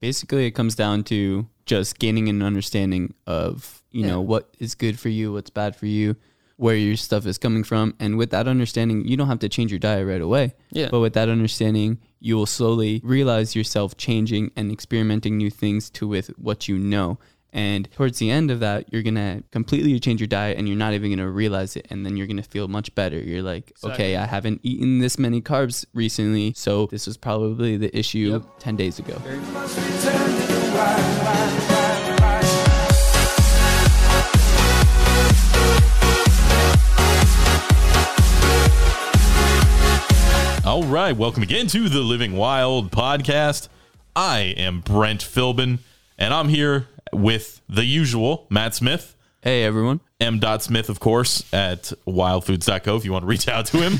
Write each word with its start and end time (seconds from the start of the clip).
Basically, 0.00 0.46
it 0.46 0.52
comes 0.52 0.74
down 0.74 1.04
to 1.04 1.46
just 1.66 1.98
gaining 1.98 2.28
an 2.28 2.42
understanding 2.42 3.14
of, 3.26 3.82
you 3.90 4.02
Yeah. 4.02 4.08
know, 4.08 4.20
what 4.20 4.54
is 4.58 4.74
good 4.74 4.98
for 4.98 5.08
you, 5.08 5.32
what's 5.32 5.50
bad 5.50 5.74
for 5.76 5.86
you, 5.86 6.16
where 6.56 6.76
your 6.76 6.96
stuff 6.96 7.26
is 7.26 7.36
coming 7.38 7.64
from. 7.64 7.94
And 7.98 8.16
with 8.16 8.30
that 8.30 8.48
understanding, 8.48 9.06
you 9.06 9.16
don't 9.16 9.26
have 9.28 9.38
to 9.40 9.48
change 9.48 9.70
your 9.70 9.78
diet 9.78 10.06
right 10.06 10.20
away. 10.20 10.54
Yeah. 10.70 10.88
But 10.90 11.00
with 11.00 11.12
that 11.14 11.28
understanding, 11.28 11.98
you 12.20 12.36
will 12.36 12.46
slowly 12.46 13.00
realize 13.04 13.54
yourself 13.54 13.96
changing 13.96 14.50
and 14.56 14.70
experimenting 14.72 15.36
new 15.36 15.50
things 15.50 15.90
to 15.90 16.06
with 16.08 16.28
what 16.38 16.68
you 16.68 16.78
know. 16.78 17.18
And 17.52 17.90
towards 17.92 18.18
the 18.18 18.30
end 18.30 18.50
of 18.50 18.60
that, 18.60 18.92
you're 18.92 19.02
gonna 19.02 19.42
completely 19.52 19.98
change 20.00 20.20
your 20.20 20.26
diet 20.26 20.58
and 20.58 20.68
you're 20.68 20.76
not 20.76 20.92
even 20.92 21.10
gonna 21.10 21.30
realize 21.30 21.76
it. 21.76 21.86
And 21.90 22.04
then 22.04 22.16
you're 22.16 22.26
gonna 22.26 22.42
feel 22.42 22.68
much 22.68 22.94
better. 22.94 23.18
You're 23.18 23.42
like, 23.42 23.72
okay, 23.82 24.16
I 24.16 24.26
haven't 24.26 24.60
eaten 24.62 24.98
this 24.98 25.18
many 25.18 25.40
carbs 25.40 25.86
recently. 25.94 26.52
So 26.54 26.86
this 26.86 27.06
was 27.06 27.16
probably 27.16 27.76
the 27.76 27.96
issue 27.96 28.32
Yep. 28.32 28.42
10 28.58 28.76
days 28.76 28.98
ago. 28.98 29.20
All 40.64 40.82
right, 40.82 41.16
welcome 41.16 41.42
again 41.42 41.66
to 41.68 41.88
the 41.88 42.00
Living 42.00 42.36
Wild 42.36 42.90
podcast. 42.92 43.68
I 44.14 44.52
am 44.58 44.80
Brent 44.80 45.22
Philbin, 45.22 45.78
and 46.18 46.34
I'm 46.34 46.48
here 46.50 46.86
with 47.12 47.60
the 47.68 47.84
usual 47.84 48.46
Matt 48.50 48.74
Smith, 48.74 49.14
Hey, 49.40 49.62
everyone. 49.62 50.00
M. 50.20 50.40
Dot 50.40 50.64
Smith, 50.64 50.88
of 50.88 50.98
course, 50.98 51.44
at 51.54 51.92
wildfoods.co 52.08 52.96
if 52.96 53.04
you 53.04 53.12
want 53.12 53.22
to 53.22 53.26
reach 53.28 53.46
out 53.46 53.66
to 53.66 53.78
him. 53.78 53.98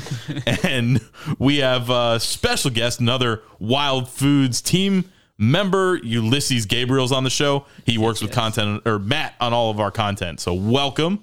and 0.65 1.01
we 1.39 1.59
have 1.59 1.91
a 1.91 2.19
special 2.19 2.73
guest, 2.73 2.99
another 2.99 3.43
Wild 3.61 4.09
Foods 4.09 4.61
team 4.61 5.05
member, 5.39 5.97
Ulysses 6.03 6.67
Gabriel's 6.67 7.13
on 7.13 7.23
the 7.23 7.31
show. 7.31 7.67
He 7.87 7.99
works 7.99 8.21
with 8.21 8.33
content, 8.33 8.83
or 8.85 8.99
Matt 8.99 9.35
on 9.41 9.53
all 9.53 9.71
of 9.71 9.79
our 9.79 9.93
content. 9.93 10.41
So 10.41 10.55
welcome. 10.55 11.23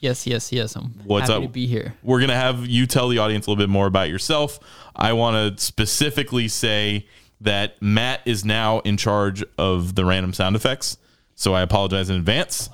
Yes, 0.00 0.26
yes, 0.26 0.50
yes. 0.50 0.74
I'm 0.74 0.86
What's 1.04 1.28
happy 1.28 1.44
up? 1.44 1.48
to 1.50 1.52
be 1.52 1.68
here. 1.68 1.94
We're 2.02 2.18
going 2.18 2.30
to 2.30 2.34
have 2.34 2.66
you 2.66 2.86
tell 2.88 3.08
the 3.08 3.18
audience 3.18 3.46
a 3.46 3.50
little 3.50 3.62
bit 3.62 3.70
more 3.70 3.86
about 3.86 4.08
yourself. 4.08 4.58
I 4.96 5.12
want 5.12 5.56
to 5.56 5.64
specifically 5.64 6.48
say 6.48 7.06
that 7.40 7.80
Matt 7.80 8.22
is 8.24 8.44
now 8.44 8.80
in 8.80 8.96
charge 8.96 9.44
of 9.56 9.94
the 9.94 10.04
random 10.04 10.32
sound 10.32 10.56
effects. 10.56 10.98
So 11.42 11.54
I 11.54 11.62
apologize 11.62 12.08
in 12.08 12.14
advance. 12.14 12.70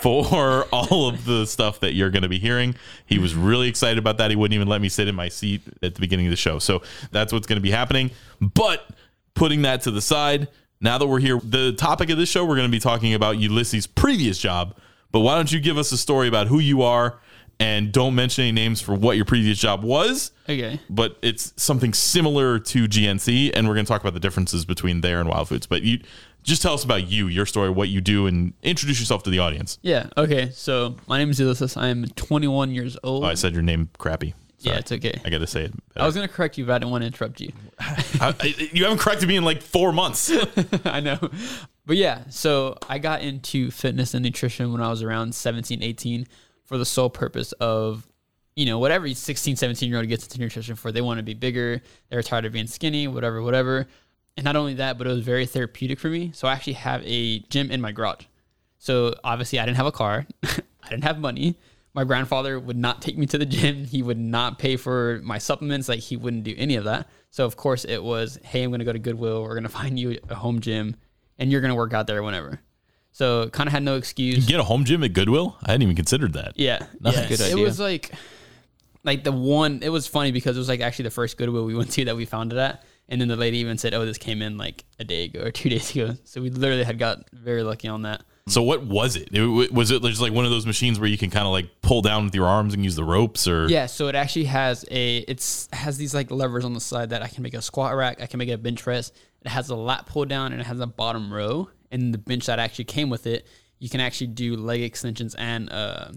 For 0.00 0.64
all 0.72 1.08
of 1.10 1.26
the 1.26 1.44
stuff 1.44 1.80
that 1.80 1.92
you're 1.92 2.08
going 2.08 2.22
to 2.22 2.28
be 2.30 2.38
hearing. 2.38 2.74
He 3.04 3.18
was 3.18 3.34
really 3.34 3.68
excited 3.68 3.98
about 3.98 4.16
that. 4.16 4.30
He 4.30 4.36
wouldn't 4.36 4.54
even 4.54 4.68
let 4.68 4.80
me 4.80 4.88
sit 4.88 5.06
in 5.06 5.14
my 5.14 5.28
seat 5.28 5.60
at 5.82 5.94
the 5.94 6.00
beginning 6.00 6.24
of 6.24 6.30
the 6.30 6.36
show. 6.36 6.58
So 6.58 6.80
that's 7.10 7.30
what's 7.30 7.46
going 7.46 7.58
to 7.58 7.62
be 7.62 7.70
happening. 7.70 8.10
But 8.40 8.88
putting 9.34 9.60
that 9.62 9.82
to 9.82 9.90
the 9.90 10.00
side, 10.00 10.48
now 10.80 10.96
that 10.96 11.06
we're 11.06 11.20
here, 11.20 11.40
the 11.44 11.74
topic 11.74 12.08
of 12.08 12.16
this 12.16 12.30
show, 12.30 12.42
we're 12.42 12.56
going 12.56 12.68
to 12.68 12.72
be 12.72 12.80
talking 12.80 13.12
about 13.12 13.36
Ulysses' 13.36 13.86
previous 13.86 14.38
job. 14.38 14.74
But 15.10 15.20
why 15.20 15.34
don't 15.34 15.52
you 15.52 15.60
give 15.60 15.76
us 15.76 15.92
a 15.92 15.98
story 15.98 16.28
about 16.28 16.46
who 16.46 16.58
you 16.58 16.80
are 16.80 17.20
and 17.60 17.92
don't 17.92 18.14
mention 18.14 18.42
any 18.42 18.52
names 18.52 18.80
for 18.80 18.94
what 18.94 19.16
your 19.16 19.24
previous 19.24 19.58
job 19.58 19.82
was? 19.84 20.32
Okay. 20.48 20.80
But 20.90 21.16
it's 21.22 21.52
something 21.56 21.92
similar 21.94 22.58
to 22.58 22.88
GNC, 22.88 23.52
and 23.54 23.68
we're 23.68 23.74
going 23.74 23.86
to 23.86 23.90
talk 23.90 24.00
about 24.00 24.14
the 24.14 24.20
differences 24.20 24.64
between 24.64 25.00
there 25.00 25.20
and 25.20 25.28
Wild 25.28 25.48
Foods. 25.48 25.66
But 25.66 25.82
you 25.82 26.00
just 26.42 26.60
tell 26.62 26.74
us 26.74 26.82
about 26.84 27.06
you, 27.08 27.28
your 27.28 27.46
story, 27.46 27.70
what 27.70 27.88
you 27.88 28.00
do, 28.00 28.26
and 28.26 28.52
introduce 28.62 28.98
yourself 28.98 29.22
to 29.24 29.30
the 29.30 29.38
audience. 29.38 29.78
Yeah. 29.82 30.08
Okay. 30.16 30.50
So 30.52 30.96
my 31.06 31.18
name 31.18 31.30
is 31.30 31.38
Ulysses. 31.38 31.76
I 31.76 31.88
am 31.88 32.06
21 32.06 32.72
years 32.72 32.96
old. 33.04 33.24
Oh, 33.24 33.28
I 33.28 33.34
said 33.34 33.52
your 33.54 33.62
name 33.62 33.88
crappy. 33.98 34.34
yeah, 34.58 34.74
it's 34.78 34.92
okay. 34.92 35.20
I 35.24 35.30
got 35.30 35.38
to 35.38 35.46
say 35.46 35.64
it. 35.66 35.72
I 35.96 36.06
was 36.06 36.14
gonna 36.14 36.28
correct 36.28 36.56
you, 36.58 36.64
but 36.66 36.74
I 36.74 36.78
didn't 36.78 36.90
want 36.92 37.02
to 37.02 37.06
interrupt 37.06 37.40
you. 37.40 37.52
I- 37.80 38.34
I- 38.40 38.68
you 38.72 38.84
haven't 38.84 38.98
corrected 38.98 39.28
me 39.28 39.36
in 39.36 39.44
like 39.44 39.60
four 39.62 39.92
months. 39.92 40.30
I 40.84 41.00
know. 41.00 41.18
But 41.84 41.96
yeah, 41.96 42.22
so 42.30 42.76
I 42.88 42.98
got 42.98 43.22
into 43.22 43.70
fitness 43.72 44.14
and 44.14 44.24
nutrition 44.24 44.70
when 44.72 44.80
I 44.80 44.88
was 44.88 45.02
around 45.02 45.34
17, 45.34 45.82
18 45.82 46.26
for 46.64 46.78
the 46.78 46.84
sole 46.84 47.10
purpose 47.10 47.52
of, 47.52 48.06
you 48.56 48.66
know, 48.66 48.78
whatever 48.78 49.08
16, 49.08 49.56
17 49.56 49.88
year 49.88 49.98
old 49.98 50.08
gets 50.08 50.24
into 50.24 50.40
nutrition 50.40 50.76
for. 50.76 50.92
They 50.92 51.00
want 51.00 51.18
to 51.18 51.22
be 51.22 51.34
bigger, 51.34 51.82
they're 52.08 52.22
tired 52.22 52.44
of 52.44 52.52
being 52.52 52.66
skinny, 52.66 53.08
whatever, 53.08 53.42
whatever. 53.42 53.86
And 54.36 54.44
not 54.44 54.56
only 54.56 54.74
that, 54.74 54.96
but 54.96 55.06
it 55.06 55.10
was 55.10 55.22
very 55.22 55.44
therapeutic 55.46 56.00
for 56.00 56.08
me. 56.08 56.32
So 56.34 56.48
I 56.48 56.52
actually 56.52 56.74
have 56.74 57.02
a 57.04 57.40
gym 57.50 57.70
in 57.70 57.80
my 57.80 57.92
garage. 57.92 58.24
So 58.78 59.14
obviously 59.22 59.60
I 59.60 59.66
didn't 59.66 59.76
have 59.76 59.86
a 59.86 59.92
car. 59.92 60.26
I 60.42 60.88
didn't 60.88 61.04
have 61.04 61.18
money. 61.18 61.58
My 61.94 62.04
grandfather 62.04 62.58
would 62.58 62.76
not 62.76 63.02
take 63.02 63.18
me 63.18 63.26
to 63.26 63.38
the 63.38 63.44
gym. 63.44 63.84
He 63.84 64.02
would 64.02 64.18
not 64.18 64.58
pay 64.58 64.76
for 64.76 65.20
my 65.22 65.38
supplements. 65.38 65.88
Like 65.88 66.00
he 66.00 66.16
wouldn't 66.16 66.44
do 66.44 66.54
any 66.56 66.76
of 66.76 66.84
that. 66.84 67.08
So 67.30 67.44
of 67.44 67.56
course 67.56 67.84
it 67.84 68.02
was, 68.02 68.38
hey, 68.42 68.62
I'm 68.62 68.70
gonna 68.70 68.84
go 68.84 68.92
to 68.92 68.98
Goodwill. 68.98 69.42
We're 69.42 69.54
gonna 69.54 69.68
find 69.80 69.98
you 69.98 70.18
a 70.28 70.34
home 70.34 70.60
gym, 70.60 70.96
and 71.38 71.52
you're 71.52 71.60
gonna 71.60 71.74
work 71.74 71.92
out 71.92 72.06
there 72.06 72.22
whenever. 72.22 72.60
So 73.12 73.48
kind 73.50 73.68
of 73.68 73.72
had 73.72 73.82
no 73.82 73.96
excuse. 73.96 74.46
Get 74.46 74.58
a 74.58 74.64
home 74.64 74.84
gym 74.84 75.04
at 75.04 75.12
Goodwill? 75.12 75.56
I 75.62 75.72
hadn't 75.72 75.82
even 75.82 75.96
considered 75.96 76.32
that. 76.32 76.52
Yeah, 76.56 76.86
a 77.04 77.12
yeah. 77.12 77.28
good 77.28 77.40
idea. 77.40 77.56
It 77.56 77.62
was 77.62 77.78
like, 77.78 78.10
like 79.04 79.22
the 79.22 79.32
one. 79.32 79.80
It 79.82 79.90
was 79.90 80.06
funny 80.06 80.32
because 80.32 80.56
it 80.56 80.58
was 80.58 80.68
like 80.68 80.80
actually 80.80 81.04
the 81.04 81.10
first 81.10 81.36
Goodwill 81.36 81.64
we 81.64 81.74
went 81.74 81.90
to 81.92 82.06
that 82.06 82.16
we 82.16 82.24
found 82.24 82.52
it 82.52 82.58
at, 82.58 82.84
and 83.08 83.20
then 83.20 83.28
the 83.28 83.36
lady 83.36 83.58
even 83.58 83.76
said, 83.76 83.92
"Oh, 83.92 84.06
this 84.06 84.18
came 84.18 84.40
in 84.40 84.56
like 84.56 84.84
a 84.98 85.04
day 85.04 85.24
ago 85.24 85.42
or 85.42 85.50
two 85.50 85.68
days 85.70 85.94
ago." 85.94 86.16
So 86.24 86.40
we 86.40 86.50
literally 86.50 86.84
had 86.84 86.98
got 86.98 87.28
very 87.32 87.62
lucky 87.62 87.88
on 87.88 88.02
that. 88.02 88.22
So 88.48 88.62
what 88.62 88.84
was 88.84 89.14
it? 89.14 89.28
it? 89.32 89.72
Was 89.72 89.90
it 89.90 90.02
just 90.02 90.20
like 90.20 90.32
one 90.32 90.44
of 90.44 90.50
those 90.50 90.66
machines 90.66 90.98
where 90.98 91.08
you 91.08 91.18
can 91.18 91.30
kind 91.30 91.46
of 91.46 91.52
like 91.52 91.68
pull 91.80 92.02
down 92.02 92.24
with 92.24 92.34
your 92.34 92.46
arms 92.46 92.74
and 92.74 92.82
use 92.82 92.96
the 92.96 93.04
ropes, 93.04 93.46
or 93.46 93.68
Yeah, 93.68 93.86
so 93.86 94.08
it 94.08 94.14
actually 94.14 94.46
has 94.46 94.84
a 94.90 95.18
it's 95.18 95.68
has 95.72 95.96
these 95.96 96.14
like 96.14 96.30
levers 96.30 96.64
on 96.64 96.72
the 96.72 96.80
side 96.80 97.10
that 97.10 97.22
I 97.22 97.28
can 97.28 97.42
make 97.42 97.54
a 97.54 97.62
squat 97.62 97.94
rack, 97.94 98.20
I 98.20 98.26
can 98.26 98.38
make 98.38 98.48
a 98.48 98.58
bench 98.58 98.82
press. 98.82 99.12
It 99.44 99.48
has 99.48 99.68
a 99.70 99.76
lat 99.76 100.06
pull 100.06 100.24
down 100.24 100.52
and 100.52 100.60
it 100.60 100.64
has 100.64 100.80
a 100.80 100.86
bottom 100.86 101.32
row. 101.32 101.68
And 101.92 102.12
the 102.12 102.18
bench 102.18 102.46
that 102.46 102.58
actually 102.58 102.86
came 102.86 103.08
with 103.10 103.26
it, 103.26 103.46
you 103.78 103.88
can 103.88 104.00
actually 104.00 104.28
do 104.28 104.56
leg 104.56 104.82
extensions 104.82 105.34
and 105.34 105.70
uh, 105.70 106.08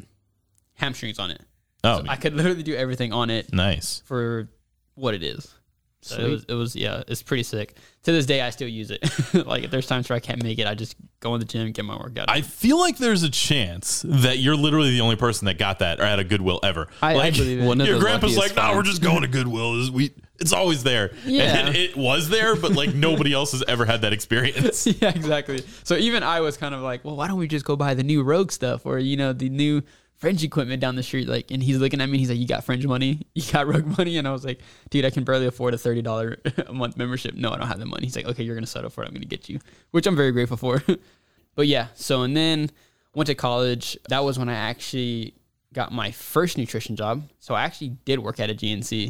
hamstrings 0.73 1.19
on 1.19 1.31
it. 1.31 1.41
oh, 1.83 2.03
I 2.07 2.15
could 2.15 2.33
literally 2.33 2.63
do 2.63 2.75
everything 2.75 3.13
on 3.13 3.29
it 3.29 3.53
nice. 3.53 4.01
for 4.05 4.49
what 4.95 5.13
it 5.13 5.21
is. 5.21 5.53
So 6.01 6.17
it 6.17 6.29
was, 6.29 6.45
it 6.45 6.53
was 6.53 6.75
yeah, 6.75 7.03
it's 7.07 7.23
pretty 7.23 7.43
sick. 7.43 7.75
To 8.05 8.11
this 8.11 8.25
day, 8.25 8.41
I 8.41 8.51
still 8.51 8.67
use 8.67 8.91
it. 8.91 9.03
like 9.47 9.63
if 9.63 9.71
there's 9.71 9.87
times 9.87 10.07
where 10.09 10.15
I 10.15 10.19
can't 10.19 10.41
make 10.43 10.59
it, 10.59 10.67
I 10.67 10.75
just 10.75 10.95
go 11.19 11.33
in 11.33 11.39
the 11.39 11.45
gym, 11.45 11.61
and 11.65 11.73
get 11.73 11.85
my 11.85 11.97
workout. 11.97 12.29
I 12.29 12.41
feel 12.41 12.79
like 12.79 12.97
there's 12.97 13.23
a 13.23 13.29
chance 13.29 14.03
that 14.07 14.37
you're 14.37 14.55
literally 14.55 14.91
the 14.91 15.01
only 15.01 15.15
person 15.15 15.45
that 15.47 15.57
got 15.57 15.79
that 15.79 15.99
or 15.99 16.03
at 16.03 16.19
a 16.19 16.23
Goodwill 16.23 16.59
ever. 16.63 16.87
I- 17.01 17.13
I 17.13 17.15
like 17.15 17.33
believe 17.35 17.59
it. 17.61 17.65
One 17.65 17.79
your 17.79 17.95
the 17.95 17.99
grandpa's 17.99 18.37
like, 18.37 18.55
"No, 18.55 18.61
finds." 18.61 18.75
we're 18.77 18.83
just 18.83 19.01
going 19.01 19.21
to 19.23 19.27
Goodwill. 19.27 19.73
It's- 19.75 19.89
We, 19.89 20.13
it's 20.39 20.53
always 20.53 20.83
there." 20.83 21.13
Yeah. 21.25 21.43
and 21.67 21.75
it 21.75 21.97
was 21.97 22.29
there, 22.29 22.55
but 22.55 22.73
like 22.73 22.93
nobody 22.93 23.33
else 23.33 23.53
has 23.53 23.63
ever 23.67 23.85
had 23.85 24.01
that 24.01 24.13
experience. 24.13 24.85
yeah, 25.01 25.09
exactly. 25.09 25.63
So 25.83 25.95
even 25.95 26.21
I 26.21 26.41
was 26.41 26.57
kind 26.57 26.75
of 26.75 26.81
like, 26.81 27.03
well, 27.03 27.15
why 27.15 27.27
don't 27.27 27.39
we 27.39 27.47
just 27.47 27.65
go 27.65 27.75
buy 27.75 27.95
the 27.95 28.03
new 28.03 28.21
Rogue 28.21 28.51
stuff 28.51 28.85
or 28.85 28.99
you 28.99 29.17
know 29.17 29.33
the 29.33 29.49
new 29.49 29.81
Fringe 30.17 30.43
equipment 30.43 30.79
down 30.79 30.95
the 30.95 31.03
street? 31.03 31.27
Like, 31.27 31.51
and 31.51 31.61
he's 31.61 31.77
looking 31.77 31.99
at 32.01 32.07
me, 32.09 32.17
he's 32.17 32.29
like, 32.29 32.39
you 32.39 32.47
got 32.47 32.63
Fringe 32.63 32.85
money, 32.87 33.21
you 33.35 33.43
got 33.51 33.67
Rogue 33.67 33.97
money, 33.97 34.17
and 34.17 34.27
I 34.27 34.31
was 34.31 34.45
like, 34.45 34.61
dude, 34.89 35.05
I 35.05 35.09
can 35.09 35.23
barely 35.23 35.45
afford 35.45 35.73
a 35.73 35.77
thirty 35.77 36.01
dollar 36.01 36.37
a 36.67 36.73
month 36.73 36.97
membership. 36.97 37.35
No, 37.35 37.51
I 37.51 37.57
don't 37.57 37.67
have 37.67 37.79
the 37.79 37.85
money. 37.85 38.05
He's 38.05 38.15
like, 38.15 38.25
okay, 38.25 38.43
you're 38.43 38.55
gonna 38.55 38.67
settle 38.67 38.89
for 38.89 39.03
it. 39.03 39.07
I'm 39.07 39.13
gonna 39.13 39.25
get 39.25 39.49
you, 39.49 39.59
which 39.91 40.07
I'm 40.07 40.15
very 40.15 40.31
grateful 40.31 40.57
for. 40.57 40.81
but 41.55 41.67
yeah, 41.67 41.87
so 41.95 42.23
and 42.23 42.35
then 42.35 42.71
went 43.13 43.27
to 43.27 43.35
college. 43.35 43.97
That 44.09 44.23
was 44.23 44.39
when 44.39 44.49
I 44.49 44.55
actually 44.55 45.33
got 45.73 45.91
my 45.91 46.11
first 46.11 46.57
nutrition 46.57 46.95
job. 46.95 47.23
So 47.39 47.53
I 47.53 47.63
actually 47.63 47.89
did 48.05 48.19
work 48.19 48.39
at 48.39 48.49
a 48.49 48.53
GNC 48.55 49.07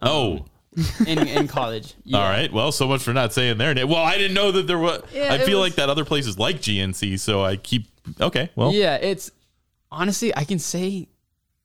um, 0.00 0.08
oh, 0.10 0.46
in, 1.06 1.18
in 1.28 1.48
college. 1.48 1.94
Yeah. 2.04 2.18
all 2.18 2.28
right. 2.28 2.52
Well, 2.52 2.72
so 2.72 2.88
much 2.88 3.02
for 3.02 3.12
not 3.12 3.32
saying 3.32 3.58
their 3.58 3.74
name. 3.74 3.88
Well, 3.88 4.02
I 4.02 4.16
didn't 4.16 4.34
know 4.34 4.50
that 4.52 4.66
there 4.66 4.78
was. 4.78 5.02
Yeah, 5.12 5.32
I 5.32 5.38
feel 5.38 5.60
was- 5.60 5.70
like 5.70 5.76
that 5.76 5.90
other 5.90 6.04
place 6.04 6.26
is 6.26 6.38
like 6.38 6.56
GNC, 6.56 7.20
so 7.20 7.44
I 7.44 7.56
keep. 7.56 7.88
Okay, 8.20 8.50
well, 8.54 8.72
Yeah, 8.72 8.96
it's 8.96 9.30
honestly, 9.90 10.34
I 10.36 10.44
can 10.44 10.58
say 10.58 11.08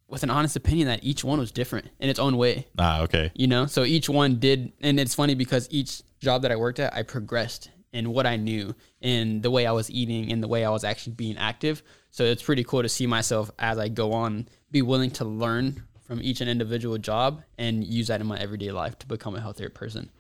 with 0.08 0.24
an 0.24 0.30
honest 0.30 0.56
opinion 0.58 0.88
that 0.88 1.04
each 1.04 1.24
one 1.24 1.40
was 1.40 1.52
different 1.52 1.88
in 2.00 2.10
its 2.10 2.20
own 2.20 2.38
way. 2.38 2.68
ah, 2.78 3.02
okay. 3.02 3.32
You 3.34 3.48
know, 3.48 3.66
so 3.66 3.84
each 3.84 4.10
one 4.10 4.40
did, 4.40 4.74
and 4.82 5.00
it's 5.00 5.16
funny 5.16 5.36
because 5.36 5.68
each 5.72 6.02
job 6.20 6.42
that 6.42 6.52
I 6.52 6.58
worked 6.58 6.80
at, 6.80 6.94
I 6.94 7.04
progressed 7.04 7.72
in 7.94 8.12
what 8.12 8.26
I 8.26 8.36
knew, 8.36 8.76
in 9.00 9.42
the 9.42 9.50
way 9.50 9.66
I 9.66 9.72
was 9.72 9.90
eating, 9.90 10.32
and 10.32 10.44
the 10.44 10.48
way 10.48 10.66
I 10.66 10.70
was 10.70 10.84
actually 10.84 11.14
being 11.14 11.38
active. 11.38 11.82
So 12.10 12.26
it's 12.26 12.44
pretty 12.44 12.64
cool 12.66 12.82
to 12.82 12.90
see 12.90 13.08
myself 13.08 13.52
as 13.58 13.78
I 13.78 13.88
go 13.88 14.12
on, 14.12 14.48
be 14.70 14.82
willing 14.82 15.12
to 15.12 15.26
learn 15.26 15.84
from 16.02 16.22
each 16.22 16.42
and 16.42 16.50
individual 16.50 16.98
job 16.98 17.42
and 17.58 17.84
use 17.86 18.08
that 18.08 18.20
in 18.20 18.28
my 18.28 18.38
everyday 18.38 18.72
life 18.72 19.00
to 19.00 19.08
become 19.08 19.36
a 19.36 19.40
healthier 19.40 19.70
person. 19.70 20.12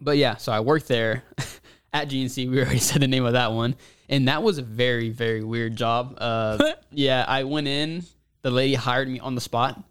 But 0.00 0.16
yeah, 0.16 0.36
so 0.36 0.50
I 0.50 0.58
worked 0.58 0.88
there 0.88 1.22
at 1.92 2.08
GNC. 2.08 2.50
We 2.50 2.60
already 2.60 2.78
said 2.80 3.02
the 3.02 3.08
name 3.08 3.24
of 3.24 3.34
that 3.34 3.52
one, 3.52 3.76
and 4.12 4.28
that 4.28 4.42
was 4.44 4.58
a 4.58 4.62
very, 4.62 5.08
very 5.10 5.42
weird 5.42 5.74
job. 5.74 6.16
Uh, 6.20 6.72
yeah, 6.92 7.24
I 7.26 7.42
went 7.44 7.66
in. 7.66 8.04
The 8.42 8.50
lady 8.52 8.74
hired 8.74 9.08
me 9.08 9.18
on 9.18 9.34
the 9.34 9.40
spot. 9.40 9.82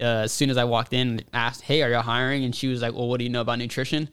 Uh, 0.00 0.04
as 0.24 0.32
soon 0.32 0.50
as 0.50 0.56
I 0.56 0.64
walked 0.64 0.92
in, 0.92 1.08
and 1.08 1.24
asked, 1.32 1.62
"Hey, 1.62 1.82
are 1.82 1.90
y'all 1.90 2.02
hiring?" 2.02 2.44
And 2.44 2.54
she 2.54 2.68
was 2.68 2.82
like, 2.82 2.92
"Well, 2.94 3.08
what 3.08 3.18
do 3.18 3.24
you 3.24 3.30
know 3.30 3.40
about 3.40 3.58
nutrition?" 3.58 4.08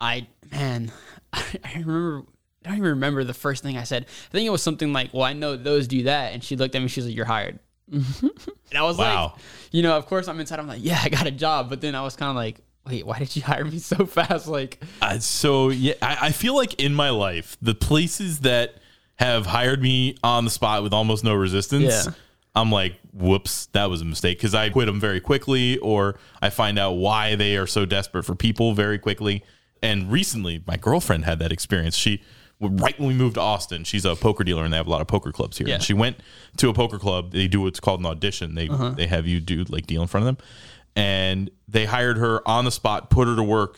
I 0.00 0.26
man, 0.50 0.92
I, 1.32 1.42
remember. 1.74 2.22
I 2.64 2.70
don't 2.70 2.78
even 2.78 2.90
remember 2.90 3.22
the 3.22 3.34
first 3.34 3.62
thing 3.62 3.76
I 3.76 3.84
said. 3.84 4.04
I 4.04 4.32
think 4.32 4.46
it 4.46 4.50
was 4.50 4.62
something 4.62 4.92
like, 4.92 5.12
"Well, 5.14 5.22
I 5.22 5.32
know 5.34 5.56
those 5.56 5.86
do 5.88 6.02
that," 6.04 6.32
and 6.32 6.42
she 6.42 6.56
looked 6.56 6.74
at 6.74 6.82
me. 6.82 6.88
She's 6.88 7.06
like, 7.06 7.14
"You're 7.14 7.24
hired." 7.26 7.58
and 7.92 8.32
I 8.74 8.82
was 8.82 8.98
Wow. 8.98 9.32
like, 9.34 9.42
you 9.70 9.82
know, 9.82 9.96
of 9.96 10.06
course 10.06 10.26
I'm 10.26 10.40
inside. 10.40 10.58
I'm 10.58 10.66
like, 10.66 10.82
"Yeah, 10.82 10.98
I 11.02 11.08
got 11.08 11.26
a 11.26 11.30
job," 11.30 11.68
but 11.70 11.80
then 11.80 11.94
I 11.94 12.02
was 12.02 12.16
kind 12.16 12.30
of 12.30 12.36
like, 12.36 12.60
wait, 12.86 13.06
why 13.06 13.18
did 13.18 13.34
you 13.36 13.42
hire 13.42 13.64
me 13.64 13.78
so 13.78 14.06
fast? 14.06 14.48
Like, 14.48 14.82
Uh, 15.02 15.18
so 15.18 15.68
yeah, 15.68 15.94
I, 16.02 16.18
I 16.28 16.32
feel 16.32 16.56
like 16.56 16.74
in 16.82 16.94
my 16.94 17.10
life, 17.10 17.56
the 17.62 17.74
places 17.74 18.40
that 18.40 18.76
have 19.16 19.46
hired 19.46 19.82
me 19.82 20.16
on 20.22 20.44
the 20.44 20.50
spot 20.50 20.82
with 20.82 20.92
almost 20.92 21.24
no 21.24 21.34
resistance, 21.34 22.06
Yeah. 22.06 22.12
I'm 22.54 22.72
like, 22.72 22.98
whoops, 23.12 23.66
that 23.72 23.90
was 23.90 24.00
a 24.00 24.04
mistake 24.06 24.38
because 24.38 24.54
I 24.54 24.70
quit 24.70 24.86
them 24.86 24.98
very 24.98 25.20
quickly, 25.20 25.76
or 25.78 26.18
I 26.40 26.48
find 26.48 26.78
out 26.78 26.92
why 26.92 27.34
they 27.34 27.56
are 27.58 27.66
so 27.66 27.84
desperate 27.84 28.24
for 28.24 28.34
people 28.34 28.72
very 28.72 28.98
quickly. 28.98 29.44
And 29.82 30.10
recently, 30.10 30.62
my 30.66 30.78
girlfriend 30.78 31.26
had 31.26 31.38
that 31.40 31.52
experience. 31.52 31.96
She 31.96 32.22
right 32.60 32.98
when 32.98 33.08
we 33.08 33.14
moved 33.14 33.34
to 33.34 33.40
Austin, 33.40 33.84
she's 33.84 34.04
a 34.04 34.16
poker 34.16 34.44
dealer 34.44 34.64
and 34.64 34.72
they 34.72 34.78
have 34.78 34.86
a 34.86 34.90
lot 34.90 35.00
of 35.00 35.06
poker 35.06 35.32
clubs 35.32 35.58
here. 35.58 35.68
Yeah. 35.68 35.74
And 35.74 35.82
she 35.82 35.92
went 35.92 36.16
to 36.56 36.68
a 36.70 36.74
poker 36.74 36.98
club. 36.98 37.32
They 37.32 37.48
do 37.48 37.60
what's 37.60 37.80
called 37.80 38.00
an 38.00 38.06
audition. 38.06 38.54
They 38.54 38.68
uh-huh. 38.68 38.90
they 38.90 39.06
have 39.06 39.26
you 39.26 39.40
do 39.40 39.64
like 39.64 39.86
deal 39.86 40.02
in 40.02 40.08
front 40.08 40.26
of 40.26 40.36
them, 40.36 40.46
and 40.94 41.50
they 41.68 41.84
hired 41.84 42.16
her 42.16 42.46
on 42.48 42.64
the 42.64 42.70
spot, 42.70 43.10
put 43.10 43.28
her 43.28 43.36
to 43.36 43.42
work 43.42 43.76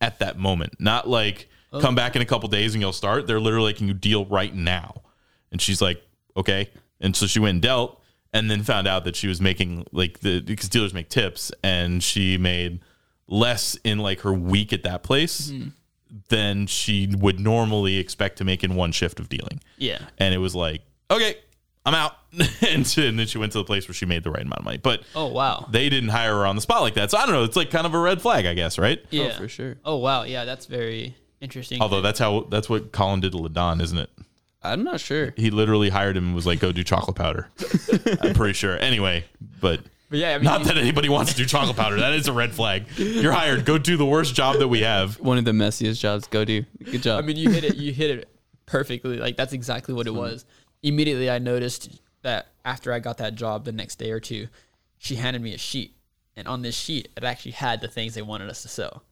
at 0.00 0.18
that 0.18 0.38
moment. 0.38 0.80
Not 0.80 1.08
like 1.08 1.48
Oh. 1.72 1.80
come 1.80 1.94
back 1.94 2.16
in 2.16 2.22
a 2.22 2.26
couple 2.26 2.48
days 2.48 2.74
and 2.74 2.82
you'll 2.82 2.92
start. 2.92 3.26
They're 3.26 3.40
literally 3.40 3.66
like, 3.66 3.76
can 3.76 3.86
you 3.86 3.94
deal 3.94 4.26
right 4.26 4.54
now? 4.54 5.02
And 5.52 5.60
she's 5.60 5.80
like, 5.80 6.02
okay. 6.36 6.70
And 7.00 7.14
so 7.14 7.26
she 7.26 7.38
went 7.38 7.50
and 7.50 7.62
dealt 7.62 8.00
and 8.32 8.50
then 8.50 8.62
found 8.62 8.86
out 8.88 9.04
that 9.04 9.16
she 9.16 9.28
was 9.28 9.40
making 9.40 9.86
like 9.92 10.20
the 10.20 10.40
because 10.40 10.68
dealers 10.68 10.94
make 10.94 11.08
tips 11.08 11.52
and 11.62 12.02
she 12.02 12.38
made 12.38 12.80
less 13.26 13.76
in 13.84 13.98
like 13.98 14.20
her 14.20 14.32
week 14.32 14.72
at 14.72 14.82
that 14.82 15.02
place 15.02 15.50
hmm. 15.50 15.68
than 16.28 16.66
she 16.66 17.08
would 17.18 17.38
normally 17.38 17.96
expect 17.96 18.38
to 18.38 18.44
make 18.44 18.64
in 18.64 18.74
one 18.74 18.92
shift 18.92 19.20
of 19.20 19.28
dealing. 19.28 19.60
yeah, 19.78 19.98
And 20.18 20.34
it 20.34 20.38
was 20.38 20.54
like, 20.54 20.82
okay, 21.10 21.36
I'm 21.86 21.94
out. 21.94 22.16
and, 22.68 22.86
she- 22.86 23.06
and 23.06 23.18
then 23.18 23.26
she 23.26 23.38
went 23.38 23.52
to 23.52 23.58
the 23.58 23.64
place 23.64 23.88
where 23.88 23.94
she 23.94 24.06
made 24.06 24.24
the 24.24 24.30
right 24.30 24.42
amount 24.42 24.60
of 24.60 24.64
money. 24.64 24.78
But 24.78 25.02
oh 25.14 25.26
wow, 25.26 25.66
they 25.70 25.88
didn't 25.88 26.10
hire 26.10 26.34
her 26.34 26.46
on 26.46 26.56
the 26.56 26.62
spot 26.62 26.82
like 26.82 26.94
that. 26.94 27.10
So 27.10 27.18
I 27.18 27.26
don't 27.26 27.34
know. 27.34 27.44
It's 27.44 27.56
like 27.56 27.70
kind 27.70 27.86
of 27.86 27.94
a 27.94 27.98
red 27.98 28.20
flag, 28.20 28.46
I 28.46 28.54
guess, 28.54 28.78
right? 28.78 29.00
yeah, 29.10 29.32
oh, 29.34 29.38
for 29.38 29.48
sure. 29.48 29.76
Oh 29.84 29.96
wow, 29.96 30.24
yeah, 30.24 30.44
that's 30.44 30.66
very 30.66 31.16
interesting. 31.40 31.80
Although 31.80 32.00
that's 32.00 32.18
how 32.18 32.46
that's 32.50 32.68
what 32.68 32.92
Colin 32.92 33.20
did 33.20 33.32
to 33.32 33.38
Lidan, 33.38 33.80
isn't 33.82 33.98
it? 33.98 34.10
I'm 34.62 34.84
not 34.84 35.00
sure. 35.00 35.32
He 35.36 35.50
literally 35.50 35.88
hired 35.88 36.16
him 36.16 36.26
and 36.26 36.34
was 36.34 36.46
like, 36.46 36.60
"Go 36.60 36.72
do 36.72 36.84
chocolate 36.84 37.16
powder." 37.16 37.48
I'm 38.20 38.34
pretty 38.34 38.54
sure. 38.54 38.76
Anyway, 38.78 39.24
but 39.60 39.80
but 40.10 40.18
yeah, 40.18 40.34
I 40.34 40.38
mean, 40.38 40.44
not 40.44 40.64
that 40.64 40.76
anybody 40.76 41.08
wants 41.08 41.32
to 41.32 41.36
do 41.36 41.46
chocolate 41.46 41.76
powder. 41.76 41.96
That 42.00 42.12
is 42.12 42.28
a 42.28 42.32
red 42.32 42.52
flag. 42.52 42.84
You're 42.96 43.32
hired. 43.32 43.64
Go 43.64 43.78
do 43.78 43.96
the 43.96 44.04
worst 44.04 44.34
job 44.34 44.58
that 44.58 44.68
we 44.68 44.80
have. 44.80 45.18
One 45.20 45.38
of 45.38 45.44
the 45.44 45.52
messiest 45.52 46.00
jobs. 46.00 46.26
Go 46.26 46.44
do. 46.44 46.64
Good 46.84 47.02
job. 47.02 47.22
I 47.22 47.26
mean, 47.26 47.36
you 47.36 47.50
hit 47.50 47.64
it. 47.64 47.76
You 47.76 47.92
hit 47.92 48.10
it 48.10 48.28
perfectly. 48.66 49.16
Like 49.16 49.36
that's 49.36 49.52
exactly 49.52 49.94
what 49.94 50.06
it 50.06 50.14
was. 50.14 50.44
Immediately, 50.82 51.30
I 51.30 51.38
noticed 51.38 52.00
that 52.22 52.48
after 52.64 52.92
I 52.92 52.98
got 52.98 53.18
that 53.18 53.34
job, 53.34 53.64
the 53.64 53.72
next 53.72 53.96
day 53.96 54.10
or 54.10 54.20
two, 54.20 54.48
she 54.98 55.16
handed 55.16 55.40
me 55.40 55.54
a 55.54 55.58
sheet, 55.58 55.94
and 56.36 56.46
on 56.46 56.62
this 56.62 56.74
sheet, 56.76 57.08
it 57.16 57.24
actually 57.24 57.52
had 57.52 57.80
the 57.80 57.88
things 57.88 58.14
they 58.14 58.22
wanted 58.22 58.50
us 58.50 58.62
to 58.62 58.68
sell. 58.68 59.04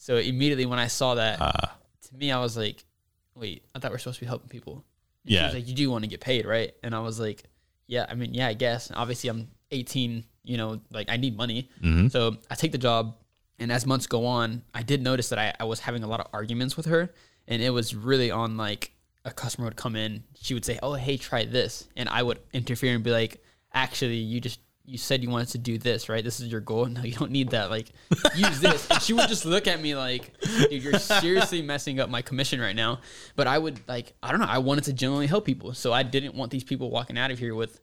So 0.00 0.16
immediately, 0.16 0.64
when 0.64 0.78
I 0.78 0.86
saw 0.86 1.14
that, 1.16 1.38
Ah. 1.42 1.76
to 2.08 2.14
me, 2.16 2.32
I 2.32 2.40
was 2.40 2.56
like, 2.56 2.84
"Wait, 3.34 3.64
I 3.74 3.78
thought 3.78 3.90
we 3.90 3.96
are 3.96 3.98
supposed 3.98 4.16
to 4.18 4.24
be 4.24 4.26
helping 4.28 4.48
people." 4.48 4.82
And 5.24 5.30
She 5.30 5.34
Yeah. 5.34 5.44
was 5.44 5.54
like, 5.54 5.68
"You 5.68 5.74
do 5.74 5.90
want 5.90 6.04
to 6.04 6.08
get 6.08 6.20
paid, 6.20 6.46
right?" 6.46 6.72
And 6.82 6.94
I 6.94 7.00
was 7.00 7.20
like, 7.20 7.44
"Yeah, 7.86 8.06
I 8.08 8.14
mean, 8.14 8.32
yeah, 8.32 8.48
I 8.48 8.54
guess." 8.54 8.90
Obviously, 8.94 9.28
I'm 9.28 9.50
18. 9.70 10.24
You 10.42 10.56
know, 10.56 10.80
like 10.90 11.10
I 11.10 11.18
need 11.18 11.36
money. 11.36 11.68
So 12.08 12.38
I 12.50 12.54
take 12.54 12.72
the 12.72 12.78
job, 12.78 13.14
and 13.58 13.70
as 13.70 13.84
months 13.84 14.06
go 14.06 14.24
on, 14.24 14.62
I 14.72 14.82
did 14.82 15.02
notice 15.02 15.28
that 15.28 15.38
I, 15.38 15.52
I 15.60 15.64
was 15.64 15.80
having 15.80 16.02
a 16.02 16.06
lot 16.06 16.20
of 16.20 16.28
arguments 16.32 16.78
with 16.78 16.86
her, 16.86 17.12
and 17.46 17.60
it 17.62 17.70
was 17.70 17.94
really 17.94 18.30
on 18.30 18.56
like 18.56 18.92
a 19.26 19.30
customer 19.30 19.66
would 19.66 19.76
come 19.76 19.96
in, 19.96 20.24
she 20.40 20.54
would 20.54 20.64
say, 20.64 20.78
"Oh, 20.82 20.94
hey, 20.94 21.18
try 21.18 21.44
this," 21.44 21.86
and 21.94 22.08
I 22.08 22.22
would 22.22 22.40
interfere 22.54 22.94
and 22.94 23.04
be 23.04 23.10
like, 23.10 23.44
"Actually, 23.74 24.16
you 24.16 24.40
just 24.40 24.60
you 24.90 24.98
said 24.98 25.22
you 25.22 25.30
wanted 25.30 25.48
to 25.48 25.58
do 25.58 25.78
this, 25.78 26.08
right? 26.08 26.22
This 26.22 26.40
is 26.40 26.48
your 26.48 26.60
goal. 26.60 26.86
No, 26.90 27.02
you 27.02 27.12
don't 27.12 27.30
need 27.30 27.50
that. 27.50 27.70
Like, 27.70 27.92
use 28.34 28.60
this." 28.60 28.90
And 28.90 29.00
she 29.00 29.12
would 29.12 29.28
just 29.28 29.44
look 29.44 29.66
at 29.66 29.80
me 29.80 29.94
like, 29.94 30.32
"Dude, 30.40 30.82
you're 30.82 30.98
seriously 30.98 31.62
messing 31.62 32.00
up 32.00 32.10
my 32.10 32.22
commission 32.22 32.60
right 32.60 32.76
now." 32.76 33.00
But 33.36 33.46
I 33.46 33.58
would 33.58 33.80
like, 33.88 34.14
I 34.22 34.30
don't 34.30 34.40
know. 34.40 34.46
I 34.48 34.58
wanted 34.58 34.84
to 34.84 34.92
genuinely 34.92 35.26
help 35.26 35.44
people, 35.44 35.72
so 35.74 35.92
I 35.92 36.02
didn't 36.02 36.34
want 36.34 36.50
these 36.50 36.64
people 36.64 36.90
walking 36.90 37.16
out 37.16 37.30
of 37.30 37.38
here 37.38 37.54
with 37.54 37.80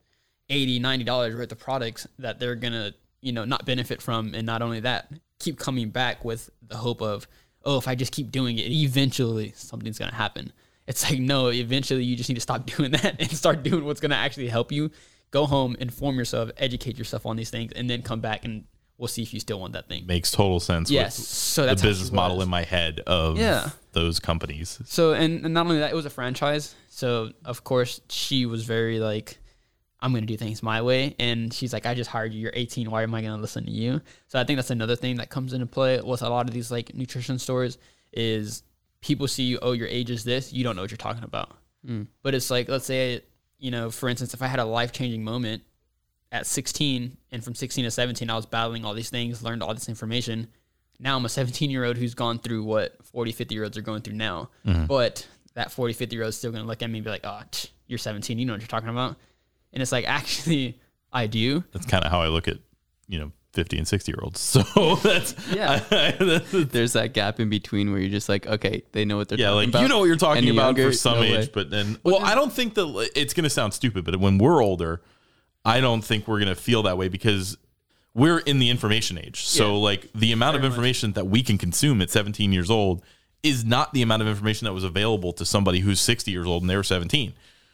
80 0.49 0.79
90 0.79 1.03
dollars 1.03 1.35
worth 1.35 1.51
of 1.51 1.59
products 1.59 2.07
that 2.19 2.39
they're 2.39 2.55
gonna 2.55 2.93
you 3.21 3.31
know 3.31 3.45
not 3.45 3.65
benefit 3.65 4.01
from 4.01 4.33
and 4.33 4.45
not 4.45 4.61
only 4.61 4.79
that 4.81 5.11
keep 5.39 5.59
coming 5.59 5.89
back 5.89 6.23
with 6.23 6.49
the 6.67 6.77
hope 6.77 7.01
of 7.01 7.27
oh 7.65 7.77
if 7.77 7.87
i 7.87 7.95
just 7.95 8.11
keep 8.11 8.31
doing 8.31 8.57
it 8.57 8.71
eventually 8.71 9.51
something's 9.55 9.99
gonna 9.99 10.13
happen 10.13 10.51
it's 10.87 11.09
like 11.09 11.19
no 11.19 11.49
eventually 11.49 12.03
you 12.03 12.15
just 12.15 12.29
need 12.29 12.35
to 12.35 12.41
stop 12.41 12.65
doing 12.77 12.91
that 12.91 13.15
and 13.19 13.31
start 13.31 13.63
doing 13.63 13.83
what's 13.83 13.99
gonna 13.99 14.15
actually 14.15 14.47
help 14.47 14.71
you 14.71 14.89
go 15.31 15.45
home 15.45 15.75
inform 15.79 16.17
yourself 16.17 16.49
educate 16.57 16.97
yourself 16.97 17.25
on 17.25 17.35
these 17.35 17.49
things 17.49 17.71
and 17.73 17.89
then 17.89 18.01
come 18.01 18.19
back 18.21 18.45
and 18.45 18.63
we'll 18.97 19.07
see 19.07 19.21
if 19.21 19.33
you 19.33 19.39
still 19.39 19.59
want 19.59 19.73
that 19.73 19.87
thing 19.87 20.05
Makes 20.07 20.31
total 20.31 20.59
sense. 20.59 20.89
yes 20.89 21.17
With 21.19 21.27
so 21.27 21.61
the 21.61 21.67
that's 21.67 21.81
how 21.81 21.87
she 21.87 21.91
business 21.91 22.11
model 22.11 22.41
in 22.41 22.49
my 22.49 22.63
head 22.63 23.01
of 23.05 23.37
Yeah. 23.37 23.69
those 23.91 24.19
companies. 24.19 24.79
So 24.85 25.13
and, 25.13 25.45
and 25.45 25.53
not 25.53 25.65
only 25.67 25.79
that, 25.79 25.91
it 25.91 25.95
was 25.95 26.05
a 26.07 26.09
franchise. 26.09 26.73
So 26.89 27.31
of 27.45 27.63
course 27.63 28.01
she 28.09 28.45
was 28.47 28.63
very 28.63 28.99
like, 28.99 29.37
I'm 29.99 30.13
gonna 30.13 30.25
do 30.25 30.35
things 30.37 30.63
my 30.63 30.81
way. 30.81 31.15
And 31.19 31.53
she's 31.53 31.73
like, 31.73 31.85
I 31.85 31.93
just 31.93 32.09
hired 32.09 32.33
you. 32.33 32.39
You're 32.41 32.51
18. 32.55 32.89
Why 32.89 33.03
am 33.03 33.13
I 33.13 33.21
gonna 33.21 33.37
listen 33.41 33.65
to 33.65 33.71
you? 33.71 34.01
So 34.29 34.39
I 34.39 34.43
think 34.43 34.57
that's 34.57 34.71
another 34.71 34.95
thing 34.95 35.17
that 35.17 35.29
comes 35.29 35.53
into 35.53 35.65
play 35.67 35.99
with 36.01 36.23
a 36.23 36.29
lot 36.29 36.47
of 36.47 36.53
these 36.55 36.71
like 36.71 36.95
nutrition 36.95 37.37
stores 37.37 37.77
is 38.13 38.63
people 39.01 39.27
see 39.27 39.43
you. 39.43 39.59
Oh, 39.61 39.73
your 39.73 39.87
age 39.87 40.09
is 40.09 40.23
this. 40.23 40.51
You 40.53 40.63
don't 40.63 40.75
know 40.75 40.81
what 40.81 40.89
you're 40.91 40.97
talking 40.97 41.23
about. 41.23 41.55
Hmm. 41.85 42.03
But 42.23 42.33
it's 42.33 42.49
like, 42.49 42.67
let's 42.67 42.85
say, 42.85 43.21
you 43.59 43.71
know, 43.71 43.89
for 43.89 44.09
instance, 44.09 44.33
if 44.33 44.41
I 44.41 44.47
had 44.47 44.59
a 44.59 44.65
life 44.65 44.91
changing 44.91 45.23
moment 45.23 45.63
at 46.31 46.45
16 46.45 47.17
and 47.31 47.43
from 47.43 47.55
16 47.55 47.85
to 47.85 47.91
17 47.91 48.29
i 48.29 48.35
was 48.35 48.45
battling 48.45 48.83
all 48.83 48.93
these 48.93 49.09
things 49.09 49.43
learned 49.43 49.63
all 49.63 49.73
this 49.73 49.89
information. 49.89 50.47
Now 50.99 51.15
i'm 51.15 51.25
a 51.25 51.29
17 51.29 51.69
year 51.69 51.85
old 51.85 51.97
who's 51.97 52.13
gone 52.13 52.39
through 52.39 52.63
what 52.63 52.97
40 53.05 53.31
50 53.31 53.55
year 53.55 53.63
olds 53.63 53.77
are 53.77 53.81
going 53.81 54.01
through 54.01 54.15
now. 54.15 54.49
Mm-hmm. 54.65 54.85
But 54.85 55.27
that 55.53 55.71
40 55.71 55.93
50 55.93 56.15
year 56.15 56.23
old 56.23 56.29
is 56.29 56.37
still 56.37 56.51
going 56.51 56.63
to 56.63 56.67
look 56.67 56.81
at 56.81 56.89
me 56.89 56.99
and 56.99 57.05
be 57.05 57.11
like 57.11 57.25
oh 57.25 57.41
tch, 57.51 57.71
you're 57.87 57.97
17 57.97 58.37
you 58.37 58.45
know 58.45 58.53
what 58.53 58.61
you're 58.61 58.67
talking 58.67 58.89
about. 58.89 59.15
And 59.73 59.81
it's 59.81 59.91
like 59.91 60.05
actually 60.07 60.79
i 61.13 61.27
do. 61.27 61.63
That's 61.71 61.85
kind 61.85 62.03
of 62.03 62.11
how 62.11 62.21
I 62.21 62.27
look 62.27 62.47
at 62.47 62.57
you 63.07 63.19
know 63.19 63.31
50 63.53 63.77
and 63.77 63.87
60 63.87 64.11
year 64.11 64.19
olds. 64.21 64.39
So 64.63 64.95
that's 64.95 65.33
Yeah. 65.51 65.79
that's- 65.89 66.51
There's 66.51 66.93
that 66.93 67.13
gap 67.13 67.39
in 67.39 67.49
between 67.49 67.91
where 67.91 67.99
you're 67.99 68.09
just 68.09 68.29
like, 68.29 68.45
okay, 68.47 68.83
they 68.91 69.05
know 69.05 69.17
what 69.17 69.29
they're 69.29 69.39
yeah, 69.39 69.47
talking 69.47 69.57
like 69.59 69.67
about. 69.69 69.81
you 69.81 69.87
know 69.87 69.99
what 69.99 70.05
you're 70.05 70.15
talking 70.15 70.43
the 70.45 70.51
about 70.51 70.65
younger, 70.77 70.89
for 70.89 70.93
some 70.93 71.15
no 71.19 71.23
age, 71.23 71.33
way. 71.47 71.49
but 71.53 71.69
then 71.69 71.97
well, 72.03 72.19
I 72.23 72.35
don't 72.35 72.51
think 72.53 72.75
that 72.75 73.09
it's 73.15 73.33
going 73.33 73.43
to 73.45 73.49
sound 73.49 73.73
stupid, 73.73 74.05
but 74.05 74.15
when 74.17 74.37
we're 74.37 74.61
older, 74.63 75.01
I 75.65 75.81
don't 75.81 76.03
think 76.03 76.27
we're 76.27 76.39
going 76.39 76.53
to 76.53 76.55
feel 76.61 76.83
that 76.83 76.97
way 76.97 77.07
because 77.09 77.57
we're 78.13 78.39
in 78.39 78.59
the 78.59 78.69
information 78.69 79.17
age. 79.17 79.43
So 79.43 79.73
Yeah. 79.75 79.77
like 79.83 80.09
the 80.13 80.31
amount 80.31 80.57
of 80.57 80.63
information 80.63 81.13
that 81.13 81.25
we 81.27 81.41
can 81.43 81.57
consume 81.57 82.01
at 82.01 82.09
17 82.09 82.51
years 82.53 82.69
old 82.69 83.01
is 83.43 83.63
not 83.63 83.93
the 83.93 84.01
amount 84.01 84.21
of 84.23 84.27
information 84.27 84.65
that 84.65 84.73
was 84.73 84.83
available 84.83 85.31
to 85.33 85.45
somebody 85.45 85.79
who's 85.81 85.99
60 85.99 86.31
years 86.31 86.45
old 86.47 86.63
and 86.63 86.69
they 86.69 86.75
were 86.75 86.83
17. 86.83 87.33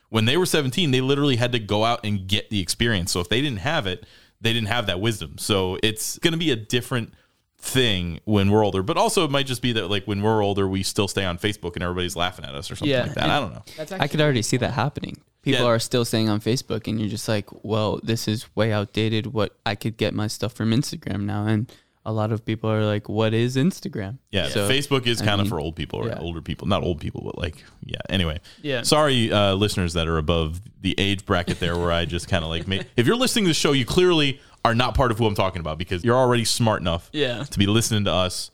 When 0.09 0.25
they 0.25 0.37
were 0.37 0.45
17, 0.45 0.91
they 0.91 1.01
literally 1.01 1.37
had 1.37 1.51
to 1.53 1.59
go 1.59 1.83
out 1.85 2.01
and 2.05 2.27
get 2.27 2.49
the 2.49 2.59
experience. 2.59 3.11
So 3.11 3.19
if 3.21 3.29
they 3.29 3.41
didn't 3.41 3.59
have 3.59 3.87
it, 3.87 4.05
they 4.43 4.53
didn't 4.53 4.67
have 4.67 4.85
that 4.87 4.99
wisdom. 4.99 5.37
So 5.39 5.77
it's 5.81 6.19
going 6.19 6.33
to 6.33 6.37
be 6.37 6.51
a 6.51 6.55
different 6.55 7.13
thing 7.57 8.19
when 8.25 8.51
we're 8.51 8.63
older. 8.63 8.83
But 8.83 8.97
also 8.97 9.23
it 9.23 9.31
might 9.31 9.45
just 9.47 9.61
be 9.61 9.71
that 9.73 9.87
like 9.89 10.05
when 10.05 10.21
we're 10.21 10.43
older, 10.43 10.67
we 10.67 10.83
still 10.83 11.07
stay 11.07 11.23
on 11.25 11.37
Facebook 11.37 11.73
and 11.75 11.83
everybody's 11.83 12.15
laughing 12.15 12.43
at 12.45 12.53
us 12.53 12.69
or 12.69 12.75
something 12.75 12.91
Yeah. 12.91 13.03
like 13.03 13.13
that. 13.15 13.29
I 13.29 13.39
don't 13.39 13.53
know. 13.53 13.63
that's 13.77 13.91
I 13.93 14.07
could 14.07 14.21
already 14.21 14.41
see 14.41 14.57
that 14.57 14.73
happening. 14.73 15.17
People 15.43 15.61
Yeah. 15.65 15.71
are 15.71 15.79
still 15.79 16.05
staying 16.05 16.29
on 16.29 16.39
Facebook, 16.39 16.87
and 16.87 16.99
you're 16.99 17.09
just 17.09 17.27
like, 17.27 17.47
well, 17.63 17.99
this 18.03 18.27
is 18.29 18.45
way 18.55 18.71
outdated. 18.71 19.27
What 19.27 19.55
I 19.65 19.75
could 19.75 19.97
get 19.97 20.13
my 20.13 20.27
stuff 20.27 20.53
from 20.53 20.71
Instagram 20.71 21.23
now, 21.23 21.45
and 21.45 21.69
a 22.05 22.11
lot 22.11 22.31
of 22.31 22.43
people 22.43 22.69
are 22.69 22.83
like, 22.85 23.07
what 23.07 23.33
is 23.33 23.55
Instagram? 23.55 24.17
Yeah, 24.31 24.49
So, 24.49 24.67
Facebook 24.69 25.07
is 25.07 25.21
kind 25.21 25.39
of 25.39 25.47
for 25.47 25.59
old 25.59 25.75
people 25.75 25.99
or 25.99 26.07
yeah. 26.07 26.19
older 26.19 26.41
people, 26.41 26.67
not 26.67 26.83
old 26.83 26.99
people, 26.99 27.21
but 27.23 27.37
like 27.37 27.55
yeah. 27.85 27.97
Anyway, 28.09 28.39
Yeah. 28.61 28.81
Sorry, 28.81 29.31
uh, 29.31 29.53
listeners 29.55 29.93
that 29.93 30.07
are 30.07 30.17
above 30.17 30.61
the 30.81 30.95
age 30.97 31.25
bracket 31.25 31.59
there, 31.59 31.77
where 31.77 31.91
I 31.91 32.05
just 32.05 32.27
kind 32.27 32.43
of 32.43 32.49
like, 32.49 32.67
make, 32.67 32.85
if 32.97 33.07
you're 33.07 33.15
listening 33.15 33.45
to 33.45 33.49
the 33.49 33.53
show, 33.53 33.71
you 33.71 33.85
clearly 33.85 34.41
are 34.65 34.75
not 34.75 34.95
part 34.95 35.11
of 35.11 35.17
who 35.17 35.25
I'm 35.25 35.35
talking 35.35 35.59
about 35.61 35.77
because 35.77 36.03
you're 36.03 36.17
already 36.17 36.45
smart 36.45 36.81
enough, 36.81 37.09
Yeah. 37.13 37.43
to 37.43 37.59
be 37.59 37.67
listening 37.67 38.03
to 38.05 38.11
us, 38.11 38.51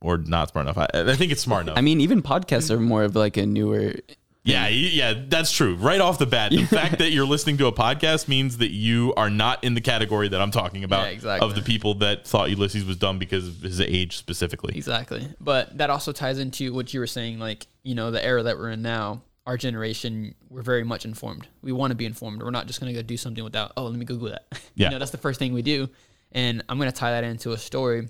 or 0.00 0.16
not 0.18 0.50
smart 0.50 0.66
enough. 0.66 0.78
I, 0.78 0.88
I 1.12 1.16
think 1.16 1.30
it's 1.32 1.40
smart 1.42 1.62
enough. 1.62 1.78
I 1.78 1.80
mean, 1.80 2.00
even 2.00 2.22
podcasts 2.22 2.70
are 2.70 2.80
more 2.80 3.04
of 3.04 3.14
like 3.16 3.36
a 3.36 3.46
newer. 3.46 3.94
Yeah, 4.44 4.68
yeah, 4.68 5.14
that's 5.28 5.52
true. 5.52 5.76
Right 5.76 6.00
off 6.00 6.18
the 6.18 6.26
bat, 6.26 6.50
the 6.50 6.64
fact 6.66 6.98
that 6.98 7.10
you're 7.10 7.26
listening 7.26 7.58
to 7.58 7.66
a 7.66 7.72
podcast 7.72 8.26
means 8.28 8.58
that 8.58 8.70
you 8.72 9.14
are 9.16 9.30
not 9.30 9.62
in 9.62 9.74
the 9.74 9.80
category 9.80 10.28
that 10.28 10.40
I'm 10.40 10.50
talking 10.50 10.82
about 10.84 11.04
Yeah, 11.06 11.10
exactly. 11.12 11.48
of 11.48 11.54
the 11.54 11.62
people 11.62 11.94
that 11.96 12.26
thought 12.26 12.50
Ulysses 12.50 12.84
was 12.84 12.96
dumb 12.96 13.18
because 13.18 13.46
of 13.48 13.62
his 13.62 13.80
age 13.80 14.16
specifically. 14.16 14.76
Exactly. 14.76 15.28
But 15.40 15.78
that 15.78 15.90
also 15.90 16.10
ties 16.12 16.38
into 16.38 16.72
what 16.74 16.92
you 16.92 17.00
were 17.00 17.06
saying, 17.06 17.38
like, 17.38 17.66
you 17.84 17.94
know, 17.94 18.10
the 18.10 18.24
era 18.24 18.42
that 18.42 18.58
we're 18.58 18.70
in 18.70 18.82
now, 18.82 19.22
our 19.46 19.56
generation, 19.56 20.34
we're 20.48 20.62
very 20.62 20.84
much 20.84 21.04
informed. 21.04 21.46
We 21.62 21.72
want 21.72 21.90
to 21.92 21.96
be 21.96 22.06
informed. 22.06 22.42
We're 22.42 22.50
not 22.50 22.66
just 22.66 22.80
going 22.80 22.92
to 22.92 23.00
go 23.00 23.04
do 23.06 23.16
something 23.16 23.42
without, 23.44 23.72
oh, 23.76 23.84
let 23.84 23.98
me 23.98 24.04
Google 24.04 24.28
that. 24.30 24.46
Yeah. 24.74 24.86
You 24.88 24.92
know, 24.92 24.98
that's 25.00 25.10
the 25.10 25.18
first 25.18 25.38
thing 25.38 25.52
we 25.52 25.62
do. 25.62 25.88
And 26.32 26.62
I'm 26.68 26.78
going 26.78 26.90
to 26.90 26.96
tie 26.96 27.10
that 27.10 27.24
into 27.24 27.52
a 27.52 27.58
story. 27.58 28.08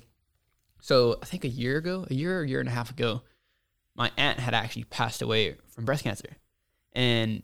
So 0.80 1.18
I 1.22 1.26
think 1.26 1.44
a 1.44 1.48
year 1.48 1.76
ago, 1.78 2.06
a 2.10 2.14
year 2.14 2.38
or 2.38 2.42
a 2.42 2.48
year 2.48 2.60
and 2.60 2.68
a 2.68 2.72
half 2.72 2.90
ago, 2.90 3.22
my 3.94 4.10
aunt 4.16 4.38
had 4.38 4.54
actually 4.54 4.84
passed 4.84 5.22
away 5.22 5.56
from 5.68 5.84
breast 5.84 6.04
cancer. 6.04 6.36
And 6.92 7.42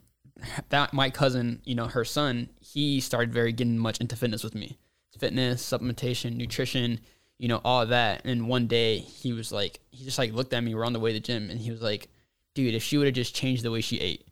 that 0.68 0.92
my 0.92 1.10
cousin, 1.10 1.60
you 1.64 1.74
know, 1.74 1.86
her 1.86 2.04
son, 2.04 2.48
he 2.60 3.00
started 3.00 3.32
very 3.32 3.52
getting 3.52 3.78
much 3.78 3.98
into 3.98 4.16
fitness 4.16 4.44
with 4.44 4.54
me. 4.54 4.78
Fitness, 5.18 5.68
supplementation, 5.68 6.36
nutrition, 6.36 7.00
you 7.38 7.48
know, 7.48 7.60
all 7.64 7.86
that. 7.86 8.24
And 8.24 8.48
one 8.48 8.66
day 8.66 8.98
he 8.98 9.32
was 9.32 9.50
like, 9.50 9.80
he 9.90 10.04
just 10.04 10.18
like 10.18 10.32
looked 10.32 10.52
at 10.52 10.62
me. 10.62 10.74
We're 10.74 10.84
on 10.84 10.92
the 10.92 11.00
way 11.00 11.12
to 11.12 11.18
the 11.18 11.20
gym, 11.20 11.50
and 11.50 11.60
he 11.60 11.70
was 11.70 11.82
like, 11.82 12.08
"Dude, 12.54 12.74
if 12.74 12.82
she 12.82 12.98
would 12.98 13.06
have 13.06 13.14
just 13.14 13.34
changed 13.34 13.62
the 13.62 13.70
way 13.70 13.80
she 13.80 13.98
ate," 13.98 14.28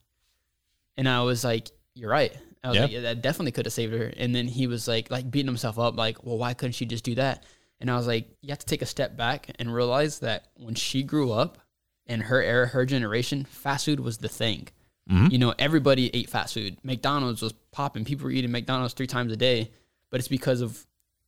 and 0.96 1.08
I 1.08 1.22
was 1.22 1.42
like, 1.42 1.70
"You're 1.94 2.10
right." 2.10 2.36
I 2.62 2.68
was 2.68 2.78
like, 2.78 2.92
yeah, 2.92 3.00
"That 3.00 3.22
definitely 3.22 3.52
could 3.52 3.66
have 3.66 3.72
saved 3.72 3.94
her." 3.94 4.12
And 4.16 4.34
then 4.34 4.46
he 4.46 4.66
was 4.66 4.86
like, 4.86 5.10
like 5.10 5.30
beating 5.30 5.48
himself 5.48 5.78
up, 5.78 5.96
like, 5.96 6.24
"Well, 6.24 6.38
why 6.38 6.54
couldn't 6.54 6.72
she 6.72 6.86
just 6.86 7.04
do 7.04 7.14
that?" 7.16 7.44
And 7.80 7.90
I 7.90 7.96
was 7.96 8.06
like, 8.06 8.28
"You 8.42 8.50
have 8.50 8.58
to 8.60 8.66
take 8.66 8.82
a 8.82 8.86
step 8.86 9.16
back 9.16 9.50
and 9.58 9.74
realize 9.74 10.20
that 10.20 10.46
when 10.56 10.74
she 10.74 11.02
grew 11.02 11.32
up, 11.32 11.58
in 12.06 12.20
her 12.22 12.42
era, 12.42 12.66
her 12.68 12.86
generation, 12.86 13.44
fast 13.44 13.84
food 13.84 14.00
was 14.00 14.18
the 14.18 14.28
thing." 14.28 14.68
Mm-hmm. 15.10 15.28
You 15.30 15.38
know, 15.38 15.54
everybody 15.58 16.14
ate 16.14 16.28
fast 16.28 16.54
food. 16.54 16.78
McDonald's 16.82 17.40
was 17.40 17.52
popping. 17.70 18.04
People 18.04 18.24
were 18.24 18.32
eating 18.32 18.50
McDonald's 18.50 18.94
three 18.94 19.06
times 19.06 19.32
a 19.32 19.36
day, 19.36 19.70
but 20.10 20.18
it's 20.18 20.28
because 20.28 20.60
of 20.60 20.84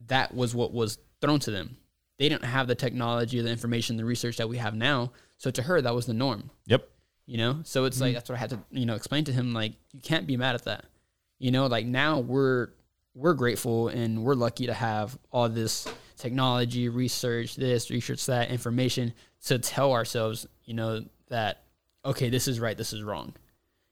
that 0.07 0.35
was 0.35 0.55
what 0.55 0.73
was 0.73 0.99
thrown 1.21 1.39
to 1.41 1.51
them. 1.51 1.77
They 2.19 2.29
didn't 2.29 2.45
have 2.45 2.67
the 2.67 2.75
technology, 2.75 3.41
the 3.41 3.51
information, 3.51 3.97
the 3.97 4.05
research 4.05 4.39
that 4.39 4.49
we 4.49 4.57
have 4.57 4.75
now. 4.75 5.13
So 5.37 5.51
to 5.53 5.63
her, 5.63 5.81
that 5.81 5.95
was 5.95 6.07
the 6.07 6.15
norm. 6.15 6.51
Yep. 6.67 6.89
You 7.27 7.37
know, 7.37 7.61
so 7.63 7.85
it's 7.85 8.01
like 8.01 8.09
mm-hmm. 8.09 8.15
that's 8.15 8.29
what 8.31 8.37
I 8.37 8.39
had 8.39 8.51
to 8.51 8.61
you 8.71 8.87
know 8.87 8.95
explain 8.95 9.25
to 9.25 9.33
him. 9.33 9.53
Like 9.53 9.75
you 9.93 10.01
can't 10.01 10.27
be 10.27 10.37
mad 10.37 10.55
at 10.55 10.65
that. 10.65 10.87
You 11.39 11.51
know, 11.53 11.67
like 11.67 11.87
now 11.87 12.19
we're 12.19 12.71
we're 13.15 13.35
grateful 13.35 13.89
and 13.89 14.25
we're 14.25 14.35
lucky 14.35 14.67
to 14.67 14.75
have 14.75 15.19
all 15.31 15.49
this 15.49 15.87
technology, 16.17 16.89
research, 16.89 17.57
this, 17.57 17.91
research 17.91 18.27
that, 18.27 18.51
information 18.51 19.13
to 19.47 19.59
tell 19.59 19.93
ourselves, 19.93 20.47
you 20.69 20.75
know, 20.75 21.03
that 21.29 21.63
okay, 22.05 22.29
this 22.29 22.47
is 22.47 22.61
right, 22.61 22.77
this 22.77 22.93
is 22.93 23.03
wrong. 23.03 23.35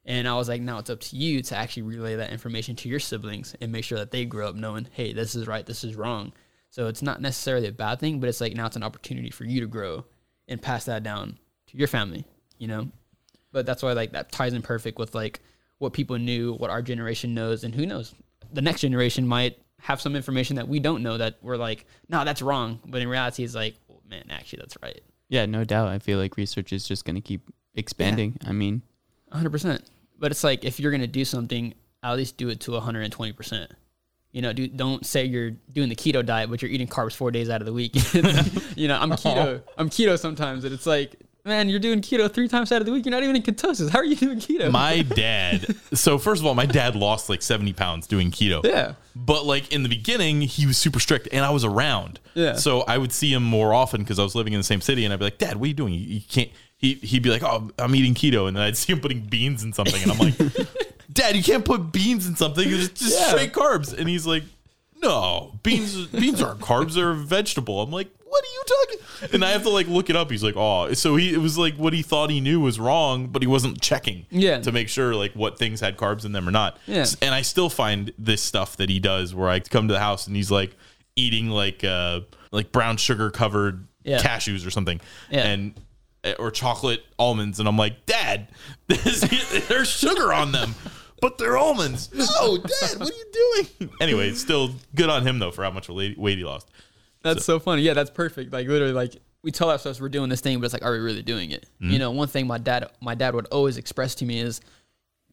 And 0.04 0.28
I 0.28 0.36
was 0.36 0.48
like, 0.48 0.60
now 0.60 0.78
it's 0.78 0.90
up 0.90 1.00
to 1.00 1.16
you 1.16 1.42
to 1.42 1.56
actually 1.56 1.82
relay 1.82 2.16
that 2.16 2.30
information 2.30 2.76
to 2.76 2.88
your 2.88 3.00
siblings 3.00 3.56
and 3.60 3.72
make 3.72 3.82
sure 3.82 3.98
that 3.98 4.12
they 4.12 4.24
grow 4.24 4.48
up 4.48 4.54
knowing, 4.54 4.86
hey, 4.92 5.12
this 5.12 5.34
is 5.34 5.48
right, 5.48 5.66
this 5.66 5.82
is 5.82 5.96
wrong. 5.96 6.32
So 6.70 6.86
it's 6.86 7.02
not 7.02 7.20
necessarily 7.20 7.66
a 7.66 7.72
bad 7.72 7.98
thing, 7.98 8.20
but 8.20 8.28
it's 8.28 8.40
like 8.40 8.54
now 8.54 8.66
it's 8.66 8.76
an 8.76 8.84
opportunity 8.84 9.30
for 9.30 9.44
you 9.44 9.60
to 9.60 9.66
grow 9.66 10.04
and 10.46 10.62
pass 10.62 10.84
that 10.84 11.02
down 11.02 11.38
to 11.68 11.76
your 11.76 11.88
family, 11.88 12.24
you 12.58 12.68
know? 12.68 12.88
But 13.50 13.66
that's 13.66 13.82
why 13.82 13.92
like 13.94 14.12
that 14.12 14.30
ties 14.30 14.52
in 14.52 14.62
perfect 14.62 14.98
with 14.98 15.14
like 15.14 15.40
what 15.78 15.92
people 15.92 16.18
knew, 16.18 16.54
what 16.54 16.70
our 16.70 16.82
generation 16.82 17.34
knows, 17.34 17.64
and 17.64 17.74
who 17.74 17.86
knows, 17.86 18.14
the 18.52 18.62
next 18.62 18.82
generation 18.82 19.26
might 19.26 19.58
have 19.80 20.00
some 20.00 20.14
information 20.14 20.56
that 20.56 20.68
we 20.68 20.78
don't 20.78 21.02
know 21.02 21.16
that 21.18 21.38
we're 21.42 21.56
like, 21.56 21.86
no, 22.08 22.24
that's 22.24 22.42
wrong. 22.42 22.80
But 22.86 23.02
in 23.02 23.08
reality, 23.08 23.42
it's 23.42 23.54
like, 23.54 23.76
well, 23.88 24.02
man, 24.08 24.26
actually, 24.30 24.60
that's 24.60 24.76
right. 24.82 25.02
Yeah, 25.28 25.46
no 25.46 25.64
doubt. 25.64 25.88
I 25.88 25.98
feel 25.98 26.18
like 26.18 26.36
research 26.36 26.72
is 26.72 26.86
just 26.86 27.04
going 27.04 27.16
to 27.16 27.20
keep 27.20 27.42
expanding. 27.74 28.38
I 28.46 28.52
mean, 28.52 28.82
100%. 29.32 29.82
But 30.18 30.30
it's 30.30 30.44
like 30.44 30.64
if 30.64 30.80
you're 30.80 30.90
going 30.90 31.00
to 31.00 31.06
do 31.06 31.24
something, 31.24 31.74
at 32.02 32.14
least 32.14 32.36
do 32.36 32.48
it 32.48 32.60
to 32.60 32.72
120%. 32.72 33.68
You 34.32 34.42
know, 34.42 34.52
do, 34.52 34.68
don't 34.68 35.04
say 35.04 35.24
you're 35.24 35.52
doing 35.72 35.88
the 35.88 35.96
keto 35.96 36.24
diet, 36.24 36.50
but 36.50 36.60
you're 36.60 36.70
eating 36.70 36.86
carbs 36.86 37.14
four 37.14 37.30
days 37.30 37.48
out 37.48 37.62
of 37.62 37.66
the 37.66 37.72
week. 37.72 37.94
you 38.76 38.88
know, 38.88 38.98
I'm 38.98 39.10
keto. 39.12 39.62
I'm 39.78 39.88
keto 39.88 40.18
sometimes, 40.18 40.64
and 40.64 40.74
it's 40.74 40.86
like, 40.86 41.16
man, 41.46 41.68
you're 41.68 41.78
doing 41.80 42.00
keto 42.02 42.30
three 42.30 42.48
times 42.48 42.72
out 42.72 42.82
of 42.82 42.86
the 42.86 42.92
week. 42.92 43.04
You're 43.06 43.12
not 43.12 43.22
even 43.22 43.36
in 43.36 43.42
ketosis. 43.42 43.88
How 43.90 44.00
are 44.00 44.04
you 44.04 44.16
doing 44.16 44.38
keto? 44.38 44.70
My 44.70 45.02
dad. 45.14 45.74
So 45.94 46.18
first 46.18 46.40
of 46.42 46.46
all, 46.46 46.54
my 46.54 46.66
dad 46.66 46.96
lost 46.96 47.28
like 47.30 47.40
seventy 47.42 47.72
pounds 47.72 48.06
doing 48.06 48.30
keto. 48.30 48.64
yeah. 48.64 48.94
But 49.14 49.46
like 49.46 49.72
in 49.72 49.82
the 49.82 49.88
beginning, 49.88 50.42
he 50.42 50.66
was 50.66 50.76
super 50.76 51.00
strict, 51.00 51.28
and 51.32 51.44
I 51.44 51.50
was 51.50 51.64
around. 51.64 52.20
Yeah. 52.34 52.54
So 52.56 52.82
I 52.82 52.98
would 52.98 53.12
see 53.12 53.32
him 53.32 53.42
more 53.42 53.72
often 53.72 54.02
because 54.02 54.18
I 54.18 54.22
was 54.22 54.34
living 54.34 54.52
in 54.52 54.60
the 54.60 54.64
same 54.64 54.80
city, 54.80 55.04
and 55.04 55.12
I'd 55.14 55.18
be 55.18 55.24
like, 55.24 55.38
"Dad, 55.38 55.56
what 55.56 55.64
are 55.64 55.68
you 55.68 55.74
doing? 55.74 55.94
You, 55.94 56.00
you 56.00 56.20
can't." 56.28 56.50
He 56.76 56.94
he'd 56.94 57.22
be 57.22 57.30
like, 57.30 57.42
"Oh, 57.42 57.70
I'm 57.78 57.94
eating 57.94 58.14
keto," 58.14 58.48
and 58.48 58.56
then 58.56 58.62
I'd 58.64 58.76
see 58.76 58.92
him 58.92 59.00
putting 59.00 59.20
beans 59.20 59.62
in 59.64 59.72
something, 59.72 60.02
and 60.02 60.12
I'm 60.12 60.18
like, 60.18 60.34
"Dad, 61.12 61.34
you 61.36 61.42
can't 61.42 61.64
put 61.64 61.92
beans 61.92 62.26
in 62.26 62.36
something. 62.36 62.68
It's 62.68 62.88
just 62.88 63.18
Yeah. 63.18 63.28
straight 63.28 63.52
carbs." 63.54 63.96
And 63.96 64.06
he's 64.08 64.26
like, 64.26 64.42
"No, 65.02 65.58
beans 65.62 66.06
beans 66.08 66.42
aren't 66.42 66.60
carbs. 66.60 66.92
They're 66.94 67.12
a 67.12 67.14
vegetable." 67.14 67.80
I'm 67.80 67.90
like, 67.90 68.08
"What 68.36 68.44
are 68.44 68.52
you 68.52 68.62
talking?" 68.66 69.32
And 69.32 69.44
I 69.44 69.50
have 69.52 69.62
to 69.62 69.70
like 69.70 69.88
look 69.88 70.10
it 70.10 70.16
up. 70.16 70.30
He's 70.30 70.42
like, 70.44 70.56
"Oh," 70.56 70.92
so 70.92 71.16
he 71.16 71.32
it 71.32 71.38
was 71.38 71.56
like 71.56 71.74
what 71.76 71.92
he 71.92 72.02
thought 72.02 72.28
he 72.30 72.40
knew 72.40 72.60
was 72.60 72.78
wrong, 72.78 73.28
but 73.28 73.42
he 73.42 73.46
wasn't 73.48 73.80
checking 73.80 74.26
Yeah. 74.30 74.60
to 74.60 74.72
make 74.72 74.88
sure 74.88 75.14
like 75.14 75.32
what 75.32 75.58
things 75.58 75.80
had 75.80 75.96
carbs 75.96 76.24
in 76.24 76.32
them 76.32 76.46
or 76.46 76.50
not. 76.50 76.78
Yeah. 76.86 77.06
And 77.22 77.34
I 77.34 77.42
still 77.42 77.70
find 77.70 78.12
this 78.18 78.42
stuff 78.42 78.76
that 78.76 78.90
he 78.90 78.98
does 79.00 79.34
where 79.34 79.48
I 79.48 79.60
come 79.60 79.88
to 79.88 79.94
the 79.94 80.00
house 80.00 80.26
and 80.26 80.36
he's 80.36 80.50
like 80.50 80.76
eating 81.16 81.48
like 81.48 81.82
uh 81.82 82.20
like 82.52 82.72
brown 82.72 82.96
sugar 82.98 83.30
covered 83.30 83.86
Yeah. 84.04 84.18
cashews 84.20 84.66
or 84.66 84.70
something. 84.70 85.00
Yeah. 85.30 85.46
And 85.46 85.74
eh, 86.24 86.34
or 86.38 86.50
chocolate 86.50 87.02
almonds 87.18 87.58
and 87.58 87.66
I'm 87.68 87.78
like, 87.78 88.04
"Dad, 88.06 88.48
this, 88.86 89.20
there's 89.68 89.88
sugar 89.88 90.32
on 90.32 90.52
them." 90.52 90.74
But 91.22 91.38
they're 91.38 91.56
almonds. 91.56 92.10
No, 92.12 92.58
Dad, 92.58 92.98
what 93.00 93.10
are 93.10 93.14
you 93.14 93.64
doing? 93.78 93.90
Anyway, 94.02 94.34
still 94.34 94.74
good 94.94 95.08
on 95.08 95.26
him 95.26 95.38
though 95.38 95.50
for 95.50 95.64
how 95.64 95.70
much 95.70 95.88
weight 95.88 96.16
he 96.38 96.44
lost. 96.44 96.68
That's 97.26 97.44
so, 97.44 97.58
funny. 97.58 97.82
Yeah, 97.82 97.94
that's 97.94 98.10
perfect. 98.10 98.52
Like 98.52 98.68
literally, 98.68 98.92
like 98.92 99.16
we 99.42 99.50
tell 99.50 99.70
ourselves 99.70 100.00
we're 100.00 100.08
doing 100.08 100.28
this 100.28 100.40
thing, 100.40 100.58
but 100.58 100.64
it's 100.64 100.72
like, 100.72 100.84
are 100.84 100.92
we 100.92 100.98
really 100.98 101.22
doing 101.22 101.50
it? 101.50 101.66
You 101.78 101.88
mm-hmm. 101.88 101.98
know, 101.98 102.10
one 102.10 102.28
thing 102.28 102.46
my 102.46 102.58
dad 102.58 102.90
my 103.00 103.14
dad 103.14 103.34
would 103.34 103.46
always 103.46 103.76
express 103.76 104.14
to 104.16 104.24
me 104.24 104.40
is, 104.40 104.60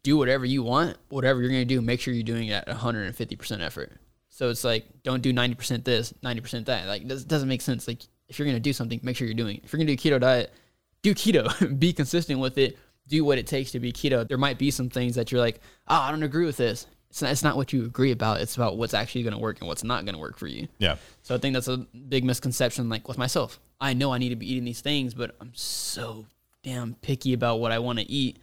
do 0.04 0.18
whatever 0.18 0.46
you 0.46 0.64
want, 0.64 0.98
whatever 1.10 1.42
you're 1.42 1.50
gonna 1.50 1.66
do, 1.66 1.82
make 1.82 2.00
sure 2.02 2.14
you're 2.14 2.24
doing 2.24 2.50
it 2.50 2.54
at 2.54 2.68
150 2.68 3.36
percent 3.36 3.62
effort. 3.62 3.92
So 4.30 4.50
it's 4.50 4.64
like, 4.64 4.86
don't 5.04 5.22
do 5.22 5.32
90 5.32 5.56
percent 5.56 5.86
this, 5.86 6.14
90 6.24 6.42
percent 6.42 6.66
that. 6.66 6.88
Like 6.88 7.08
this 7.08 7.24
doesn't 7.24 7.50
make 7.50 7.62
sense. 7.62 7.88
Like 7.88 8.02
if 8.28 8.38
you're 8.38 8.48
gonna 8.48 8.60
do 8.60 8.74
something, 8.74 9.00
make 9.04 9.16
sure 9.16 9.28
you're 9.28 9.36
doing 9.36 9.58
it. 9.58 9.64
If 9.64 9.72
you're 9.72 9.78
gonna 9.78 9.96
do 9.96 10.10
a 10.10 10.18
keto 10.18 10.20
diet, 10.20 10.54
do 11.02 11.14
keto. 11.14 11.80
be 11.80 11.94
consistent 11.94 12.40
with 12.40 12.58
it. 12.58 12.78
Do 13.08 13.26
what 13.26 13.38
it 13.38 13.48
takes 13.48 13.72
to 13.72 13.80
be 13.80 13.92
keto. 13.92 14.28
There 14.28 14.38
might 14.38 14.58
be 14.58 14.72
some 14.72 14.90
things 14.90 15.16
that 15.16 15.32
you're 15.32 15.42
like, 15.42 15.60
oh, 15.88 15.96
I 15.96 16.12
don't 16.12 16.24
agree 16.24 16.46
with 16.46 16.58
this. 16.58 16.88
It's 17.14 17.22
not, 17.22 17.32
it's 17.32 17.44
not 17.44 17.56
what 17.56 17.72
you 17.72 17.86
agree 17.86 18.10
about. 18.10 18.42
It's 18.42 18.56
about 18.56 18.76
what's 18.76 18.96
actually 18.96 19.22
going 19.22 19.36
to 19.36 19.40
work 19.40 19.60
and 19.60 19.68
what's 19.68 19.84
not 19.84 20.04
going 20.04 20.16
to 20.16 20.20
work 20.20 20.36
for 20.36 20.48
you. 20.48 20.68
Yeah. 20.80 20.96
So 21.22 21.36
I 21.36 21.38
think 21.38 21.54
that's 21.54 21.68
a 21.68 21.78
big 21.78 22.24
misconception, 22.26 22.90
like 22.90 23.08
with 23.08 23.20
myself. 23.20 23.60
I 23.80 23.94
know 23.94 24.12
I 24.12 24.18
need 24.18 24.30
to 24.30 24.36
be 24.36 24.52
eating 24.52 24.64
these 24.64 24.82
things, 24.82 25.14
but 25.14 25.36
I'm 25.40 25.52
so 25.54 26.26
damn 26.64 26.96
picky 26.96 27.34
about 27.34 27.60
what 27.60 27.72
I 27.72 27.78
want 27.78 28.00
to 28.00 28.10
eat. 28.10 28.40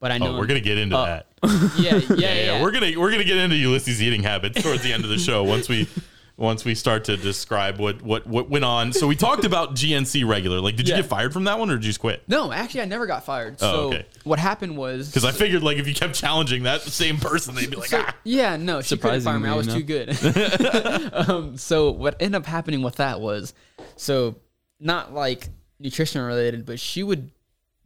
But 0.00 0.12
I 0.12 0.14
oh, 0.14 0.18
know 0.18 0.34
Oh, 0.34 0.38
we're 0.38 0.46
gonna 0.46 0.60
get 0.60 0.78
into 0.78 0.96
uh, 0.96 1.04
that. 1.04 1.26
yeah, 1.78 1.96
yeah, 1.96 2.00
yeah, 2.08 2.16
Yeah, 2.16 2.34
yeah, 2.34 2.62
we're 2.62 2.70
gonna 2.70 2.98
we're 2.98 3.10
gonna 3.10 3.22
get 3.22 3.36
into 3.36 3.56
Ulysses' 3.56 4.00
eating 4.00 4.22
habits 4.22 4.62
towards 4.62 4.82
the 4.82 4.94
end 4.94 5.04
of 5.04 5.10
the 5.10 5.18
show 5.18 5.44
once 5.44 5.68
we 5.68 5.86
once 6.38 6.66
we 6.66 6.74
start 6.74 7.04
to 7.04 7.16
describe 7.16 7.78
what 7.78 8.02
what 8.02 8.26
what 8.26 8.50
went 8.50 8.64
on. 8.64 8.92
So 8.92 9.06
we 9.06 9.16
talked 9.16 9.44
about 9.44 9.74
GNC 9.74 10.28
regular. 10.28 10.60
Like, 10.60 10.76
did 10.76 10.86
you 10.88 10.94
get 10.94 11.06
fired 11.06 11.32
from 11.32 11.44
that 11.44 11.58
one 11.58 11.70
or 11.70 11.76
did 11.76 11.84
you 11.84 11.90
just 11.90 12.00
quit? 12.00 12.22
no, 12.28 12.52
actually, 12.52 12.82
I 12.82 12.84
never 12.84 13.06
got 13.06 13.24
fired. 13.24 13.58
So 13.58 13.66
Oh, 13.66 13.86
okay. 13.88 14.04
what 14.24 14.38
happened 14.38 14.76
was 14.76 15.08
Because 15.08 15.24
I 15.24 15.32
figured 15.32 15.62
like 15.62 15.78
if 15.78 15.88
you 15.88 15.94
kept 15.94 16.14
challenging 16.14 16.64
that 16.64 16.82
same 16.82 17.16
person, 17.18 17.54
they'd 17.54 17.70
be 17.70 17.76
like, 17.76 17.88
So, 17.88 18.02
ah. 18.06 18.14
yeah, 18.24 18.56
no, 18.56 18.82
she 18.82 18.96
couldn't 18.98 19.22
fire 19.22 19.38
me. 19.38 19.48
I 19.48 19.54
was 19.54 19.66
Surprisingly, 19.66 20.04
too 20.08 20.30
good. 20.30 21.12
um, 21.30 21.56
so 21.56 21.90
what 21.90 22.16
ended 22.20 22.34
up 22.42 22.46
happening 22.46 22.82
with 22.82 22.96
that 22.96 23.20
was, 23.20 23.54
so 23.96 24.36
not 24.78 25.14
like 25.14 25.48
nutrition 25.78 26.20
related, 26.22 26.66
but 26.66 26.78
she 26.78 27.02
would 27.02 27.30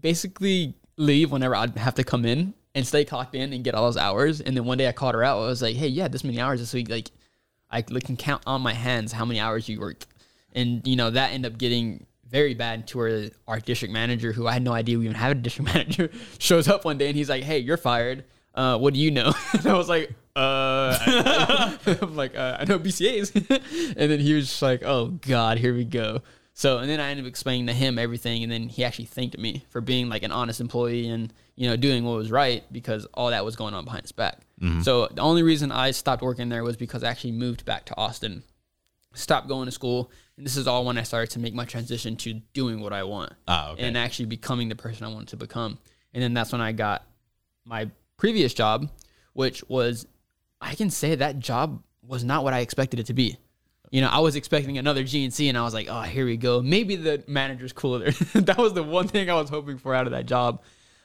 basically 0.01 0.75
leave 0.97 1.31
whenever 1.31 1.55
I'd 1.55 1.77
have 1.77 1.95
to 1.95 2.05
come 2.05 2.25
in 2.25 2.55
and 2.75 2.87
stay 2.87 3.05
clocked 3.05 3.35
in 3.35 3.53
and 3.53 3.65
get 3.65 3.75
all 3.75 3.85
those 3.87 3.97
hours. 3.97 4.41
And 4.41 4.57
then 4.57 4.65
one 4.65 4.79
day 4.79 4.89
I 4.89 4.93
called 4.93 5.15
her 5.15 5.25
out. 5.25 5.39
I 5.39 5.47
was 5.47 5.61
like, 5.63 5.77
"Hey, 5.77 5.89
yeah, 5.89 6.09
this 6.09 6.23
many 6.25 6.41
hours 6.41 6.61
this 6.61 6.73
week. 6.73 6.89
Like, 6.89 7.11
I 7.71 7.83
can 7.83 8.17
count 8.17 8.43
on 8.47 8.61
my 8.61 8.75
hands 8.75 9.13
how 9.13 9.25
many 9.25 9.41
hours 9.41 9.69
you 9.69 9.81
worked." 9.81 10.07
And 10.55 10.87
you 10.87 10.97
know 10.97 11.11
that 11.11 11.33
ended 11.33 11.53
up 11.53 11.59
getting 11.59 12.07
very 12.31 12.55
bad 12.55 12.87
to 12.89 12.99
where 12.99 13.31
our 13.49 13.59
district 13.59 13.93
manager, 13.93 14.33
who 14.33 14.47
I 14.47 14.53
had 14.53 14.63
no 14.63 14.73
idea 14.73 14.99
we 14.99 15.05
even 15.05 15.17
had 15.17 15.33
a 15.33 15.35
district 15.35 15.75
manager, 15.75 16.11
shows 16.39 16.69
up 16.69 16.85
one 16.85 16.99
day 16.99 17.09
and 17.09 17.17
he's 17.17 17.29
like, 17.29 17.43
"Hey, 17.43 17.59
you're 17.59 17.77
fired. 17.77 18.25
Uh, 18.55 18.79
what 18.79 18.95
do 18.95 19.01
you 19.01 19.11
know?" 19.11 19.33
and 19.53 19.67
I 19.67 19.75
was 19.75 19.89
like, 19.89 20.11
"Uh, 20.37 20.97
I, 21.01 21.79
am 22.03 22.17
like, 22.17 22.37
uh, 22.37 22.59
I 22.61 22.65
know 22.65 22.79
BCAA's." 22.79 23.31
and 23.35 24.11
then 24.11 24.21
he 24.21 24.35
was 24.35 24.49
just 24.49 24.63
like, 24.63 24.83
"Oh 24.85 25.09
God, 25.09 25.59
here 25.59 25.75
we 25.75 25.85
go." 25.85 26.23
So, 26.61 26.77
and 26.77 26.91
then 26.91 27.01
I 27.01 27.09
ended 27.09 27.25
up 27.25 27.29
explaining 27.31 27.69
to 27.69 27.73
him 27.73 27.99
everything, 27.99 28.43
and 28.43 28.53
then 28.53 28.69
he 28.69 28.85
actually 28.85 29.07
thanked 29.07 29.39
me 29.39 29.65
for 29.71 29.81
being 29.81 30.11
like 30.11 30.23
an 30.25 30.31
honest 30.31 30.61
employee 30.61 31.09
and 31.09 31.33
you 31.57 31.67
know 31.71 31.75
doing 31.75 32.05
what 32.05 32.17
was 32.17 32.31
right 32.31 32.63
because 32.71 33.07
all 33.15 33.31
that 33.31 33.47
was 33.47 33.57
going 33.57 33.73
on 33.73 33.87
behind 33.87 34.03
his 34.03 34.13
back. 34.13 34.41
So 34.83 35.07
the 35.07 35.23
only 35.23 35.43
reason 35.43 35.73
I 35.73 35.91
stopped 35.93 36.21
working 36.23 36.51
there 36.51 36.63
was 36.63 36.77
because 36.77 37.03
I 37.03 37.09
actually 37.09 37.33
moved 37.33 37.65
back 37.65 37.87
to 37.87 37.97
Austin 37.97 38.43
stopped 39.15 39.49
going 39.49 39.65
to 39.67 39.73
school. 39.73 40.11
And 40.37 40.45
this 40.45 40.59
is 40.59 40.67
all 40.67 40.85
when 40.85 40.99
I 40.99 41.03
started 41.03 41.31
to 41.31 41.39
make 41.39 41.55
my 41.55 41.65
transition 41.65 42.15
to 42.17 42.35
doing 42.53 42.81
what 42.81 42.93
I 42.93 43.05
want 43.05 43.33
Ah, 43.49 43.71
okay. 43.71 43.83
and 43.85 43.97
actually 43.97 44.27
becoming 44.27 44.69
the 44.69 44.77
person 44.77 45.07
I 45.07 45.09
wanted 45.09 45.29
to 45.29 45.37
become. 45.39 45.79
And 46.13 46.23
then 46.23 46.35
that's 46.35 46.53
when 46.53 46.61
I 46.61 46.73
got 46.73 47.07
my 47.65 47.91
previous 48.19 48.53
job, 48.53 48.91
which 49.33 49.65
was, 49.69 50.07
I 50.61 50.75
can 50.75 50.91
say 50.91 51.15
that 51.15 51.39
job 51.39 51.83
was 52.07 52.23
not 52.23 52.45
what 52.45 52.53
I 52.53 52.61
expected 52.61 53.01
it 53.01 53.07
to 53.07 53.15
be. 53.15 53.39
You 53.91 54.01
know, 54.01 54.09
I 54.09 54.21
was 54.21 54.37
expecting 54.37 54.79
another 54.79 55.03
GNC 55.03 55.49
and 55.49 55.59
I 55.59 55.63
was 55.63 55.75
like, 55.75 55.89
oh, 55.91 56.03
here 56.03 56.25
we 56.25 56.37
go. 56.37 56.63
Maybe 56.63 56.97
the 56.97 57.25
manager's 57.27 57.73
cooler. 57.73 58.11
that 58.35 58.57
was 58.57 58.73
the 58.73 58.85
one 58.85 59.09
thing 59.09 59.29
I 59.29 59.35
was 59.35 59.51
hoping 59.51 59.79
for 59.79 59.95
out 59.95 60.07
of 60.07 60.13
that 60.13 60.27
job. 60.27 60.63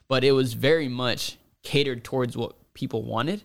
But 0.07 0.23
it 0.23 0.33
was 0.33 0.53
very 0.53 0.87
much 0.87 1.37
catered 1.63 2.03
towards 2.03 2.37
what 2.37 2.55
people 2.75 3.03
wanted. 3.03 3.43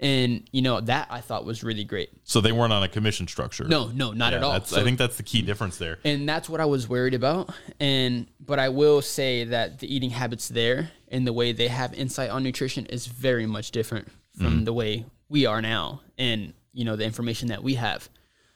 And, 0.00 0.48
you 0.52 0.62
know, 0.62 0.80
that 0.82 1.08
I 1.10 1.20
thought 1.20 1.44
was 1.44 1.64
really 1.64 1.82
great. 1.82 2.10
So 2.22 2.40
they 2.40 2.52
weren't 2.52 2.72
on 2.72 2.84
a 2.84 2.88
commission 2.88 3.26
structure. 3.26 3.64
No, 3.64 3.88
no, 3.88 4.12
not 4.12 4.32
Yeah, 4.32 4.38
at 4.38 4.44
all. 4.44 4.52
That's, 4.52 4.72
I 4.74 4.84
think 4.84 4.98
that's 4.98 5.16
the 5.16 5.24
key 5.24 5.42
difference 5.42 5.76
there. 5.76 5.98
and 6.04 6.28
that's 6.28 6.48
what 6.48 6.60
I 6.60 6.66
was 6.66 6.88
worried 6.88 7.14
about. 7.14 7.52
And 7.80 8.28
but 8.38 8.60
I 8.60 8.68
will 8.68 9.02
say 9.02 9.44
that 9.44 9.80
the 9.80 9.92
eating 9.92 10.10
habits 10.10 10.46
there 10.46 10.90
and 11.08 11.26
the 11.26 11.32
way 11.32 11.50
they 11.50 11.66
have 11.66 11.94
insight 11.94 12.30
on 12.30 12.44
nutrition 12.44 12.86
is 12.86 13.06
very 13.06 13.46
much 13.46 13.72
different 13.72 14.08
from 14.36 14.46
mm-hmm. 14.46 14.64
the 14.64 14.72
way 14.72 15.04
we 15.28 15.46
are 15.46 15.60
now, 15.60 16.00
and 16.16 16.52
you 16.72 16.84
know 16.84 16.94
the 16.94 17.04
information 17.04 17.48
that 17.48 17.62
we 17.62 17.74
have. 17.74 18.08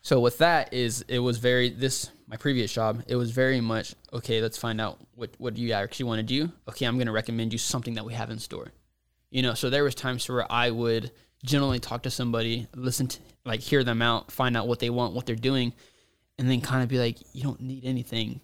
So 0.03 0.19
with 0.19 0.39
that 0.39 0.75
is 0.75 1.05
it 1.09 1.21
was 1.21 1.39
very 1.39 1.71
this 1.71 2.11
my 2.27 2.37
previous 2.37 2.73
job. 2.73 3.05
It 3.07 3.17
was 3.17 3.31
very 3.31 3.61
much 3.61 3.95
okay. 4.13 4.43
Let's 4.43 4.59
find 4.59 4.81
out 4.81 4.99
what 5.15 5.31
what 5.39 5.57
you 5.57 5.73
actually 5.73 6.07
want 6.07 6.19
to 6.19 6.23
do. 6.25 6.53
Okay, 6.69 6.87
I'm 6.87 6.97
going 6.97 7.07
to 7.07 7.13
recommend 7.13 7.53
you 7.53 7.59
something 7.59 7.95
that 7.95 8.05
we 8.05 8.13
have 8.15 8.31
in 8.31 8.39
store. 8.39 8.73
You 9.31 9.43
know, 9.43 9.55
so 9.55 9.71
there 9.71 9.85
was 9.85 9.95
times 9.95 10.29
where 10.29 10.51
I 10.51 10.71
would 10.71 11.13
generally 11.45 11.79
talk 11.79 12.03
to 12.03 12.11
somebody, 12.11 12.67
listen 12.75 13.07
to 13.07 13.19
like 13.45 13.61
hear 13.61 13.85
them 13.85 14.03
out, 14.03 14.31
find 14.33 14.57
out 14.57 14.67
what 14.67 14.81
they 14.81 14.91
want, 14.91 15.15
what 15.15 15.25
they're 15.25 15.37
doing, 15.37 15.73
and 16.39 16.51
then 16.51 16.61
kind 16.61 16.83
of 16.83 16.89
be 16.89 16.99
like, 16.99 17.19
you 17.33 17.45
don't 17.45 17.61
need 17.61 17.85
anything. 17.85 18.41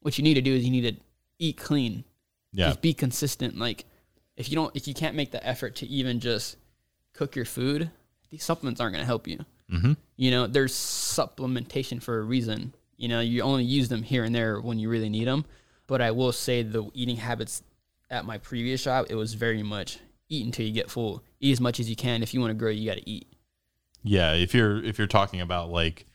What 0.00 0.18
you 0.18 0.24
need 0.24 0.34
to 0.34 0.42
do 0.42 0.54
is 0.54 0.64
you 0.64 0.70
need 0.70 0.96
to 0.96 1.02
eat 1.38 1.58
clean. 1.58 2.04
Yeah. 2.52 2.68
Just 2.68 2.80
be 2.80 2.94
consistent. 2.94 3.58
Like 3.58 3.84
if 4.38 4.48
you 4.48 4.56
don't 4.56 4.74
if 4.74 4.88
you 4.88 4.94
can't 4.94 5.16
make 5.16 5.32
the 5.32 5.46
effort 5.46 5.76
to 5.76 5.86
even 5.86 6.18
just 6.18 6.56
cook 7.12 7.36
your 7.36 7.44
food, 7.44 7.90
these 8.30 8.42
supplements 8.42 8.80
aren't 8.80 8.94
going 8.94 9.02
to 9.02 9.06
help 9.06 9.28
you. 9.28 9.44
Mm-hmm. 9.70 9.92
You 10.16 10.30
know, 10.30 10.46
there's 10.46 10.74
supplementation 10.74 12.02
for 12.02 12.18
a 12.18 12.22
reason. 12.22 12.74
You 12.96 13.08
know, 13.08 13.20
you 13.20 13.42
only 13.42 13.64
use 13.64 13.88
them 13.88 14.02
here 14.02 14.24
and 14.24 14.34
there 14.34 14.60
when 14.60 14.78
you 14.78 14.88
really 14.88 15.08
need 15.08 15.26
them. 15.26 15.44
But 15.86 16.00
I 16.00 16.12
will 16.12 16.32
say 16.32 16.62
the 16.62 16.90
eating 16.94 17.16
habits 17.16 17.62
at 18.10 18.24
my 18.24 18.38
previous 18.38 18.84
job, 18.84 19.06
it 19.10 19.14
was 19.14 19.34
very 19.34 19.62
much 19.62 19.98
eat 20.28 20.46
until 20.46 20.66
you 20.66 20.72
get 20.72 20.90
full. 20.90 21.22
Eat 21.40 21.52
as 21.52 21.60
much 21.60 21.80
as 21.80 21.90
you 21.90 21.96
can. 21.96 22.22
If 22.22 22.32
you 22.32 22.40
want 22.40 22.50
to 22.50 22.54
grow, 22.54 22.70
you 22.70 22.88
got 22.88 22.98
to 22.98 23.08
eat. 23.08 23.26
Yeah, 24.02 24.34
if 24.34 24.54
you're 24.54 24.82
if 24.84 24.98
you're 24.98 25.06
talking 25.06 25.40
about 25.40 25.70
like 25.70 26.06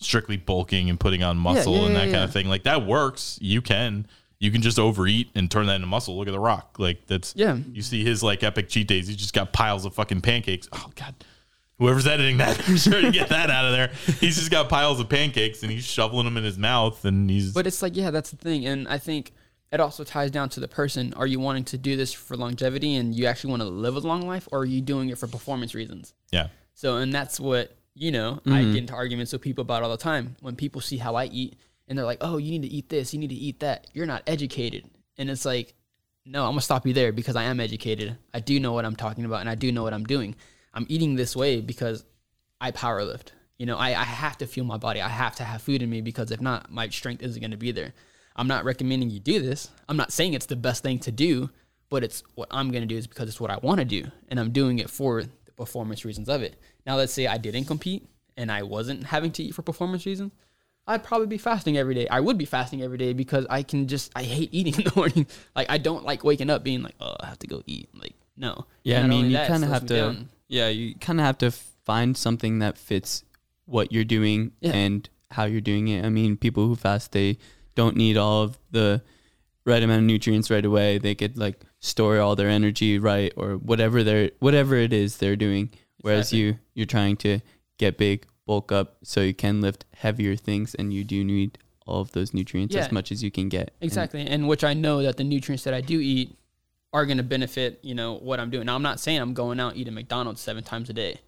strictly 0.00 0.36
bulking 0.36 0.90
and 0.90 0.98
putting 0.98 1.22
on 1.22 1.36
muscle 1.36 1.76
yeah, 1.76 1.84
and 1.84 1.94
yeah, 1.94 1.98
that 1.98 2.04
kind 2.04 2.14
yeah. 2.14 2.24
of 2.24 2.32
thing, 2.32 2.48
like 2.48 2.64
that 2.64 2.86
works. 2.86 3.38
You 3.40 3.62
can 3.62 4.06
you 4.38 4.50
can 4.50 4.62
just 4.62 4.78
overeat 4.78 5.30
and 5.34 5.50
turn 5.50 5.66
that 5.66 5.76
into 5.76 5.86
muscle. 5.86 6.16
Look 6.18 6.28
at 6.28 6.32
the 6.32 6.40
Rock. 6.40 6.76
Like 6.78 7.06
that's 7.06 7.34
Yeah. 7.36 7.56
You 7.72 7.82
see 7.82 8.04
his 8.04 8.22
like 8.22 8.42
epic 8.42 8.68
cheat 8.68 8.88
days. 8.88 9.08
He 9.08 9.14
just 9.14 9.34
got 9.34 9.52
piles 9.52 9.84
of 9.84 9.94
fucking 9.94 10.22
pancakes. 10.22 10.68
Oh 10.72 10.90
god. 10.96 11.14
Whoever's 11.78 12.06
editing 12.06 12.36
that, 12.38 12.60
I'm 12.68 12.76
sure 12.76 13.00
to 13.00 13.10
get 13.10 13.30
that 13.30 13.50
out 13.50 13.64
of 13.64 13.72
there. 13.72 13.90
He's 14.20 14.36
just 14.36 14.50
got 14.50 14.68
piles 14.68 15.00
of 15.00 15.08
pancakes 15.08 15.62
and 15.62 15.72
he's 15.72 15.84
shoveling 15.84 16.24
them 16.24 16.36
in 16.36 16.44
his 16.44 16.56
mouth 16.56 17.04
and 17.04 17.28
he's 17.28 17.52
But 17.52 17.66
it's 17.66 17.82
like, 17.82 17.96
yeah, 17.96 18.10
that's 18.10 18.30
the 18.30 18.36
thing. 18.36 18.64
And 18.66 18.86
I 18.86 18.98
think 18.98 19.32
it 19.72 19.80
also 19.80 20.04
ties 20.04 20.30
down 20.30 20.48
to 20.50 20.60
the 20.60 20.68
person. 20.68 21.12
Are 21.14 21.26
you 21.26 21.40
wanting 21.40 21.64
to 21.64 21.78
do 21.78 21.96
this 21.96 22.12
for 22.12 22.36
longevity 22.36 22.94
and 22.94 23.14
you 23.14 23.26
actually 23.26 23.50
want 23.50 23.62
to 23.62 23.68
live 23.68 23.96
a 23.96 24.00
long 24.00 24.22
life, 24.26 24.48
or 24.52 24.60
are 24.60 24.64
you 24.64 24.80
doing 24.80 25.08
it 25.08 25.18
for 25.18 25.26
performance 25.26 25.74
reasons? 25.74 26.14
yeah. 26.30 26.48
So, 26.74 26.96
and 26.96 27.12
that's 27.12 27.38
what, 27.38 27.76
you 27.94 28.10
know, 28.10 28.40
I 28.46 28.48
mm-hmm. 28.48 28.72
get 28.72 28.78
into 28.78 28.94
arguments 28.94 29.32
with 29.32 29.42
people 29.42 29.62
about 29.62 29.84
all 29.84 29.90
the 29.90 29.96
time. 29.96 30.36
When 30.40 30.56
people 30.56 30.80
see 30.80 30.96
how 30.96 31.14
I 31.14 31.26
eat 31.26 31.56
and 31.86 31.96
they're 31.96 32.04
like, 32.04 32.18
oh, 32.20 32.36
you 32.36 32.50
need 32.50 32.68
to 32.68 32.74
eat 32.74 32.88
this, 32.88 33.14
you 33.14 33.20
need 33.20 33.30
to 33.30 33.36
eat 33.36 33.60
that. 33.60 33.86
You're 33.92 34.06
not 34.06 34.22
educated. 34.26 34.84
And 35.16 35.30
it's 35.30 35.44
like, 35.44 35.74
no, 36.26 36.42
I'm 36.42 36.50
going 36.50 36.58
to 36.58 36.64
stop 36.64 36.86
you 36.86 36.92
there 36.92 37.12
because 37.12 37.36
I 37.36 37.44
am 37.44 37.60
educated. 37.60 38.16
I 38.32 38.40
do 38.40 38.58
know 38.58 38.72
what 38.72 38.84
I'm 38.84 38.96
talking 38.96 39.24
about 39.24 39.40
and 39.40 39.48
I 39.48 39.54
do 39.54 39.70
know 39.70 39.82
what 39.82 39.94
I'm 39.94 40.04
doing. 40.04 40.34
I'm 40.74 40.86
eating 40.88 41.14
this 41.14 41.34
way 41.34 41.60
because 41.60 42.04
I 42.60 42.70
power 42.72 43.04
lift. 43.04 43.32
You 43.58 43.66
know, 43.66 43.76
I, 43.76 43.88
I 43.90 44.04
have 44.04 44.36
to 44.38 44.46
fuel 44.46 44.66
my 44.66 44.76
body. 44.76 45.00
I 45.00 45.08
have 45.08 45.36
to 45.36 45.44
have 45.44 45.62
food 45.62 45.80
in 45.82 45.88
me 45.88 46.00
because 46.00 46.30
if 46.30 46.40
not, 46.40 46.70
my 46.70 46.88
strength 46.88 47.22
isn't 47.22 47.40
going 47.40 47.52
to 47.52 47.56
be 47.56 47.70
there. 47.70 47.94
I'm 48.36 48.48
not 48.48 48.64
recommending 48.64 49.10
you 49.10 49.20
do 49.20 49.40
this. 49.40 49.70
I'm 49.88 49.96
not 49.96 50.12
saying 50.12 50.34
it's 50.34 50.46
the 50.46 50.56
best 50.56 50.82
thing 50.82 50.98
to 51.00 51.12
do, 51.12 51.50
but 51.88 52.02
it's 52.02 52.24
what 52.34 52.48
I'm 52.50 52.72
going 52.72 52.82
to 52.82 52.86
do 52.88 52.96
is 52.96 53.06
because 53.06 53.28
it's 53.28 53.40
what 53.40 53.50
I 53.52 53.58
want 53.58 53.78
to 53.78 53.84
do. 53.84 54.04
And 54.28 54.40
I'm 54.40 54.50
doing 54.50 54.80
it 54.80 54.90
for 54.90 55.22
the 55.22 55.52
performance 55.56 56.04
reasons 56.04 56.28
of 56.28 56.42
it. 56.42 56.56
Now, 56.84 56.96
let's 56.96 57.12
say 57.12 57.28
I 57.28 57.38
didn't 57.38 57.66
compete 57.66 58.08
and 58.36 58.50
I 58.50 58.64
wasn't 58.64 59.04
having 59.04 59.30
to 59.32 59.44
eat 59.44 59.54
for 59.54 59.62
performance 59.62 60.04
reasons. 60.04 60.32
I'd 60.86 61.04
probably 61.04 61.28
be 61.28 61.38
fasting 61.38 61.78
every 61.78 61.94
day. 61.94 62.08
I 62.08 62.20
would 62.20 62.36
be 62.36 62.44
fasting 62.44 62.82
every 62.82 62.98
day 62.98 63.12
because 63.12 63.46
I 63.48 63.62
can 63.62 63.86
just, 63.86 64.10
I 64.16 64.24
hate 64.24 64.48
eating 64.52 64.74
in 64.74 64.84
the 64.84 64.92
morning. 64.96 65.26
Like, 65.54 65.70
I 65.70 65.78
don't 65.78 66.04
like 66.04 66.24
waking 66.24 66.50
up 66.50 66.64
being 66.64 66.82
like, 66.82 66.96
oh, 67.00 67.14
I 67.20 67.26
have 67.26 67.38
to 67.38 67.46
go 67.46 67.62
eat. 67.66 67.88
Like, 67.94 68.14
no. 68.36 68.66
Yeah, 68.82 68.96
I 68.96 69.00
And 69.00 69.10
not 69.10 69.16
mean, 69.16 69.30
you 69.30 69.38
kind 69.38 69.62
of 69.62 69.70
have 69.70 69.86
to. 69.86 69.94
down. 69.96 70.28
Yeah, 70.48 70.68
you 70.68 70.94
kind 70.96 71.20
of 71.20 71.26
have 71.26 71.38
to 71.38 71.50
find 71.50 72.16
something 72.16 72.58
that 72.60 72.78
fits 72.78 73.24
what 73.66 73.92
you're 73.92 74.04
doing 74.04 74.52
Yeah. 74.60 74.72
and 74.72 75.08
how 75.30 75.44
you're 75.44 75.60
doing 75.60 75.88
it. 75.88 76.04
I 76.04 76.08
mean, 76.10 76.36
people 76.36 76.66
who 76.66 76.76
fast 76.76 77.12
they 77.12 77.38
don't 77.74 77.96
need 77.96 78.16
all 78.16 78.42
of 78.42 78.58
the 78.70 79.02
right 79.64 79.82
amount 79.82 80.00
of 80.00 80.04
nutrients 80.04 80.50
right 80.50 80.64
away. 80.64 80.98
They 80.98 81.14
could 81.14 81.36
like 81.38 81.60
store 81.80 82.20
all 82.20 82.36
their 82.36 82.48
energy 82.48 82.98
right 82.98 83.32
or 83.36 83.54
whatever 83.56 84.02
they're 84.02 84.30
whatever 84.38 84.76
it 84.76 84.92
is 84.92 85.16
they're 85.16 85.36
doing. 85.36 85.70
Whereas 86.02 86.26
Exactly. 86.32 86.38
you 86.40 86.58
you're 86.74 86.86
trying 86.86 87.16
to 87.18 87.40
get 87.78 87.96
big, 87.96 88.26
bulk 88.46 88.70
up, 88.70 88.98
so 89.02 89.22
you 89.22 89.34
can 89.34 89.60
lift 89.62 89.86
heavier 89.94 90.36
things, 90.36 90.74
and 90.74 90.92
you 90.92 91.02
do 91.04 91.24
need 91.24 91.58
all 91.86 92.00
of 92.02 92.12
those 92.12 92.32
nutrients 92.34 92.74
Yeah. 92.74 92.82
as 92.84 92.92
much 92.92 93.10
as 93.10 93.22
you 93.22 93.30
can 93.30 93.48
get. 93.48 93.72
And- 93.80 93.88
Exactly. 93.88 94.20
And 94.26 94.46
which 94.48 94.62
I 94.64 94.74
know 94.74 95.02
that 95.02 95.16
the 95.16 95.24
nutrients 95.24 95.64
that 95.64 95.74
I 95.74 95.80
do 95.80 95.98
eat 96.00 96.36
are 96.94 97.04
going 97.04 97.16
to 97.16 97.24
benefit, 97.24 97.80
you 97.82 97.94
know, 97.94 98.14
what 98.14 98.38
I'm 98.38 98.50
doing. 98.50 98.66
Now, 98.66 98.76
I'm 98.76 98.82
not 98.82 99.00
saying 99.00 99.20
I'm 99.20 99.34
going 99.34 99.58
out 99.58 99.76
eating 99.76 99.94
McDonald's 99.94 100.40
seven 100.40 100.62
times 100.62 100.88
a 100.88 100.92
day. 100.92 101.20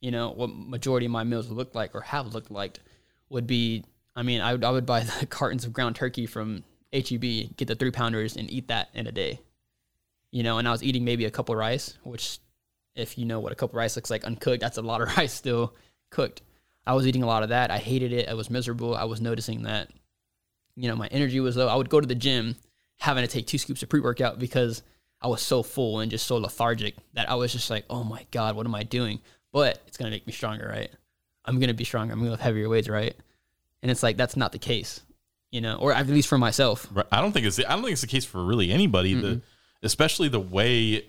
You 0.00 0.10
know, 0.10 0.30
what 0.30 0.48
majority 0.48 1.04
of 1.06 1.12
my 1.12 1.22
meals 1.22 1.50
look 1.50 1.74
like 1.74 1.94
or 1.94 2.00
have 2.00 2.34
looked 2.34 2.50
like 2.50 2.80
would 3.28 3.46
be, 3.46 3.84
I 4.16 4.22
mean, 4.22 4.40
I 4.40 4.52
would, 4.52 4.64
I 4.64 4.70
would 4.70 4.86
buy 4.86 5.00
the 5.20 5.26
cartons 5.26 5.66
of 5.66 5.72
ground 5.74 5.96
turkey 5.96 6.24
from 6.24 6.64
HEB, 6.94 7.56
get 7.56 7.68
the 7.68 7.74
three 7.74 7.90
pounders 7.90 8.36
and 8.36 8.50
eat 8.50 8.68
that 8.68 8.88
in 8.94 9.06
a 9.06 9.12
day. 9.12 9.40
You 10.30 10.42
know, 10.42 10.56
and 10.56 10.66
I 10.66 10.72
was 10.72 10.82
eating 10.82 11.04
maybe 11.04 11.26
a 11.26 11.30
cup 11.30 11.50
of 11.50 11.56
rice, 11.56 11.98
which 12.04 12.38
if 12.96 13.18
you 13.18 13.26
know 13.26 13.38
what 13.38 13.52
a 13.52 13.54
cup 13.54 13.70
of 13.70 13.76
rice 13.76 13.96
looks 13.96 14.10
like 14.10 14.24
uncooked, 14.24 14.60
that's 14.60 14.78
a 14.78 14.82
lot 14.82 15.02
of 15.02 15.08
rice 15.18 15.34
still 15.34 15.74
cooked. 16.10 16.40
I 16.86 16.94
was 16.94 17.06
eating 17.06 17.22
a 17.22 17.26
lot 17.26 17.42
of 17.42 17.50
that. 17.50 17.70
I 17.70 17.76
hated 17.76 18.14
it. 18.14 18.30
I 18.30 18.34
was 18.34 18.48
miserable. 18.48 18.96
I 18.96 19.04
was 19.04 19.20
noticing 19.20 19.64
that, 19.64 19.90
you 20.74 20.88
know, 20.88 20.96
my 20.96 21.08
energy 21.08 21.38
was 21.38 21.54
low. 21.54 21.68
I 21.68 21.74
would 21.74 21.90
go 21.90 22.00
to 22.00 22.06
the 22.06 22.14
gym 22.14 22.56
having 22.98 23.22
to 23.22 23.28
take 23.28 23.46
two 23.46 23.58
scoops 23.58 23.82
of 23.82 23.90
pre 23.90 24.00
workout 24.00 24.38
because 24.38 24.82
I 25.22 25.28
was 25.28 25.40
so 25.40 25.62
full 25.62 26.00
and 26.00 26.10
just 26.10 26.26
so 26.26 26.36
lethargic 26.36 26.94
that 27.14 27.30
I 27.30 27.34
was 27.36 27.52
just 27.52 27.70
like, 27.70 27.84
oh 27.88 28.02
my 28.04 28.26
God, 28.30 28.56
what 28.56 28.66
am 28.66 28.74
I 28.74 28.82
doing? 28.82 29.20
But 29.52 29.80
it's 29.86 29.96
going 29.96 30.10
to 30.10 30.14
make 30.14 30.26
me 30.26 30.32
stronger, 30.32 30.66
right? 30.68 30.90
I'm 31.44 31.56
going 31.56 31.68
to 31.68 31.74
be 31.74 31.84
stronger. 31.84 32.12
I'm 32.12 32.18
going 32.18 32.26
to 32.26 32.32
lift 32.32 32.42
heavier 32.42 32.68
weights, 32.68 32.88
right? 32.88 33.14
And 33.82 33.90
it's 33.90 34.02
like, 34.02 34.16
that's 34.16 34.36
not 34.36 34.52
the 34.52 34.58
case, 34.58 35.00
you 35.50 35.60
know, 35.60 35.76
or 35.76 35.92
at 35.92 36.06
least 36.06 36.28
for 36.28 36.38
myself. 36.38 36.88
Right. 36.92 37.06
I 37.12 37.20
don't 37.20 37.32
think 37.32 37.46
it's 37.46 37.58
I 37.58 37.62
don't 37.62 37.82
think 37.82 37.92
it's 37.92 38.00
the 38.00 38.06
case 38.06 38.24
for 38.24 38.42
really 38.44 38.70
anybody. 38.72 39.14
The 39.14 39.40
especially 39.82 40.28
the 40.28 40.40
way 40.40 41.04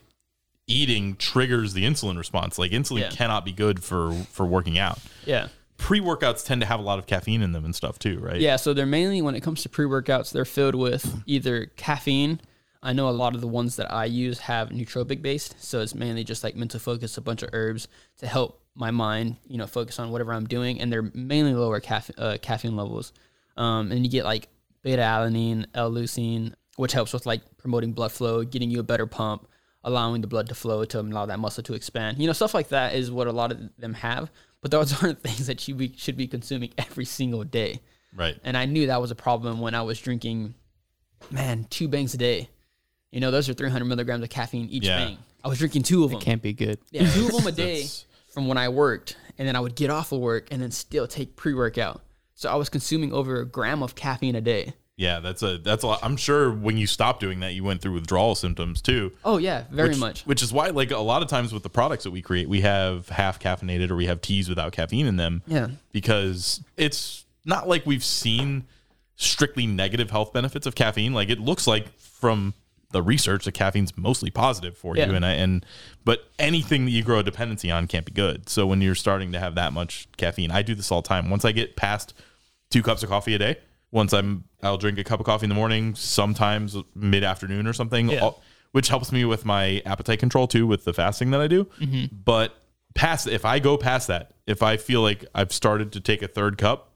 eating 0.67 1.15
triggers 1.17 1.73
the 1.73 1.83
insulin 1.83 2.17
response. 2.17 2.57
Like 2.57 2.71
insulin 2.71 3.01
Yeah. 3.01 3.09
cannot 3.09 3.45
be 3.45 3.51
good 3.51 3.83
for 3.83 4.11
for 4.31 4.45
working 4.45 4.77
out. 4.77 4.99
Yeah. 5.25 5.47
Pre 5.77 5.99
workouts 5.99 6.45
tend 6.45 6.61
to 6.61 6.67
have 6.67 6.79
a 6.79 6.83
lot 6.83 6.99
of 6.99 7.05
caffeine 7.07 7.41
in 7.41 7.51
them 7.51 7.65
and 7.65 7.75
stuff 7.75 7.99
too, 7.99 8.19
right? 8.19 8.39
Yeah, 8.39 8.55
so 8.55 8.73
they're 8.73 8.85
mainly 8.85 9.21
when 9.21 9.35
it 9.35 9.41
comes 9.41 9.63
to 9.63 9.69
pre-workouts, 9.69 10.31
they're 10.31 10.45
filled 10.45 10.75
with 10.75 11.21
either 11.25 11.65
caffeine. 11.75 12.39
I 12.83 12.91
know 12.93 13.07
a 13.07 13.11
lot 13.11 13.33
of 13.33 13.41
the 13.41 13.47
ones 13.47 13.77
that 13.77 13.91
I 13.91 14.05
use 14.05 14.39
have 14.39 14.69
nootropic 14.69 15.21
based, 15.21 15.55
so 15.63 15.79
it's 15.79 15.95
mainly 15.95 16.25
just 16.25 16.43
like 16.43 16.55
mental 16.55 16.79
focus, 16.79 17.17
a 17.17 17.21
bunch 17.21 17.41
of 17.41 17.49
herbs 17.53 17.87
to 18.17 18.27
help 18.27 18.61
my 18.75 18.91
mind, 18.91 19.37
you 19.47 19.57
know, 19.57 19.67
focus 19.67 19.99
on 19.99 20.11
whatever 20.11 20.33
I'm 20.33 20.45
doing, 20.45 20.81
and 20.81 20.91
they're 20.91 21.09
mainly 21.13 21.53
lower 21.53 21.79
caffe- 21.79 22.13
uh, 22.17 22.37
caffeine 22.41 22.75
levels. 22.75 23.13
Um, 23.55 23.91
and 23.91 24.05
you 24.05 24.11
get 24.11 24.25
like 24.25 24.49
beta 24.81 25.01
alanine, 25.01 25.65
L-leucine, 25.73 26.53
which 26.75 26.91
helps 26.91 27.13
with 27.13 27.25
like 27.25 27.41
promoting 27.57 27.93
blood 27.93 28.11
flow, 28.11 28.43
getting 28.43 28.69
you 28.69 28.81
a 28.81 28.83
better 28.83 29.07
pump, 29.07 29.47
allowing 29.83 30.21
the 30.21 30.27
blood 30.27 30.49
to 30.49 30.55
flow 30.55 30.83
to 30.85 30.99
allow 30.99 31.25
that 31.25 31.39
muscle 31.39 31.63
to 31.63 31.73
expand. 31.73 32.19
You 32.19 32.27
know, 32.27 32.33
stuff 32.33 32.53
like 32.53 32.69
that 32.69 32.95
is 32.95 33.09
what 33.09 33.27
a 33.27 33.31
lot 33.31 33.51
of 33.51 33.59
them 33.77 33.93
have. 33.93 34.29
But 34.61 34.71
those 34.71 34.91
aren't 35.03 35.21
things 35.21 35.47
that 35.47 35.67
you 35.67 35.75
be, 35.75 35.93
should 35.95 36.17
be 36.17 36.27
consuming 36.27 36.73
every 36.77 37.05
single 37.05 37.43
day. 37.43 37.81
Right. 38.15 38.37
And 38.43 38.57
I 38.57 38.65
knew 38.65 38.87
that 38.87 39.01
was 39.01 39.11
a 39.11 39.15
problem 39.15 39.59
when 39.59 39.73
I 39.73 39.81
was 39.83 39.99
drinking, 39.99 40.55
man, 41.31 41.65
two 41.69 41.87
bangs 41.87 42.13
a 42.13 42.17
day. 42.17 42.49
You 43.13 43.19
know, 43.21 43.31
those 43.31 43.47
are 43.47 43.53
300 43.53 43.85
milligrams 43.85 44.23
of 44.23 44.29
caffeine 44.29 44.67
each 44.69 44.85
Yeah. 44.85 45.05
bang. 45.05 45.17
I 45.43 45.47
was 45.47 45.59
drinking 45.59 45.83
two 45.83 46.03
of 46.03 46.11
them. 46.11 46.19
It 46.19 46.23
can't 46.23 46.41
be 46.41 46.53
good. 46.53 46.79
Yeah, 46.91 47.09
two 47.11 47.27
of 47.27 47.31
them 47.37 47.47
a 47.47 47.51
day 47.51 47.75
That's- 47.75 48.05
from 48.33 48.47
when 48.47 48.57
I 48.57 48.69
worked. 48.69 49.15
And 49.37 49.47
then 49.47 49.55
I 49.55 49.59
would 49.59 49.75
get 49.75 49.89
off 49.89 50.11
of 50.11 50.19
work 50.19 50.47
and 50.51 50.61
then 50.61 50.71
still 50.71 51.07
take 51.07 51.35
pre 51.35 51.53
workout. 51.53 52.01
So 52.35 52.49
I 52.49 52.55
was 52.55 52.69
consuming 52.69 53.13
over 53.13 53.41
a 53.41 53.45
gram 53.45 53.81
of 53.83 53.95
caffeine 53.95 54.35
a 54.35 54.41
day. 54.41 54.73
Yeah, 54.95 55.19
that's 55.21 55.41
a 55.41 55.57
that's 55.57 55.83
a 55.83 55.87
lot. 55.87 55.99
I'm 56.03 56.17
sure 56.17 56.51
when 56.51 56.77
you 56.77 56.85
stopped 56.85 57.19
doing 57.19 57.39
that, 57.39 57.53
you 57.53 57.63
went 57.63 57.81
through 57.81 57.93
withdrawal 57.93 58.35
symptoms 58.35 58.79
too. 58.79 59.11
Oh, 59.25 59.37
yeah, 59.37 59.63
very 59.71 59.89
which, 59.89 59.97
much. 59.97 60.21
Which 60.25 60.43
is 60.43 60.53
why, 60.53 60.67
like 60.67 60.91
a 60.91 60.99
lot 60.99 61.23
of 61.23 61.29
times 61.29 61.51
with 61.51 61.63
the 61.63 61.69
products 61.69 62.03
that 62.03 62.11
we 62.11 62.21
create, 62.21 62.47
we 62.47 62.61
have 62.61 63.09
half 63.09 63.39
caffeinated 63.39 63.89
or 63.89 63.95
we 63.95 64.05
have 64.05 64.21
teas 64.21 64.49
without 64.49 64.71
caffeine 64.71 65.07
in 65.07 65.15
them. 65.15 65.41
Yeah. 65.47 65.69
because 65.91 66.61
it's 66.77 67.25
not 67.43 67.67
like 67.67 67.85
we've 67.87 68.03
seen 68.03 68.65
strictly 69.15 69.65
negative 69.65 70.11
health 70.11 70.31
benefits 70.31 70.67
of 70.67 70.75
caffeine. 70.75 71.13
Like 71.13 71.29
it 71.29 71.39
looks 71.39 71.65
like 71.65 71.97
from 71.99 72.53
the 72.93 73.01
research 73.01 73.43
that 73.45 73.51
caffeine's 73.53 73.97
mostly 73.97 74.29
positive 74.31 74.77
for 74.77 74.95
Yeah. 74.95 75.07
you, 75.07 75.15
and 75.15 75.25
I, 75.25 75.33
and 75.33 75.65
but 76.05 76.29
anything 76.39 76.85
that 76.85 76.91
you 76.91 77.03
grow 77.03 77.19
a 77.19 77.23
dependency 77.23 77.69
on 77.69 77.87
can't 77.87 78.05
be 78.05 78.13
good. 78.13 78.47
So 78.47 78.65
when 78.65 78.79
you're 78.81 78.95
starting 78.95 79.33
to 79.33 79.39
have 79.39 79.55
that 79.55 79.73
much 79.73 80.07
caffeine, 80.15 80.51
I 80.51 80.61
do 80.61 80.73
this 80.75 80.91
all 80.91 81.01
the 81.01 81.07
time. 81.09 81.29
Once 81.29 81.43
I 81.43 81.51
get 81.51 81.75
past 81.75 82.13
two 82.69 82.81
cups 82.81 83.03
of 83.03 83.09
coffee 83.09 83.33
a 83.35 83.37
day, 83.37 83.57
once 83.91 84.13
I'm 84.13 84.45
I'll 84.63 84.77
drink 84.77 84.97
a 84.97 85.03
cup 85.03 85.19
of 85.19 85.25
coffee 85.25 85.43
in 85.45 85.49
the 85.49 85.55
morning, 85.55 85.93
sometimes 85.95 86.77
mid 86.95 87.23
afternoon 87.23 87.67
or 87.67 87.73
something, 87.73 88.09
Yeah. 88.09 88.19
all- 88.21 88.41
which 88.71 88.87
helps 88.87 89.11
me 89.11 89.23
with 89.25 89.45
my 89.45 89.81
appetite 89.85 90.17
control 90.19 90.47
too 90.47 90.65
with 90.65 90.83
the 90.85 90.93
fasting 90.93 91.29
that 91.31 91.41
I 91.41 91.47
do. 91.47 91.65
Mm-hmm. 91.79 92.15
But 92.25 92.55
past 92.95 93.27
if 93.27 93.43
I 93.45 93.59
go 93.59 93.77
past 93.77 94.07
that, 94.07 94.31
if 94.47 94.63
I 94.63 94.77
feel 94.77 95.01
like 95.01 95.25
I've 95.35 95.51
started 95.51 95.91
to 95.91 95.99
take 95.99 96.21
a 96.23 96.27
third 96.27 96.57
cup, 96.57 96.89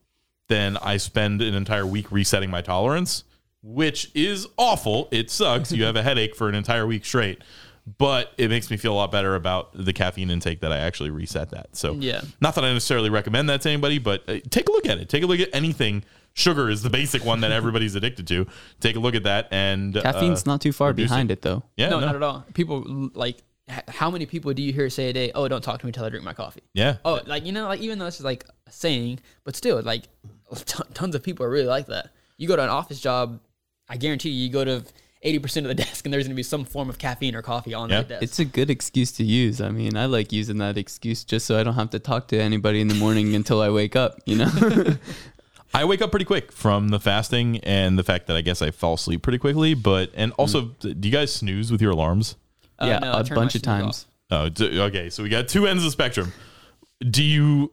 then 0.47 0.77
I 0.77 0.97
spend 0.97 1.41
an 1.41 1.53
entire 1.53 1.85
week 1.85 2.11
resetting 2.11 2.49
my 2.49 2.61
tolerance, 2.61 3.23
which 3.67 4.09
is 4.15 4.47
awful. 4.57 5.07
It 5.11 5.29
sucks. 5.29 5.71
you 5.71 5.83
have 5.83 5.95
a 5.95 6.03
headache 6.03 6.35
for 6.35 6.47
an 6.49 6.55
entire 6.55 6.87
week 6.87 7.03
straight. 7.05 7.43
but 7.97 8.33
it 8.37 8.49
makes 8.49 8.69
me 8.69 8.75
feel 8.75 8.91
a 8.91 8.95
lot 8.99 9.11
better 9.13 9.33
about 9.35 9.69
the 9.73 9.93
caffeine 9.93 10.29
intake 10.29 10.59
that 10.59 10.73
I 10.73 10.77
actually 10.79 11.09
reset 11.09 11.51
that. 11.51 11.73
So 11.77 11.93
Yeah. 11.93 12.19
not 12.41 12.53
that 12.55 12.65
I 12.65 12.73
necessarily 12.73 13.09
recommend 13.09 13.47
that 13.49 13.61
to 13.61 13.69
anybody, 13.69 13.97
but 13.97 14.23
uh, 14.27 14.39
take 14.49 14.67
a 14.67 14.73
look 14.73 14.85
at 14.85 14.97
it. 14.97 15.07
Take 15.07 15.23
a 15.23 15.25
look 15.25 15.39
at 15.39 15.47
anything. 15.53 16.03
Sugar 16.33 16.69
is 16.69 16.81
the 16.83 16.89
basic 16.89 17.23
one 17.23 17.39
that 17.41 17.51
everybody's 17.53 17.95
addicted 17.95 18.27
to. 18.27 18.45
Take 18.81 18.97
a 18.97 18.99
look 18.99 19.15
at 19.15 19.23
that, 19.23 19.47
and 19.51 19.93
Caffeine's 19.95 20.41
uh, 20.41 20.51
not 20.51 20.59
too 20.61 20.73
far 20.73 20.91
behind 20.91 21.31
it, 21.31 21.41
though. 21.41 21.63
Yeah, 21.77 21.87
no, 21.89 21.99
no, 22.01 22.07
not 22.07 22.15
at 22.17 22.23
all. 22.23 22.45
People 22.53 23.09
like 23.13 23.37
how 23.87 24.11
many 24.11 24.25
people 24.25 24.53
do 24.53 24.61
you 24.61 24.71
hear 24.73 24.89
say 24.89 25.09
a 25.09 25.13
day, 25.13 25.31
"Oh, 25.33 25.47
don't 25.47 25.63
talk 25.63 25.79
to 25.79 25.85
me 25.85 25.89
until 25.91 26.03
I 26.05 26.09
drink 26.09 26.25
my 26.25 26.33
coffee." 26.33 26.63
yeah. 26.73 26.97
Oh, 27.05 27.21
like 27.25 27.45
you 27.45 27.53
know, 27.53 27.67
like 27.67 27.79
even 27.79 27.99
though 27.99 28.05
it's 28.07 28.17
just 28.17 28.25
like 28.25 28.43
a 28.67 28.71
saying, 28.71 29.19
but 29.45 29.55
still, 29.55 29.81
like 29.81 30.03
t- 30.55 30.83
tons 30.93 31.15
of 31.15 31.23
people 31.23 31.45
are 31.45 31.49
really 31.49 31.65
like 31.67 31.87
that. 31.87 32.09
You 32.37 32.47
go 32.49 32.55
to 32.57 32.61
an 32.63 32.69
office 32.69 32.99
job, 32.99 33.39
I 33.89 33.97
guarantee 33.97 34.29
you, 34.29 34.45
you 34.45 34.49
go 34.51 34.65
to 34.65 34.83
eighty 35.23 35.39
percent 35.39 35.65
of 35.65 35.69
the 35.69 35.75
desk, 35.83 36.05
and 36.05 36.13
there's 36.13 36.25
gonna 36.25 36.35
be 36.35 36.43
some 36.43 36.65
form 36.65 36.89
of 36.89 36.97
caffeine 36.97 37.35
or 37.35 37.41
coffee 37.41 37.73
on 37.73 37.89
Yeah. 37.89 37.97
that 38.01 38.07
desk. 38.09 38.23
It's 38.23 38.39
a 38.39 38.45
good 38.45 38.69
excuse 38.69 39.11
to 39.13 39.23
use. 39.23 39.61
I 39.61 39.69
mean, 39.69 39.95
I 39.97 40.05
like 40.05 40.31
using 40.31 40.57
that 40.59 40.77
excuse 40.77 41.23
just 41.23 41.45
so 41.45 41.59
I 41.59 41.63
don't 41.63 41.75
have 41.75 41.89
to 41.91 41.99
talk 41.99 42.27
to 42.29 42.39
anybody 42.39 42.81
in 42.81 42.87
the 42.87 42.95
morning 42.95 43.33
until 43.35 43.61
I 43.61 43.69
wake 43.69 43.95
up, 43.95 44.19
you 44.25 44.35
know? 44.37 44.49
I 45.73 45.83
wake 45.85 46.01
up 46.01 46.11
pretty 46.11 46.25
quick 46.25 46.51
from 46.51 46.89
the 46.89 46.99
fasting 46.99 47.57
and 47.59 47.99
the 47.99 48.03
fact 48.03 48.27
that 48.27 48.37
I 48.37 48.41
guess 48.41 48.61
I 48.61 48.71
fall 48.71 48.93
asleep 48.95 49.21
pretty 49.21 49.37
quickly. 49.37 49.73
But 49.73 50.11
and 50.15 50.31
also, 50.37 50.61
do 50.79 50.95
you 51.07 51.11
guys 51.11 51.33
snooze 51.33 51.71
with 51.71 51.81
your 51.81 51.91
alarms? 51.91 52.35
Uh, 52.79 52.85
yeah, 52.85 52.99
no, 52.99 53.11
I 53.11 53.19
a 53.19 53.23
turn 53.23 53.35
my 53.35 53.41
bunch 53.41 53.55
of 53.55 53.61
times. 53.63 54.05
off. 54.31 54.45
Oh, 54.45 54.49
d- 54.49 54.79
okay. 54.81 55.09
So 55.09 55.23
we 55.23 55.29
got 55.29 55.47
two 55.47 55.67
ends 55.67 55.83
of 55.83 55.87
the 55.87 55.91
spectrum. 55.91 56.31
Do 57.01 57.23
you 57.23 57.71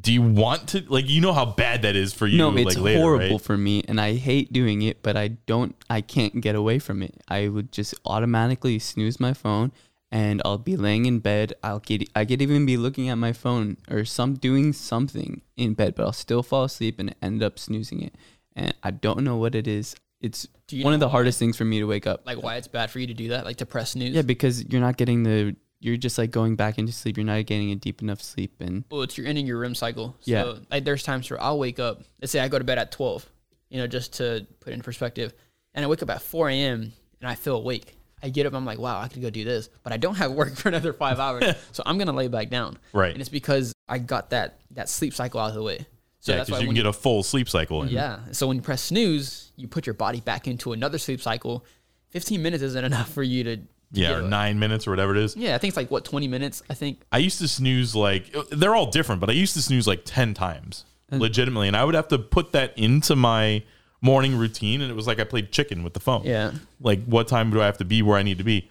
do 0.00 0.12
you 0.12 0.22
want 0.22 0.68
to 0.70 0.84
like 0.88 1.08
you 1.08 1.20
know 1.20 1.32
how 1.32 1.46
bad 1.46 1.82
that 1.82 1.96
is 1.96 2.12
for 2.12 2.26
you? 2.26 2.38
No, 2.38 2.54
it's 2.56 2.76
like, 2.76 2.84
later, 2.84 3.00
horrible 3.00 3.36
right? 3.36 3.40
for 3.40 3.56
me, 3.56 3.84
and 3.86 4.00
I 4.00 4.14
hate 4.14 4.52
doing 4.52 4.82
it. 4.82 5.02
But 5.02 5.16
I 5.16 5.28
don't, 5.28 5.76
I 5.88 6.00
can't 6.00 6.40
get 6.40 6.54
away 6.54 6.78
from 6.78 7.02
it. 7.02 7.22
I 7.28 7.48
would 7.48 7.72
just 7.72 7.94
automatically 8.04 8.78
snooze 8.78 9.20
my 9.20 9.32
phone, 9.32 9.72
and 10.10 10.42
I'll 10.44 10.58
be 10.58 10.76
laying 10.76 11.06
in 11.06 11.20
bed. 11.20 11.54
I'll 11.62 11.80
get, 11.80 12.08
I 12.14 12.24
could 12.24 12.42
even 12.42 12.66
be 12.66 12.76
looking 12.76 13.08
at 13.08 13.16
my 13.16 13.32
phone 13.32 13.76
or 13.90 14.04
some 14.04 14.34
doing 14.34 14.72
something 14.72 15.42
in 15.56 15.74
bed, 15.74 15.94
but 15.94 16.04
I'll 16.04 16.12
still 16.12 16.42
fall 16.42 16.64
asleep 16.64 16.98
and 16.98 17.14
end 17.22 17.42
up 17.42 17.58
snoozing 17.58 18.02
it. 18.02 18.14
And 18.54 18.74
I 18.82 18.90
don't 18.90 19.22
know 19.22 19.36
what 19.36 19.54
it 19.54 19.68
is. 19.68 19.94
It's 20.20 20.48
one 20.72 20.94
of 20.94 21.00
the 21.00 21.10
hardest 21.10 21.38
things 21.38 21.56
for 21.56 21.64
me 21.64 21.78
to 21.80 21.84
wake 21.84 22.06
up. 22.06 22.22
Like 22.24 22.42
why 22.42 22.56
it's 22.56 22.68
bad 22.68 22.90
for 22.90 22.98
you 22.98 23.06
to 23.06 23.14
do 23.14 23.28
that, 23.28 23.44
like 23.44 23.58
to 23.58 23.66
press 23.66 23.90
snooze. 23.90 24.14
Yeah, 24.14 24.22
because 24.22 24.64
you're 24.64 24.80
not 24.80 24.96
getting 24.96 25.22
the. 25.22 25.54
You're 25.80 25.96
just 25.98 26.16
like 26.18 26.30
going 26.30 26.56
back 26.56 26.78
into 26.78 26.92
sleep. 26.92 27.16
You're 27.18 27.26
not 27.26 27.44
getting 27.46 27.70
a 27.70 27.76
deep 27.76 28.00
enough 28.02 28.22
sleep, 28.22 28.54
and 28.60 28.84
well, 28.90 29.02
it's 29.02 29.18
you're 29.18 29.26
ending 29.26 29.46
your 29.46 29.58
REM 29.58 29.74
cycle. 29.74 30.16
So 30.20 30.30
Yeah. 30.30 30.54
like 30.70 30.84
there's 30.84 31.02
times 31.02 31.30
where 31.30 31.40
I'll 31.40 31.58
wake 31.58 31.78
up. 31.78 32.02
Let's 32.20 32.32
say 32.32 32.40
I 32.40 32.48
go 32.48 32.58
to 32.58 32.64
bed 32.64 32.78
at 32.78 32.90
twelve, 32.92 33.28
you 33.68 33.78
know, 33.78 33.86
just 33.86 34.14
to 34.14 34.46
put 34.60 34.70
it 34.72 34.74
in 34.74 34.82
perspective, 34.82 35.34
and 35.74 35.84
I 35.84 35.88
wake 35.88 36.02
up 36.02 36.10
at 36.10 36.22
four 36.22 36.48
a.m. 36.48 36.92
and 37.20 37.28
I 37.30 37.34
feel 37.34 37.56
awake. 37.56 37.92
I 38.22 38.30
get 38.30 38.46
up, 38.46 38.54
I'm 38.54 38.64
like, 38.64 38.78
wow, 38.78 38.98
I 38.98 39.08
could 39.08 39.20
go 39.20 39.28
do 39.28 39.44
this, 39.44 39.68
but 39.82 39.92
I 39.92 39.98
don't 39.98 40.14
have 40.14 40.32
work 40.42 40.56
for 40.56 40.68
another 40.70 40.94
five 40.94 41.20
hours, 41.20 41.44
so 41.72 41.82
I'm 41.84 41.98
gonna 41.98 42.14
lay 42.14 42.28
back 42.28 42.48
down. 42.48 42.78
Right. 42.94 43.12
and 43.12 43.20
it's 43.20 43.28
because 43.28 43.74
I 43.86 43.98
got 43.98 44.30
that 44.30 44.58
that 44.72 44.88
sleep 44.88 45.12
cycle 45.12 45.38
out 45.38 45.50
of 45.50 45.54
the 45.54 45.62
way. 45.62 45.86
So 46.20 46.32
yeah, 46.34 46.42
because 46.44 46.60
you 46.62 46.66
can 46.66 46.74
get 46.74 46.86
a 46.86 46.92
full 46.94 47.22
sleep 47.22 47.48
cycle 47.50 47.82
in. 47.82 47.90
yeah. 47.90 48.20
So 48.32 48.48
when 48.48 48.56
you 48.56 48.62
press 48.62 48.80
snooze, 48.82 49.52
you 49.56 49.68
put 49.68 49.86
your 49.86 49.94
body 49.94 50.20
back 50.20 50.48
into 50.48 50.72
another 50.72 50.96
sleep 50.98 51.20
cycle. 51.20 51.64
Fifteen 52.08 52.42
minutes 52.42 52.62
isn't 52.62 52.84
enough 52.84 53.12
for 53.12 53.22
you 53.22 53.44
to. 53.44 53.58
Yeah, 53.92 54.16
or 54.16 54.22
nine 54.22 54.58
minutes 54.58 54.86
or 54.86 54.90
whatever 54.90 55.14
it 55.14 55.22
is. 55.22 55.36
Yeah, 55.36 55.54
I 55.54 55.58
think 55.58 55.70
it's 55.70 55.76
like 55.76 55.90
what 55.90 56.04
twenty 56.04 56.28
minutes. 56.28 56.62
I 56.68 56.74
think. 56.74 57.02
I 57.12 57.18
used 57.18 57.38
to 57.38 57.48
snooze 57.48 57.94
like 57.94 58.34
they're 58.50 58.74
all 58.74 58.90
different, 58.90 59.20
but 59.20 59.30
I 59.30 59.34
used 59.34 59.54
to 59.54 59.62
snooze 59.62 59.86
like 59.86 60.02
ten 60.04 60.34
times 60.34 60.84
mm. 61.10 61.20
legitimately, 61.20 61.68
and 61.68 61.76
I 61.76 61.84
would 61.84 61.94
have 61.94 62.08
to 62.08 62.18
put 62.18 62.52
that 62.52 62.76
into 62.76 63.16
my 63.16 63.62
morning 64.00 64.36
routine, 64.36 64.80
and 64.80 64.90
it 64.90 64.94
was 64.94 65.06
like 65.06 65.20
I 65.20 65.24
played 65.24 65.52
chicken 65.52 65.82
with 65.82 65.94
the 65.94 66.00
phone. 66.00 66.24
Yeah. 66.24 66.52
like 66.80 67.04
what 67.04 67.28
time 67.28 67.50
do 67.50 67.60
I 67.60 67.66
have 67.66 67.78
to 67.78 67.84
be 67.84 68.02
where 68.02 68.18
I 68.18 68.22
need 68.22 68.38
to 68.38 68.44
be? 68.44 68.70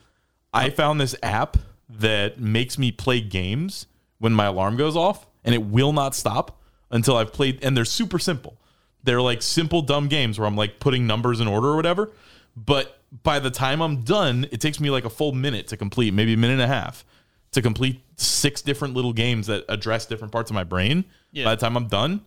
I 0.53 0.67
uh. 0.67 0.71
found 0.71 0.99
this 0.99 1.15
app 1.23 1.57
that 1.89 2.39
makes 2.39 2.77
me 2.77 2.91
play 2.91 3.21
games 3.21 3.87
when 4.19 4.33
my 4.33 4.45
alarm 4.45 4.77
goes 4.77 4.95
off, 4.95 5.27
and 5.43 5.55
it 5.55 5.63
will 5.63 5.93
not 5.93 6.15
stop 6.15 6.61
until 6.91 7.17
I've 7.17 7.33
played. 7.33 7.63
And 7.63 7.75
they're 7.75 7.85
super 7.85 8.19
simple. 8.19 8.57
They're 9.03 9.21
like 9.21 9.41
simple 9.41 9.81
dumb 9.81 10.07
games 10.07 10.39
where 10.39 10.47
I'm 10.47 10.55
like 10.55 10.79
putting 10.79 11.05
numbers 11.05 11.39
in 11.39 11.47
order 11.47 11.67
or 11.67 11.75
whatever. 11.75 12.11
But 12.55 13.01
by 13.23 13.39
the 13.39 13.51
time 13.51 13.81
I'm 13.81 14.01
done, 14.01 14.47
it 14.51 14.61
takes 14.61 14.79
me 14.79 14.89
like 14.89 15.05
a 15.05 15.09
full 15.09 15.31
minute 15.31 15.67
to 15.67 15.77
complete, 15.77 16.13
maybe 16.13 16.33
a 16.33 16.37
minute 16.37 16.53
and 16.53 16.63
a 16.63 16.67
half 16.67 17.05
to 17.51 17.61
complete 17.61 18.01
six 18.17 18.61
different 18.61 18.93
little 18.93 19.13
games 19.13 19.47
that 19.47 19.65
address 19.69 20.05
different 20.05 20.31
parts 20.31 20.51
of 20.51 20.55
my 20.55 20.63
brain. 20.63 21.05
Yeah. 21.31 21.45
By 21.45 21.55
the 21.55 21.61
time 21.61 21.75
I'm 21.77 21.87
done, 21.87 22.21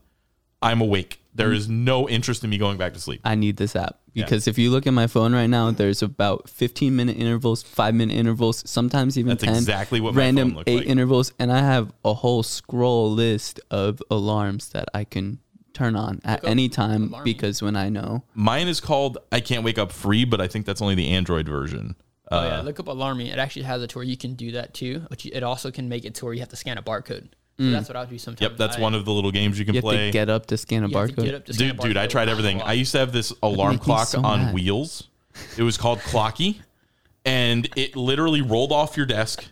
I'm 0.60 0.80
awake. 0.80 1.20
There 1.34 1.52
is 1.52 1.68
no 1.68 2.08
interest 2.08 2.42
in 2.42 2.50
me 2.50 2.58
going 2.58 2.78
back 2.78 2.94
to 2.94 3.00
sleep. 3.00 3.20
I 3.24 3.36
need 3.36 3.58
this 3.58 3.76
app 3.76 3.98
because 4.12 4.48
if 4.48 4.58
you 4.58 4.70
look 4.70 4.86
at 4.86 4.92
my 4.92 5.06
phone 5.06 5.32
right 5.32 5.46
now, 5.46 5.70
there's 5.70 6.02
about 6.02 6.48
15 6.48 6.96
minute 6.96 7.16
intervals, 7.16 7.62
five 7.62 7.94
minute 7.94 8.14
intervals, 8.14 8.68
sometimes 8.68 9.16
even 9.16 9.30
That's 9.30 9.44
10 9.44 9.54
exactly 9.54 10.00
what 10.00 10.14
my 10.14 10.20
random 10.20 10.54
phone 10.54 10.64
eight 10.66 10.76
like. 10.78 10.86
intervals, 10.86 11.32
and 11.38 11.52
I 11.52 11.60
have 11.60 11.92
a 12.04 12.14
whole 12.14 12.42
scroll 12.42 13.12
list 13.12 13.60
of 13.70 14.02
alarms 14.10 14.70
that 14.70 14.88
I 14.94 15.04
can 15.04 15.38
turn 15.78 15.96
on 15.96 16.20
at 16.24 16.44
up 16.44 16.50
any 16.50 16.68
time 16.68 17.04
Alarm 17.08 17.24
because 17.24 17.62
when 17.62 17.76
I 17.76 17.88
know 17.88 18.24
Mine 18.34 18.68
is 18.68 18.80
called 18.80 19.18
I 19.32 19.40
Can't 19.40 19.62
Wake 19.64 19.78
Up 19.78 19.92
Free, 19.92 20.24
but 20.24 20.40
I 20.40 20.48
think 20.48 20.66
that's 20.66 20.82
only 20.82 20.94
the 20.94 21.08
Android 21.10 21.48
version. 21.48 21.94
Oh 22.30 22.38
Uh, 22.38 22.44
yeah, 22.48 22.60
look 22.60 22.78
up 22.80 22.86
Alarmy. 22.86 23.32
It 23.32 23.38
actually 23.38 23.62
has 23.62 23.80
a 23.82 23.86
tour 23.86 24.02
you 24.02 24.16
can 24.16 24.34
do 24.34 24.52
that 24.52 24.74
too, 24.74 25.02
but 25.08 25.24
you, 25.24 25.30
it 25.34 25.42
also 25.42 25.70
can 25.70 25.88
make 25.88 26.04
it 26.04 26.14
to 26.16 26.24
where 26.24 26.34
you 26.34 26.40
have 26.40 26.48
to 26.50 26.56
scan 26.56 26.76
a 26.78 26.82
barcode. 26.82 27.28
So 27.60 27.70
that's 27.72 27.88
what 27.88 27.96
I 27.96 28.00
would 28.02 28.10
do 28.10 28.18
sometimes. 28.18 28.50
Yep, 28.50 28.56
that's 28.56 28.76
I- 28.76 28.80
one 28.80 28.94
of 28.94 29.04
the 29.04 29.10
little 29.12 29.32
games 29.32 29.58
you 29.58 29.64
can 29.64 29.74
you 29.74 29.78
have 29.78 29.82
play. 29.84 30.06
to 30.06 30.12
get 30.12 30.28
up 30.28 30.46
to 30.46 30.56
scan 30.56 30.84
a 30.84 30.88
you 30.88 30.96
have 30.96 31.08
get 31.08 31.16
barcode. 31.24 31.34
up 31.34 31.44
to 31.46 31.54
scan 31.54 31.70
a 31.70 31.72
dude, 31.72 31.80
dude, 31.80 31.96
I 31.96 32.06
tried 32.06 32.28
everything. 32.28 32.62
I 32.62 32.74
used 32.74 32.92
to 32.92 32.98
have 32.98 33.10
this 33.10 33.32
alarm 33.42 33.78
clock 33.78 34.06
so 34.08 34.22
on 34.22 34.40
mad. 34.46 34.54
wheels. 34.54 35.08
It 35.56 35.62
was 35.64 35.76
called 35.76 35.98
Clocky, 36.00 36.60
and 37.24 37.68
it 37.76 37.96
literally 37.96 38.42
rolled 38.42 38.70
off 38.72 38.96
your 38.96 39.06
desk 39.06 39.44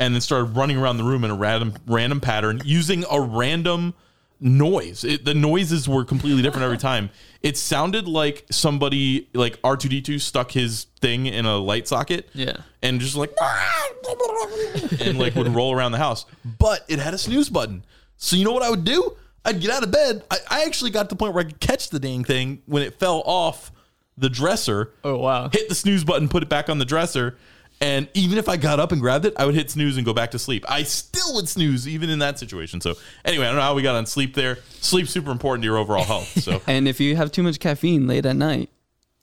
and 0.00 0.14
then 0.14 0.20
started 0.20 0.56
running 0.56 0.76
around 0.76 0.96
the 0.96 1.04
room 1.04 1.22
in 1.24 1.30
a 1.30 1.34
random 1.36 1.74
random 1.86 2.20
pattern 2.20 2.60
using 2.64 3.04
a 3.10 3.20
random 3.20 3.94
noise. 4.40 5.04
It, 5.04 5.24
the 5.24 5.34
noises 5.34 5.88
were 5.88 6.04
completely 6.04 6.42
different 6.42 6.64
every 6.64 6.78
time. 6.78 7.10
It 7.42 7.56
sounded 7.56 8.06
like 8.08 8.46
somebody 8.50 9.28
like 9.34 9.60
R2D2 9.62 10.20
stuck 10.20 10.52
his 10.52 10.84
thing 11.00 11.26
in 11.26 11.46
a 11.46 11.56
light 11.56 11.88
socket. 11.88 12.28
Yeah. 12.34 12.56
And 12.82 13.00
just 13.00 13.16
like 13.16 13.34
and 15.00 15.18
like 15.18 15.34
would 15.34 15.48
roll 15.48 15.74
around 15.74 15.92
the 15.92 15.98
house. 15.98 16.26
But 16.58 16.84
it 16.88 16.98
had 16.98 17.14
a 17.14 17.18
snooze 17.18 17.48
button. 17.48 17.84
So 18.16 18.36
you 18.36 18.44
know 18.44 18.52
what 18.52 18.62
I 18.62 18.70
would 18.70 18.84
do? 18.84 19.16
I'd 19.44 19.60
get 19.60 19.70
out 19.70 19.82
of 19.82 19.90
bed. 19.90 20.24
I, 20.30 20.38
I 20.50 20.64
actually 20.64 20.90
got 20.90 21.04
to 21.04 21.08
the 21.10 21.16
point 21.16 21.34
where 21.34 21.44
I 21.44 21.46
could 21.46 21.60
catch 21.60 21.90
the 21.90 22.00
dang 22.00 22.24
thing 22.24 22.62
when 22.66 22.82
it 22.82 22.98
fell 22.98 23.22
off 23.26 23.72
the 24.16 24.30
dresser. 24.30 24.92
Oh 25.02 25.16
wow. 25.16 25.48
Hit 25.50 25.68
the 25.68 25.74
snooze 25.74 26.04
button, 26.04 26.28
put 26.28 26.42
it 26.42 26.48
back 26.48 26.68
on 26.68 26.78
the 26.78 26.84
dresser. 26.84 27.36
And 27.84 28.08
even 28.14 28.38
if 28.38 28.48
I 28.48 28.56
got 28.56 28.80
up 28.80 28.92
and 28.92 29.00
grabbed 29.00 29.26
it, 29.26 29.34
I 29.36 29.44
would 29.44 29.54
hit 29.54 29.70
snooze 29.70 29.98
and 29.98 30.06
go 30.06 30.14
back 30.14 30.30
to 30.30 30.38
sleep. 30.38 30.64
I 30.68 30.84
still 30.84 31.34
would 31.34 31.48
snooze 31.48 31.86
even 31.86 32.08
in 32.08 32.18
that 32.20 32.38
situation. 32.38 32.80
So 32.80 32.94
anyway, 33.26 33.44
I 33.44 33.48
don't 33.48 33.56
know 33.56 33.62
how 33.62 33.74
we 33.74 33.82
got 33.82 33.94
on 33.94 34.06
sleep 34.06 34.34
there. 34.34 34.58
Sleep's 34.80 35.10
super 35.10 35.30
important 35.30 35.62
to 35.62 35.66
your 35.66 35.76
overall 35.76 36.04
health. 36.04 36.28
So 36.42 36.62
And 36.66 36.88
if 36.88 36.98
you 36.98 37.14
have 37.16 37.30
too 37.30 37.42
much 37.42 37.60
caffeine 37.60 38.06
late 38.06 38.24
at 38.24 38.36
night, 38.36 38.70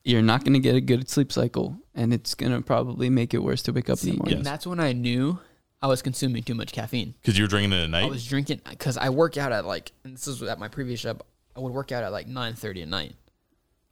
you're 0.04 0.21
not 0.21 0.43
going 0.43 0.54
to 0.54 0.60
get 0.60 0.76
a 0.76 0.82
good 0.82 1.10
sleep 1.10 1.32
cycle, 1.32 1.76
and 1.95 2.13
it's 2.13 2.36
going 2.36 2.52
to 2.52 2.62
probably 2.62 3.10
make 3.10 3.34
it 3.34 3.39
worse 3.39 3.63
to 3.63 3.71
wake 3.71 3.89
up 3.89 4.04
in 4.04 4.12
the 4.12 4.17
morning. 4.17 4.38
And 4.38 4.45
that's 4.45 4.67
when 4.67 4.80
I 4.80 4.93
knew 4.93 5.39
I 5.82 5.88
was 5.88 6.04
consuming 6.04 6.43
too 6.43 6.56
much 6.56 6.71
caffeine. 6.71 7.15
because 7.21 7.38
you 7.38 7.43
were 7.43 7.47
drinking 7.47 7.74
it 7.74 7.84
at 7.84 7.89
night. 7.89 8.06
I 8.06 8.08
was 8.08 8.28
drinking 8.28 8.62
because 8.69 8.97
I 8.97 9.10
work 9.10 9.38
out 9.38 9.52
at 9.52 9.65
like, 9.65 9.91
and 10.04 10.13
this 10.13 10.28
is 10.28 10.43
at 10.43 10.60
my 10.60 10.67
previous 10.67 11.02
job. 11.02 11.24
I 11.56 11.60
would 11.62 11.74
work 11.74 11.91
out 11.91 12.04
at 12.04 12.12
like 12.12 12.28
nine 12.28 12.54
thirty 12.54 12.84
at 12.84 12.88
night. 12.88 13.15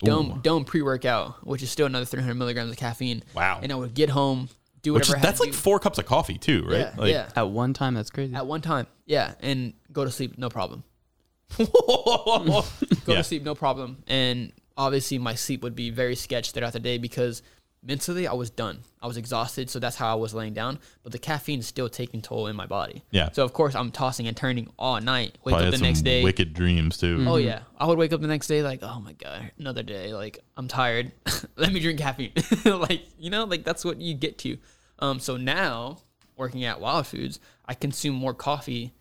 Don't 0.02 0.42
don't 0.44 0.66
pre 0.66 0.82
workout, 0.82 1.46
which 1.46 1.62
is 1.62 1.70
still 1.70 1.86
another 1.86 2.06
three 2.06 2.22
hundred 2.22 2.36
milligrams 2.36 2.72
of 2.72 2.78
caffeine. 2.78 3.24
Wow. 3.36 3.60
And 3.62 3.72
I 3.72 3.76
would 3.76 3.94
get 3.94 4.10
home, 4.10 4.50
do 4.82 4.94
which 4.94 5.08
whatever. 5.10 5.18
is, 5.18 5.24
that's 5.24 5.40
like 5.40 5.52
do. 5.52 5.58
four 5.58 5.80
cups 5.80 5.98
of 5.98 6.06
coffee 6.06 6.38
too, 6.38 6.64
right? 6.66 6.80
Yeah, 6.80 6.94
like, 6.98 7.12
yeah. 7.12 7.30
At 7.36 7.50
one 7.50 7.74
time, 7.74 7.94
that's 7.96 8.10
crazy. 8.10 8.34
At 8.36 8.46
one 8.48 8.62
time, 8.62 8.88
yeah, 9.06 9.34
and 9.42 9.74
go 9.92 10.06
to 10.06 10.12
sleep, 10.12 10.38
no 10.38 10.50
problem. 10.50 10.84
Go 11.58 12.64
Yeah. 13.08 13.16
to 13.18 13.24
sleep, 13.24 13.44
no 13.44 13.56
problem. 13.56 14.04
And 14.08 14.52
obviously, 14.78 15.18
my 15.18 15.36
sleep 15.36 15.64
would 15.64 15.76
be 15.76 15.90
very 15.90 16.16
sketched 16.16 16.54
throughout 16.54 16.74
the 16.74 16.80
day 16.80 16.98
because 16.98 17.42
mentally 17.82 18.28
I 18.28 18.34
was 18.34 18.50
done. 18.50 18.80
I 19.02 19.08
was 19.08 19.18
exhausted, 19.18 19.70
so 19.70 19.80
that's 19.80 19.96
how 19.96 20.12
I 20.12 20.16
was 20.16 20.34
laying 20.34 20.54
down. 20.54 20.80
But 21.04 21.12
the 21.12 21.20
caffeine 21.20 21.60
is 21.60 21.68
still 21.68 21.90
taking 21.90 22.22
toll 22.22 22.48
in 22.48 22.56
my 22.56 22.66
body. 22.66 23.04
Yeah. 23.12 23.30
So 23.32 23.44
of 23.44 23.54
course 23.54 23.76
I'm 23.76 23.92
tossing 23.92 24.28
and 24.28 24.36
turning 24.36 24.70
all 24.78 25.00
night. 25.00 25.38
Wake 25.44 25.54
Probably 25.54 25.56
up 25.56 25.64
had 25.66 25.74
the 25.74 25.78
some 25.78 25.88
next 25.88 26.02
day. 26.02 26.24
wicked 26.24 26.54
dreams 26.54 26.98
too. 26.98 27.26
Oh 27.28 27.38
yeah, 27.38 27.62
I 27.78 27.86
would 27.86 27.98
wake 27.98 28.14
up 28.14 28.22
the 28.22 28.28
next 28.28 28.48
day 28.48 28.62
like, 28.64 28.80
oh 28.84 29.00
my 29.00 29.14
god, 29.14 29.52
another 29.58 29.84
day. 29.84 30.14
Like 30.14 30.40
I'm 30.58 30.68
tired. 30.68 31.12
Let 31.56 31.72
me 31.72 31.80
drink 31.80 32.00
caffeine. 32.00 32.34
like 32.66 33.04
you 33.18 33.30
know, 33.30 33.46
like 33.46 33.64
that's 33.64 33.86
what 33.86 34.00
you 34.02 34.14
get 34.14 34.38
to. 34.40 34.58
Um, 35.00 35.20
so 35.20 35.38
now 35.38 36.00
working 36.36 36.64
at 36.66 36.80
Wild 36.80 37.08
Foods, 37.08 37.40
I 37.66 37.74
consume 37.74 38.16
more 38.16 38.34
coffee 38.34 38.94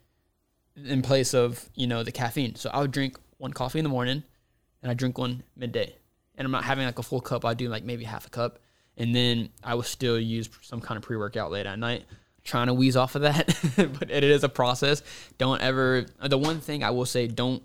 in 0.77 1.03
place 1.03 1.35
of 1.35 1.69
you 1.75 1.87
know 1.87 2.03
the 2.03 2.12
caffeine. 2.12 2.55
So 2.55 2.71
I 2.73 2.81
would 2.81 2.93
drink 2.93 3.19
one 3.38 3.53
coffee 3.53 3.79
in 3.79 3.85
the 3.85 3.88
morning, 3.88 4.23
and 4.83 4.91
I 4.91 4.95
drink 4.95 5.19
one 5.19 5.43
midday. 5.57 5.95
And 6.37 6.47
I'm 6.47 6.53
not 6.53 6.62
having 6.62 6.85
like 6.87 7.01
a 7.01 7.03
full 7.03 7.21
cup. 7.21 7.45
I 7.45 7.55
do 7.55 7.69
like 7.69 7.83
maybe 7.83 8.05
half 8.05 8.25
a 8.27 8.31
cup, 8.31 8.61
and 8.98 9.14
then 9.14 9.48
I 9.64 9.74
will 9.74 9.82
still 9.82 10.18
use 10.18 10.50
some 10.61 10.80
kind 10.80 10.98
of 10.98 11.02
pre 11.02 11.16
workout 11.16 11.50
late 11.50 11.66
at 11.66 11.78
night. 11.78 12.04
Trying 12.44 12.68
to 12.68 12.74
wheeze 12.74 12.96
off 12.96 13.14
of 13.14 13.22
that, 13.22 13.46
but 13.98 14.11
it 14.11 14.24
is 14.24 14.42
a 14.42 14.48
process. 14.48 15.02
Don't 15.37 15.61
ever. 15.61 16.06
The 16.22 16.38
one 16.38 16.61
thing 16.61 16.82
I 16.82 16.90
will 16.90 17.04
say, 17.04 17.26
don't 17.26 17.62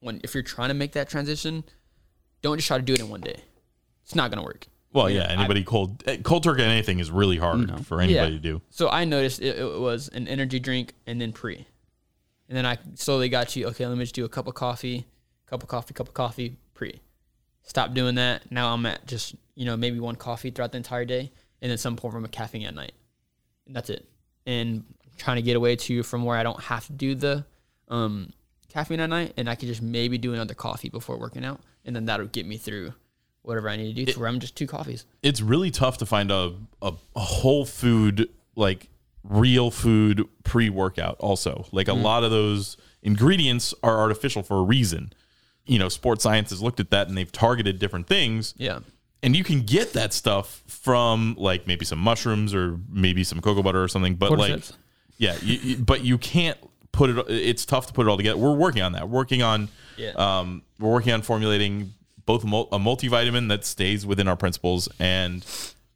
when 0.00 0.20
if 0.24 0.34
you're 0.34 0.42
trying 0.42 0.68
to 0.68 0.74
make 0.74 0.92
that 0.92 1.08
transition, 1.08 1.64
don't 2.42 2.58
just 2.58 2.68
try 2.68 2.76
to 2.76 2.82
do 2.82 2.92
it 2.92 3.00
in 3.00 3.08
one 3.08 3.22
day. 3.22 3.40
It's 4.04 4.14
not 4.14 4.30
gonna 4.30 4.44
work. 4.44 4.66
Well, 4.92 5.10
yeah, 5.10 5.26
anybody 5.28 5.64
cold 5.64 6.02
eh, 6.06 6.18
cold 6.22 6.42
turkey 6.42 6.62
on 6.62 6.70
anything 6.70 6.98
is 6.98 7.10
really 7.10 7.38
hard 7.38 7.86
for 7.86 8.00
anybody 8.00 8.32
to 8.32 8.38
do. 8.38 8.62
So 8.70 8.88
I 8.88 9.04
noticed 9.04 9.40
it, 9.40 9.58
it 9.58 9.80
was 9.80 10.08
an 10.08 10.28
energy 10.28 10.58
drink 10.58 10.94
and 11.06 11.20
then 11.20 11.32
pre. 11.32 11.66
And 12.48 12.56
then 12.56 12.64
I 12.64 12.78
slowly 12.94 13.28
got 13.28 13.56
you, 13.56 13.66
okay, 13.68 13.86
let 13.86 13.96
me 13.96 14.04
just 14.04 14.14
do 14.14 14.24
a 14.24 14.28
cup 14.28 14.46
of 14.46 14.54
coffee, 14.54 15.06
cup 15.46 15.62
of 15.62 15.68
coffee, 15.68 15.94
cup 15.94 16.08
of 16.08 16.14
coffee, 16.14 16.50
pre. 16.50 16.58
Stop 17.66 17.94
doing 17.94 18.14
that. 18.14 18.50
Now 18.50 18.72
I'm 18.72 18.86
at 18.86 19.06
just, 19.06 19.34
you 19.54 19.66
know, 19.66 19.76
maybe 19.76 20.00
one 20.00 20.16
coffee 20.16 20.50
throughout 20.50 20.72
the 20.72 20.78
entire 20.78 21.04
day 21.04 21.30
and 21.60 21.70
then 21.70 21.78
some 21.78 21.96
form 21.96 22.24
of 22.24 22.30
caffeine 22.30 22.64
at 22.64 22.74
night. 22.74 22.92
And 23.66 23.76
that's 23.76 23.90
it. 23.90 24.08
And 24.46 24.84
trying 25.18 25.36
to 25.36 25.42
get 25.42 25.56
away 25.56 25.76
to 25.76 26.02
from 26.02 26.24
where 26.24 26.36
I 26.36 26.42
don't 26.42 26.60
have 26.60 26.86
to 26.86 26.92
do 26.92 27.14
the 27.14 27.44
um, 27.88 28.32
caffeine 28.68 29.00
at 29.00 29.10
night 29.10 29.34
and 29.36 29.50
I 29.50 29.56
can 29.56 29.68
just 29.68 29.82
maybe 29.82 30.16
do 30.16 30.32
another 30.32 30.54
coffee 30.54 30.88
before 30.88 31.18
working 31.18 31.44
out. 31.44 31.60
And 31.84 31.94
then 31.94 32.06
that'll 32.06 32.26
get 32.26 32.46
me 32.46 32.56
through 32.56 32.94
whatever 33.42 33.68
I 33.68 33.76
need 33.76 33.94
to 33.94 34.04
do 34.04 34.12
to 34.12 34.20
where 34.20 34.28
I'm 34.28 34.40
just 34.40 34.56
two 34.56 34.66
coffees. 34.66 35.04
It's 35.22 35.40
really 35.40 35.70
tough 35.70 35.98
to 35.98 36.06
find 36.06 36.30
a, 36.30 36.54
a, 36.80 36.92
a 37.14 37.20
whole 37.20 37.64
food, 37.64 38.28
like 38.54 38.88
real 39.24 39.70
food 39.70 40.24
pre 40.44 40.70
workout, 40.70 41.16
also. 41.18 41.66
Like 41.72 41.88
a 41.88 41.94
lot 41.94 42.22
of 42.22 42.30
those 42.30 42.76
ingredients 43.02 43.74
are 43.82 43.98
artificial 43.98 44.42
for 44.42 44.58
a 44.58 44.62
reason. 44.62 45.12
You 45.66 45.78
know, 45.78 45.88
sports 45.88 46.22
science 46.22 46.50
has 46.50 46.62
looked 46.62 46.80
at 46.80 46.90
that 46.90 47.08
and 47.08 47.16
they've 47.16 47.30
targeted 47.32 47.78
different 47.78 48.06
things. 48.06 48.54
Yeah. 48.56 48.80
And 49.22 49.34
you 49.34 49.42
can 49.42 49.62
get 49.62 49.94
that 49.94 50.12
stuff 50.12 50.62
from 50.66 51.34
like 51.38 51.66
maybe 51.66 51.84
some 51.84 51.98
mushrooms 51.98 52.54
or 52.54 52.78
maybe 52.88 53.24
some 53.24 53.40
cocoa 53.40 53.62
butter 53.62 53.82
or 53.82 53.88
something. 53.88 54.14
But 54.14 54.32
like, 54.38 54.52
Cordyceps. 54.52 54.72
yeah, 55.18 55.36
you, 55.42 55.58
you- 55.58 55.76
but 55.78 56.04
you 56.04 56.18
can't 56.18 56.58
put 56.92 57.10
it. 57.10 57.24
It's 57.28 57.64
tough 57.64 57.86
to 57.88 57.92
put 57.92 58.06
it 58.06 58.10
all 58.10 58.16
together. 58.16 58.38
We're 58.38 58.54
working 58.54 58.82
on 58.82 58.92
that. 58.92 59.08
We're 59.08 59.16
working 59.18 59.42
on, 59.42 59.68
Yeah. 59.96 60.10
um, 60.12 60.62
we're 60.78 60.92
working 60.92 61.12
on 61.12 61.22
formulating 61.22 61.92
both 62.26 62.44
a, 62.44 62.46
a 62.46 62.78
multivitamin 62.78 63.48
that 63.48 63.64
stays 63.64 64.06
within 64.06 64.28
our 64.28 64.36
principles 64.36 64.88
and 64.98 65.44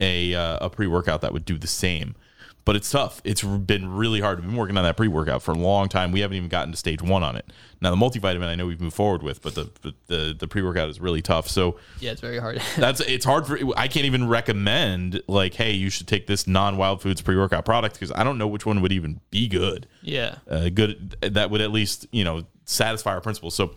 a 0.01 0.35
uh, 0.35 0.67
a 0.67 0.71
pre 0.71 0.87
workout 0.87 1.21
that 1.21 1.33
would 1.33 1.45
do 1.45 1.59
the 1.59 1.67
same. 1.67 2.15
But 2.65 2.77
it's 2.77 2.91
tough. 2.91 3.21
It's 3.25 3.43
been 3.43 3.91
really 3.91 4.21
hard. 4.21 4.39
We've 4.39 4.49
been 4.49 4.57
working 4.57 4.77
on 4.77 4.85
that 4.85 4.97
pre 4.97 5.09
workout 5.09 5.43
for 5.43 5.53
a 5.53 5.59
long 5.59 5.89
time. 5.89 6.13
We 6.13 6.21
haven't 6.21 6.37
even 6.37 6.49
gotten 6.49 6.73
to 6.73 6.77
stage 6.77 7.03
one 7.03 7.23
on 7.23 7.37
it. 7.37 7.47
Now 7.81 7.91
the 7.91 7.97
multivitamin 7.97 8.47
I 8.47 8.55
know 8.55 8.67
we've 8.67 8.81
moved 8.81 8.97
forward 8.97 9.23
with, 9.23 9.43
but 9.43 9.55
the 9.55 9.71
but 9.83 9.95
the 10.07 10.37
the 10.39 10.47
pre 10.47 10.63
workout 10.63 10.89
is 10.89 11.01
really 11.01 11.23
tough. 11.23 11.49
So 11.49 11.79
Yeah, 12.01 12.13
it's 12.13 12.21
very 12.21 12.39
hard. 12.39 12.61
that's 12.77 13.01
it's 13.01 13.25
hard 13.25 13.47
for 13.47 13.59
I 13.77 13.89
can't 13.89 14.07
even 14.07 14.29
recommend 14.29 15.23
like 15.27 15.55
hey 15.55 15.73
you 15.73 15.91
should 15.91 16.07
take 16.07 16.27
this 16.27 16.47
non 16.47 16.77
wild 16.77 17.03
foods 17.03 17.23
pre 17.23 17.37
workout 17.37 17.65
product 17.65 17.95
because 17.95 18.13
I 18.13 18.25
don't 18.25 18.39
know 18.39 18.49
which 18.49 18.67
one 18.67 18.83
would 18.83 18.93
even 18.93 19.21
be 19.31 19.49
good 19.49 19.87
yeah. 20.03 20.37
uh, 20.49 20.69
good 20.69 21.17
that 21.23 21.51
would 21.51 21.61
at 21.61 21.71
least 21.71 22.07
you 22.13 22.25
know 22.25 22.45
satisfy 22.65 23.13
our 23.13 23.21
principles. 23.21 23.55
So 23.55 23.75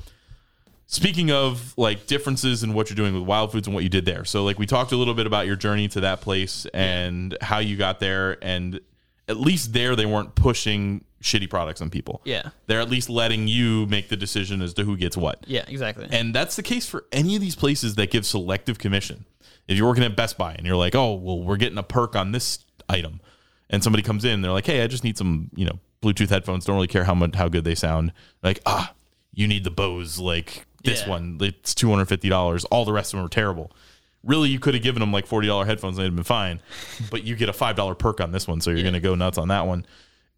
speaking 0.94 1.32
of 1.32 1.74
like 1.78 2.06
differences 2.08 2.64
in 2.64 2.74
what 2.74 2.90
you're 2.90 2.96
doing 2.96 3.14
with 3.14 3.24
wild 3.24 3.52
foods 3.52 3.68
and 3.68 3.74
what 3.74 3.84
you 3.84 3.90
did 3.90 4.06
there. 4.06 4.26
So 4.26 4.44
like 4.44 4.60
we 4.60 4.66
talked 4.66 4.92
a 4.92 4.96
little 4.96 5.14
bit 5.14 5.26
about 5.26 5.48
your 5.48 5.56
journey 5.56 5.88
to 5.90 6.02
that 6.02 6.22
place 6.22 6.66
and 6.74 7.36
how 7.42 7.60
you 7.60 7.78
got 7.78 8.00
there 8.00 8.38
and 8.44 8.80
at 9.28 9.38
least 9.38 9.74
there 9.74 9.96
they 9.96 10.06
weren't 10.06 10.36
pushing 10.36 11.04
shitty 11.22 11.50
products 11.50 11.82
on 11.82 11.90
people. 11.90 12.22
Yeah. 12.26 12.50
They're 12.68 12.82
at 12.82 12.90
least 12.90 13.10
letting 13.10 13.48
you 13.48 13.88
make 13.88 14.10
the 14.10 14.18
decision 14.18 14.62
as 14.62 14.74
to 14.76 14.84
who 14.84 14.98
gets 14.98 15.18
what. 15.18 15.44
Yeah, 15.48 15.64
exactly. 15.68 16.08
And 16.12 16.36
that's 16.36 16.58
the 16.58 16.64
case 16.64 16.88
for 16.88 17.06
any 17.12 17.36
of 17.36 17.42
these 17.42 17.56
places 17.56 17.96
that 17.96 18.12
give 18.12 18.26
selective 18.26 18.78
commission. 18.78 19.26
If 19.68 19.78
you're 19.78 19.88
working 19.88 20.04
at 20.04 20.16
Best 20.16 20.38
Buy 20.38 20.54
and 20.54 20.68
you're 20.68 20.76
like, 20.76 20.94
oh, 20.94 21.14
well, 21.14 21.42
we're 21.42 21.58
getting 21.58 21.78
a 21.78 21.84
perk 21.84 22.16
on 22.18 22.34
this 22.34 22.60
item, 22.90 23.22
and 23.70 23.82
somebody 23.82 24.04
comes 24.04 24.26
in, 24.26 24.42
they're 24.42 24.52
like, 24.52 24.66
hey, 24.66 24.84
I 24.84 24.88
just 24.88 25.06
need 25.06 25.18
some, 25.18 25.50
you 25.56 25.66
know, 25.66 25.80
Bluetooth 26.04 26.30
headphones. 26.30 26.66
Don't 26.66 26.76
really 26.76 26.88
care 26.88 27.06
how 27.06 27.16
much 27.16 27.34
how 27.36 27.48
good 27.48 27.64
they 27.64 27.74
sound. 27.74 28.12
Like, 28.44 28.60
ah, 28.66 28.94
you 29.34 29.48
need 29.48 29.64
the 29.64 29.72
Bose, 29.72 30.20
like 30.20 30.66
this 30.84 31.02
Yeah. 31.02 31.10
one. 31.10 31.38
It's 31.42 31.74
two 31.76 31.90
hundred 31.90 32.06
fifty 32.06 32.30
dollars. 32.30 32.66
All 32.66 32.86
the 32.86 32.94
rest 32.94 33.14
of 33.14 33.18
them 33.18 33.26
are 33.26 33.30
terrible. 33.30 33.72
Really, 34.24 34.50
you 34.50 34.60
could 34.60 34.74
have 34.74 34.84
given 34.84 35.00
them 35.02 35.12
like 35.12 35.26
forty 35.28 35.48
dollar 35.48 35.66
headphones 35.66 35.98
and 35.98 36.04
they'd 36.04 36.08
have 36.08 36.16
been 36.16 36.24
fine. 36.24 36.62
but 37.12 37.24
you 37.24 37.36
get 37.36 37.50
a 37.50 37.54
five 37.54 37.76
dollar 37.76 37.96
perk 37.96 38.22
on 38.22 38.32
this 38.32 38.48
one, 38.48 38.62
so 38.62 38.72
you're 38.72 38.84
gonna 38.84 39.00
go 39.00 39.16
nuts 39.16 39.38
on 39.38 39.50
that 39.50 39.66
one. 39.68 39.86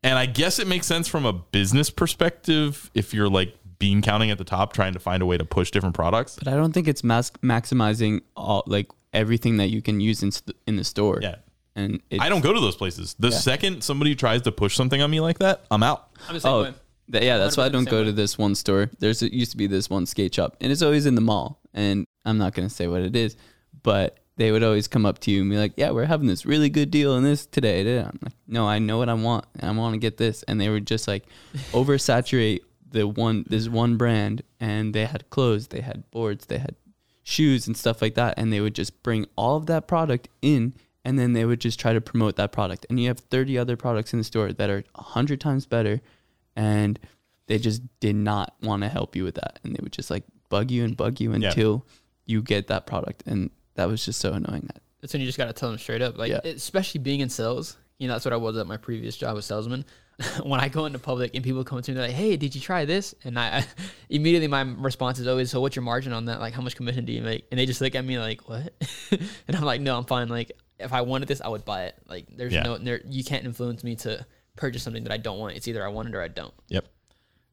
And 0.04 0.18
I 0.20 0.26
guess 0.28 0.60
it 0.60 0.68
makes 0.68 0.86
sense 0.88 1.08
from 1.08 1.26
a 1.26 1.34
business 1.34 1.90
perspective 1.90 2.90
if 2.94 3.14
you're 3.14 3.30
like 3.30 3.56
bean 3.80 4.02
counting 4.02 4.32
at 4.32 4.38
the 4.38 4.44
top, 4.44 4.72
trying 4.74 4.94
to 4.94 5.00
find 5.00 5.22
a 5.22 5.26
way 5.26 5.38
to 5.38 5.46
push 5.46 5.70
different 5.72 5.96
products. 5.96 6.36
But 6.38 6.48
I 6.48 6.56
don't 6.56 6.72
think 6.74 6.88
it's 6.88 7.04
mas- 7.04 7.32
maximizing 7.44 8.22
all 8.36 8.64
like 8.68 8.88
everything 9.14 9.58
that 9.58 9.68
you 9.70 9.82
can 9.82 10.00
use 10.00 10.24
in 10.24 10.32
st- 10.32 10.56
in 10.68 10.76
the 10.78 10.84
store. 10.84 11.20
Yeah. 11.22 11.36
And 11.76 12.02
it's, 12.10 12.24
I 12.24 12.30
don't 12.30 12.42
go 12.42 12.54
to 12.54 12.60
those 12.60 12.76
places. 12.78 13.16
The 13.20 13.30
Yeah. 13.30 13.38
second 13.38 13.84
somebody 13.84 14.16
tries 14.16 14.44
to 14.44 14.52
push 14.52 14.76
something 14.76 15.02
on 15.02 15.12
me 15.12 15.20
like 15.20 15.40
that, 15.40 15.66
I'm 15.70 15.84
out. 15.84 16.08
I'm 16.30 16.36
the 16.36 16.40
same 16.40 16.52
Oh, 16.52 16.64
way. 16.64 16.74
Th- 17.12 17.24
yeah. 17.24 17.38
That's 17.38 17.58
why 17.58 17.66
I 17.66 17.70
don't 17.70 17.90
go 17.90 18.00
way. 18.00 18.06
to 18.06 18.12
this 18.12 18.38
one 18.38 18.56
store. 18.56 18.90
There's 19.00 19.22
it 19.22 19.34
used 19.34 19.52
to 19.52 19.58
be 19.58 19.68
this 19.68 19.90
one 19.90 20.06
skate 20.06 20.36
shop, 20.36 20.58
and 20.62 20.72
it's 20.72 20.82
always 20.82 21.06
in 21.06 21.16
the 21.16 21.22
mall. 21.22 21.60
And 21.74 22.06
I'm 22.26 22.38
not 22.38 22.54
gonna 22.54 22.70
say 22.70 22.88
what 22.88 23.02
it 23.02 23.16
is, 23.16 23.36
but 23.84 24.20
they 24.38 24.52
would 24.52 24.64
always 24.64 24.88
come 24.88 25.06
up 25.06 25.20
to 25.20 25.32
you 25.32 25.42
and 25.42 25.50
be 25.50 25.58
like, 25.58 25.74
"Yeah, 25.78 25.92
we're 25.92 26.06
having 26.06 26.28
this 26.28 26.46
really 26.46 26.70
good 26.70 26.92
deal 26.92 27.14
on 27.14 27.24
this 27.24 27.46
today." 27.46 28.00
I'm 28.00 28.20
like, 28.22 28.34
"No, 28.48 28.68
I 28.68 28.80
know 28.80 28.98
what 28.98 29.10
I 29.10 29.14
want. 29.14 29.46
I 29.62 29.72
want 29.72 29.94
to 29.94 30.00
get 30.00 30.18
this." 30.18 30.44
And 30.44 30.60
they 30.60 30.70
would 30.70 30.88
just 30.88 31.08
like 31.08 31.26
oversaturate 31.72 32.62
the 32.92 33.08
one 33.08 33.46
this 33.48 33.68
one 33.70 33.98
brand, 33.98 34.42
and 34.60 34.94
they 34.94 35.06
had 35.06 35.30
clothes, 35.30 35.68
they 35.68 35.82
had 35.82 36.10
boards, 36.12 36.46
they 36.46 36.58
had 36.58 36.76
shoes 37.24 37.68
and 37.68 37.76
stuff 37.76 38.02
like 38.02 38.16
that, 38.16 38.36
and 38.38 38.54
they 38.54 38.62
would 38.62 38.76
just 38.76 39.04
bring 39.04 39.26
all 39.36 39.58
of 39.58 39.66
that 39.68 39.88
product 39.88 40.30
in. 40.42 40.74
And 41.04 41.20
then 41.20 41.34
they 41.34 41.46
would 41.46 41.62
just 41.62 41.80
try 41.80 41.94
to 41.94 42.02
promote 42.02 42.36
that 42.38 42.52
product. 42.52 42.88
And 42.90 43.00
you 43.00 43.10
have 43.10 43.20
30 43.20 43.60
other 43.60 43.78
products 43.78 44.12
in 44.12 44.18
the 44.18 44.24
store 44.24 44.52
that 44.52 44.70
are 44.72 44.84
100 44.96 45.40
times 45.40 45.68
better. 45.68 46.02
And 46.56 47.00
they 47.48 47.58
just 47.60 47.82
did 48.00 48.16
not 48.16 48.56
want 48.62 48.84
to 48.84 48.90
help 48.90 49.16
you 49.16 49.24
with 49.24 49.36
that. 49.36 49.60
And 49.64 49.76
they 49.76 49.80
would 49.82 49.92
just 49.92 50.10
like 50.10 50.24
bug 50.50 50.72
you 50.72 50.84
and 50.84 50.96
bug 50.98 51.20
you 51.20 51.32
Yeah. 51.34 51.50
until 51.50 51.86
you 52.26 52.42
get 52.42 52.68
that 52.68 52.86
product. 52.88 53.24
And 53.26 53.52
that 53.76 53.88
was 53.88 54.04
just 54.06 54.20
so 54.20 54.34
annoying 54.34 54.64
that 54.68 54.82
That's 55.02 55.14
when 55.14 55.22
you 55.22 55.28
just 55.28 55.38
got 55.38 55.46
to 55.46 55.54
tell 55.54 55.70
them 55.70 55.78
straight 55.78 56.02
up. 56.02 56.18
Like, 56.18 56.32
Yeah. 56.32 56.40
especially 56.44 57.00
being 57.02 57.20
in 57.20 57.30
sales, 57.30 57.78
you 58.00 58.08
know, 58.08 58.14
that's 58.16 58.26
what 58.26 58.34
I 58.34 58.38
was 58.38 58.58
at 58.58 58.66
my 58.68 58.78
previous 58.78 59.16
job 59.18 59.38
as 59.38 59.46
salesman. 59.46 59.86
when 60.44 60.62
I 60.62 60.70
go 60.70 60.86
into 60.86 60.98
public 60.98 61.36
and 61.36 61.44
people 61.44 61.64
come 61.66 61.82
to 61.82 61.92
me, 61.92 61.96
they're 61.96 62.08
like, 62.08 62.16
hey, 62.16 62.38
did 62.38 62.56
you 62.56 62.62
try 62.62 62.86
this? 62.86 63.14
And 63.26 63.38
I, 63.38 63.58
I 63.60 63.66
immediately, 64.10 64.48
my 64.48 64.62
response 64.62 65.20
is 65.20 65.28
always, 65.28 65.52
so 65.52 65.60
what's 65.62 65.76
your 65.76 65.84
margin 65.84 66.14
on 66.14 66.26
that? 66.26 66.40
Like, 66.40 66.54
how 66.54 66.62
much 66.62 66.76
commission 66.78 67.04
do 67.06 67.12
you 67.12 67.22
make? 67.22 67.46
And 67.52 67.60
they 67.60 67.66
just 67.66 67.82
look 67.82 67.94
at 67.96 68.06
me 68.06 68.18
like, 68.18 68.48
what? 68.50 68.74
and 69.12 69.56
I'm 69.56 69.64
like, 69.64 69.82
no, 69.82 69.98
I'm 69.98 70.06
fine. 70.06 70.30
Like, 70.30 70.54
if 70.80 70.94
I 70.94 71.02
wanted 71.02 71.28
this, 71.28 71.42
I 71.42 71.50
would 71.50 71.66
buy 71.66 71.84
it. 71.86 71.96
Like, 72.08 72.28
there's 72.36 72.54
Yeah. 72.54 72.64
no, 72.64 72.78
there, 72.78 73.02
you 73.08 73.24
can't 73.26 73.44
influence 73.46 73.84
me 73.84 73.96
to 73.98 74.26
purchase 74.56 74.84
something 74.84 75.04
that 75.04 75.12
I 75.12 75.18
don't 75.18 75.40
want. 75.40 75.56
It's 75.56 75.68
either 75.68 75.84
I 75.86 75.90
want 75.90 76.10
it 76.10 76.16
or 76.16 76.22
I 76.22 76.28
don't. 76.28 76.54
Yep. 76.70 76.86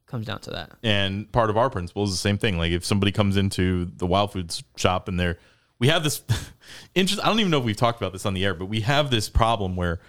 Comes 0.07 0.27
down 0.27 0.41
to 0.43 0.51
that. 0.51 0.73
And 0.83 1.31
part 1.33 1.49
of 1.51 1.57
our 1.57 1.71
principle 1.71 2.05
is 2.05 2.11
the 2.11 2.17
same 2.17 2.39
thing. 2.39 2.59
Like 2.59 2.73
if 2.73 2.85
somebody 2.85 3.13
comes 3.13 3.37
into 3.37 3.87
the 3.97 4.07
wild 4.07 4.33
foods 4.33 4.63
shop 4.77 5.09
and 5.09 5.19
they're, 5.19 5.39
we 5.79 5.89
have 5.89 6.05
this 6.05 6.23
interest. 6.95 7.23
I 7.25 7.29
don't 7.29 7.41
even 7.41 7.51
know 7.51 7.59
if 7.59 7.65
we've 7.65 7.77
talked 7.77 8.01
about 8.01 8.13
this 8.13 8.27
on 8.27 8.35
the 8.35 8.45
air, 8.45 8.55
but 8.55 8.67
we 8.67 8.81
have 8.83 9.11
this 9.11 9.29
problem 9.29 9.75
where 9.75 10.01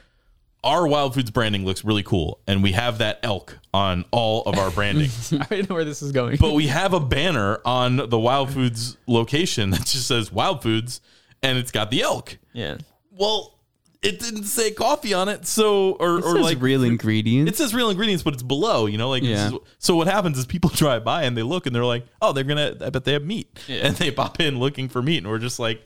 our 0.64 0.88
wild 0.88 1.14
foods 1.14 1.30
branding 1.30 1.66
looks 1.66 1.84
really 1.84 2.04
cool, 2.04 2.40
and 2.48 2.64
we 2.64 2.72
have 2.72 3.00
that 3.00 3.20
elk 3.22 3.58
on 3.74 4.06
all 4.12 4.44
of 4.44 4.58
our 4.58 4.72
branding. 4.72 5.10
I 5.34 5.36
already 5.36 5.68
know 5.68 5.76
where 5.76 5.84
this 5.84 6.02
is 6.02 6.14
going. 6.14 6.38
but 6.40 6.54
we 6.54 6.68
have 6.68 6.94
a 6.94 7.02
banner 7.02 7.60
on 7.66 7.98
the 7.98 8.18
Wild 8.18 8.50
Foods 8.54 8.96
location 9.06 9.72
that 9.72 9.82
just 9.86 10.08
says 10.08 10.32
Wild 10.32 10.64
Foods, 10.64 11.02
and 11.42 11.58
it's 11.58 11.72
got 11.72 11.92
the 11.92 12.02
elk. 12.02 12.38
yeah. 12.54 12.78
Well, 13.12 13.60
it 14.04 14.20
didn't 14.20 14.44
say 14.44 14.72
coffee 14.72 15.13
on 15.13 15.30
it, 15.30 15.48
so 15.48 15.94
or 15.94 16.18
it 16.20 16.26
or 16.26 16.36
says 16.36 16.44
like 16.44 16.62
real 16.62 16.84
ingredients. 16.84 17.52
it 17.52 17.56
says 17.58 17.74
real 17.74 17.89
ingredients, 17.89 18.22
but 18.24 18.34
it's 18.34 18.44
below. 18.44 18.86
You 18.86 18.98
know, 18.98 19.10
like 19.10 19.24
Yeah. 19.24 19.48
is- 19.48 19.54
so. 19.80 19.96
What 19.96 20.08
happens 20.08 20.38
is 20.38 20.46
people 20.46 20.70
drive 20.74 21.04
by 21.04 21.24
and 21.24 21.36
they 21.38 21.44
look 21.44 21.66
and 21.66 21.76
they're 21.76 21.86
like, 21.86 22.06
"Oh, 22.22 22.34
they're 22.34 22.44
gonna. 22.44 22.76
I 22.82 22.89
bet 22.89 23.06
they 23.06 23.13
have 23.13 23.24
meat," 23.24 23.48
Yeah. 23.68 23.88
and 23.88 23.96
they 23.96 24.12
pop 24.12 24.39
in 24.39 24.60
looking 24.60 24.89
for 24.89 25.02
meat, 25.02 25.18
and 25.20 25.28
we're 25.28 25.39
just 25.39 25.60
like. 25.60 25.86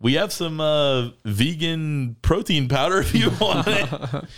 We 0.00 0.14
have 0.14 0.32
some 0.34 0.60
uh, 0.60 1.10
vegan 1.24 2.16
protein 2.20 2.68
powder 2.68 2.98
if 2.98 3.14
you 3.14 3.30
want 3.40 3.66
it, 3.68 3.88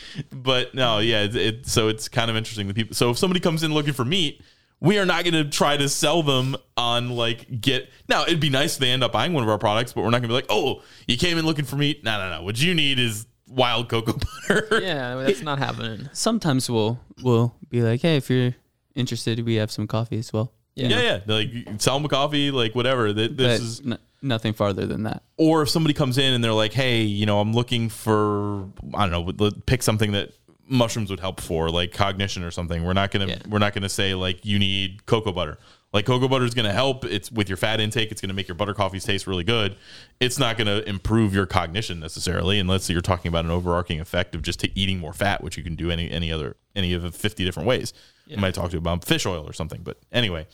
but 0.30 0.74
no, 0.74 0.98
yeah. 0.98 1.22
It, 1.24 1.34
it 1.34 1.66
so 1.66 1.88
it's 1.88 2.08
kind 2.08 2.30
of 2.30 2.36
interesting. 2.36 2.68
The 2.68 2.74
people. 2.74 2.94
So 2.94 3.10
if 3.10 3.18
somebody 3.18 3.40
comes 3.40 3.62
in 3.64 3.72
looking 3.74 3.94
for 3.94 4.04
meat, 4.04 4.42
we 4.80 4.98
are 4.98 5.06
not 5.06 5.24
going 5.24 5.34
to 5.34 5.44
try 5.50 5.76
to 5.76 5.88
sell 5.88 6.22
them 6.22 6.56
on 6.76 7.10
like 7.10 7.60
get. 7.60 7.88
Now 8.08 8.22
it'd 8.24 8.40
be 8.40 8.50
nice 8.50 8.74
if 8.74 8.80
they 8.80 8.90
end 8.90 9.02
up 9.02 9.12
buying 9.12 9.32
one 9.32 9.42
of 9.42 9.48
our 9.48 9.58
products, 9.58 9.92
but 9.92 10.02
we're 10.02 10.10
not 10.10 10.18
going 10.22 10.22
to 10.24 10.28
be 10.28 10.34
like, 10.34 10.46
oh, 10.50 10.82
you 11.06 11.16
came 11.16 11.38
in 11.38 11.46
looking 11.46 11.64
for 11.64 11.76
meat. 11.76 12.04
No, 12.04 12.18
no, 12.18 12.36
no. 12.38 12.42
What 12.44 12.60
you 12.60 12.74
need 12.74 12.98
is 12.98 13.26
wild 13.48 13.88
cocoa 13.88 14.12
butter. 14.48 14.80
Yeah. 14.82 15.14
That's 15.16 15.40
not 15.42 15.58
happening. 15.58 16.08
Sometimes 16.12 16.68
we'll 16.70 17.00
we'll 17.22 17.54
be 17.70 17.80
like, 17.82 18.02
hey, 18.02 18.16
if 18.16 18.28
you're 18.30 18.54
interested, 18.94 19.44
we 19.44 19.54
have 19.56 19.70
some 19.70 19.86
coffee 19.86 20.18
as 20.18 20.32
well. 20.32 20.52
Yeah. 20.74 20.88
Yeah, 20.88 21.00
yeah. 21.00 21.20
Like 21.26 21.52
you 21.52 21.64
sell 21.78 21.94
them 21.96 22.04
a 22.04 22.08
coffee, 22.08 22.50
like 22.50 22.74
whatever. 22.74 23.12
This 23.14 23.28
But 23.30 23.46
is, 23.46 23.80
n- 23.80 23.98
nothing 24.20 24.52
farther 24.52 24.84
than 24.86 25.04
that. 25.04 25.22
or 25.38 25.62
if 25.62 25.70
somebody 25.70 25.94
comes 25.94 26.18
in 26.18 26.34
and 26.34 26.44
they're 26.44 26.52
like, 26.52 26.74
"Hey, 26.74 27.00
you 27.02 27.24
know, 27.24 27.40
I'm 27.40 27.54
looking 27.54 27.88
for, 27.88 28.64
I 28.92 29.08
don't 29.08 29.36
know, 29.38 29.50
pick 29.64 29.82
something 29.82 30.12
that 30.12 30.32
mushrooms 30.68 31.10
would 31.10 31.20
help 31.20 31.40
for, 31.40 31.70
like 31.70 31.92
cognition 31.92 32.42
or 32.42 32.50
something." 32.50 32.84
We're 32.84 32.92
not 32.92 33.10
gonna, 33.10 33.26
Yeah. 33.26 33.38
we're 33.48 33.58
not 33.58 33.74
gonna 33.74 33.88
say 33.88 34.14
like 34.14 34.44
you 34.44 34.58
need 34.58 35.06
cocoa 35.06 35.32
butter. 35.32 35.58
Like 35.92 36.04
cocoa 36.04 36.28
butter 36.28 36.44
is 36.44 36.52
gonna 36.52 36.72
help. 36.72 37.04
It's 37.04 37.30
with 37.32 37.48
your 37.48 37.56
fat 37.56 37.80
intake. 37.80 38.10
It's 38.10 38.20
gonna 38.20 38.34
make 38.34 38.48
your 38.48 38.54
butter 38.54 38.74
coffees 38.74 39.04
taste 39.04 39.26
really 39.26 39.44
good. 39.44 39.76
It's 40.20 40.38
not 40.38 40.58
gonna 40.58 40.82
improve 40.86 41.32
your 41.34 41.46
cognition 41.46 42.00
necessarily, 42.00 42.58
unless 42.58 42.90
you're 42.90 43.00
talking 43.00 43.28
about 43.28 43.44
an 43.44 43.50
overarching 43.50 44.00
effect 44.00 44.34
of 44.34 44.42
just 44.42 44.60
to 44.60 44.78
eating 44.78 44.98
more 44.98 45.12
fat, 45.12 45.42
which 45.42 45.56
you 45.56 45.62
can 45.62 45.74
do 45.74 45.90
any 45.90 46.10
any 46.10 46.30
other 46.32 46.56
any 46.74 46.92
of 46.92 47.02
the 47.02 47.10
50 47.12 47.44
different 47.44 47.66
ways. 47.66 47.92
You 48.26 48.36
might 48.38 48.54
talk 48.54 48.70
to 48.72 48.76
about 48.76 49.04
fish 49.04 49.24
oil 49.24 49.48
or 49.48 49.52
something, 49.52 49.82
but 49.84 49.98
anyway. 50.12 50.46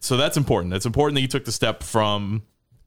So 0.00 0.16
that's 0.16 0.36
important. 0.36 0.72
That's 0.72 0.84
important 0.86 1.14
that 1.14 1.20
you 1.22 1.28
took 1.28 1.44
the 1.44 1.52
step 1.52 1.84
from 1.84 2.42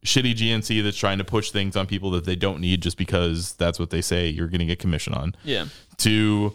shitty 0.06 0.36
GNC 0.36 0.84
that's 0.84 0.98
trying 0.98 1.18
to 1.18 1.24
push 1.24 1.50
things 1.50 1.76
on 1.76 1.88
people 1.88 2.12
that 2.12 2.26
they 2.26 2.36
don't 2.36 2.60
need 2.60 2.82
just 2.84 2.98
because 2.98 3.54
that's 3.54 3.80
what 3.80 3.90
they 3.90 4.02
say 4.02 4.28
you're 4.28 4.50
getting 4.50 4.70
a 4.70 4.76
commission 4.76 5.14
on. 5.14 5.34
Yeah. 5.44 5.66
To 6.00 6.54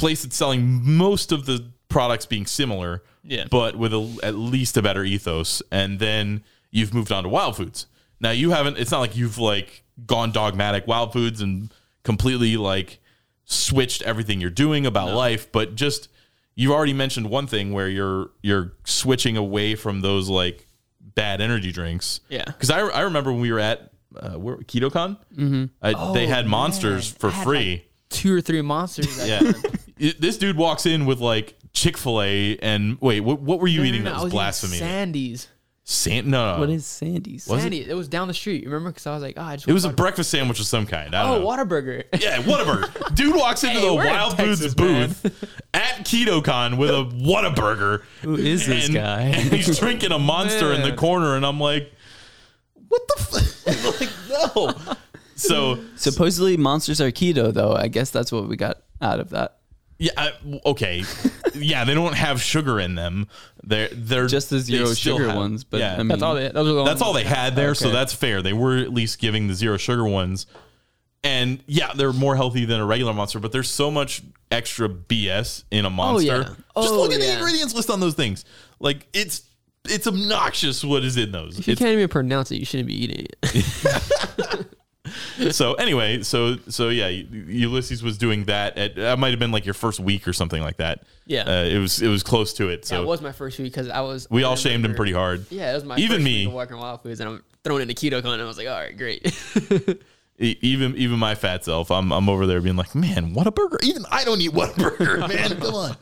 place 0.00 0.22
that's 0.22 0.36
selling 0.36 0.80
most 0.82 1.30
of 1.30 1.46
the 1.46 1.70
products 1.88 2.26
being 2.26 2.46
similar, 2.46 3.02
Yeah. 3.22 3.44
but 3.50 3.76
with 3.76 3.92
a, 3.92 4.18
at 4.22 4.34
least 4.34 4.76
a 4.76 4.82
better 4.82 5.04
ethos. 5.04 5.62
And 5.70 5.98
then 5.98 6.42
you've 6.70 6.94
moved 6.94 7.12
on 7.12 7.22
to 7.24 7.28
Wild 7.28 7.56
Foods. 7.56 7.86
Now 8.18 8.30
you 8.30 8.50
haven't. 8.50 8.78
It's 8.78 8.90
not 8.90 9.00
like 9.00 9.16
you've 9.16 9.38
like 9.38 9.84
gone 10.06 10.32
dogmatic 10.32 10.86
Wild 10.86 11.12
Foods 11.12 11.40
and 11.40 11.72
completely 12.02 12.56
like 12.56 12.98
switched 13.44 14.02
everything 14.02 14.40
you're 14.40 14.50
doing 14.50 14.86
about 14.86 15.14
life, 15.14 15.50
but 15.52 15.74
just 15.74 16.08
you 16.54 16.72
already 16.72 16.92
mentioned 16.92 17.30
one 17.30 17.46
thing 17.46 17.72
where 17.72 17.88
you're 17.88 18.30
you're 18.42 18.72
switching 18.84 19.36
away 19.36 19.74
from 19.74 20.00
those 20.00 20.28
like 20.28 20.66
bad 21.00 21.40
energy 21.40 21.72
drinks. 21.72 22.20
Yeah. 22.28 22.44
Because 22.44 22.70
I, 22.70 22.80
I 22.80 23.00
remember 23.02 23.32
when 23.32 23.40
we 23.40 23.52
were 23.52 23.58
at 23.60 23.90
uh, 24.16 24.32
where, 24.32 24.56
KetoCon, 24.56 25.16
mm-hmm. 25.36 26.12
they 26.12 26.26
had 26.26 26.46
monsters 26.46 27.10
for 27.10 27.30
free. 27.30 27.84
Two 28.08 28.34
or 28.34 28.40
three 28.40 28.62
monsters. 28.62 29.26
Yeah. 29.26 29.52
time. 30.00 30.08
It- 30.08 30.20
this 30.20 30.38
dude 30.38 30.56
walks 30.56 30.86
in 30.86 31.06
with 31.06 31.20
like 31.20 31.54
Chick 31.72 31.96
Fil 31.98 32.22
A 32.22 32.56
and 32.58 32.98
wait, 33.00 33.20
what, 33.20 33.40
what 33.40 33.60
were 33.60 33.68
you 33.68 33.84
eating 33.84 34.04
No, 34.04 34.10
that 34.10 34.16
no, 34.16 34.20
I 34.20 34.24
was 34.24 34.30
eating 34.30 34.36
blasphemy? 34.36 34.76
Sandy's. 34.78 35.48
San- 35.82 36.30
no, 36.30 36.54
no, 36.54 36.60
What 36.60 36.70
is 36.70 36.86
Sandy's? 36.86 37.48
Was 37.48 37.58
it? 37.58 37.62
Sandy. 37.62 37.80
It? 37.90 37.94
was 37.94 38.06
down 38.06 38.28
the 38.28 38.34
street. 38.34 38.64
Remember? 38.64 38.90
Because 38.90 39.08
I 39.08 39.12
was 39.14 39.22
like, 39.24 39.34
oh, 39.36 39.42
I 39.42 39.56
just. 39.56 39.66
it 39.66 39.72
was 39.72 39.84
a 39.84 39.88
breakfast 39.88 40.30
sandwich 40.30 40.60
of 40.60 40.66
some 40.66 40.86
kind. 40.86 41.16
I 41.16 41.24
Whataburger. 41.24 41.30
don't 41.30 41.42
Oh, 41.42 41.56
know. 41.56 41.64
Whataburger. 41.64 42.04
Yeah, 42.20 42.42
Whataburger. 42.42 43.14
Dude 43.16 43.34
walks 43.34 43.64
into 43.64 43.80
Hey, 43.80 43.86
the 43.88 43.94
we're 43.94 44.04
in 44.04 44.10
Wild 44.12 44.36
Texas, 44.36 44.74
Foods 44.74 45.20
booth 45.22 45.60
at 45.74 46.04
KetoCon 46.06 46.76
with 46.78 46.90
a 46.90 47.04
Whataburger. 47.16 48.02
Who 48.22 48.36
is 48.36 48.66
this 48.66 48.86
and, 48.86 48.94
guy? 48.94 49.20
And 49.34 49.52
he's 49.52 49.78
drinking 49.80 50.12
a 50.12 50.18
monster 50.18 50.72
in 50.72 50.82
the 50.82 50.94
corner, 50.94 51.34
and 51.34 51.44
I'm 51.44 51.58
like, 51.58 51.92
what 52.88 53.02
the 53.08 53.22
fuck? 53.24 54.00
like, 54.00 54.86
no. 54.88 54.94
So, 55.34 55.82
Supposedly 55.96 56.56
monsters 56.56 57.00
are 57.00 57.10
keto, 57.10 57.52
though. 57.52 57.72
I 57.74 57.88
guess 57.88 58.10
that's 58.10 58.30
what 58.30 58.46
we 58.48 58.56
got 58.56 58.82
out 59.00 59.18
of 59.18 59.30
that. 59.30 59.56
Yeah, 60.00 60.12
I, 60.16 60.32
okay. 60.64 61.04
Yeah, 61.54 61.84
they 61.84 61.92
don't 61.92 62.14
have 62.14 62.40
sugar 62.40 62.80
in 62.80 62.94
them. 62.94 63.28
They're, 63.62 63.88
they're 63.92 64.26
Just 64.26 64.48
the 64.48 64.58
zero 64.58 64.94
sugar 64.94 65.26
have- 65.28 65.36
ones, 65.36 65.62
but 65.62 65.78
yeah. 65.80 65.94
I 65.94 65.98
mean, 65.98 66.08
That's 66.08 66.22
all 66.22 66.34
they. 66.34 66.48
Those 66.48 66.68
are 66.68 66.72
the 66.72 66.84
That's 66.84 67.02
only 67.02 67.06
all 67.06 67.12
they 67.12 67.24
ones. 67.24 67.36
had 67.36 67.54
there, 67.54 67.74
so 67.74 67.90
that's 67.90 68.14
fair. 68.14 68.40
They 68.40 68.54
were 68.54 68.78
at 68.78 68.94
least 68.94 69.18
giving 69.18 69.46
the 69.46 69.54
zero 69.54 69.76
sugar 69.76 70.04
ones. 70.06 70.46
And 71.22 71.62
yeah, 71.66 71.92
they're 71.94 72.14
more 72.14 72.34
healthy 72.34 72.64
than 72.64 72.80
a 72.80 72.86
regular 72.86 73.12
monster, 73.12 73.40
but 73.40 73.52
there's 73.52 73.68
so 73.68 73.90
much 73.90 74.22
extra 74.50 74.88
BS 74.88 75.64
in 75.70 75.84
a 75.84 75.88
oh, 75.88 75.90
monster. 75.90 76.32
Oh, 76.32 76.36
yeah. 76.38 76.44
Just 76.44 76.58
Oh, 76.76 77.00
look 77.02 77.12
at 77.12 77.20
the 77.20 77.34
ingredients 77.34 77.74
list 77.74 77.90
on 77.90 78.00
those 78.00 78.14
things. 78.14 78.46
Like 78.78 79.06
it's 79.12 79.42
it's 79.84 80.06
obnoxious 80.06 80.82
what 80.82 81.04
is 81.04 81.18
in 81.18 81.30
those. 81.30 81.58
If 81.58 81.68
you 81.68 81.72
It's- 81.72 81.84
can't 81.84 81.92
even 81.92 82.08
pronounce 82.08 82.50
it, 82.52 82.56
you 82.56 82.64
shouldn't 82.64 82.86
be 82.86 83.04
eating 83.04 83.26
it. 83.42 84.66
so 85.50 85.74
anyway, 85.74 86.22
so 86.22 86.56
so 86.68 86.88
yeah, 86.88 87.08
Ulysses 87.08 88.02
was 88.02 88.18
doing 88.18 88.44
that. 88.44 88.76
At, 88.78 88.96
that 88.96 89.18
might 89.18 89.30
have 89.30 89.38
been 89.38 89.52
like 89.52 89.64
your 89.64 89.74
first 89.74 90.00
week 90.00 90.26
or 90.28 90.32
something 90.32 90.62
like 90.62 90.76
that. 90.78 91.04
Yeah. 91.26 91.42
uh, 91.42 91.64
it 91.64 91.78
was 91.78 92.00
it 92.02 92.08
was 92.08 92.22
close 92.22 92.52
to 92.54 92.68
it. 92.68 92.84
So 92.84 93.02
it 93.02 93.06
was 93.06 93.20
my 93.20 93.32
first 93.32 93.58
week 93.58 93.72
because 93.72 93.88
I 93.88 94.00
was. 94.00 94.28
we 94.30 94.42
I 94.44 94.48
all 94.48 94.56
shamed 94.56 94.84
him 94.84 94.94
pretty 94.94 95.12
hard. 95.12 95.46
Yeah, 95.50 95.70
it 95.70 95.74
was 95.74 95.84
my 95.84 95.96
Even 95.96 96.16
first 96.18 96.24
me. 96.24 96.38
week 96.38 96.48
of 96.48 96.54
walking 96.54 96.76
Wild 96.78 97.02
Foods, 97.02 97.20
and 97.20 97.28
I'm 97.28 97.44
throwing 97.64 97.82
into 97.82 97.94
KetoCon, 97.94 98.32
and 98.32 98.42
I 98.42 98.44
was 98.44 98.58
like, 98.58 98.68
all 98.68 98.74
right, 98.74 98.96
great. 98.96 99.32
Even 100.42 100.96
even 100.96 101.18
my 101.18 101.34
fat 101.34 101.64
self, 101.66 101.90
I'm 101.90 102.10
I'm 102.12 102.30
over 102.30 102.46
there 102.46 102.62
being 102.62 102.76
like, 102.76 102.94
man, 102.94 103.34
what 103.34 103.46
a 103.46 103.50
burger! 103.50 103.78
Even 103.82 104.06
I 104.10 104.24
don't 104.24 104.40
eat 104.40 104.52
Whataburger, 104.52 105.28
man. 105.28 105.60
Come 105.60 105.74
on. 105.74 105.96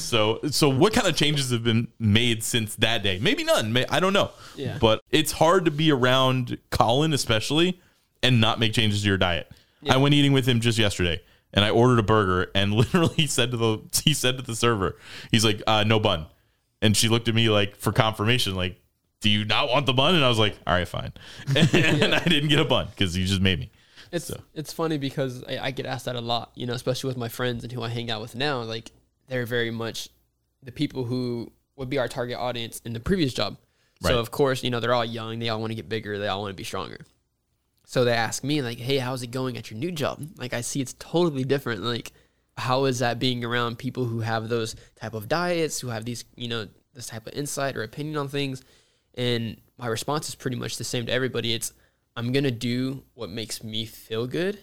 So 0.00 0.40
so 0.50 0.68
what 0.68 0.92
kind 0.92 1.06
of 1.06 1.14
changes 1.14 1.52
have 1.52 1.62
been 1.62 1.86
made 2.00 2.42
since 2.42 2.74
that 2.76 3.04
day? 3.04 3.20
Maybe 3.22 3.44
none. 3.44 3.72
May, 3.72 3.86
I 3.88 4.00
don't 4.00 4.12
know. 4.12 4.32
Yeah. 4.56 4.78
But 4.80 5.02
it's 5.12 5.30
hard 5.30 5.66
to 5.66 5.70
be 5.70 5.92
around 5.92 6.58
Colin, 6.70 7.12
especially, 7.12 7.80
and 8.24 8.40
not 8.40 8.58
make 8.58 8.72
changes 8.72 9.02
to 9.02 9.08
your 9.08 9.18
diet. 9.18 9.50
I 9.88 9.98
went 9.98 10.14
eating 10.14 10.32
with 10.32 10.48
him 10.48 10.60
just 10.60 10.78
yesterday, 10.78 11.20
and 11.52 11.64
I 11.64 11.70
ordered 11.70 11.98
a 11.98 12.02
burger, 12.02 12.50
and 12.54 12.72
literally 12.74 13.14
he 13.14 13.26
said 13.26 13.50
to 13.52 13.56
the 13.56 13.78
he 14.02 14.14
said 14.14 14.36
to 14.38 14.42
the 14.42 14.56
server, 14.56 14.96
he's 15.30 15.44
like, 15.44 15.62
uh, 15.66 15.84
no 15.84 16.00
bun, 16.00 16.26
and 16.82 16.96
she 16.96 17.08
looked 17.08 17.28
at 17.28 17.34
me 17.34 17.48
like 17.48 17.76
for 17.76 17.92
confirmation, 17.92 18.56
like. 18.56 18.80
Do 19.20 19.30
you 19.30 19.46
not 19.46 19.70
want 19.70 19.86
the 19.86 19.94
bun? 19.94 20.14
And 20.14 20.22
I 20.22 20.28
was 20.28 20.38
like, 20.38 20.54
all 20.66 20.74
right, 20.74 20.86
fine. 20.86 21.10
And 21.56 22.14
I 22.14 22.22
didn't 22.24 22.50
get 22.50 22.58
a 22.58 22.64
bun 22.66 22.88
because 22.90 23.16
you 23.16 23.24
just 23.24 23.40
made 23.40 23.58
me. 23.58 23.70
It's 24.12 24.30
it's 24.52 24.70
funny 24.70 24.98
because 24.98 25.42
I, 25.44 25.58
I 25.58 25.70
get 25.70 25.86
asked 25.86 26.04
that 26.04 26.14
a 26.14 26.20
lot, 26.20 26.52
you 26.54 26.66
know, 26.66 26.74
especially 26.74 27.08
with 27.08 27.16
my 27.16 27.30
friends 27.30 27.64
and 27.64 27.72
who 27.72 27.82
I 27.82 27.88
hang 27.88 28.10
out 28.10 28.20
with 28.20 28.34
now. 28.34 28.60
Like 28.60 28.92
they're 29.28 29.46
very 29.46 29.70
much 29.70 30.10
the 30.62 30.72
people 30.72 31.04
who 31.04 31.50
would 31.76 31.88
be 31.88 31.98
our 31.98 32.06
target 32.06 32.36
audience 32.36 32.80
in 32.84 32.92
the 32.92 33.00
previous 33.00 33.32
job. 33.32 33.56
Right. 34.02 34.10
So 34.10 34.18
of 34.18 34.30
course, 34.30 34.62
you 34.62 34.70
know, 34.70 34.78
they're 34.78 34.94
all 34.94 35.04
young, 35.04 35.38
they 35.38 35.48
all 35.48 35.60
want 35.60 35.70
to 35.70 35.74
get 35.74 35.88
bigger, 35.88 36.18
they 36.18 36.28
all 36.28 36.42
want 36.42 36.52
to 36.52 36.56
be 36.56 36.64
stronger. 36.64 37.06
So 37.84 38.04
they 38.04 38.12
ask 38.12 38.42
me 38.42 38.62
like, 38.62 38.78
"Hey, 38.78 38.98
how's 38.98 39.22
it 39.22 39.30
going 39.30 39.56
at 39.56 39.70
your 39.70 39.78
new 39.78 39.92
job?" 39.92 40.26
Like 40.36 40.52
I 40.52 40.60
see 40.62 40.80
it's 40.80 40.94
totally 40.98 41.44
different. 41.44 41.82
Like 41.82 42.12
how 42.56 42.84
is 42.84 43.00
that 43.00 43.18
being 43.18 43.44
around 43.44 43.78
people 43.78 44.04
who 44.04 44.20
have 44.20 44.48
those 44.48 44.76
type 44.96 45.14
of 45.14 45.28
diets, 45.28 45.80
who 45.80 45.88
have 45.88 46.04
these, 46.04 46.24
you 46.36 46.48
know, 46.48 46.68
this 46.94 47.08
type 47.08 47.26
of 47.26 47.34
insight 47.34 47.76
or 47.76 47.82
opinion 47.82 48.16
on 48.16 48.28
things? 48.28 48.62
And 49.14 49.56
my 49.78 49.86
response 49.86 50.28
is 50.28 50.34
pretty 50.34 50.56
much 50.56 50.76
the 50.76 50.84
same 50.84 51.06
to 51.06 51.12
everybody. 51.12 51.52
It's 51.52 51.72
I'm 52.16 52.32
gonna 52.32 52.50
do 52.50 53.02
what 53.14 53.30
makes 53.30 53.62
me 53.64 53.86
feel 53.86 54.26
good 54.26 54.58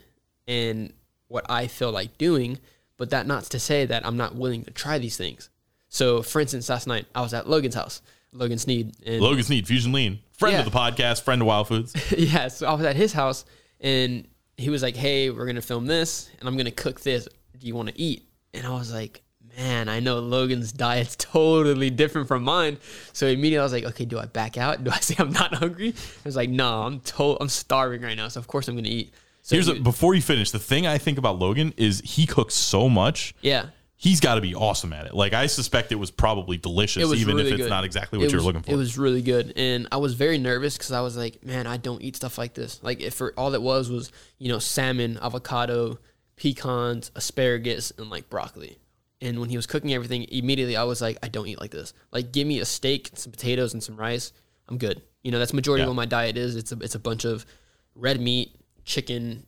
and 0.48 0.94
what 1.28 1.50
I 1.50 1.68
feel 1.68 1.92
like 1.92 2.18
doing, 2.18 2.60
but 2.98 3.10
that 3.10 3.28
not 3.28 3.44
to 3.46 3.60
say 3.60 3.86
that 3.86 4.06
I'm 4.06 4.18
not 4.18 4.36
willing 4.36 4.64
to 4.66 4.72
try 4.72 4.98
these 4.98 5.18
things. 5.18 5.50
So, 5.90 6.22
for 6.22 6.40
instance, 6.40 6.70
last 6.70 6.88
night 6.88 7.06
I 7.14 7.22
was 7.22 7.34
at 7.34 7.50
Logan's 7.50 7.76
house, 7.76 8.02
Logan 8.34 8.58
Sneed, 8.58 8.94
and 9.06 9.22
Logan 9.22 9.44
Sneed, 9.44 9.68
Fusion 9.68 9.92
Lean, 9.92 10.20
friend 10.38 10.54
Yeah. 10.54 10.60
of 10.60 10.72
the 10.72 10.78
podcast, 10.78 11.24
friend 11.24 11.42
of 11.42 11.48
Wild 11.48 11.68
Foods. 11.68 11.94
yeah, 12.18 12.48
so 12.48 12.68
I 12.68 12.74
was 12.74 12.86
at 12.86 12.96
his 12.96 13.14
house 13.14 13.46
and 13.80 14.28
he 14.58 14.70
was 14.70 14.82
like, 14.82 14.96
Hey, 14.96 15.30
we're 15.30 15.46
gonna 15.46 15.62
film 15.62 15.86
this 15.86 16.30
and 16.40 16.48
I'm 16.48 16.56
gonna 16.58 16.72
cook 16.72 17.02
this. 17.02 17.28
Do 17.60 17.68
you 17.68 17.76
wanna 17.76 17.94
eat? 17.96 18.28
And 18.54 18.66
I 18.66 18.72
was 18.72 18.94
like, 18.94 19.22
Man, 19.58 19.90
I 19.90 20.00
know 20.00 20.20
Logan's 20.20 20.72
diet's 20.72 21.16
totally 21.20 21.90
different 21.90 22.28
from 22.30 22.44
mine. 22.44 22.78
So 23.12 23.28
immediately 23.28 23.60
I 23.60 23.64
was 23.64 23.74
like, 23.74 23.84
Okay, 23.86 24.06
do 24.06 24.18
I 24.18 24.26
back 24.26 24.58
out? 24.58 24.84
Do 24.84 24.92
I 24.92 25.00
say 25.00 25.16
I'm 25.20 25.32
not 25.32 25.54
hungry? 25.56 25.90
I 25.90 26.22
was 26.24 26.36
like, 26.38 26.50
No, 26.50 26.84
I'm 26.84 27.00
to- 27.02 27.38
I'm 27.42 27.50
starving 27.50 28.02
right 28.02 28.16
now, 28.16 28.28
so 28.30 28.40
of 28.40 28.48
course 28.48 28.68
I'm 28.68 28.76
gonna 28.76 28.88
eat. 28.88 29.14
So 29.42 29.56
Here's 29.56 29.68
a, 29.68 29.74
before 29.76 30.14
you 30.14 30.22
finish, 30.22 30.52
the 30.52 30.60
thing 30.60 30.86
I 30.86 31.00
think 31.00 31.18
about 31.18 31.40
Logan 31.40 31.74
is 31.76 32.02
he 32.06 32.26
cooks 32.28 32.54
so 32.56 32.88
much. 32.88 33.34
yeah. 33.42 33.66
He's 34.04 34.20
got 34.20 34.34
to 34.36 34.42
be 34.42 34.56
awesome 34.56 34.94
at 34.94 35.06
it. 35.06 35.14
Like 35.14 35.34
I 35.34 35.46
suspect 35.46 35.92
it 35.92 35.96
was 35.96 36.10
probably 36.10 36.58
delicious, 36.58 37.04
It 37.04 37.06
was 37.06 37.22
even 37.22 37.36
really 37.36 37.50
if 37.50 37.54
it's 37.54 37.64
good. 37.66 37.70
not 37.70 37.84
exactly 37.84 38.18
what 38.18 38.26
It 38.26 38.32
you're 38.32 38.40
was- 38.40 38.46
looking 38.48 38.64
for. 38.64 38.72
It 38.72 38.76
was 38.76 38.98
really 38.98 39.22
good, 39.22 39.54
and 39.56 39.88
I 39.92 39.98
was 39.98 40.16
very 40.16 40.40
nervous 40.40 40.76
because 40.76 40.92
I 40.92 41.02
was 41.02 41.16
like, 41.16 41.46
"Man, 41.46 41.68
I 41.68 41.78
don't 41.78 42.02
eat 42.02 42.16
stuff 42.16 42.40
like 42.40 42.56
this." 42.56 42.80
Like, 42.82 43.00
if 43.00 43.14
for 43.14 43.32
all 43.38 43.54
it 43.54 43.62
was 43.62 43.92
was 43.92 44.12
you 44.40 44.50
know 44.50 44.58
salmon, 44.58 45.20
avocado, 45.22 46.00
pecans, 46.36 47.12
asparagus, 47.16 47.92
and 48.00 48.10
like 48.10 48.28
broccoli. 48.28 48.80
And 49.22 49.40
when 49.40 49.50
he 49.52 49.56
was 49.56 49.68
cooking 49.68 49.94
everything, 49.94 50.26
immediately 50.32 50.76
I 50.76 50.84
was 50.84 51.00
like, 51.00 51.20
"I 51.22 51.28
don't 51.28 51.46
eat 51.48 51.62
like 51.62 51.70
this. 51.70 51.94
Like, 52.12 52.32
give 52.32 52.48
me 52.48 52.60
a 52.60 52.66
steak, 52.66 53.12
some 53.14 53.32
potatoes, 53.32 53.72
and 53.74 53.84
some 53.84 53.98
rice. 53.98 54.34
I'm 54.68 54.80
good." 54.80 55.04
You 55.24 55.30
know, 55.32 55.38
that's 55.38 55.54
majority 55.54 55.82
Yeah. 55.82 55.86
of 55.86 55.90
what 55.90 55.96
my 55.98 56.08
diet 56.08 56.38
is. 56.38 56.56
It's 56.56 56.72
a 56.72 56.78
it's 56.80 56.96
a 56.96 57.00
bunch 57.00 57.24
of 57.24 57.46
red 57.94 58.20
meat, 58.20 58.56
chicken, 58.84 59.46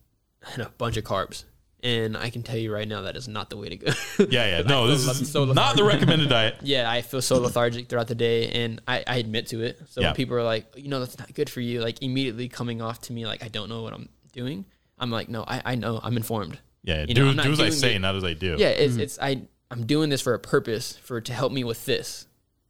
and 0.52 0.62
a 0.62 0.68
bunch 0.78 0.96
of 0.96 1.02
carbs. 1.02 1.42
And 1.84 2.16
I 2.16 2.30
can 2.30 2.42
tell 2.42 2.56
you 2.56 2.72
right 2.72 2.88
now 2.88 3.02
that 3.02 3.14
is 3.14 3.28
not 3.28 3.50
the 3.50 3.58
way 3.58 3.68
to 3.68 3.76
go. 3.76 3.92
yeah, 4.30 4.56
yeah. 4.58 4.62
No, 4.66 4.86
this 4.86 5.06
is 5.06 5.30
so 5.30 5.44
not 5.44 5.76
the 5.76 5.84
recommended 5.84 6.30
diet. 6.30 6.56
yeah, 6.62 6.90
I 6.90 7.02
feel 7.02 7.20
so 7.20 7.38
lethargic 7.38 7.88
throughout 7.90 8.08
the 8.08 8.14
day, 8.14 8.48
and 8.48 8.80
I, 8.88 9.04
I 9.06 9.16
admit 9.16 9.48
to 9.48 9.62
it. 9.62 9.78
So 9.90 10.00
Yeah. 10.00 10.08
when 10.08 10.16
people 10.16 10.34
are 10.36 10.42
like, 10.42 10.66
you 10.76 10.88
know, 10.88 10.98
that's 10.98 11.18
not 11.18 11.32
good 11.34 11.50
for 11.50 11.60
you, 11.60 11.82
like 11.82 12.02
immediately 12.02 12.48
coming 12.48 12.80
off 12.80 13.02
to 13.02 13.12
me 13.12 13.26
like 13.26 13.44
I 13.44 13.48
don't 13.48 13.68
know 13.68 13.82
what 13.82 13.92
I'm 13.92 14.08
doing. 14.32 14.64
I'm 14.98 15.10
like, 15.10 15.28
no, 15.28 15.44
I, 15.46 15.60
I 15.64 15.74
know, 15.74 16.00
I'm 16.02 16.16
informed. 16.16 16.58
Yeah, 16.84 17.04
You 17.06 17.14
do, 17.14 17.24
know, 17.24 17.30
I'm 17.30 17.36
do 17.48 17.52
as 17.52 17.60
I 17.60 17.62
doing 17.64 17.72
say, 17.72 17.94
it- 17.96 17.98
not 17.98 18.16
as 18.16 18.24
I 18.24 18.32
do. 18.32 18.56
Yeah, 18.58 18.68
it's 18.68 18.94
mm-hmm. 18.94 19.02
it's 19.02 19.18
I 19.20 19.42
I'm 19.70 19.84
doing 19.84 20.08
this 20.08 20.22
for 20.22 20.32
a 20.32 20.38
purpose 20.38 20.96
for 20.96 21.20
to 21.20 21.32
help 21.34 21.52
me 21.52 21.64
with 21.64 21.84
this. 21.84 22.26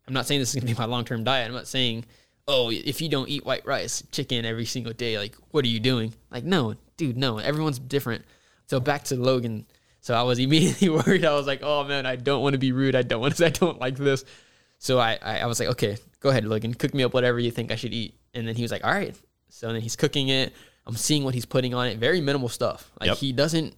I'm 0.09 0.15
not 0.15 0.27
saying 0.27 0.41
this 0.41 0.49
is 0.53 0.61
gonna 0.61 0.73
be 0.73 0.77
my 0.79 0.87
long 0.87 1.05
term 1.05 1.23
diet. 1.23 1.47
I'm 1.47 1.55
not 1.55 1.69
saying, 1.69 2.05
oh, 2.49 2.71
if 2.73 3.01
you 3.01 3.09
don't 3.09 3.29
eat 3.29 3.45
white 3.47 3.65
rice, 3.65 4.03
chicken 4.11 4.45
every 4.45 4.65
single 4.67 4.93
day, 4.93 5.19
like 5.19 5.37
what 5.53 5.65
are 5.65 5.69
you 5.69 5.79
doing? 5.81 6.15
Like 6.33 6.43
no, 6.43 6.75
dude, 6.97 7.17
no. 7.17 7.39
Everyone's 7.39 7.79
different. 7.79 8.25
So 8.67 8.81
back 8.81 9.05
to 9.05 9.17
Logan. 9.17 9.67
So 10.01 10.15
I 10.15 10.23
was 10.23 10.39
immediately 10.47 10.89
worried. 10.89 11.25
I 11.25 11.35
was 11.35 11.47
like, 11.47 11.61
oh 11.63 11.85
man, 11.85 12.07
I 12.07 12.17
don't 12.17 12.43
want 12.43 12.55
to 12.55 12.59
be 12.59 12.73
rude. 12.73 12.95
I 12.95 13.03
don't 13.03 13.21
want 13.21 13.33
to. 13.35 13.39
Say 13.39 13.47
I 13.47 13.51
don't 13.51 13.81
like 13.81 13.97
this. 13.97 14.25
So 14.79 14.99
I, 14.99 15.19
I 15.23 15.39
I 15.41 15.47
was 15.47 15.59
like, 15.61 15.69
okay, 15.71 15.97
go 16.21 16.29
ahead, 16.31 16.45
Logan, 16.45 16.75
cook 16.75 16.93
me 16.95 17.03
up 17.05 17.15
whatever 17.15 17.39
you 17.39 17.51
think 17.51 17.71
I 17.73 17.77
should 17.77 17.93
eat. 17.95 18.15
And 18.35 18.47
then 18.47 18.55
he 18.57 18.63
was 18.63 18.71
like, 18.73 18.85
all 18.85 18.93
right. 18.93 19.15
So 19.49 19.73
then 19.73 19.81
he's 19.81 19.97
cooking 19.97 20.29
it. 20.29 20.53
I'm 20.87 20.97
seeing 20.97 21.25
what 21.25 21.33
he's 21.35 21.47
putting 21.47 21.73
on 21.73 21.87
it. 21.87 21.99
Very 21.99 22.21
minimal 22.21 22.49
stuff. 22.49 22.91
Like 23.01 23.09
Yep. 23.09 23.17
he 23.19 23.33
doesn't, 23.33 23.75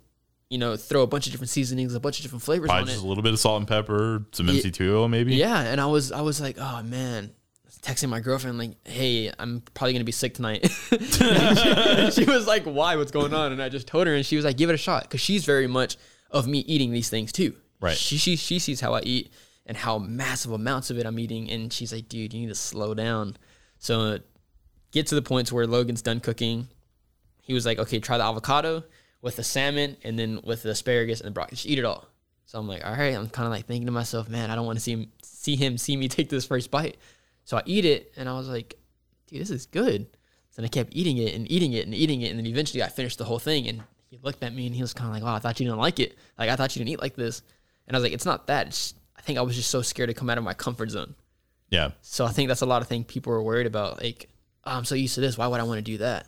you 0.51 0.59
know, 0.59 0.77
throw 0.77 1.03
a 1.03 1.07
bunch 1.07 1.27
of 1.27 1.33
different 1.33 1.51
seasonings, 1.51 1.95
a 1.95 2.01
bunch 2.01 2.19
of 2.19 2.23
different 2.25 2.43
flavors 2.43 2.67
Probably 2.69 2.81
on 2.83 2.87
just 2.87 2.99
it. 3.03 3.05
a 3.05 3.09
little 3.09 3.23
bit 3.23 3.33
of 3.35 3.39
salt 3.39 3.59
and 3.59 3.69
pepper, 3.69 4.25
some 4.33 4.49
Ye- 4.49 4.61
MCT 4.63 4.91
oil 4.93 5.07
maybe. 5.09 5.37
Yeah, 5.37 5.61
and 5.61 5.81
I 5.81 5.87
was 5.87 6.11
I 6.11 6.23
was 6.23 6.41
like, 6.41 6.57
oh 6.59 6.83
man, 6.83 7.31
texting 7.83 8.09
my 8.09 8.21
girlfriend 8.21 8.59
like, 8.59 8.77
hey, 8.87 9.33
I'm 9.39 9.63
probably 9.75 9.93
gonna 9.93 10.05
be 10.05 10.13
sick 10.13 10.35
tonight. 10.35 10.71
she, 10.91 12.11
she 12.11 12.25
was 12.25 12.47
like, 12.47 12.65
why? 12.65 12.97
What's 12.97 13.13
going 13.13 13.35
on? 13.35 13.53
And 13.53 13.63
I 13.63 13.69
just 13.69 13.87
told 13.87 14.07
her, 14.07 14.15
and 14.15 14.25
she 14.25 14.37
was 14.37 14.45
like, 14.45 14.57
give 14.57 14.71
it 14.71 14.75
a 14.75 14.79
shot, 14.79 15.03
because 15.03 15.21
she's 15.21 15.45
very 15.45 15.67
much 15.67 15.97
of 16.31 16.47
me 16.47 16.61
eating 16.61 16.93
these 16.93 17.09
things 17.09 17.33
too. 17.33 17.55
Right. 17.81 17.97
She 17.97 18.17
she 18.17 18.37
she 18.37 18.59
sees 18.59 18.81
how 18.81 18.95
I 18.95 19.01
eat 19.03 19.33
and 19.67 19.77
how 19.77 19.99
massive 19.99 20.53
amounts 20.53 20.91
of 20.91 20.99
it 20.99 21.07
I'm 21.07 21.19
eating, 21.19 21.51
and 21.51 21.73
she's 21.73 21.93
like, 21.93 22.09
dude, 22.09 22.33
you 22.33 22.41
need 22.41 22.49
to 22.49 22.55
slow 22.55 22.95
down. 22.95 23.37
So 23.79 24.19
get 24.93 25.07
to 25.09 25.15
the 25.15 25.23
point 25.23 25.53
where 25.53 25.67
Logan's 25.67 26.03
done 26.03 26.21
cooking. 26.21 26.69
He 27.43 27.53
was 27.53 27.67
like, 27.67 27.79
okay, 27.79 28.01
try 28.01 28.19
the 28.19 28.25
avocado 28.25 28.83
with 29.23 29.37
the 29.37 29.45
salmon 29.45 29.97
and 30.03 30.19
then 30.19 30.41
with 30.43 30.63
the 30.63 30.71
asparagus 30.71 31.21
and 31.21 31.29
the 31.29 31.33
broccoli. 31.33 31.57
Just 31.57 31.67
eat 31.67 31.79
it 31.79 31.85
all. 31.85 32.09
So 32.47 32.59
I'm 32.59 32.69
like, 32.69 32.85
all 32.85 32.93
right. 32.93 33.15
I'm 33.15 33.29
kind 33.29 33.47
of 33.47 33.53
like 33.53 33.67
thinking 33.67 33.87
to 33.87 33.93
myself, 33.93 34.29
man, 34.29 34.51
I 34.51 34.55
don't 34.55 34.67
want 34.67 34.79
to 34.79 34.83
see 34.83 34.93
him 34.93 35.13
see 35.23 35.57
him 35.57 35.79
see 35.79 35.97
me 35.97 36.09
take 36.09 36.29
this 36.29 36.47
first 36.47 36.71
bite. 36.71 36.97
So 37.47 37.57
I 37.57 37.63
eat 37.65 37.85
it 37.85 38.13
and 38.17 38.29
I 38.29 38.37
was 38.37 38.49
like, 38.49 38.75
dude, 39.29 39.41
this 39.41 39.51
is 39.51 39.67
good. 39.67 40.07
So 40.51 40.65
I 40.65 40.69
kept 40.69 40.95
eating 40.97 41.19
it 41.19 41.33
and 41.35 41.51
eating 41.51 41.73
it 41.75 41.87
and 41.87 41.95
eating 41.95 42.23
it, 42.23 42.31
and 42.31 42.39
then 42.39 42.47
eventually 42.47 42.83
I 42.83 42.89
finished 42.89 43.19
the 43.19 43.25
whole 43.25 43.39
thing. 43.39 43.69
And 43.69 43.83
he 44.09 44.19
looked 44.21 44.43
at 44.43 44.53
me 44.53 44.67
and 44.67 44.75
he 44.75 44.83
was 44.83 44.93
kind 44.93 45.09
of 45.09 45.15
like, 45.15 45.23
"Oh, 45.23 45.35
I 45.35 45.39
thought 45.39 45.61
you 45.61 45.67
didn't 45.67 45.79
like 45.79 46.01
it. 46.01 46.19
Like 46.39 46.51
I 46.51 46.57
thought 46.57 46.75
you 46.75 46.81
didn't 46.81 46.93
eat 46.93 47.01
like 47.01 47.15
this." 47.15 47.43
And 47.87 47.95
I 47.95 47.99
was 47.99 48.05
like, 48.05 48.15
"It's 48.15 48.25
not 48.25 48.49
that. 48.49 48.67
It's 48.69 48.95
I 49.17 49.23
think 49.23 49.39
I 49.39 49.43
was 49.43 49.55
just 49.55 49.71
so 49.71 49.81
scared 49.83 50.09
to 50.09 50.15
come 50.15 50.29
out 50.29 50.39
of 50.39 50.45
my 50.45 50.55
comfort 50.55 50.91
zone." 50.91 51.15
Yeah. 51.71 51.91
So 52.01 52.25
I 52.25 52.31
think 52.31 52.49
that's 52.49 52.63
a 52.63 52.67
lot 52.67 52.83
of 52.83 52.89
things 52.89 53.05
people 53.07 53.33
are 53.33 53.43
worried 53.43 53.67
about. 53.67 54.03
Like, 54.03 54.29
oh, 54.65 54.73
I'm 54.73 54.85
so 54.85 54.95
used 54.95 55.15
to 55.15 55.21
this. 55.21 55.39
Why 55.39 55.47
would 55.47 55.61
I 55.61 55.65
want 55.65 55.79
to 55.79 55.83
do 55.83 55.99
that? 55.99 56.27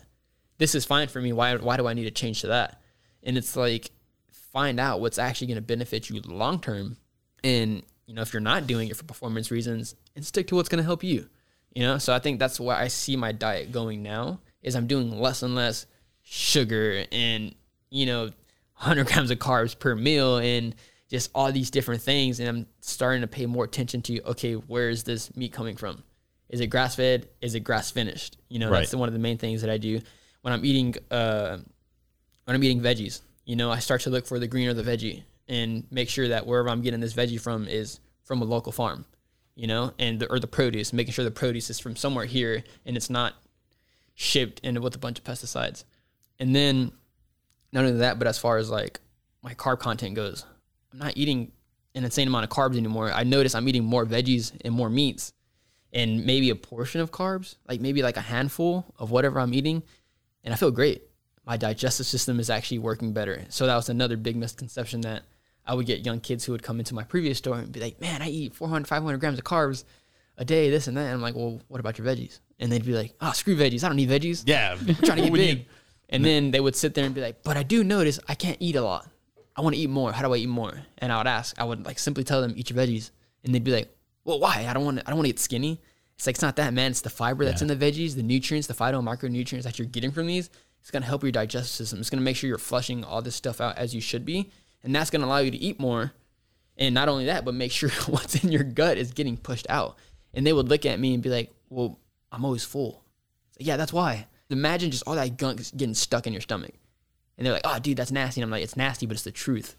This 0.57 0.75
is 0.75 0.85
fine 0.85 1.07
for 1.09 1.21
me. 1.21 1.33
Why 1.33 1.55
why 1.57 1.75
do 1.75 1.87
I 1.87 1.93
need 1.93 2.05
to 2.05 2.11
change 2.11 2.41
to 2.41 2.47
that? 2.47 2.81
And 3.23 3.37
it's 3.37 3.55
like 3.57 3.91
find 4.53 4.79
out 4.79 5.01
what's 5.01 5.19
actually 5.19 5.47
going 5.47 5.55
to 5.55 5.61
benefit 5.61 6.09
you 6.09 6.21
long 6.21 6.59
term. 6.61 6.97
And 7.43 7.83
you 8.09 8.15
know, 8.15 8.23
if 8.23 8.33
you're 8.33 8.39
not 8.41 8.65
doing 8.65 8.89
it 8.89 8.95
for 8.97 9.03
performance 9.03 9.51
reasons, 9.51 9.93
and 10.15 10.25
stick 10.25 10.47
to 10.47 10.55
what's 10.55 10.67
going 10.67 10.79
to 10.79 10.83
help 10.83 11.03
you. 11.03 11.29
You 11.75 11.83
know, 11.83 11.99
so 11.99 12.11
I 12.11 12.17
think 12.17 12.39
that's 12.39 12.59
why 12.59 12.81
I 12.81 12.87
see 12.87 13.15
my 13.15 13.31
diet 13.31 13.71
going 13.71 14.01
now 14.01 14.39
is 14.63 14.75
I'm 14.75 14.87
doing 14.87 15.11
less 15.19 15.43
and 15.43 15.53
less 15.53 15.85
sugar 16.23 17.05
and 17.11 17.53
you 17.89 18.05
know 18.05 18.23
100 18.77 19.07
grams 19.07 19.31
of 19.31 19.37
carbs 19.39 19.77
per 19.77 19.95
meal 19.95 20.37
and 20.37 20.75
just 21.09 21.29
all 21.33 21.51
these 21.51 21.71
different 21.71 22.01
things 22.03 22.39
and 22.39 22.47
i'm 22.47 22.67
starting 22.81 23.21
to 23.21 23.27
pay 23.27 23.47
more 23.47 23.63
attention 23.63 23.99
to 24.03 24.21
okay 24.21 24.53
where 24.53 24.89
is 24.89 25.03
this 25.03 25.35
meat 25.35 25.51
coming 25.51 25.75
from 25.75 26.03
is 26.49 26.59
it 26.59 26.67
grass 26.67 26.95
fed 26.95 27.27
is 27.41 27.55
it 27.55 27.61
grass 27.61 27.89
finished 27.89 28.37
you 28.47 28.59
know 28.59 28.69
Right. 28.69 28.81
that's 28.81 28.93
one 28.93 29.09
of 29.09 29.13
the 29.13 29.19
main 29.19 29.39
things 29.39 29.61
that 29.61 29.71
i 29.71 29.77
do 29.79 29.99
when 30.43 30.53
i'm 30.53 30.63
eating 30.63 30.93
uh, 31.09 31.57
when 32.45 32.55
i'm 32.55 32.63
eating 32.63 32.79
veggies 32.79 33.21
you 33.43 33.55
know 33.55 33.71
i 33.71 33.79
start 33.79 34.01
to 34.01 34.11
look 34.11 34.27
for 34.27 34.37
the 34.37 34.47
green 34.47 34.67
or 34.69 34.75
the 34.75 34.83
veggie 34.83 35.23
and 35.49 35.83
make 35.91 36.07
sure 36.07 36.29
that 36.29 36.47
wherever 36.47 36.69
i'm 36.69 36.81
getting 36.81 37.01
this 37.01 37.13
veggie 37.13 37.41
from 37.41 37.67
is 37.67 37.99
from 38.23 38.41
a 38.41 38.45
local 38.45 38.71
farm 38.71 39.05
you 39.55 39.67
know 39.67 39.91
and 39.99 40.19
the, 40.21 40.31
or 40.31 40.39
the 40.39 40.47
produce 40.47 40.93
making 40.93 41.11
sure 41.11 41.25
the 41.25 41.31
produce 41.31 41.69
is 41.69 41.79
from 41.79 41.95
somewhere 41.95 42.25
here 42.25 42.63
and 42.85 42.95
it's 42.95 43.09
not 43.09 43.33
shipped 44.19 44.59
in 44.59 44.81
with 44.81 44.93
a 44.95 44.99
bunch 44.99 45.17
of 45.17 45.23
pesticides. 45.23 45.85
And 46.39 46.53
then 46.53 46.91
not 47.71 47.85
only 47.85 47.99
that, 47.99 48.19
but 48.19 48.27
as 48.27 48.37
far 48.37 48.57
as 48.57 48.69
like 48.69 48.99
my 49.41 49.53
carb 49.53 49.79
content 49.79 50.15
goes, 50.15 50.45
I'm 50.91 50.99
not 50.99 51.15
eating 51.15 51.53
an 51.95 52.03
insane 52.03 52.27
amount 52.27 52.43
of 52.43 52.49
carbs 52.49 52.77
anymore. 52.77 53.13
I 53.13 53.23
notice 53.23 53.55
I'm 53.55 53.67
eating 53.69 53.85
more 53.85 54.05
veggies 54.05 54.51
and 54.65 54.73
more 54.73 54.89
meats 54.89 55.31
and 55.93 56.25
maybe 56.25 56.49
a 56.49 56.55
portion 56.55 56.99
of 56.99 57.11
carbs, 57.11 57.55
like 57.67 57.79
maybe 57.79 58.03
like 58.03 58.17
a 58.17 58.21
handful 58.21 58.93
of 58.99 59.09
whatever 59.09 59.39
I'm 59.39 59.53
eating. 59.53 59.83
And 60.43 60.53
I 60.53 60.57
feel 60.57 60.71
great. 60.71 61.03
My 61.45 61.55
digestive 61.55 62.05
system 62.05 62.41
is 62.41 62.49
actually 62.49 62.79
working 62.79 63.13
better. 63.13 63.45
So 63.47 63.67
that 63.67 63.75
was 63.75 63.87
another 63.87 64.17
big 64.17 64.35
misconception 64.35 64.99
that 65.01 65.23
I 65.69 65.75
would 65.75 65.85
get 65.85 66.03
young 66.03 66.19
kids 66.19 66.43
who 66.43 66.51
would 66.51 66.63
come 66.63 66.79
into 66.79 66.95
my 66.95 67.03
previous 67.03 67.37
store 67.37 67.59
and 67.59 67.71
be 67.71 67.79
like, 67.79 68.01
man, 68.01 68.23
I 68.23 68.29
eat 68.29 68.55
400, 68.55 68.87
500 68.87 69.19
grams 69.19 69.37
of 69.37 69.45
carbs 69.45 69.83
a 70.37 70.43
day, 70.43 70.71
this 70.71 70.87
and 70.87 70.97
that. 70.97 71.03
And 71.03 71.13
I'm 71.13 71.21
like, 71.21 71.35
well, 71.35 71.61
what 71.67 71.79
about 71.79 71.99
your 71.99 72.07
veggies? 72.07 72.39
And 72.59 72.71
they'd 72.71 72.83
be 72.83 72.93
like, 72.93 73.13
oh, 73.21 73.31
screw 73.33 73.55
veggies. 73.55 73.83
I 73.83 73.87
don't 73.87 73.97
need 73.97 74.09
veggies. 74.09 74.43
Yeah. 74.47 74.75
I'm 74.79 74.95
trying 74.95 75.17
to 75.17 75.23
get 75.23 75.33
big. 75.33 75.67
and 76.09 76.25
then 76.25 76.49
they 76.49 76.59
would 76.59 76.75
sit 76.75 76.95
there 76.95 77.05
and 77.05 77.13
be 77.13 77.21
like, 77.21 77.43
but 77.43 77.55
I 77.55 77.61
do 77.61 77.83
notice 77.83 78.19
I 78.27 78.33
can't 78.33 78.57
eat 78.59 78.75
a 78.75 78.81
lot. 78.81 79.07
I 79.55 79.61
want 79.61 79.75
to 79.75 79.81
eat 79.81 79.91
more. 79.91 80.11
How 80.11 80.27
do 80.27 80.33
I 80.33 80.37
eat 80.37 80.49
more? 80.49 80.73
And 80.97 81.11
I 81.11 81.17
would 81.17 81.27
ask, 81.27 81.59
I 81.59 81.65
would 81.65 81.85
like 81.85 81.99
simply 81.99 82.23
tell 82.23 82.41
them, 82.41 82.53
eat 82.55 82.71
your 82.71 82.79
veggies. 82.79 83.11
And 83.43 83.53
they'd 83.53 83.63
be 83.63 83.71
like, 83.71 83.95
well, 84.23 84.39
why? 84.39 84.65
I 84.67 84.73
don't 84.73 84.85
want 84.85 84.97
to, 84.97 85.05
I 85.05 85.11
don't 85.11 85.17
want 85.17 85.27
to 85.27 85.33
get 85.33 85.39
skinny. 85.39 85.79
It's 86.15 86.25
like, 86.25 86.35
it's 86.35 86.41
not 86.41 86.55
that, 86.55 86.73
man. 86.73 86.91
It's 86.91 87.01
the 87.01 87.09
fiber 87.11 87.45
that's 87.45 87.61
in 87.61 87.67
the 87.67 87.75
veggies, 87.75 88.15
the 88.15 88.23
nutrients, 88.23 88.67
the 88.67 88.73
phyto 88.73 88.99
and 88.99 89.07
micronutrients 89.07 89.63
that 89.63 89.77
you're 89.77 89.87
getting 89.87 90.11
from 90.11 90.25
these. 90.27 90.49
It's 90.81 90.91
going 90.91 91.01
to 91.03 91.07
help 91.07 91.23
your 91.23 91.31
digestive 91.31 91.75
system. 91.75 91.99
It's 91.99 92.09
going 92.09 92.19
to 92.19 92.23
make 92.23 92.35
sure 92.35 92.47
you're 92.47 92.57
flushing 92.57 93.03
all 93.03 93.21
this 93.21 93.35
stuff 93.35 93.61
out 93.61 93.77
as 93.77 93.93
you 93.93 94.01
should 94.01 94.25
be. 94.25 94.49
And 94.83 94.95
that's 94.95 95.09
going 95.09 95.21
to 95.21 95.27
allow 95.27 95.39
you 95.39 95.51
to 95.51 95.57
eat 95.57 95.79
more. 95.79 96.13
And 96.77 96.95
not 96.95 97.09
only 97.09 97.25
that, 97.25 97.43
but 97.45 97.53
make 97.53 97.71
sure 97.71 97.89
what's 98.07 98.43
in 98.43 98.51
your 98.51 98.63
gut 98.63 98.97
is 98.97 99.11
getting 99.11 99.37
pushed 99.37 99.67
out. 99.69 99.97
And 100.33 100.45
they 100.45 100.53
would 100.53 100.69
look 100.69 100.85
at 100.85 100.99
me 100.99 101.13
and 101.13 101.23
be 101.23 101.29
like, 101.29 101.51
well, 101.69 101.99
I'm 102.31 102.45
always 102.45 102.63
full. 102.63 103.03
Like, 103.57 103.67
yeah, 103.67 103.77
that's 103.77 103.93
why. 103.93 104.27
Imagine 104.49 104.91
just 104.91 105.03
all 105.05 105.15
that 105.15 105.37
gunk 105.37 105.61
getting 105.75 105.93
stuck 105.93 106.25
in 106.25 106.33
your 106.33 106.41
stomach. 106.41 106.73
And 107.37 107.45
they're 107.45 107.53
like, 107.53 107.65
oh, 107.65 107.79
dude, 107.79 107.97
that's 107.97 108.11
nasty. 108.11 108.41
And 108.41 108.47
I'm 108.47 108.51
like, 108.51 108.63
it's 108.63 108.75
nasty, 108.75 109.05
but 109.05 109.13
it's 109.13 109.23
the 109.23 109.31
truth. 109.31 109.75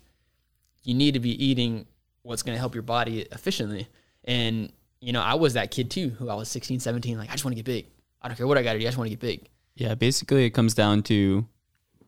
You 0.82 0.94
need 0.94 1.14
to 1.14 1.20
be 1.20 1.44
eating 1.44 1.86
what's 2.22 2.42
going 2.42 2.54
to 2.54 2.58
help 2.58 2.74
your 2.74 2.82
body 2.82 3.22
efficiently. 3.32 3.88
And, 4.24 4.72
you 5.00 5.12
know, 5.12 5.20
I 5.20 5.34
was 5.34 5.54
that 5.54 5.70
kid 5.70 5.90
too, 5.90 6.10
who 6.10 6.28
I 6.28 6.34
was 6.34 6.48
16, 6.48 6.80
17, 6.80 7.18
like, 7.18 7.28
I 7.28 7.32
just 7.32 7.44
want 7.44 7.56
to 7.56 7.62
get 7.62 7.66
big. 7.66 7.86
I 8.22 8.28
don't 8.28 8.36
care 8.36 8.46
what 8.46 8.58
I 8.58 8.62
got 8.62 8.74
to 8.74 8.78
do. 8.78 8.84
I 8.84 8.88
just 8.88 8.98
want 8.98 9.06
to 9.10 9.16
get 9.16 9.20
big. 9.20 9.48
Yeah, 9.74 9.94
basically 9.94 10.44
it 10.44 10.50
comes 10.50 10.74
down 10.74 11.02
to 11.04 11.46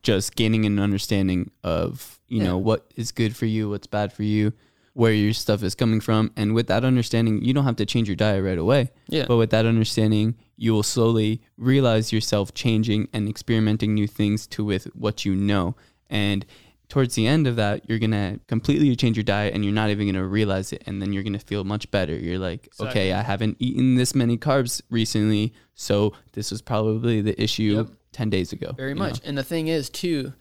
just 0.03 0.34
gaining 0.36 0.64
an 0.64 0.78
understanding 0.78 1.50
of, 1.62 2.20
you 2.28 2.38
Yeah. 2.38 2.44
know, 2.44 2.59
what 2.59 2.92
is 2.96 3.12
good 3.12 3.36
for 3.36 3.46
you, 3.46 3.70
what's 3.70 3.86
bad 3.86 4.12
for 4.12 4.22
you, 4.24 4.53
where 4.94 5.12
your 5.12 5.32
stuff 5.32 5.62
is 5.62 5.74
coming 5.74 6.00
from. 6.00 6.32
And 6.36 6.55
with 6.55 6.66
that 6.66 6.84
understanding, 6.84 7.42
you 7.42 7.55
don't 7.55 7.64
have 7.64 7.76
to 7.76 7.86
change 7.86 8.09
your 8.09 8.16
diet 8.16 8.44
right 8.44 8.59
away. 8.59 8.90
Yeah. 9.09 9.24
But 9.26 9.36
with 9.38 9.50
that 9.50 9.64
understanding, 9.64 10.34
you 10.57 10.72
will 10.72 10.82
slowly 10.82 11.40
realize 11.57 12.12
yourself 12.12 12.53
changing 12.53 13.09
and 13.12 13.28
experimenting 13.28 13.94
new 13.94 14.07
things 14.07 14.46
to 14.48 14.64
with 14.64 14.84
what 14.94 15.24
you 15.24 15.34
know. 15.34 15.76
And 16.11 16.44
towards 16.88 17.14
the 17.14 17.26
end 17.26 17.46
of 17.46 17.57
that, 17.57 17.88
you're 17.88 17.98
gonna 17.98 18.38
completely 18.48 18.94
change 18.96 19.16
your 19.16 19.24
diet 19.24 19.55
and 19.55 19.64
you're 19.64 19.72
not 19.72 19.88
even 19.88 20.07
gonna 20.09 20.26
realize 20.26 20.74
it. 20.74 20.82
And 20.86 21.00
then 21.00 21.12
you're 21.14 21.22
gonna 21.22 21.38
feel 21.38 21.64
much 21.64 21.90
better. 21.90 22.14
You're 22.14 22.38
like, 22.38 22.68
okay, 22.78 23.14
I 23.14 23.22
haven't 23.22 23.57
eaten 23.61 23.94
this 23.94 24.14
many 24.14 24.36
carbs 24.36 24.82
recently, 24.90 25.55
so 25.74 26.12
this 26.32 26.50
was 26.50 26.61
probably 26.61 27.22
the 27.22 27.40
issue 27.42 27.76
Yep. 27.76 27.90
10 28.13 28.31
days 28.31 28.53
ago. 28.53 28.73
Very 28.73 28.95
much. 28.95 29.23
know? 29.23 29.29
And 29.29 29.39
the 29.39 29.43
thing 29.43 29.69
is, 29.69 29.91
too, 29.91 30.33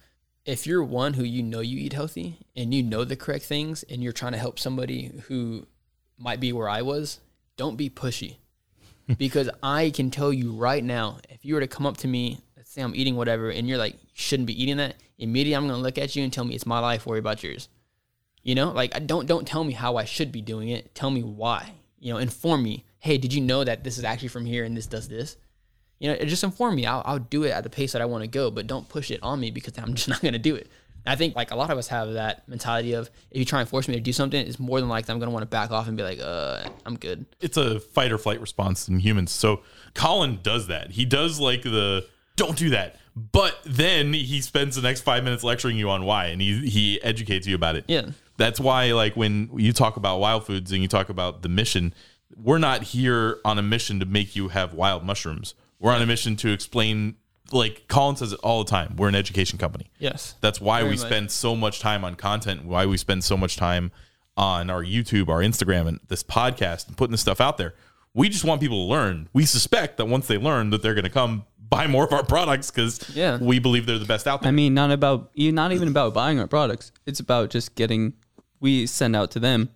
if 0.44 0.66
you're 0.66 0.82
one 0.82 1.14
who 1.14 1.24
you 1.24 1.42
know 1.42 1.60
you 1.60 1.78
eat 1.78 1.92
healthy 1.92 2.38
and 2.56 2.74
you 2.74 2.82
know 2.82 3.04
the 3.04 3.16
correct 3.16 3.44
things 3.44 3.82
and 3.84 4.02
you're 4.02 4.12
trying 4.12 4.32
to 4.32 4.38
help 4.38 4.58
somebody 4.58 5.12
who 5.28 5.66
might 6.18 6.40
be 6.40 6.52
where 6.52 6.68
I 6.68 6.82
was, 6.82 7.20
don't 7.56 7.76
be 7.76 7.90
pushy. 7.90 8.36
because 9.18 9.50
I 9.62 9.90
can 9.90 10.10
tell 10.10 10.32
you 10.32 10.52
right 10.52 10.82
now, 10.82 11.18
if 11.28 11.44
you 11.44 11.54
were 11.54 11.60
to 11.60 11.66
come 11.66 11.86
up 11.86 11.96
to 11.98 12.08
me, 12.08 12.40
let's 12.56 12.70
say 12.70 12.82
I'm 12.82 12.94
eating 12.94 13.16
whatever, 13.16 13.50
and 13.50 13.68
you're 13.68 13.78
like, 13.78 13.94
you 13.94 14.08
shouldn't 14.12 14.46
be 14.46 14.62
eating 14.62 14.76
that, 14.76 14.96
immediately 15.18 15.56
I'm 15.56 15.66
going 15.66 15.78
to 15.78 15.82
look 15.82 15.98
at 15.98 16.14
you 16.14 16.22
and 16.22 16.32
tell 16.32 16.44
me 16.44 16.54
it's 16.54 16.66
my 16.66 16.78
life, 16.78 17.06
worry 17.06 17.18
about 17.18 17.42
yours. 17.42 17.68
You 18.42 18.56
know, 18.56 18.72
like 18.72 19.06
don't 19.06 19.26
don't 19.26 19.46
tell 19.46 19.62
me 19.62 19.72
how 19.72 19.96
I 19.96 20.04
should 20.04 20.32
be 20.32 20.40
doing 20.40 20.68
it. 20.68 20.94
Tell 20.96 21.10
me 21.10 21.22
why. 21.22 21.72
You 22.00 22.12
know, 22.12 22.18
inform 22.18 22.64
me. 22.64 22.84
Hey, 22.98 23.16
did 23.16 23.32
you 23.32 23.40
know 23.40 23.62
that 23.62 23.84
this 23.84 23.98
is 23.98 24.04
actually 24.04 24.28
from 24.28 24.44
here 24.44 24.64
and 24.64 24.76
this 24.76 24.88
does 24.88 25.08
this? 25.08 25.36
You 26.02 26.08
know, 26.10 26.16
just 26.24 26.42
inform 26.42 26.74
me. 26.74 26.84
I'll, 26.84 27.00
I'll 27.04 27.20
do 27.20 27.44
it 27.44 27.50
at 27.50 27.62
the 27.62 27.70
pace 27.70 27.92
that 27.92 28.02
I 28.02 28.06
want 28.06 28.22
to 28.24 28.28
go, 28.28 28.50
but 28.50 28.66
don't 28.66 28.88
push 28.88 29.12
it 29.12 29.22
on 29.22 29.38
me 29.38 29.52
because 29.52 29.78
I'm 29.78 29.94
just 29.94 30.08
not 30.08 30.20
going 30.20 30.32
to 30.32 30.38
do 30.38 30.56
it. 30.56 30.68
I 31.06 31.14
think 31.14 31.36
like 31.36 31.52
a 31.52 31.56
lot 31.56 31.70
of 31.70 31.78
us 31.78 31.88
have 31.88 32.12
that 32.14 32.48
mentality 32.48 32.92
of 32.94 33.08
if 33.30 33.38
you 33.38 33.44
try 33.44 33.60
and 33.60 33.68
force 33.68 33.86
me 33.86 33.94
to 33.94 34.00
do 34.00 34.12
something, 34.12 34.44
it's 34.44 34.58
more 34.58 34.80
than 34.80 34.88
likely 34.88 35.12
I'm 35.12 35.20
going 35.20 35.28
to 35.28 35.32
want 35.32 35.42
to 35.42 35.48
back 35.48 35.70
off 35.70 35.86
and 35.86 35.96
be 35.96 36.02
like, 36.02 36.18
uh, 36.20 36.68
I'm 36.84 36.96
good. 36.96 37.24
it's 37.40 37.56
a 37.56 37.78
fight 37.78 38.10
or 38.12 38.18
flight 38.18 38.40
response 38.40 38.88
in 38.88 38.98
humans. 38.98 39.30
So 39.30 39.62
Colin 39.94 40.40
does 40.42 40.66
that. 40.66 40.90
He 40.90 41.04
does 41.04 41.38
like 41.40 41.62
the 41.62 42.06
don't 42.36 42.56
do 42.56 42.70
that. 42.70 42.96
But 43.14 43.58
then 43.64 44.12
he 44.12 44.40
spends 44.40 44.74
the 44.74 44.82
next 44.82 45.02
five 45.02 45.22
minutes 45.22 45.44
lecturing 45.44 45.76
you 45.76 45.90
on 45.90 46.04
why 46.04 46.26
and 46.26 46.40
he 46.40 46.68
he 46.68 47.02
educates 47.02 47.46
you 47.46 47.54
about 47.54 47.76
it. 47.76 47.84
Yeah. 47.86 48.10
That's 48.38 48.58
why 48.58 48.92
like 48.92 49.16
when 49.16 49.50
you 49.56 49.72
talk 49.72 49.96
about 49.96 50.18
wild 50.18 50.46
foods 50.46 50.72
and 50.72 50.82
you 50.82 50.88
talk 50.88 51.08
about 51.08 51.42
the 51.42 51.48
mission, 51.48 51.94
we're 52.36 52.58
not 52.58 52.82
here 52.82 53.38
on 53.44 53.58
a 53.58 53.62
mission 53.62 54.00
to 54.00 54.06
make 54.06 54.34
you 54.34 54.48
have 54.48 54.72
wild 54.72 55.04
mushrooms. 55.04 55.54
We're 55.82 55.92
on 55.92 56.00
a 56.00 56.06
mission 56.06 56.36
to 56.36 56.52
explain 56.52 57.16
like 57.50 57.86
Colin 57.88 58.16
says 58.16 58.32
it 58.32 58.40
all 58.42 58.64
the 58.64 58.70
time. 58.70 58.96
We're 58.96 59.08
an 59.08 59.14
education 59.14 59.58
company. 59.58 59.90
Yes. 59.98 60.36
That's 60.40 60.58
why 60.60 60.82
we 60.84 60.90
much. 60.90 60.98
spend 61.00 61.30
so 61.30 61.54
much 61.54 61.80
time 61.80 62.02
on 62.04 62.14
content, 62.14 62.64
why 62.64 62.86
we 62.86 62.96
spend 62.96 63.24
so 63.24 63.36
much 63.36 63.56
time 63.56 63.92
on 64.36 64.70
our 64.70 64.82
YouTube, 64.82 65.28
our 65.28 65.40
Instagram, 65.40 65.86
and 65.86 66.00
this 66.08 66.22
podcast 66.22 66.88
and 66.88 66.96
putting 66.96 67.10
this 67.10 67.20
stuff 67.20 67.40
out 67.42 67.58
there. 67.58 67.74
We 68.14 68.28
just 68.30 68.44
want 68.44 68.60
people 68.62 68.86
to 68.86 68.90
learn. 68.90 69.28
We 69.34 69.44
suspect 69.44 69.98
that 69.98 70.06
once 70.06 70.26
they 70.28 70.38
learn 70.38 70.70
that 70.70 70.82
they're 70.82 70.94
going 70.94 71.04
to 71.04 71.10
come 71.10 71.44
buy 71.68 71.86
more 71.86 72.04
of 72.04 72.12
our 72.12 72.24
products 72.24 72.70
because 72.70 73.04
Yeah. 73.14 73.38
we 73.38 73.58
believe 73.58 73.84
they're 73.86 73.98
the 73.98 74.04
best 74.06 74.26
out 74.26 74.42
there. 74.42 74.48
I 74.48 74.52
mean, 74.52 74.72
not 74.72 74.90
about 74.90 75.30
you, 75.34 75.52
not 75.52 75.72
even 75.72 75.88
about 75.88 76.14
buying 76.14 76.38
our 76.38 76.46
products. 76.46 76.92
It's 77.06 77.20
about 77.20 77.50
just 77.50 77.74
getting. 77.74 78.14
We 78.60 78.86
send 78.86 79.16
out 79.16 79.30
to 79.32 79.40
them 79.40 79.70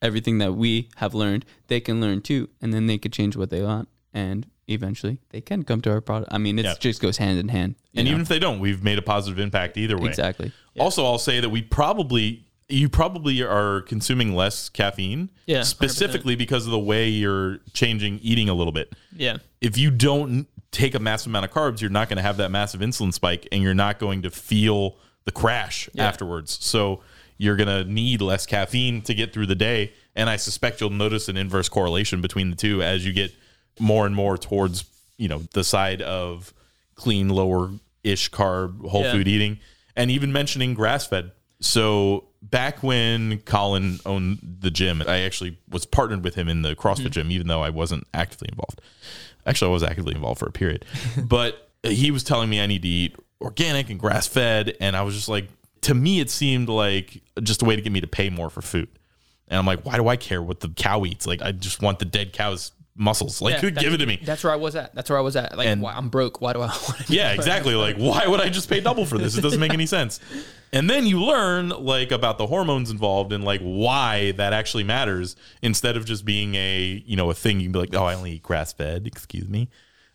everything 0.00 0.38
that 0.38 0.54
we 0.54 0.88
have 0.96 1.14
learned. 1.14 1.44
They 1.66 1.80
can 1.80 2.00
learn 2.00 2.20
too, 2.22 2.48
and 2.62 2.72
then 2.72 2.86
they 2.86 2.96
could 2.98 3.12
change 3.12 3.36
what 3.36 3.50
they 3.50 3.62
want, 3.62 3.88
and 4.14 4.46
eventually 4.68 5.18
they 5.30 5.40
can 5.40 5.62
come 5.64 5.80
to 5.82 5.90
our 5.90 6.00
product. 6.00 6.32
I 6.32 6.38
mean, 6.38 6.58
it 6.58 6.64
Yeah. 6.64 6.74
just 6.78 7.00
goes 7.00 7.16
hand 7.16 7.38
in 7.38 7.48
hand. 7.48 7.74
and 7.94 8.04
know? 8.04 8.10
even 8.10 8.22
if 8.22 8.28
they 8.28 8.38
don't, 8.38 8.60
we've 8.60 8.82
made 8.84 8.98
a 8.98 9.02
positive 9.02 9.38
impact 9.38 9.76
either 9.76 9.98
way. 9.98 10.08
exactly. 10.08 10.52
Also, 10.78 11.04
I'll 11.04 11.18
say 11.18 11.40
that 11.40 11.48
we 11.48 11.62
probably 11.62 12.44
you 12.70 12.86
probably 12.90 13.40
are 13.42 13.80
consuming 13.80 14.34
less 14.34 14.68
caffeine, 14.68 15.30
Yeah, 15.46 15.60
100%. 15.62 15.64
specifically 15.64 16.36
because 16.36 16.66
of 16.66 16.70
the 16.70 16.78
way 16.78 17.08
you're 17.08 17.60
changing 17.72 18.18
eating 18.22 18.50
a 18.50 18.54
little 18.54 18.74
bit. 18.74 18.92
Yeah. 19.16 19.38
if 19.62 19.78
you 19.78 19.90
don't 19.90 20.46
take 20.70 20.94
a 20.94 20.98
massive 20.98 21.28
amount 21.28 21.46
of 21.46 21.50
carbs, 21.50 21.80
you're 21.80 21.88
not 21.90 22.10
going 22.10 22.18
to 22.18 22.22
have 22.22 22.36
that 22.36 22.50
massive 22.50 22.82
insulin 22.82 23.14
spike 23.14 23.48
and 23.50 23.62
you're 23.62 23.72
not 23.74 23.98
going 23.98 24.20
to 24.20 24.30
feel 24.30 24.96
the 25.24 25.32
crash 25.32 25.88
afterwards. 25.96 26.58
So 26.60 27.00
you're 27.38 27.56
going 27.56 27.68
to 27.68 27.90
need 27.90 28.20
less 28.20 28.44
caffeine 28.44 29.00
to 29.02 29.14
get 29.14 29.32
through 29.32 29.46
the 29.46 29.54
day. 29.54 29.94
And 30.14 30.28
I 30.28 30.36
suspect 30.36 30.80
you'll 30.82 30.90
notice 30.90 31.26
an 31.30 31.38
inverse 31.38 31.70
correlation 31.70 32.20
between 32.20 32.50
the 32.50 32.56
two 32.56 32.82
as 32.82 33.06
you 33.06 33.14
get 33.14 33.32
more 33.78 34.06
and 34.06 34.14
more 34.14 34.36
towards 34.38 34.84
you 35.18 35.28
know, 35.28 35.42
the 35.52 35.64
side 35.64 36.00
of 36.00 36.54
clean, 36.94 37.28
lower 37.28 37.70
ish 38.02 38.30
carb, 38.30 38.88
whole 38.88 39.02
Yeah. 39.02 39.12
food 39.12 39.28
eating, 39.28 39.58
and 39.94 40.10
even 40.10 40.32
mentioning 40.32 40.72
grass 40.74 41.06
fed. 41.06 41.32
So 41.60 42.28
back 42.40 42.82
when 42.82 43.38
Colin 43.40 43.98
owned 44.06 44.38
the 44.60 44.70
gym, 44.70 45.02
I 45.06 45.18
actually 45.18 45.58
was 45.68 45.84
partnered 45.84 46.22
with 46.22 46.36
him 46.36 46.48
in 46.48 46.62
the 46.62 46.76
CrossFit 46.76 47.02
hmm. 47.02 47.08
gym, 47.08 47.30
even 47.32 47.48
though 47.48 47.62
I 47.62 47.70
wasn't 47.70 48.06
actively 48.14 48.48
involved. 48.50 48.80
Actually, 49.44 49.70
I 49.70 49.74
was 49.74 49.82
actively 49.82 50.14
involved 50.14 50.38
for 50.38 50.46
a 50.46 50.52
period, 50.52 50.84
but 51.22 51.68
he 51.82 52.10
was 52.10 52.22
telling 52.22 52.48
me 52.48 52.60
I 52.60 52.66
need 52.66 52.82
to 52.82 52.88
eat 52.88 53.16
organic 53.40 53.90
and 53.90 53.98
grass 53.98 54.26
fed, 54.26 54.76
and 54.80 54.96
I 54.96 55.02
was 55.02 55.14
just 55.14 55.28
like, 55.28 55.48
to 55.82 55.94
me, 55.94 56.20
it 56.20 56.30
seemed 56.30 56.68
like 56.68 57.22
just 57.42 57.62
a 57.62 57.64
way 57.64 57.76
to 57.76 57.82
get 57.82 57.92
me 57.92 58.00
to 58.00 58.06
pay 58.06 58.30
more 58.30 58.50
for 58.50 58.62
food. 58.62 58.88
And 59.48 59.58
I'm 59.58 59.66
like, 59.66 59.84
why 59.84 59.96
do 59.96 60.06
I 60.08 60.16
care 60.16 60.42
what 60.42 60.60
the 60.60 60.68
cow 60.68 61.04
eats? 61.04 61.26
Like, 61.26 61.40
I 61.40 61.52
just 61.52 61.80
want 61.80 61.98
the 61.98 62.04
dead 62.04 62.32
cow's 62.32 62.72
muscles. 62.98 63.40
Like, 63.40 63.54
Yeah, 63.54 63.60
who'd 63.60 63.76
give 63.78 63.94
it 63.94 63.98
to 63.98 64.06
me? 64.06 64.20
That's 64.22 64.44
where 64.44 64.52
I 64.52 64.56
was 64.56 64.76
at. 64.76 64.94
That's 64.94 65.08
where 65.08 65.18
I 65.18 65.22
was 65.22 65.36
at. 65.36 65.56
Like, 65.56 65.66
And- 65.68 65.80
why, 65.80 65.92
I'm 65.94 66.08
broke. 66.08 66.40
Why 66.40 66.52
do 66.52 66.58
I 66.60 66.66
want 66.88 67.06
to? 67.06 67.12
Yeah, 67.12 67.32
exactly. 67.32 67.74
Like, 67.74 67.96
why 67.98 68.26
would 68.26 68.40
I 68.40 68.48
just 68.48 68.68
pay 68.68 68.80
double 68.80 69.06
for 69.06 69.16
this? 69.16 69.38
It 69.38 69.40
doesn't 69.40 69.60
make 69.60 69.72
any 69.72 69.86
sense. 69.86 70.20
And 70.70 70.90
then 70.90 71.06
you 71.06 71.24
learn 71.24 71.70
like 71.70 72.12
about 72.12 72.36
the 72.36 72.46
hormones 72.46 72.90
involved 72.90 73.32
and 73.32 73.42
like 73.42 73.62
why 73.62 74.32
that 74.32 74.52
actually 74.52 74.84
matters 74.84 75.34
instead 75.62 75.96
of 75.96 76.04
just 76.04 76.26
being 76.26 76.54
a 76.56 77.02
you 77.06 77.16
know 77.16 77.30
a 77.30 77.34
thing. 77.34 77.58
You 77.58 77.64
can 77.64 77.72
be 77.72 77.78
like, 77.78 77.94
oh, 77.94 78.04
I 78.04 78.12
only 78.14 78.32
eat 78.32 78.42
grass 78.42 78.74
fed. 78.74 79.06
Excuse 79.06 79.48
me. 79.48 79.70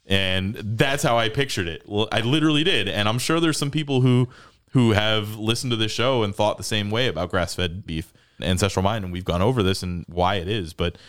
And 0.06 0.54
that's 0.54 1.02
how 1.02 1.18
I 1.18 1.30
pictured 1.30 1.68
it. 1.68 1.82
Well, 1.88 2.08
I 2.12 2.20
literally 2.22 2.64
did, 2.64 2.88
and 2.88 3.10
I'm 3.10 3.18
sure 3.18 3.40
there's 3.40 3.58
some 3.58 3.72
people 3.72 4.02
who 4.02 4.30
who 4.74 4.92
have 4.92 5.38
listened 5.38 5.72
to 5.72 5.76
this 5.76 5.92
show 5.92 6.22
and 6.22 6.36
thought 6.36 6.58
the 6.58 6.64
same 6.64 6.92
way 6.92 7.08
about 7.08 7.32
grass 7.32 7.56
fed 7.56 7.84
beef, 7.88 8.14
ancestral 8.40 8.84
mind, 8.84 9.04
and 9.04 9.12
we've 9.12 9.26
gone 9.26 9.42
over 9.42 9.64
this 9.64 9.82
and 9.82 10.06
why 10.08 10.36
it 10.36 10.48
is, 10.48 10.74
but. 10.74 11.00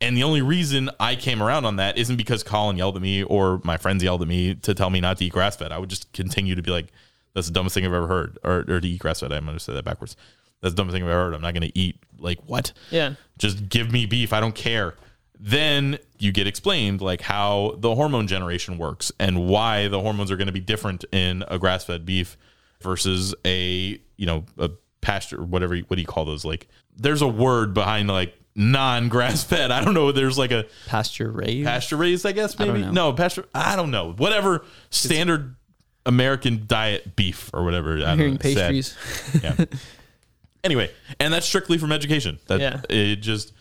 And 0.00 0.16
the 0.16 0.22
only 0.22 0.40
reason 0.40 0.90
I 0.98 1.14
came 1.14 1.42
around 1.42 1.66
on 1.66 1.76
that 1.76 1.98
isn't 1.98 2.16
because 2.16 2.42
Colin 2.42 2.76
yelled 2.76 2.96
at 2.96 3.02
me 3.02 3.22
or 3.22 3.60
my 3.64 3.76
friends 3.76 4.02
yelled 4.02 4.22
at 4.22 4.28
me 4.28 4.54
to 4.54 4.74
tell 4.74 4.88
me 4.88 5.00
not 5.00 5.18
to 5.18 5.26
eat 5.26 5.32
grass 5.32 5.56
fed. 5.56 5.72
I 5.72 5.78
would 5.78 5.90
just 5.90 6.10
continue 6.12 6.54
to 6.54 6.62
be 6.62 6.70
like, 6.70 6.86
that's 7.34 7.48
the 7.48 7.52
dumbest 7.52 7.74
thing 7.74 7.84
I've 7.84 7.92
ever 7.92 8.06
heard. 8.06 8.38
Or, 8.42 8.64
or 8.66 8.80
to 8.80 8.88
eat 8.88 8.98
grass 8.98 9.20
fed. 9.20 9.30
I'm 9.32 9.44
going 9.44 9.58
to 9.58 9.62
say 9.62 9.74
that 9.74 9.84
backwards. 9.84 10.16
That's 10.62 10.72
the 10.72 10.76
dumbest 10.76 10.94
thing 10.94 11.02
I've 11.02 11.10
ever 11.10 11.24
heard. 11.24 11.34
I'm 11.34 11.42
not 11.42 11.52
going 11.52 11.70
to 11.70 11.78
eat 11.78 11.96
like 12.18 12.38
what? 12.46 12.72
Yeah. 12.90 13.14
Just 13.38 13.68
give 13.68 13.92
me 13.92 14.06
beef. 14.06 14.32
I 14.32 14.40
don't 14.40 14.54
care. 14.54 14.94
Then 15.38 15.98
you 16.18 16.32
get 16.32 16.46
explained 16.46 17.00
like 17.00 17.20
how 17.20 17.76
the 17.78 17.94
hormone 17.94 18.26
generation 18.26 18.78
works 18.78 19.12
and 19.18 19.48
why 19.48 19.88
the 19.88 20.00
hormones 20.00 20.30
are 20.30 20.36
going 20.36 20.46
to 20.46 20.52
be 20.52 20.60
different 20.60 21.04
in 21.12 21.44
a 21.48 21.58
grass 21.58 21.84
fed 21.84 22.04
beef 22.06 22.36
versus 22.80 23.34
a, 23.46 24.00
you 24.16 24.26
know, 24.26 24.44
a 24.58 24.70
pasture, 25.00 25.42
whatever, 25.42 25.76
what 25.76 25.96
do 25.96 26.00
you 26.02 26.06
call 26.06 26.24
those? 26.24 26.44
Like, 26.44 26.68
there's 26.96 27.22
a 27.22 27.28
word 27.28 27.72
behind 27.72 28.08
like 28.08 28.34
non 28.60 29.08
grass 29.08 29.42
fed. 29.42 29.70
I 29.70 29.82
don't 29.84 29.94
know. 29.94 30.12
There's 30.12 30.38
like 30.38 30.52
a 30.52 30.66
Pasture 30.86 31.30
raised. 31.30 31.66
pasture 31.66 31.96
raised, 31.96 32.24
I 32.26 32.32
guess, 32.32 32.58
maybe. 32.58 32.80
know. 32.82 32.90
No, 32.92 33.12
pasture, 33.12 33.46
I 33.54 33.74
don't 33.74 33.90
know. 33.90 34.12
Whatever 34.12 34.64
standard 34.90 35.56
American 36.06 36.64
diet 36.66 37.16
beef 37.16 37.50
or 37.52 37.64
whatever. 37.64 37.96
I 37.96 38.00
don't 38.00 38.08
I'm 38.10 38.18
hearing 38.18 38.34
know, 38.34 38.50
sad. 38.50 38.72
pastries. 38.72 38.96
Yeah. 39.42 39.64
anyway, 40.64 40.90
and 41.18 41.32
that's 41.32 41.46
strictly 41.46 41.78
from 41.78 41.90
education. 41.92 42.38
That 42.46 42.60
Yeah. 42.60 42.80
it 42.88 43.16
just 43.16 43.52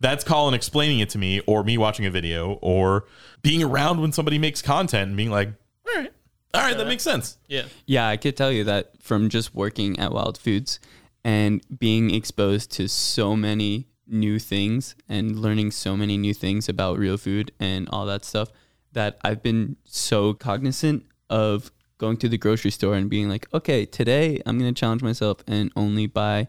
that's 0.00 0.24
Colin 0.24 0.54
explaining 0.54 0.98
it 1.00 1.10
to 1.10 1.18
me, 1.18 1.40
or 1.46 1.64
me 1.64 1.78
watching 1.78 2.04
a 2.06 2.10
video, 2.10 2.58
or 2.62 3.04
being 3.42 3.62
around 3.62 4.00
when 4.00 4.12
somebody 4.12 4.38
makes 4.38 4.60
content 4.60 5.08
and 5.08 5.16
being 5.16 5.30
like, 5.30 5.48
all 5.88 5.94
right, 6.02 6.12
all 6.52 6.60
right, 6.60 6.76
that 6.76 6.86
makes 6.86 7.02
sense. 7.02 7.38
Yeah. 7.48 7.62
Yeah, 7.86 8.06
I 8.08 8.16
could 8.18 8.36
tell 8.36 8.52
you 8.52 8.64
that 8.64 8.92
from 9.02 9.30
just 9.30 9.54
working 9.54 9.98
at 9.98 10.12
Wild 10.12 10.36
Foods 10.36 10.80
and 11.24 11.62
being 11.78 12.14
exposed 12.14 12.70
to 12.72 12.88
so 12.88 13.34
many 13.36 13.86
new 14.06 14.38
things 14.38 14.94
and 15.08 15.38
learning 15.38 15.70
so 15.70 15.96
many 15.96 16.16
new 16.16 16.34
things 16.34 16.68
about 16.68 16.98
real 16.98 17.16
food 17.16 17.52
and 17.58 17.88
all 17.90 18.06
that 18.06 18.24
stuff 18.24 18.50
that 18.92 19.18
I've 19.24 19.42
been 19.42 19.76
so 19.84 20.32
cognizant 20.34 21.04
of 21.28 21.70
going 21.98 22.16
to 22.18 22.28
the 22.28 22.38
grocery 22.38 22.70
store 22.70 22.94
and 22.94 23.10
being 23.10 23.28
like, 23.28 23.46
okay, 23.52 23.84
today 23.84 24.40
I'm 24.46 24.58
going 24.58 24.72
to 24.72 24.78
challenge 24.78 25.02
myself 25.02 25.38
and 25.46 25.72
only 25.76 26.06
buy 26.06 26.48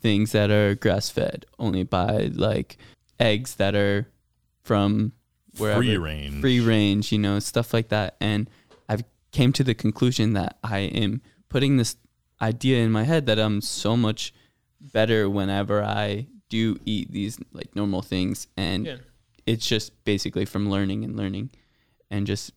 things 0.00 0.32
that 0.32 0.50
are 0.50 0.74
grass 0.74 1.10
fed, 1.10 1.46
only 1.58 1.82
buy 1.82 2.30
like 2.34 2.78
eggs 3.18 3.56
that 3.56 3.74
are 3.74 4.08
from 4.62 5.12
wherever 5.58 5.80
Free 5.80 5.96
range. 5.96 6.40
free 6.40 6.60
range, 6.60 7.12
you 7.12 7.18
know, 7.18 7.38
stuff 7.38 7.72
like 7.72 7.88
that. 7.88 8.16
And 8.20 8.48
I've 8.88 9.04
came 9.32 9.52
to 9.52 9.64
the 9.64 9.74
conclusion 9.74 10.32
that 10.34 10.58
I 10.62 10.78
am 10.80 11.20
putting 11.48 11.76
this 11.76 11.96
idea 12.40 12.84
in 12.84 12.90
my 12.90 13.04
head 13.04 13.26
that 13.26 13.38
I'm 13.38 13.60
so 13.60 13.96
much 13.96 14.32
better 14.80 15.28
whenever 15.30 15.82
I 15.82 16.26
do 16.54 16.78
eat 16.84 17.10
these 17.10 17.38
like 17.52 17.74
normal 17.74 18.00
things 18.00 18.46
and 18.56 18.86
Yeah. 18.86 18.96
it's 19.44 19.66
just 19.66 20.04
basically 20.04 20.44
from 20.44 20.70
learning 20.70 21.04
and 21.04 21.16
learning 21.16 21.50
and 22.10 22.26
just 22.26 22.52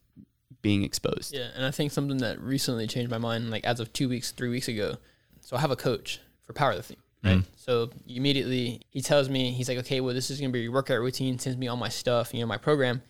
being 0.62 0.84
exposed. 0.84 1.34
Yeah, 1.34 1.48
and 1.56 1.64
I 1.64 1.72
think 1.72 1.90
something 1.90 2.18
that 2.18 2.40
recently 2.40 2.86
changed 2.86 3.10
my 3.10 3.18
mind, 3.18 3.50
like 3.50 3.64
as 3.64 3.80
of 3.80 3.92
two 3.92 4.08
weeks, 4.08 4.30
three 4.30 4.48
weeks 4.48 4.68
ago. 4.68 4.98
So 5.40 5.56
I 5.56 5.60
have 5.60 5.72
a 5.72 5.76
coach 5.76 6.20
for 6.44 6.52
powerlifting, 6.52 7.00
mm. 7.24 7.36
right? 7.36 7.44
So 7.56 7.90
immediately 8.06 8.82
he 8.90 9.00
tells 9.00 9.28
me, 9.28 9.50
he's 9.50 9.68
like, 9.68 9.78
okay, 9.78 10.00
well, 10.00 10.14
this 10.14 10.30
is 10.30 10.40
gonna 10.40 10.52
be 10.52 10.60
your 10.60 10.72
workout 10.72 11.00
routine. 11.00 11.38
Sends 11.38 11.58
me 11.58 11.66
all 11.66 11.76
my 11.76 11.88
stuff, 11.88 12.32
you 12.32 12.40
know, 12.40 12.46
my 12.46 12.56
program, 12.56 13.02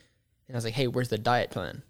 and 0.47 0.57
I 0.57 0.59
was 0.59 0.65
like, 0.65 0.75
hey, 0.75 0.87
where's 0.87 1.11
the 1.11 1.19
diet 1.19 1.51
plan? 1.51 1.83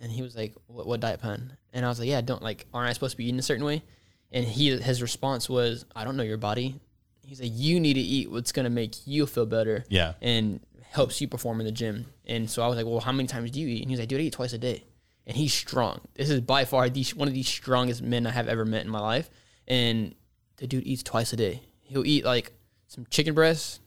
And 0.00 0.10
he 0.10 0.22
was 0.22 0.34
like, 0.34 0.54
what, 0.66 0.86
what 0.86 1.00
diet 1.00 1.20
plan? 1.20 1.56
And 1.72 1.84
I 1.84 1.88
was 1.88 1.98
like, 1.98 2.08
yeah, 2.08 2.22
don't 2.22 2.42
like, 2.42 2.66
aren't 2.72 2.88
I 2.88 2.92
supposed 2.94 3.12
to 3.12 3.18
be 3.18 3.26
eating 3.26 3.38
a 3.38 3.42
certain 3.42 3.64
way? 3.64 3.82
And 4.30 4.46
he 4.46 4.76
his 4.78 5.02
response 5.02 5.50
was, 5.50 5.84
I 5.94 6.04
don't 6.04 6.16
know 6.16 6.22
your 6.22 6.38
body. 6.38 6.80
He's 7.24 7.40
like, 7.40 7.52
you 7.54 7.78
need 7.80 7.94
to 7.94 8.00
eat 8.00 8.30
what's 8.30 8.52
gonna 8.52 8.70
make 8.70 9.06
you 9.06 9.26
feel 9.26 9.46
better 9.46 9.84
Yeah. 9.88 10.14
and 10.20 10.60
helps 10.82 11.20
you 11.20 11.28
perform 11.28 11.60
in 11.60 11.66
the 11.66 11.72
gym. 11.72 12.06
And 12.26 12.50
so 12.50 12.62
I 12.62 12.68
was 12.68 12.76
like, 12.76 12.84
well, 12.86 13.00
how 13.00 13.12
many 13.12 13.26
times 13.26 13.50
do 13.50 13.60
you 13.60 13.68
eat? 13.68 13.80
And 13.82 13.90
he 13.90 13.94
was 13.94 14.00
like, 14.00 14.08
dude, 14.08 14.20
I 14.20 14.24
eat 14.24 14.32
twice 14.32 14.52
a 14.52 14.58
day. 14.58 14.84
And 15.26 15.36
he's 15.36 15.54
strong. 15.54 16.00
This 16.14 16.28
is 16.30 16.40
by 16.40 16.64
far 16.64 16.88
the, 16.90 17.04
one 17.14 17.28
of 17.28 17.34
the 17.34 17.42
strongest 17.44 18.02
men 18.02 18.26
I 18.26 18.30
have 18.30 18.48
ever 18.48 18.64
met 18.64 18.84
in 18.84 18.90
my 18.90 18.98
life. 19.00 19.30
And 19.68 20.14
the 20.56 20.66
dude 20.66 20.84
eats 20.86 21.02
twice 21.02 21.32
a 21.32 21.36
day. 21.36 21.62
He'll 21.82 22.04
eat 22.06 22.24
like 22.24 22.52
some 22.88 23.06
chicken 23.08 23.32
breasts, 23.34 23.78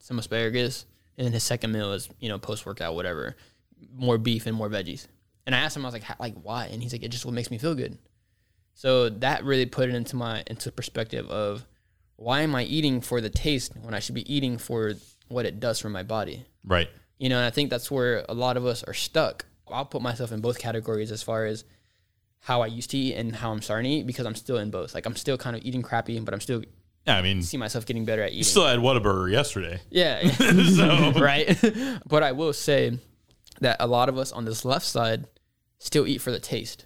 some 0.00 0.18
asparagus, 0.18 0.84
and 1.16 1.24
then 1.24 1.32
his 1.32 1.44
second 1.44 1.70
meal 1.72 1.92
is, 1.92 2.08
you 2.18 2.28
know, 2.28 2.38
post 2.38 2.66
workout, 2.66 2.94
whatever, 2.94 3.36
more 3.94 4.18
beef 4.18 4.46
and 4.46 4.56
more 4.56 4.68
veggies. 4.68 5.06
And 5.46 5.54
I 5.54 5.58
asked 5.60 5.76
him, 5.76 5.84
I 5.84 5.88
was 5.88 5.92
like, 5.94 6.02
"How- 6.02 6.16
like 6.18 6.34
why? 6.42 6.66
And 6.66 6.82
he's 6.82 6.92
like, 6.92 7.02
it 7.02 7.08
just 7.08 7.24
what 7.24 7.34
makes 7.34 7.50
me 7.50 7.58
feel 7.58 7.74
good. 7.74 7.96
So 8.74 9.08
that 9.08 9.44
really 9.44 9.66
put 9.66 9.88
it 9.88 9.94
into 9.94 10.16
my 10.16 10.42
into 10.46 10.70
perspective 10.72 11.28
of 11.30 11.66
why 12.16 12.40
am 12.42 12.54
I 12.54 12.64
eating 12.64 13.00
for 13.00 13.20
the 13.20 13.30
taste 13.30 13.72
when 13.82 13.94
I 13.94 13.98
should 14.00 14.14
be 14.14 14.32
eating 14.32 14.58
for 14.58 14.94
what 15.28 15.46
it 15.46 15.60
does 15.60 15.78
for 15.78 15.88
my 15.88 16.02
body? 16.02 16.44
Right. 16.64 16.88
You 17.18 17.28
know, 17.28 17.36
and 17.38 17.46
I 17.46 17.50
think 17.50 17.70
that's 17.70 17.90
where 17.90 18.24
a 18.28 18.34
lot 18.34 18.56
of 18.56 18.66
us 18.66 18.82
are 18.84 18.94
stuck. 18.94 19.44
I'll 19.68 19.84
put 19.84 20.02
myself 20.02 20.32
in 20.32 20.40
both 20.40 20.58
categories 20.58 21.10
as 21.12 21.22
far 21.22 21.46
as 21.46 21.64
how 22.40 22.62
I 22.62 22.66
used 22.66 22.90
to 22.90 22.98
eat 22.98 23.14
and 23.14 23.34
how 23.34 23.52
I'm 23.52 23.62
starting 23.62 23.90
to 23.90 23.96
eat 23.98 24.06
because 24.06 24.26
I'm 24.26 24.34
still 24.34 24.58
in 24.58 24.70
both. 24.70 24.94
Like 24.94 25.06
I'm 25.06 25.16
still 25.16 25.38
kind 25.38 25.56
of 25.56 25.64
eating 25.64 25.82
crappy, 25.82 26.18
but 26.20 26.34
I'm 26.34 26.40
still 26.40 26.62
Yeah, 27.06 27.16
I 27.16 27.22
mean, 27.22 27.42
see 27.42 27.56
myself 27.56 27.86
getting 27.86 28.04
better 28.04 28.22
at 28.22 28.28
eating. 28.30 28.38
You 28.38 28.44
still 28.44 28.66
had 28.66 28.78
Whataburger 28.80 29.30
yesterday. 29.30 29.80
Yeah. 29.90 30.20
So- 30.76 31.12
right. 31.20 31.56
but 32.06 32.22
I 32.22 32.32
will 32.32 32.52
say 32.52 32.98
that 33.60 33.76
a 33.80 33.86
lot 33.86 34.08
of 34.08 34.18
us 34.18 34.32
on 34.32 34.44
this 34.44 34.64
left 34.64 34.84
side 34.86 35.26
still 35.78 36.06
eat 36.06 36.20
for 36.20 36.30
the 36.32 36.40
taste. 36.40 36.84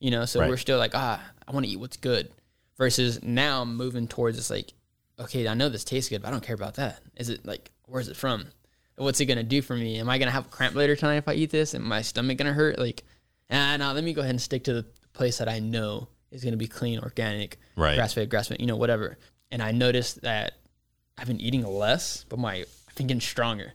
You 0.00 0.10
know, 0.10 0.24
so 0.24 0.40
Right. 0.40 0.48
we're 0.50 0.56
still 0.56 0.78
like, 0.78 0.92
ah, 0.94 1.22
I 1.46 1.52
want 1.52 1.64
to 1.66 1.70
eat 1.72 1.78
what's 1.80 1.96
good. 1.96 2.30
Versus 2.78 3.22
now 3.22 3.62
I'm 3.62 3.74
moving 3.76 4.06
towards 4.06 4.36
this 4.36 4.50
like, 4.50 4.72
okay, 5.18 5.48
I 5.48 5.54
know 5.54 5.68
this 5.70 5.84
tastes 5.84 6.10
good, 6.10 6.20
but 6.22 6.28
I 6.28 6.30
don't 6.30 6.42
care 6.44 6.54
about 6.54 6.74
that. 6.74 7.00
Is 7.16 7.30
it 7.30 7.46
like 7.46 7.70
where's 7.86 8.08
it 8.08 8.16
from? 8.16 8.46
What's 8.96 9.20
it 9.20 9.26
gonna 9.26 9.42
do 9.42 9.62
for 9.62 9.74
me? 9.74 9.98
Am 9.98 10.08
I 10.10 10.18
gonna 10.18 10.30
have 10.30 10.46
a 10.46 10.50
cramp 10.50 10.74
later 10.74 10.94
tonight 10.96 11.16
if 11.16 11.28
I 11.28 11.34
eat 11.34 11.50
this? 11.50 11.74
Am 11.74 11.82
my 11.86 12.02
stomach 12.02 12.36
gonna 12.38 12.52
hurt? 12.52 12.78
Like, 12.78 13.04
ah, 13.50 13.76
no, 13.78 13.92
let 13.92 14.04
me 14.04 14.12
go 14.12 14.20
ahead 14.20 14.30
and 14.30 14.40
stick 14.40 14.64
to 14.64 14.74
the 14.74 14.82
place 15.14 15.38
that 15.38 15.48
I 15.48 15.58
know 15.58 16.08
is 16.30 16.44
gonna 16.44 16.56
be 16.58 16.66
clean, 16.66 16.98
organic, 16.98 17.58
Right. 17.76 17.94
grass 17.94 18.12
fed, 18.12 18.28
grass 18.28 18.48
fed, 18.48 18.60
you 18.60 18.66
know, 18.66 18.76
whatever. 18.76 19.16
And 19.50 19.62
I 19.62 19.72
noticed 19.72 20.20
that 20.22 20.54
I've 21.16 21.28
been 21.28 21.40
eating 21.40 21.64
less, 21.64 22.24
but 22.28 22.38
my 22.38 22.56
I've 22.88 22.94
been 22.94 23.06
getting 23.06 23.20
stronger. 23.22 23.72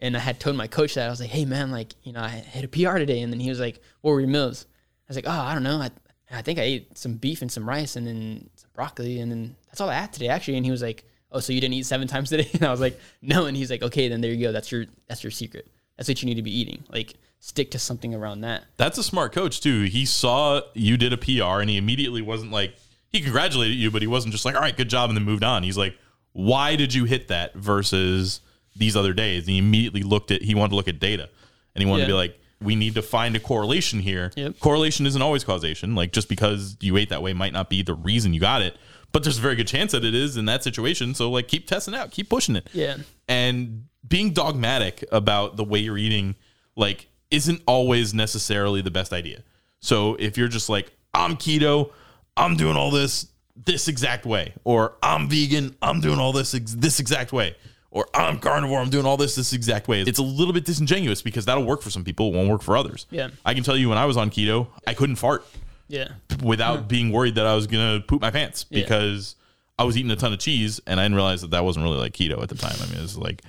And 0.00 0.16
I 0.16 0.20
had 0.20 0.40
told 0.40 0.56
my 0.56 0.66
coach 0.66 0.94
that 0.94 1.06
I 1.06 1.10
was 1.10 1.20
like, 1.20 1.30
"Hey 1.30 1.44
man, 1.44 1.70
like 1.70 1.94
you 2.02 2.12
know, 2.12 2.20
I 2.20 2.30
hit 2.30 2.64
a 2.64 2.68
PR 2.68 2.98
today." 2.98 3.20
And 3.22 3.32
then 3.32 3.38
he 3.38 3.48
was 3.48 3.60
like, 3.60 3.80
"What 4.00 4.10
were 4.12 4.20
your 4.20 4.28
meals?" 4.28 4.66
I 5.08 5.10
was 5.10 5.16
like, 5.16 5.26
"Oh, 5.28 5.30
I 5.30 5.54
don't 5.54 5.62
know. 5.62 5.78
I 5.78 5.90
I 6.34 6.42
think 6.42 6.58
I 6.58 6.62
ate 6.62 6.98
some 6.98 7.14
beef 7.14 7.42
and 7.42 7.50
some 7.50 7.68
rice 7.68 7.96
and 7.96 8.06
then 8.06 8.50
some 8.56 8.70
broccoli 8.74 9.20
and 9.20 9.30
then 9.30 9.56
that's 9.66 9.80
all 9.80 9.88
I 9.88 9.94
had 9.94 10.12
today 10.12 10.28
actually." 10.28 10.56
And 10.56 10.64
he 10.64 10.70
was 10.70 10.82
like, 10.82 11.04
"Oh, 11.32 11.40
so 11.40 11.52
you 11.52 11.60
didn't 11.60 11.74
eat 11.74 11.86
seven 11.86 12.08
times 12.08 12.30
today?" 12.30 12.48
And 12.54 12.64
I 12.64 12.70
was 12.70 12.80
like, 12.80 12.98
"No." 13.22 13.46
And 13.46 13.56
he's 13.56 13.70
like, 13.70 13.82
"Okay, 13.82 14.08
then 14.08 14.20
there 14.20 14.32
you 14.32 14.46
go. 14.46 14.52
That's 14.52 14.70
your 14.70 14.86
that's 15.08 15.22
your 15.22 15.30
secret. 15.30 15.68
That's 15.96 16.08
what 16.08 16.22
you 16.22 16.26
need 16.26 16.36
to 16.36 16.42
be 16.42 16.56
eating. 16.56 16.84
Like 16.90 17.14
stick 17.40 17.70
to 17.72 17.78
something 17.78 18.14
around 18.14 18.42
that." 18.42 18.64
That's 18.76 18.98
a 18.98 19.04
smart 19.04 19.32
coach 19.32 19.60
too. 19.60 19.84
He 19.84 20.04
saw 20.06 20.60
you 20.74 20.96
did 20.96 21.12
a 21.12 21.16
PR 21.16 21.60
and 21.60 21.70
he 21.70 21.76
immediately 21.76 22.22
wasn't 22.22 22.52
like 22.52 22.74
he 23.14 23.20
congratulated 23.20 23.76
you, 23.76 23.92
but 23.92 24.02
he 24.02 24.08
wasn't 24.08 24.32
just 24.32 24.44
like, 24.44 24.56
all 24.56 24.60
right, 24.60 24.76
good 24.76 24.90
job, 24.90 25.08
and 25.08 25.16
then 25.16 25.24
moved 25.24 25.44
on. 25.44 25.62
He's 25.62 25.78
like, 25.78 25.96
why 26.32 26.74
did 26.74 26.92
you 26.92 27.04
hit 27.04 27.28
that 27.28 27.54
versus 27.54 28.40
these 28.74 28.96
other 28.96 29.12
days? 29.12 29.44
And 29.44 29.50
he 29.50 29.58
immediately 29.58 30.02
looked 30.02 30.32
at 30.32 30.42
he 30.42 30.54
wanted 30.56 30.70
to 30.70 30.76
look 30.76 30.88
at 30.88 30.98
data 30.98 31.28
and 31.74 31.82
he 31.82 31.88
wanted 31.88 32.02
to 32.02 32.08
be 32.08 32.12
like, 32.14 32.40
we 32.60 32.76
need 32.76 32.94
to 32.94 33.02
find 33.02 33.36
a 33.36 33.40
correlation 33.40 34.00
here. 34.00 34.30
Yep. 34.36 34.58
Correlation 34.60 35.06
isn't 35.06 35.20
always 35.22 35.44
causation. 35.44 35.94
Like 35.94 36.12
just 36.12 36.28
because 36.28 36.76
you 36.80 36.96
ate 36.96 37.10
that 37.10 37.22
way 37.22 37.32
might 37.32 37.52
not 37.52 37.68
be 37.68 37.82
the 37.82 37.94
reason 37.94 38.32
you 38.34 38.40
got 38.40 38.62
it, 38.62 38.76
but 39.12 39.22
there's 39.22 39.38
a 39.38 39.42
very 39.42 39.54
good 39.56 39.68
chance 39.68 39.92
that 39.92 40.04
it 40.04 40.14
is 40.14 40.36
in 40.36 40.44
that 40.46 40.62
situation. 40.64 41.14
So 41.14 41.30
like 41.30 41.48
keep 41.48 41.66
testing 41.66 41.94
out, 41.94 42.10
keep 42.10 42.28
pushing 42.28 42.56
it 42.56 42.68
Yeah. 42.72 42.96
and 43.28 43.84
being 44.06 44.32
dogmatic 44.32 45.04
about 45.12 45.56
the 45.56 45.64
way 45.64 45.78
you're 45.80 45.98
eating 45.98 46.34
like 46.76 47.08
isn't 47.30 47.62
always 47.66 48.14
necessarily 48.14 48.80
the 48.82 48.90
best 48.90 49.12
idea. 49.12 49.42
So 49.80 50.14
if 50.16 50.36
you're 50.38 50.48
just 50.48 50.68
like, 50.68 50.92
I'm 51.12 51.36
keto, 51.36 51.90
I'm 52.36 52.56
doing 52.56 52.76
all 52.76 52.90
this 52.90 53.26
this 53.56 53.86
exact 53.86 54.26
way, 54.26 54.52
or 54.64 54.94
I'm 55.00 55.28
vegan, 55.28 55.76
I'm 55.80 56.00
doing 56.00 56.18
all 56.18 56.32
this 56.32 56.54
ex- 56.56 56.74
this 56.74 56.98
exact 56.98 57.32
way, 57.32 57.54
or 57.94 58.06
I'm 58.12 58.38
carnivore, 58.40 58.80
I'm 58.80 58.90
doing 58.90 59.06
all 59.06 59.16
this 59.16 59.34
this 59.36 59.52
exact 59.54 59.88
way. 59.88 60.02
It's 60.02 60.18
a 60.18 60.22
little 60.22 60.52
bit 60.52 60.64
disingenuous 60.66 61.22
because 61.22 61.46
that'll 61.46 61.64
work 61.64 61.80
for 61.80 61.88
some 61.90 62.04
people, 62.04 62.28
it 62.28 62.34
won't 62.34 62.48
work 62.50 62.60
for 62.62 62.76
others. 62.76 63.06
Yeah. 63.10 63.28
I 63.46 63.54
can 63.54 63.62
tell 63.64 63.76
you 63.76 63.88
when 63.88 63.96
I 63.98 64.04
was 64.04 64.16
on 64.18 64.28
keto, 64.30 64.66
I 64.86 64.92
couldn't 64.94 65.16
fart 65.16 65.46
Yeah. 65.88 66.08
without 66.42 66.88
being 66.88 67.10
worried 67.12 67.36
that 67.36 67.46
I 67.46 67.54
was 67.54 67.66
gonna 67.66 68.00
poop 68.00 68.20
my 68.20 68.30
pants 68.30 68.66
Yeah. 68.68 68.82
because 68.82 69.36
I 69.78 69.84
was 69.84 69.96
eating 69.96 70.10
a 70.10 70.16
ton 70.16 70.32
of 70.32 70.38
cheese 70.40 70.80
and 70.86 71.00
I 71.00 71.04
didn't 71.04 71.14
realize 71.16 71.40
that 71.42 71.50
that 71.52 71.64
wasn't 71.64 71.84
really 71.84 71.98
like 71.98 72.12
keto 72.12 72.42
at 72.42 72.48
the 72.48 72.54
time. 72.56 72.76
I 72.80 72.86
mean, 72.86 72.98
it 72.98 73.02
was 73.02 73.16
like 73.16 73.42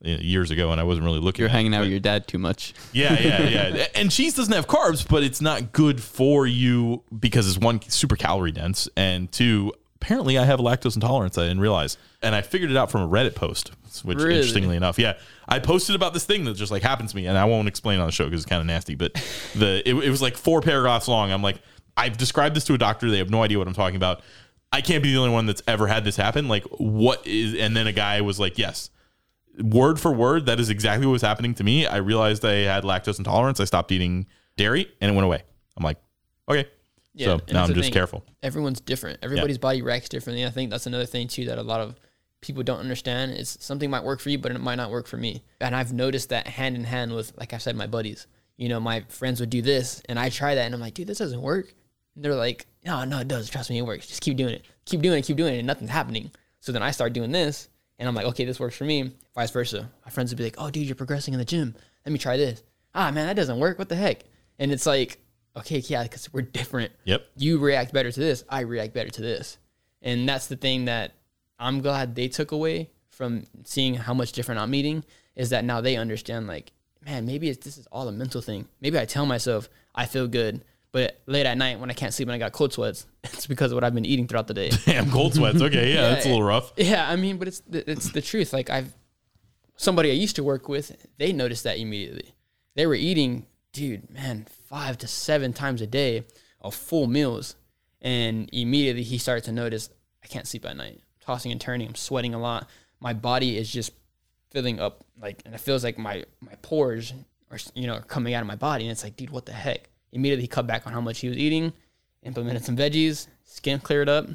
years 0.00 0.52
ago 0.52 0.70
and 0.70 0.80
I 0.80 0.84
wasn't 0.84 1.04
really 1.06 1.18
looking. 1.18 1.42
You're 1.42 1.48
at 1.48 1.52
it. 1.54 1.56
hanging 1.56 1.74
out 1.74 1.80
with 1.80 1.90
your 1.90 1.98
dad 1.98 2.28
too 2.28 2.38
much. 2.38 2.72
Yeah, 2.92 3.18
yeah, 3.20 3.48
yeah. 3.74 3.86
and 3.96 4.10
cheese 4.12 4.34
doesn't 4.34 4.52
have 4.52 4.68
carbs, 4.68 5.06
but 5.08 5.24
it's 5.24 5.40
not 5.40 5.72
good 5.72 6.00
for 6.00 6.46
you 6.46 7.02
because 7.18 7.48
it's 7.48 7.58
one 7.58 7.80
super 7.88 8.14
calorie 8.14 8.52
dense, 8.52 8.88
and 8.96 9.30
two, 9.32 9.72
apparently 10.00 10.38
I 10.38 10.44
have 10.44 10.60
lactose 10.60 10.94
intolerance. 10.94 11.38
I 11.38 11.42
didn't 11.42 11.60
realize, 11.60 11.98
and 12.22 12.34
I 12.34 12.42
figured 12.42 12.70
it 12.70 12.76
out 12.76 12.90
from 12.90 13.02
a 13.02 13.08
Reddit 13.08 13.34
post, 13.34 13.72
which 14.04 14.18
Really? 14.18 14.36
interestingly 14.36 14.76
enough, 14.76 14.98
yeah, 14.98 15.14
I 15.48 15.58
posted 15.58 15.94
about 15.94 16.14
this 16.14 16.24
thing 16.24 16.44
that 16.44 16.54
just 16.54 16.72
like 16.72 16.82
happened 16.82 17.08
to 17.10 17.16
me, 17.16 17.26
and 17.26 17.36
I 17.36 17.44
won't 17.44 17.68
explain 17.68 18.00
on 18.00 18.06
the 18.06 18.12
show 18.12 18.24
because 18.24 18.40
it's 18.42 18.48
kind 18.48 18.60
of 18.60 18.66
nasty, 18.66 18.94
but 18.94 19.12
the 19.54 19.82
it, 19.88 19.94
it 19.94 20.10
was 20.10 20.22
like 20.22 20.36
four 20.36 20.60
paragraphs 20.60 21.08
long. 21.08 21.32
I'm 21.32 21.42
like, 21.42 21.60
I've 21.96 22.16
described 22.16 22.56
this 22.56 22.64
to 22.64 22.74
a 22.74 22.78
doctor; 22.78 23.10
they 23.10 23.18
have 23.18 23.30
no 23.30 23.42
idea 23.42 23.58
what 23.58 23.66
I'm 23.68 23.74
talking 23.74 23.96
about. 23.96 24.22
I 24.70 24.82
can't 24.82 25.02
be 25.02 25.12
the 25.12 25.18
only 25.18 25.32
one 25.32 25.46
that's 25.46 25.62
ever 25.66 25.86
had 25.86 26.04
this 26.04 26.16
happen. 26.16 26.46
Like, 26.46 26.64
what 26.64 27.26
is? 27.26 27.54
And 27.54 27.76
then 27.76 27.86
a 27.86 27.92
guy 27.92 28.20
was 28.20 28.38
like, 28.38 28.58
yes 28.58 28.90
word 29.60 29.98
for 29.98 30.12
word, 30.12 30.46
that 30.46 30.60
is 30.60 30.70
exactly 30.70 31.06
what 31.06 31.12
was 31.12 31.22
happening 31.22 31.54
to 31.54 31.64
me. 31.64 31.86
I 31.86 31.96
realized 31.96 32.44
I 32.44 32.54
had 32.62 32.84
lactose 32.84 33.18
intolerance. 33.18 33.60
I 33.60 33.64
stopped 33.64 33.90
eating 33.92 34.26
dairy 34.56 34.90
and 35.00 35.10
it 35.10 35.14
went 35.14 35.24
away. 35.24 35.42
I'm 35.76 35.84
like, 35.84 35.98
okay. 36.48 36.68
Yeah, 37.18 37.26
so 37.26 37.40
now 37.52 37.64
I'm 37.64 37.74
just 37.74 37.86
thing. 37.86 37.92
careful. 37.92 38.24
everyone's 38.44 38.80
different. 38.80 39.18
Everybody's 39.22 39.58
body 39.58 39.82
reacts 39.82 40.08
differently. 40.08 40.46
I 40.46 40.50
think 40.50 40.70
that's 40.70 40.86
another 40.86 41.04
thing 41.04 41.26
too 41.26 41.46
that 41.46 41.58
a 41.58 41.62
lot 41.62 41.80
of 41.80 41.96
people 42.40 42.62
don't 42.62 42.78
understand 42.78 43.32
is 43.32 43.58
something 43.60 43.90
might 43.90 44.04
work 44.04 44.20
for 44.20 44.30
you, 44.30 44.38
but 44.38 44.52
it 44.52 44.60
might 44.60 44.76
not 44.76 44.92
work 44.92 45.08
for 45.08 45.16
me. 45.16 45.42
And 45.60 45.74
I've 45.74 45.92
noticed 45.92 46.28
that 46.28 46.46
hand 46.46 46.76
in 46.76 46.84
hand 46.84 47.12
with, 47.12 47.36
like 47.36 47.52
I 47.52 47.58
said, 47.58 47.74
my 47.74 47.88
buddies. 47.88 48.28
You 48.56 48.68
know, 48.68 48.78
my 48.78 49.00
friends 49.08 49.40
would 49.40 49.50
do 49.50 49.62
this, 49.62 50.00
and 50.08 50.18
I 50.18 50.28
try 50.28 50.54
that, 50.54 50.64
and 50.64 50.74
I'm 50.74 50.80
like, 50.80 50.94
dude, 50.94 51.08
this 51.08 51.18
doesn't 51.18 51.42
work. 51.42 51.74
And 52.14 52.24
they're 52.24 52.34
like, 52.34 52.66
no, 52.84 53.04
no, 53.04 53.18
it 53.18 53.28
does. 53.28 53.50
Trust 53.50 53.70
me, 53.70 53.78
it 53.78 53.86
works. 53.86 54.06
Just 54.06 54.22
keep 54.22 54.36
doing 54.36 54.54
it. 54.54 54.64
Keep 54.84 55.02
doing 55.02 55.18
it. 55.18 55.24
Keep 55.24 55.36
doing 55.36 55.54
it, 55.54 55.58
and 55.58 55.66
nothing's 55.66 55.90
happening. 55.90 56.30
So 56.60 56.72
then 56.72 56.82
I 56.82 56.92
start 56.92 57.12
doing 57.12 57.32
this, 57.32 57.68
and 57.98 58.08
I'm 58.08 58.14
like, 58.14 58.26
okay, 58.26 58.44
this 58.44 58.60
works 58.60 58.76
for 58.76 58.84
me. 58.84 59.12
Vice 59.34 59.50
versa. 59.50 59.90
My 60.04 60.10
friends 60.10 60.30
would 60.30 60.38
be 60.38 60.44
like, 60.44 60.56
oh, 60.58 60.70
dude, 60.70 60.86
you're 60.86 60.96
progressing 60.96 61.34
in 61.34 61.38
the 61.38 61.44
gym. 61.44 61.74
Let 62.04 62.12
me 62.12 62.18
try 62.18 62.36
this. 62.36 62.62
Ah, 62.94 63.10
man, 63.10 63.26
that 63.26 63.36
doesn't 63.36 63.58
work. 63.58 63.78
What 63.78 63.88
the 63.88 63.96
heck? 63.96 64.22
And 64.58 64.72
it's 64.72 64.86
like, 64.86 65.20
okay, 65.58 65.78
yeah, 65.78 66.02
because 66.02 66.32
we're 66.32 66.42
different 66.42 66.92
Yep. 67.04 67.26
you 67.36 67.58
react 67.58 67.92
better 67.92 68.10
to 68.10 68.20
this, 68.20 68.44
I 68.48 68.60
react 68.60 68.94
better 68.94 69.10
to 69.10 69.22
this. 69.22 69.58
And 70.02 70.28
that's 70.28 70.46
the 70.46 70.56
thing 70.56 70.84
that 70.86 71.14
I'm 71.58 71.80
glad 71.80 72.14
they 72.14 72.28
took 72.28 72.52
away 72.52 72.90
from 73.10 73.44
seeing 73.64 73.94
how 73.94 74.14
much 74.14 74.32
different 74.32 74.60
I'm 74.60 74.74
eating 74.74 75.04
is 75.34 75.50
that 75.50 75.64
now 75.64 75.80
they 75.80 75.96
understand 75.96 76.46
like, 76.46 76.72
man, 77.04 77.26
maybe 77.26 77.48
it's, 77.48 77.64
this 77.64 77.78
is 77.78 77.86
all 77.90 78.06
a 78.08 78.12
mental 78.12 78.40
thing. 78.40 78.68
Maybe 78.80 78.98
I 78.98 79.04
tell 79.04 79.26
myself 79.26 79.68
I 79.94 80.06
feel 80.06 80.28
good, 80.28 80.62
but 80.92 81.20
late 81.26 81.46
at 81.46 81.58
night 81.58 81.80
when 81.80 81.90
I 81.90 81.94
can't 81.94 82.14
sleep 82.14 82.28
and 82.28 82.34
I 82.34 82.38
got 82.38 82.52
cold 82.52 82.72
sweats, 82.72 83.06
it's 83.24 83.46
because 83.46 83.72
of 83.72 83.76
what 83.76 83.84
I've 83.84 83.94
been 83.94 84.06
eating 84.06 84.28
throughout 84.28 84.46
the 84.46 84.54
day. 84.54 84.70
Damn, 84.84 85.10
cold 85.10 85.34
sweats. 85.34 85.60
Okay. 85.60 85.92
Yeah, 85.94 86.10
that's 86.10 86.26
a 86.26 86.28
little 86.28 86.42
rough. 86.44 86.72
yeah, 86.76 87.08
I 87.10 87.16
mean, 87.16 87.38
but 87.38 87.48
it's 87.48 87.60
the, 87.60 87.88
it's 87.90 88.12
the 88.12 88.22
truth. 88.22 88.52
Like 88.52 88.70
I've 88.70 88.94
somebody 89.76 90.10
I 90.10 90.14
used 90.14 90.36
to 90.36 90.44
work 90.44 90.68
with, 90.68 90.94
they 91.18 91.32
noticed 91.32 91.64
that 91.64 91.78
immediately. 91.78 92.34
They 92.74 92.86
were 92.86 92.94
eating, 92.94 93.46
dude, 93.72 94.10
man, 94.10 94.46
five 94.66 94.98
to 94.98 95.06
seven 95.06 95.52
times 95.52 95.80
a 95.80 95.86
day 95.86 96.24
of 96.60 96.74
full 96.74 97.06
meals, 97.06 97.56
and 98.00 98.48
immediately 98.52 99.02
he 99.02 99.18
started 99.18 99.44
to 99.44 99.52
notice 99.52 99.90
I 100.22 100.26
can't 100.26 100.46
sleep 100.46 100.66
at 100.66 100.76
night, 100.76 101.00
tossing 101.20 101.52
and 101.52 101.60
turning. 101.60 101.88
I'm 101.88 101.94
sweating 101.94 102.34
a 102.34 102.40
lot. 102.40 102.68
My 103.00 103.12
body 103.12 103.56
is 103.56 103.70
just 103.70 103.92
filling 104.50 104.80
up, 104.80 105.04
like, 105.20 105.42
and 105.44 105.54
it 105.54 105.60
feels 105.60 105.84
like 105.84 105.98
my 105.98 106.24
my 106.40 106.54
pores 106.62 107.12
are 107.50 107.58
you 107.74 107.86
know 107.86 108.00
coming 108.00 108.34
out 108.34 108.40
of 108.40 108.46
my 108.46 108.56
body, 108.56 108.84
and 108.84 108.92
it's 108.92 109.04
like, 109.04 109.16
dude, 109.16 109.30
what 109.30 109.46
the 109.46 109.52
heck? 109.52 109.88
Immediately 110.12 110.42
he 110.42 110.48
cut 110.48 110.66
back 110.66 110.86
on 110.86 110.92
how 110.92 111.00
much 111.00 111.20
he 111.20 111.28
was 111.28 111.36
eating, 111.36 111.72
implemented 112.22 112.64
some 112.64 112.76
veggies, 112.76 113.28
skin 113.44 113.78
cleared 113.78 114.08
up, 114.08 114.26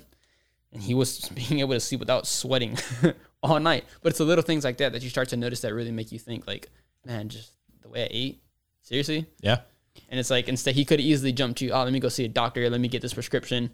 and 0.72 0.82
he 0.82 0.94
was 0.94 1.30
being 1.36 1.60
able 1.60 1.74
to 1.74 1.80
sleep 1.80 2.00
without 2.00 2.28
sweating 2.28 2.78
all 3.44 3.60
night. 3.60 3.86
But 4.02 4.10
it's 4.10 4.20
the 4.20 4.26
little 4.26 4.44
things 4.44 4.64
like 4.64 4.78
that 4.78 4.94
that 4.94 5.04
you 5.04 5.10
start 5.10 5.30
to 5.30 5.38
notice 5.38 5.62
that 5.62 5.74
really 5.74 5.92
make 5.92 6.12
you 6.12 6.20
think, 6.20 6.48
like, 6.48 6.70
man, 7.06 7.30
just 7.30 7.52
the 7.82 7.90
way 7.90 8.04
I 8.04 8.08
ate, 8.12 8.43
seriously. 8.84 9.26
Yeah. 9.42 9.62
And 10.10 10.20
it's 10.20 10.30
like 10.30 10.48
instead 10.48 10.76
he 10.76 10.86
could 10.86 11.00
easily 11.02 11.32
jump 11.32 11.58
to, 11.58 11.70
oh, 11.70 11.84
let 11.84 11.92
me 11.92 12.00
go 12.00 12.10
see 12.10 12.26
a 12.26 12.28
doctor, 12.30 12.70
let 12.70 12.80
me 12.80 12.88
get 12.88 13.02
this 13.02 13.14
prescription, 13.16 13.72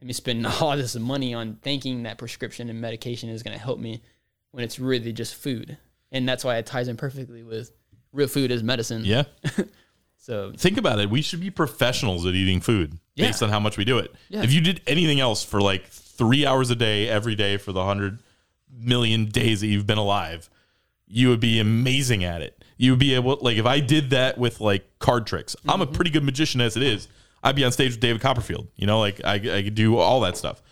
let 0.00 0.06
me 0.06 0.12
spend 0.14 0.46
all 0.60 0.76
this 0.76 0.96
money 0.96 1.34
on 1.34 1.56
thinking 1.62 2.04
that 2.04 2.16
prescription 2.18 2.70
and 2.70 2.80
medication 2.80 3.28
is 3.28 3.42
going 3.42 3.56
to 3.56 3.62
help 3.62 3.78
me, 3.78 4.02
when 4.52 4.64
it's 4.64 4.78
really 4.78 5.12
just 5.12 5.34
food. 5.34 5.76
And 6.10 6.28
that's 6.28 6.44
why 6.44 6.56
it 6.56 6.66
ties 6.66 6.88
in 6.88 6.96
perfectly 6.96 7.42
with 7.42 7.70
real 8.12 8.26
food 8.26 8.50
is 8.50 8.62
medicine. 8.62 9.04
Yeah. 9.04 9.24
So 10.22 10.52
Think 10.54 10.76
about 10.76 10.98
it. 11.00 11.08
We 11.08 11.22
should 11.22 11.40
be 11.40 11.48
professionals 11.50 12.26
at 12.26 12.34
eating 12.34 12.60
food 12.60 12.98
Yeah. 13.14 13.28
based 13.28 13.42
on 13.42 13.48
how 13.48 13.58
much 13.58 13.78
we 13.78 13.86
do 13.86 13.96
it. 13.96 14.14
Yeah. 14.28 14.42
If 14.42 14.52
you 14.52 14.60
did 14.60 14.82
anything 14.86 15.18
else 15.18 15.42
for 15.42 15.62
like 15.62 15.86
three 15.86 16.44
hours 16.44 16.68
a 16.68 16.76
day, 16.76 17.08
every 17.08 17.34
day 17.34 17.56
for 17.56 17.72
the 17.72 17.82
hundred 17.82 18.18
million 18.70 19.24
days 19.26 19.62
that 19.62 19.68
you've 19.68 19.86
been 19.86 19.96
alive, 19.98 20.50
you 21.06 21.30
would 21.30 21.40
be 21.40 21.58
amazing 21.58 22.22
at 22.22 22.42
it. 22.42 22.59
You 22.80 22.92
would 22.92 22.98
be 22.98 23.14
able, 23.14 23.36
like, 23.42 23.58
if 23.58 23.66
I 23.66 23.80
did 23.80 24.08
that 24.10 24.38
with 24.38 24.58
like 24.58 24.98
card 24.98 25.26
tricks, 25.26 25.54
I'm 25.68 25.82
a 25.82 25.84
mm-hmm. 25.84 25.94
pretty 25.94 26.10
good 26.10 26.24
magician 26.24 26.62
as 26.62 26.78
it 26.78 26.82
is. 26.82 27.08
I'd 27.42 27.54
be 27.54 27.62
on 27.62 27.72
stage 27.72 27.90
with 27.90 28.00
David 28.00 28.22
Copperfield. 28.22 28.68
You 28.74 28.86
know, 28.86 28.98
like 29.00 29.20
I, 29.22 29.34
I 29.34 29.62
could 29.62 29.74
do 29.74 29.98
all 29.98 30.20
that 30.20 30.38
stuff. 30.38 30.62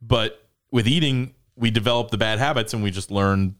But 0.00 0.44
with 0.72 0.88
eating, 0.88 1.34
we 1.54 1.70
develop 1.70 2.10
the 2.10 2.18
bad 2.18 2.40
habits 2.40 2.74
and 2.74 2.82
we 2.82 2.90
just 2.90 3.12
learn, 3.12 3.54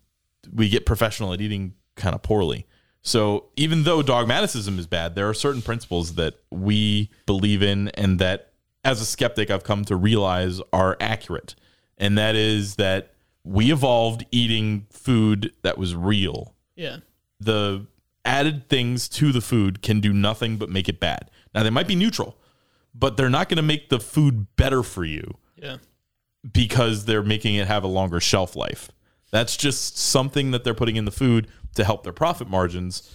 we 0.53 0.69
get 0.69 0.87
professional 0.87 1.33
at 1.33 1.41
eating 1.41 1.75
kind 1.95 2.17
of 2.17 2.23
poorly. 2.23 2.67
So 3.03 3.45
even 3.55 3.85
though 3.85 4.03
dogmaticism 4.03 4.81
is 4.81 4.89
bad, 4.89 5.15
there 5.15 5.29
are 5.29 5.35
certain 5.35 5.63
principles 5.63 6.17
that 6.17 6.35
we 6.51 7.11
believe 7.27 7.63
in 7.63 7.91
and 7.91 8.19
that 8.19 8.55
as 8.85 9.01
a 9.01 9.05
skeptic 9.05 9.53
I've 9.53 9.63
come 9.63 9.85
to 9.85 9.95
realize 9.95 10.61
are 10.73 10.97
accurate. 11.01 11.55
And 11.97 12.19
that 12.19 12.35
is 12.35 12.75
that 12.75 13.15
we 13.45 13.71
evolved 13.71 14.27
eating 14.33 14.87
food 14.91 15.53
that 15.63 15.79
was 15.79 15.95
real. 15.95 16.57
yeah, 16.75 16.97
The 17.45 17.87
added 18.25 18.69
things 18.69 19.09
to 19.09 19.33
the 19.33 19.41
food 19.41 19.83
can 19.83 20.01
do 20.01 20.13
nothing 20.13 20.57
but 20.57 20.69
make 20.69 20.89
it 20.89 21.01
bad. 21.01 21.31
Now 21.55 21.63
they 21.63 21.71
might 21.71 21.89
be 21.89 21.97
neutral, 21.97 22.37
but 22.95 23.17
they're 23.17 23.31
not 23.31 23.49
going 23.49 23.57
to 23.57 23.63
make 23.63 23.89
the 23.89 24.01
food 24.01 24.47
better 24.57 24.83
for 24.83 25.05
you 25.05 25.39
yeah, 25.57 25.79
because 26.53 27.05
they're 27.05 27.23
making 27.23 27.57
it 27.57 27.67
have 27.67 27.85
a 27.85 27.89
longer 27.89 28.21
shelf 28.21 28.55
life. 28.55 28.91
That's 29.31 29.57
just 29.57 29.99
something 29.99 30.51
that 30.51 30.63
they're 30.63 30.75
putting 30.75 30.97
in 30.97 31.05
the 31.05 31.11
food 31.11 31.49
to 31.75 31.85
help 31.85 32.05
their 32.05 32.13
profit 32.13 32.49
margins, 32.49 33.11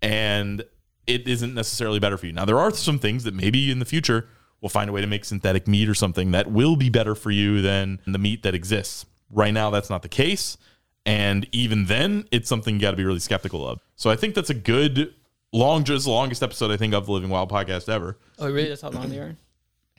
and 0.00 0.62
it 1.06 1.26
isn't 1.26 1.54
necessarily 1.54 1.98
better 1.98 2.16
for 2.16 2.26
you. 2.26 2.32
Now, 2.32 2.44
there 2.44 2.58
are 2.58 2.70
some 2.70 2.98
things 2.98 3.24
that 3.24 3.34
maybe 3.34 3.70
in 3.70 3.78
the 3.78 3.84
future 3.84 4.28
we'll 4.60 4.68
find 4.68 4.88
a 4.88 4.92
way 4.92 5.00
to 5.00 5.06
make 5.06 5.24
synthetic 5.24 5.66
meat 5.66 5.88
or 5.88 5.94
something 5.94 6.30
that 6.30 6.50
will 6.50 6.76
be 6.76 6.88
better 6.88 7.14
for 7.14 7.30
you 7.30 7.60
than 7.60 7.98
the 8.06 8.18
meat 8.18 8.42
that 8.44 8.54
exists. 8.54 9.06
Right 9.28 9.52
now, 9.52 9.70
that's 9.70 9.90
not 9.90 10.02
the 10.02 10.08
case. 10.08 10.56
And 11.04 11.48
even 11.52 11.86
then, 11.86 12.26
it's 12.30 12.48
something 12.48 12.74
you 12.76 12.80
got 12.80 12.92
to 12.92 12.96
be 12.96 13.04
really 13.04 13.18
skeptical 13.18 13.66
of. 13.66 13.80
So 13.96 14.10
I 14.10 14.16
think 14.16 14.34
that's 14.34 14.50
a 14.50 14.54
good, 14.54 15.12
long, 15.52 15.82
just 15.84 16.04
the 16.04 16.10
longest 16.12 16.42
episode 16.42 16.70
I 16.70 16.76
think 16.76 16.94
of 16.94 17.06
the 17.06 17.12
Living 17.12 17.28
Wild 17.30 17.50
podcast 17.50 17.88
ever. 17.88 18.18
Oh, 18.38 18.46
really? 18.50 18.68
That's 18.68 18.82
how 18.82 18.90
long 18.90 19.08
they 19.08 19.18
are. 19.18 19.34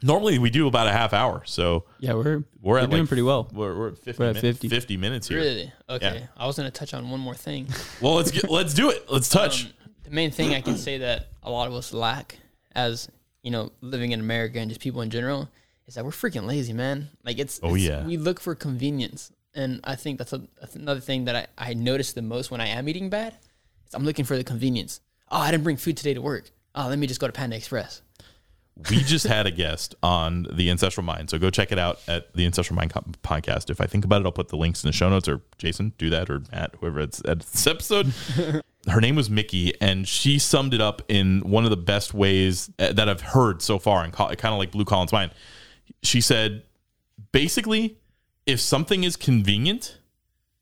Normally, 0.01 0.37
we 0.39 0.49
do 0.49 0.67
about 0.67 0.87
a 0.87 0.91
half 0.91 1.13
hour. 1.13 1.43
So 1.45 1.85
Yeah, 1.99 2.13
we're 2.13 2.43
we're 2.61 2.77
at 2.79 2.89
doing 2.89 3.03
like 3.03 3.07
pretty 3.07 3.21
well. 3.21 3.47
We're, 3.53 3.73
we're 3.77 3.87
at 3.89 3.97
50, 3.97 4.21
We're 4.21 4.29
at 4.29 4.33
min- 4.35 4.41
50. 4.41 4.67
50 4.69 4.97
minutes 4.97 5.27
here. 5.29 5.37
Really? 5.39 5.71
Okay. 5.89 6.19
Yeah. 6.19 6.25
I 6.35 6.45
was 6.45 6.57
gonna 6.57 6.71
touch 6.71 6.93
on 6.93 7.09
one 7.09 7.19
more 7.21 7.35
thing. 7.35 7.67
Well, 8.01 8.15
let's 8.15 8.29
get 8.31 8.49
let's 8.49 8.73
do 8.73 8.89
it. 8.89 9.09
Let's 9.09 9.29
touch. 9.29 9.65
Um, 9.65 9.71
the 10.03 10.09
main 10.11 10.29
thing 10.31 10.53
I 10.53 10.59
can 10.59 10.75
say 10.77 10.97
that 10.97 11.29
a 11.41 11.49
lot 11.49 11.67
of 11.69 11.73
us 11.73 11.93
lack 11.93 12.37
as 12.75 13.07
you 13.43 13.51
know 13.51 13.71
living 13.79 14.11
in 14.11 14.19
America 14.19 14.59
and 14.59 14.69
just 14.69 14.81
people 14.81 14.99
in 15.01 15.09
general 15.09 15.47
is 15.87 15.95
that 15.95 16.03
we're 16.03 16.11
freaking 16.11 16.45
lazy, 16.45 16.73
man. 16.73 17.07
Like 17.23 17.39
it's 17.39 17.61
Oh, 17.63 17.75
it's- 17.75 17.83
yeah. 17.87 18.05
we 18.05 18.17
look 18.17 18.41
for 18.41 18.55
convenience, 18.55 19.31
and 19.55 19.79
I 19.83 19.95
think 19.95 20.17
that's, 20.17 20.33
a, 20.33 20.41
that's 20.59 20.75
another 20.75 20.99
thing 20.99 21.25
that 21.25 21.35
I 21.35 21.69
I 21.69 21.73
notice 21.73 22.13
the 22.13 22.21
most 22.21 22.51
when 22.51 22.61
I 22.61 22.67
am 22.67 22.87
eating 22.89 23.09
bad. 23.09 23.37
Is 23.87 23.93
I'm 23.93 24.03
looking 24.05 24.25
for 24.25 24.37
the 24.37 24.43
convenience. 24.43 24.99
Oh, 25.29 25.39
I 25.39 25.51
didn't 25.51 25.63
bring 25.63 25.77
food 25.77 25.97
today 25.97 26.13
to 26.13 26.21
work. 26.21 26.51
Oh, 26.75 26.87
let 26.87 26.97
me 26.99 27.07
just 27.07 27.19
go 27.19 27.27
to 27.27 27.33
Panda 27.33 27.55
Express. 27.55 28.01
we 28.89 28.97
just 29.03 29.27
had 29.27 29.45
a 29.45 29.51
guest 29.51 29.93
on 30.01 30.47
the 30.51 30.71
Ancestral 30.71 31.05
Mind, 31.05 31.29
so 31.29 31.37
go 31.37 31.51
check 31.51 31.71
it 31.71 31.77
out 31.77 31.99
at 32.07 32.33
the 32.33 32.45
Ancestral 32.45 32.75
Mind 32.75 32.91
podcast. 33.23 33.69
If 33.69 33.79
I 33.79 33.85
think 33.85 34.03
about 34.05 34.21
it, 34.21 34.25
I'll 34.25 34.31
put 34.31 34.47
the 34.47 34.57
links 34.57 34.83
in 34.83 34.87
the 34.87 34.93
show 34.93 35.09
notes. 35.09 35.27
Or 35.27 35.41
Jason, 35.59 35.93
do 35.97 36.09
that, 36.09 36.29
or 36.29 36.41
Matt, 36.51 36.75
whoever 36.79 36.99
it's 37.01 37.21
at 37.25 37.41
this 37.41 37.67
episode. 37.67 38.11
Her 38.87 38.99
name 38.99 39.15
was 39.15 39.29
Mickey, 39.29 39.79
and 39.79 40.07
she 40.07 40.39
summed 40.39 40.73
it 40.73 40.81
up 40.81 41.03
in 41.07 41.39
one 41.41 41.63
of 41.63 41.69
the 41.69 41.77
best 41.77 42.13
ways 42.13 42.69
uh, 42.79 42.91
that 42.91 43.07
I've 43.07 43.21
heard 43.21 43.61
so 43.61 43.79
far, 43.79 44.03
and 44.03 44.11
kind 44.11 44.45
of 44.45 44.57
like 44.57 44.71
blew 44.71 44.83
Colin's 44.85 45.13
mind. 45.13 45.31
She 46.01 46.19
said, 46.19 46.63
basically, 47.31 47.97
if 48.45 48.59
something 48.59 49.03
is 49.03 49.15
convenient, 49.15 49.97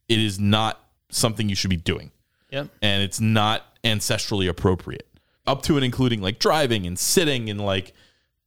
it 0.07 0.19
is 0.19 0.39
not 0.39 0.79
something 1.09 1.49
you 1.49 1.55
should 1.55 1.69
be 1.69 1.77
doing. 1.77 2.11
Yep. 2.51 2.67
and 2.81 3.01
it's 3.01 3.21
not 3.21 3.65
ancestrally 3.85 4.49
appropriate. 4.49 5.07
Up 5.47 5.61
to 5.63 5.77
and 5.77 5.85
including 5.85 6.21
like 6.21 6.37
driving 6.37 6.85
and 6.85 6.99
sitting 6.99 7.49
and 7.49 7.61
like 7.61 7.93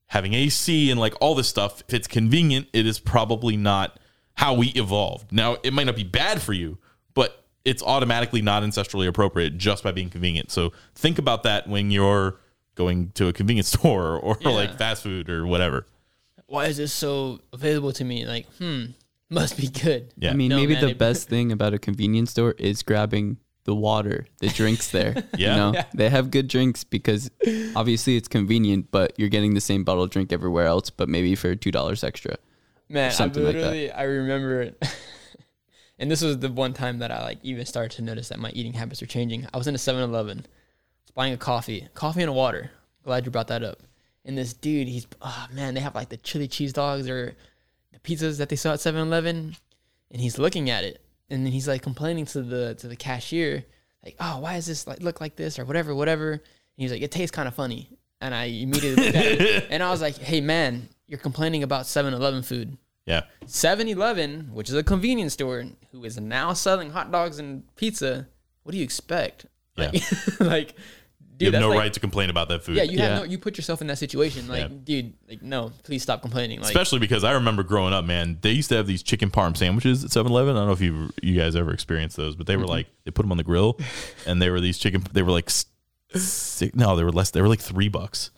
having 0.08 0.34
AC 0.34 0.90
and 0.90 1.00
like 1.00 1.14
all 1.22 1.34
this 1.34 1.48
stuff. 1.48 1.82
If 1.88 1.94
it's 1.94 2.06
convenient, 2.06 2.68
it 2.74 2.84
is 2.86 2.98
probably 2.98 3.56
not 3.56 3.98
how 4.34 4.52
we 4.52 4.68
evolved. 4.68 5.32
Now, 5.32 5.56
it 5.62 5.72
might 5.72 5.84
not 5.86 5.96
be 5.96 6.04
bad 6.04 6.42
for 6.42 6.52
you, 6.52 6.76
but 7.14 7.44
it's 7.64 7.82
automatically 7.82 8.42
not 8.42 8.62
ancestrally 8.62 9.08
appropriate 9.08 9.56
just 9.56 9.82
by 9.82 9.90
being 9.90 10.10
convenient. 10.10 10.50
So 10.50 10.74
think 10.94 11.18
about 11.18 11.44
that 11.44 11.66
when 11.66 11.90
you're 11.90 12.36
going 12.74 13.10
to 13.14 13.28
a 13.28 13.32
convenience 13.32 13.68
store 13.72 14.18
or 14.18 14.36
Yeah. 14.42 14.50
like 14.50 14.76
fast 14.76 15.02
food 15.02 15.30
or 15.30 15.46
whatever. 15.46 15.86
Why 16.46 16.66
is 16.66 16.76
this 16.76 16.92
so 16.92 17.40
available 17.54 17.92
to 17.94 18.04
me? 18.04 18.26
Like, 18.26 18.46
hmm, 18.58 18.84
must 19.30 19.56
be 19.56 19.68
good. 19.68 20.12
Yeah. 20.16 20.30
I 20.30 20.34
mean, 20.34 20.50
No, 20.50 20.56
maybe 20.56 20.74
man, 20.74 20.82
the 20.84 20.90
it- 20.90 20.98
best 20.98 21.28
thing 21.32 21.52
about 21.52 21.74
a 21.74 21.78
convenience 21.78 22.30
store 22.30 22.52
is 22.58 22.82
grabbing 22.82 23.38
the 23.64 23.74
water, 23.74 24.26
the 24.40 24.48
drinks 24.48 24.90
there. 24.90 25.14
Yeah. 25.38 25.50
You 25.52 25.56
know, 25.56 25.72
Yeah. 25.74 25.84
they 25.94 26.10
have 26.10 26.30
good 26.30 26.48
drinks 26.48 26.84
because 26.84 27.30
obviously 27.74 28.16
it's 28.16 28.28
convenient, 28.28 28.90
but 28.90 29.14
you're 29.18 29.30
getting 29.30 29.54
the 29.54 29.60
same 29.60 29.84
bottle 29.84 30.04
of 30.04 30.10
drink 30.10 30.32
everywhere 30.32 30.66
else, 30.66 30.90
but 30.90 31.08
maybe 31.08 31.34
for 31.34 31.54
$2 31.56 32.04
extra. 32.04 32.36
Man, 32.88 33.08
I 33.08 33.12
something 33.12 33.42
like 33.42 33.54
that. 33.56 33.98
I 33.98 34.02
remember 34.02 34.60
it. 34.60 34.84
and 35.98 36.10
this 36.10 36.20
was 36.22 36.38
the 36.40 36.50
one 36.52 36.74
time 36.74 36.98
that 36.98 37.10
I 37.10 37.22
like 37.22 37.38
even 37.42 37.64
started 37.64 37.92
to 37.96 38.02
notice 38.02 38.28
that 38.28 38.38
my 38.38 38.50
eating 38.50 38.74
habits 38.74 39.00
were 39.00 39.06
changing. 39.06 39.46
I 39.54 39.56
was 39.56 39.66
in 39.66 39.74
a 39.74 39.78
7-Eleven, 39.78 40.44
buying 41.14 41.32
a 41.32 41.36
coffee, 41.38 41.88
coffee 41.94 42.20
and 42.20 42.28
a 42.28 42.32
water. 42.34 42.70
Glad 43.04 43.24
you 43.24 43.30
brought 43.30 43.48
that 43.48 43.62
up. 43.62 43.82
And 44.26 44.36
this 44.36 44.52
dude, 44.54 44.88
he's 44.88 45.06
oh 45.22 45.46
man, 45.52 45.74
they 45.74 45.80
have 45.80 45.94
like 45.94 46.08
the 46.10 46.16
chili 46.16 46.48
cheese 46.48 46.72
dogs 46.72 47.08
or 47.08 47.26
the 47.26 47.34
pizzas 48.04 48.38
that 48.38 48.48
they 48.48 48.56
sell 48.56 48.74
at 48.74 48.78
7-Eleven, 48.78 49.56
and 50.10 50.20
he's 50.20 50.38
looking 50.38 50.70
at 50.70 50.84
it, 50.84 51.00
and 51.30 51.44
then 51.44 51.52
he's 51.52 51.66
like 51.66 51.82
complaining 51.82 52.26
to 52.26 52.42
the 52.42 52.74
to 52.76 52.86
the 52.86 52.96
cashier, 52.96 53.64
like, 54.04 54.16
oh, 54.20 54.38
why 54.38 54.54
does 54.54 54.66
this 54.66 54.86
like 54.86 55.02
look 55.02 55.20
like 55.20 55.36
this 55.36 55.58
or 55.58 55.64
whatever, 55.64 55.94
whatever. 55.94 56.32
And 56.32 56.40
he's 56.76 56.92
like, 56.92 57.02
it 57.02 57.10
tastes 57.10 57.34
kind 57.34 57.48
of 57.48 57.54
funny. 57.54 57.88
And 58.20 58.34
I 58.34 58.44
immediately 58.44 59.04
looked 59.04 59.16
at 59.16 59.24
it, 59.24 59.66
and 59.70 59.82
I 59.82 59.90
was 59.90 60.00
like, 60.00 60.18
hey 60.18 60.40
man, 60.40 60.88
you're 61.06 61.18
complaining 61.18 61.62
about 61.62 61.84
7-Eleven 61.84 62.42
food. 62.42 62.76
Yeah. 63.06 63.22
7-Eleven, 63.46 64.50
which 64.52 64.68
is 64.68 64.74
a 64.74 64.82
convenience 64.82 65.34
store, 65.34 65.64
who 65.92 66.04
is 66.04 66.18
now 66.18 66.52
selling 66.52 66.90
hot 66.90 67.10
dogs 67.10 67.38
and 67.38 67.64
pizza. 67.76 68.28
What 68.62 68.72
do 68.72 68.78
you 68.78 68.84
expect? 68.84 69.46
Yeah. 69.76 69.90
Like, 69.92 70.40
like 70.40 70.74
dude, 71.36 71.48
You 71.48 71.52
have 71.52 71.60
no 71.60 71.68
like- 71.70 71.78
right 71.78 71.92
to 71.92 72.00
complain 72.00 72.30
about 72.30 72.48
that 72.48 72.62
food. 72.62 72.76
Yeah, 72.76 72.84
you 72.84 72.98
Yeah. 72.98 73.04
have 73.08 73.18
no. 73.18 73.24
You 73.24 73.38
put 73.38 73.56
yourself 73.56 73.80
in 73.80 73.86
that 73.88 73.98
situation. 73.98 74.48
Like, 74.48 74.70
Yeah. 74.70 74.76
dude, 74.84 75.12
like, 75.28 75.42
no, 75.42 75.72
please 75.82 76.02
stop 76.02 76.22
complaining. 76.22 76.60
Like, 76.60 76.68
Especially 76.68 76.98
because 76.98 77.24
I 77.24 77.32
remember 77.32 77.62
growing 77.62 77.92
up, 77.92 78.04
man, 78.04 78.38
they 78.42 78.52
used 78.52 78.68
to 78.70 78.76
have 78.76 78.86
these 78.86 79.02
chicken 79.02 79.30
parm 79.30 79.56
sandwiches 79.56 80.04
at 80.04 80.10
7 80.10 80.30
Eleven. 80.30 80.56
I 80.56 80.60
don't 80.60 80.66
know 80.68 80.72
if 80.72 80.80
you 80.80 81.10
you 81.22 81.34
guys 81.38 81.56
ever 81.56 81.72
experienced 81.72 82.16
those, 82.16 82.36
but 82.36 82.46
they 82.46 82.56
were 82.56 82.62
mm-hmm. 82.62 82.70
like, 82.70 82.86
they 83.04 83.10
put 83.10 83.22
them 83.22 83.30
on 83.32 83.38
the 83.38 83.44
grill 83.44 83.78
and 84.26 84.40
they 84.40 84.50
were 84.50 84.60
these 84.60 84.78
chicken, 84.78 85.02
they 85.12 85.22
were 85.22 85.32
like, 85.32 85.48
s- 85.48 85.66
six, 86.14 86.74
no, 86.74 86.96
they 86.96 87.04
were 87.04 87.12
less, 87.12 87.30
they 87.30 87.42
were 87.42 87.48
like 87.48 87.60
three 87.60 87.88
bucks. 87.88 88.30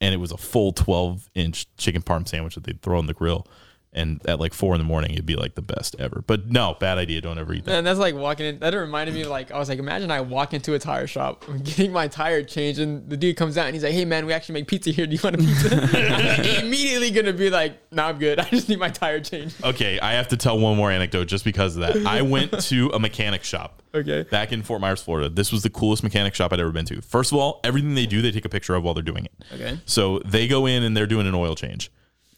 And 0.00 0.12
it 0.12 0.18
was 0.18 0.32
a 0.32 0.36
full 0.36 0.72
12 0.72 1.30
inch 1.34 1.66
chicken 1.76 2.02
parm 2.02 2.28
sandwich 2.28 2.56
that 2.56 2.64
they'd 2.64 2.82
throw 2.82 2.98
on 2.98 3.06
the 3.06 3.14
grill. 3.14 3.46
And 3.94 4.20
at 4.26 4.40
like 4.40 4.52
four 4.52 4.74
in 4.74 4.80
the 4.80 4.84
morning, 4.84 5.12
it'd 5.12 5.24
be 5.24 5.36
like 5.36 5.54
the 5.54 5.62
best 5.62 5.94
ever. 5.98 6.24
But 6.26 6.50
no, 6.50 6.76
bad 6.80 6.98
idea. 6.98 7.20
Don't 7.20 7.38
ever 7.38 7.54
eat 7.54 7.64
that. 7.64 7.76
And 7.76 7.86
that's 7.86 7.98
like 7.98 8.14
walking 8.14 8.46
in. 8.46 8.58
That 8.58 8.74
reminded 8.74 9.14
me 9.14 9.22
of 9.22 9.28
like 9.28 9.52
I 9.52 9.58
was 9.58 9.68
like, 9.68 9.78
imagine 9.78 10.10
I 10.10 10.20
walk 10.20 10.52
into 10.52 10.74
a 10.74 10.78
tire 10.78 11.06
shop, 11.06 11.44
I'm 11.48 11.58
getting 11.58 11.92
my 11.92 12.08
tire 12.08 12.42
changed, 12.42 12.80
and 12.80 13.08
the 13.08 13.16
dude 13.16 13.36
comes 13.36 13.56
out 13.56 13.66
and 13.66 13.74
he's 13.74 13.84
like, 13.84 13.92
"Hey 13.92 14.04
man, 14.04 14.26
we 14.26 14.32
actually 14.32 14.54
make 14.54 14.66
pizza 14.66 14.90
here. 14.90 15.06
Do 15.06 15.14
you 15.14 15.20
want 15.22 15.36
a 15.36 15.38
pizza?" 15.38 15.88
I'm 16.58 16.64
immediately 16.66 17.10
gonna 17.12 17.32
be 17.32 17.50
like, 17.50 17.80
"No, 17.92 18.04
I'm 18.04 18.18
good. 18.18 18.38
I 18.40 18.48
just 18.50 18.68
need 18.68 18.78
my 18.80 18.90
tire 18.90 19.20
changed." 19.20 19.62
Okay, 19.62 20.00
I 20.00 20.14
have 20.14 20.28
to 20.28 20.36
tell 20.36 20.58
one 20.58 20.76
more 20.76 20.90
anecdote 20.90 21.26
just 21.26 21.44
because 21.44 21.76
of 21.76 21.82
that. 21.82 22.06
I 22.06 22.22
went 22.22 22.58
to 22.62 22.90
a 22.90 22.98
mechanic 22.98 23.44
shop. 23.44 23.82
Okay. 23.94 24.24
Back 24.24 24.50
in 24.52 24.62
Fort 24.62 24.80
Myers, 24.80 25.00
Florida. 25.00 25.28
This 25.28 25.52
was 25.52 25.62
the 25.62 25.70
coolest 25.70 26.02
mechanic 26.02 26.34
shop 26.34 26.52
I'd 26.52 26.58
ever 26.58 26.72
been 26.72 26.86
to. 26.86 27.00
First 27.00 27.30
of 27.30 27.38
all, 27.38 27.60
everything 27.62 27.94
they 27.94 28.06
do, 28.06 28.22
they 28.22 28.32
take 28.32 28.44
a 28.44 28.48
picture 28.48 28.74
of 28.74 28.82
while 28.82 28.92
they're 28.92 29.04
doing 29.04 29.24
it. 29.24 29.32
Okay. 29.52 29.78
So 29.86 30.18
they 30.24 30.48
go 30.48 30.66
in 30.66 30.82
and 30.82 30.96
they're 30.96 31.06
doing 31.06 31.28
an 31.28 31.34
oil 31.34 31.54
change. 31.54 31.92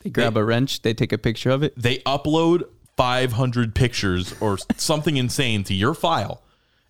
They 0.06 0.10
grab 0.10 0.36
a 0.36 0.44
wrench, 0.44 0.82
they 0.82 0.94
take 0.94 1.12
a 1.12 1.18
picture 1.18 1.50
of 1.50 1.62
it. 1.62 1.74
They 1.76 1.98
upload 1.98 2.64
500 2.96 3.74
pictures 3.74 4.34
or 4.40 4.58
something 4.76 5.16
insane 5.16 5.64
to 5.64 5.74
your 5.74 5.94
file, 5.94 6.42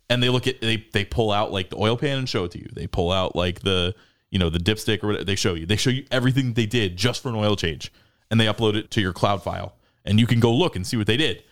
and 0.09 0.21
they 0.21 0.29
look 0.29 0.47
at 0.47 0.61
they 0.61 0.85
they 0.93 1.03
pull 1.05 1.31
out 1.31 1.51
like 1.51 1.69
the 1.69 1.77
oil 1.77 1.97
pan 1.97 2.17
and 2.19 2.29
show 2.29 2.45
it 2.45 2.51
to 2.51 2.59
you. 2.59 2.69
They 2.73 2.87
pull 2.87 3.11
out 3.11 3.35
like 3.35 3.61
the 3.61 3.95
you 4.29 4.39
know 4.39 4.49
the 4.49 4.59
dipstick 4.59 5.03
or 5.03 5.07
whatever. 5.07 5.25
They 5.25 5.35
show 5.35 5.53
you. 5.53 5.65
They 5.65 5.75
show 5.75 5.89
you 5.89 6.05
everything 6.11 6.53
they 6.53 6.65
did 6.65 6.97
just 6.97 7.21
for 7.21 7.29
an 7.29 7.35
oil 7.35 7.55
change, 7.55 7.91
and 8.29 8.39
they 8.39 8.45
upload 8.45 8.75
it 8.75 8.91
to 8.91 9.01
your 9.01 9.13
cloud 9.13 9.43
file, 9.43 9.73
and 10.05 10.19
you 10.19 10.27
can 10.27 10.39
go 10.39 10.53
look 10.53 10.75
and 10.75 10.85
see 10.85 10.97
what 10.97 11.07
they 11.07 11.17
did 11.17 11.43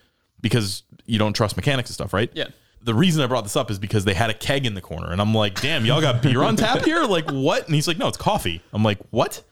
because 0.42 0.84
you 1.06 1.20
don't 1.20 1.34
trust 1.34 1.56
mechanics 1.56 1.90
and 1.90 1.96
stuff, 1.96 2.14
right? 2.14 2.30
Yeah. 2.34 2.48
The 2.82 2.94
reason 2.94 3.24
I 3.24 3.28
brought 3.28 3.44
this 3.44 3.56
up 3.56 3.72
is 3.72 3.80
because 3.80 4.06
they 4.06 4.14
had 4.14 4.30
a 4.30 4.34
keg 4.34 4.66
in 4.68 4.76
the 4.76 4.82
corner, 4.82 5.12
and 5.12 5.20
I'm 5.20 5.34
like, 5.34 5.60
"Damn, 5.60 5.86
y'all 5.86 6.02
got 6.02 6.22
beer 6.22 6.44
on 6.44 6.56
tap 6.56 6.86
here? 6.86 7.04
Like 7.04 7.30
what?" 7.32 7.66
And 7.66 7.74
he's 7.74 7.88
like, 7.88 7.98
"No, 7.98 8.08
it's 8.08 8.18
coffee." 8.18 8.62
I'm 8.72 8.84
like, 8.84 9.00
"What?" 9.10 9.44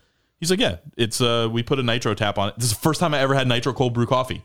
He's 0.43 0.51
like, 0.51 0.59
"Yeah, 0.59 0.75
it's 0.97 1.21
uh, 1.21 1.47
we 1.49 1.63
put 1.63 1.79
a 1.79 1.83
nitro 1.83 2.13
tap 2.13 2.37
on 2.37 2.49
it. 2.49 2.55
This 2.57 2.65
is 2.65 2.71
the 2.71 2.81
first 2.81 2.99
time 2.99 3.13
I 3.13 3.19
ever 3.19 3.33
had 3.33 3.47
nitro 3.47 3.71
cold 3.71 3.93
brew 3.93 4.05
coffee." 4.05 4.43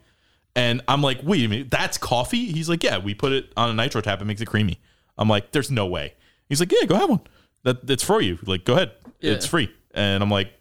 And 0.54 0.80
I'm 0.86 1.02
like, 1.02 1.18
"Wait 1.24 1.44
a 1.44 1.48
minute, 1.48 1.72
that's 1.72 1.98
coffee?" 1.98 2.52
He's 2.52 2.68
like, 2.68 2.84
"Yeah, 2.84 2.98
we 2.98 3.14
put 3.14 3.32
it 3.32 3.52
on 3.56 3.68
a 3.68 3.74
nitro 3.74 4.00
tap. 4.00 4.22
It 4.22 4.24
makes 4.24 4.40
it 4.40 4.46
creamy." 4.46 4.78
I'm 5.16 5.28
like, 5.28 5.50
"There's 5.50 5.72
no 5.72 5.86
way." 5.86 6.14
He's 6.48 6.60
like, 6.60 6.70
"Yeah, 6.70 6.86
go 6.86 6.94
have 6.94 7.10
one. 7.10 7.22
That 7.64 7.84
that's 7.84 8.04
for 8.04 8.22
you. 8.22 8.38
Like, 8.46 8.64
go 8.64 8.74
ahead. 8.74 8.92
Yeah. 9.18 9.32
It's 9.32 9.44
free." 9.44 9.74
And 9.92 10.22
I'm 10.22 10.30
like, 10.30 10.52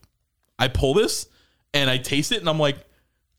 I 0.57 0.69
pull 0.69 0.95
this 0.95 1.27
and 1.71 1.87
I 1.87 1.99
taste 1.99 2.31
it, 2.31 2.39
and 2.39 2.49
I'm 2.49 2.57
like, 2.57 2.77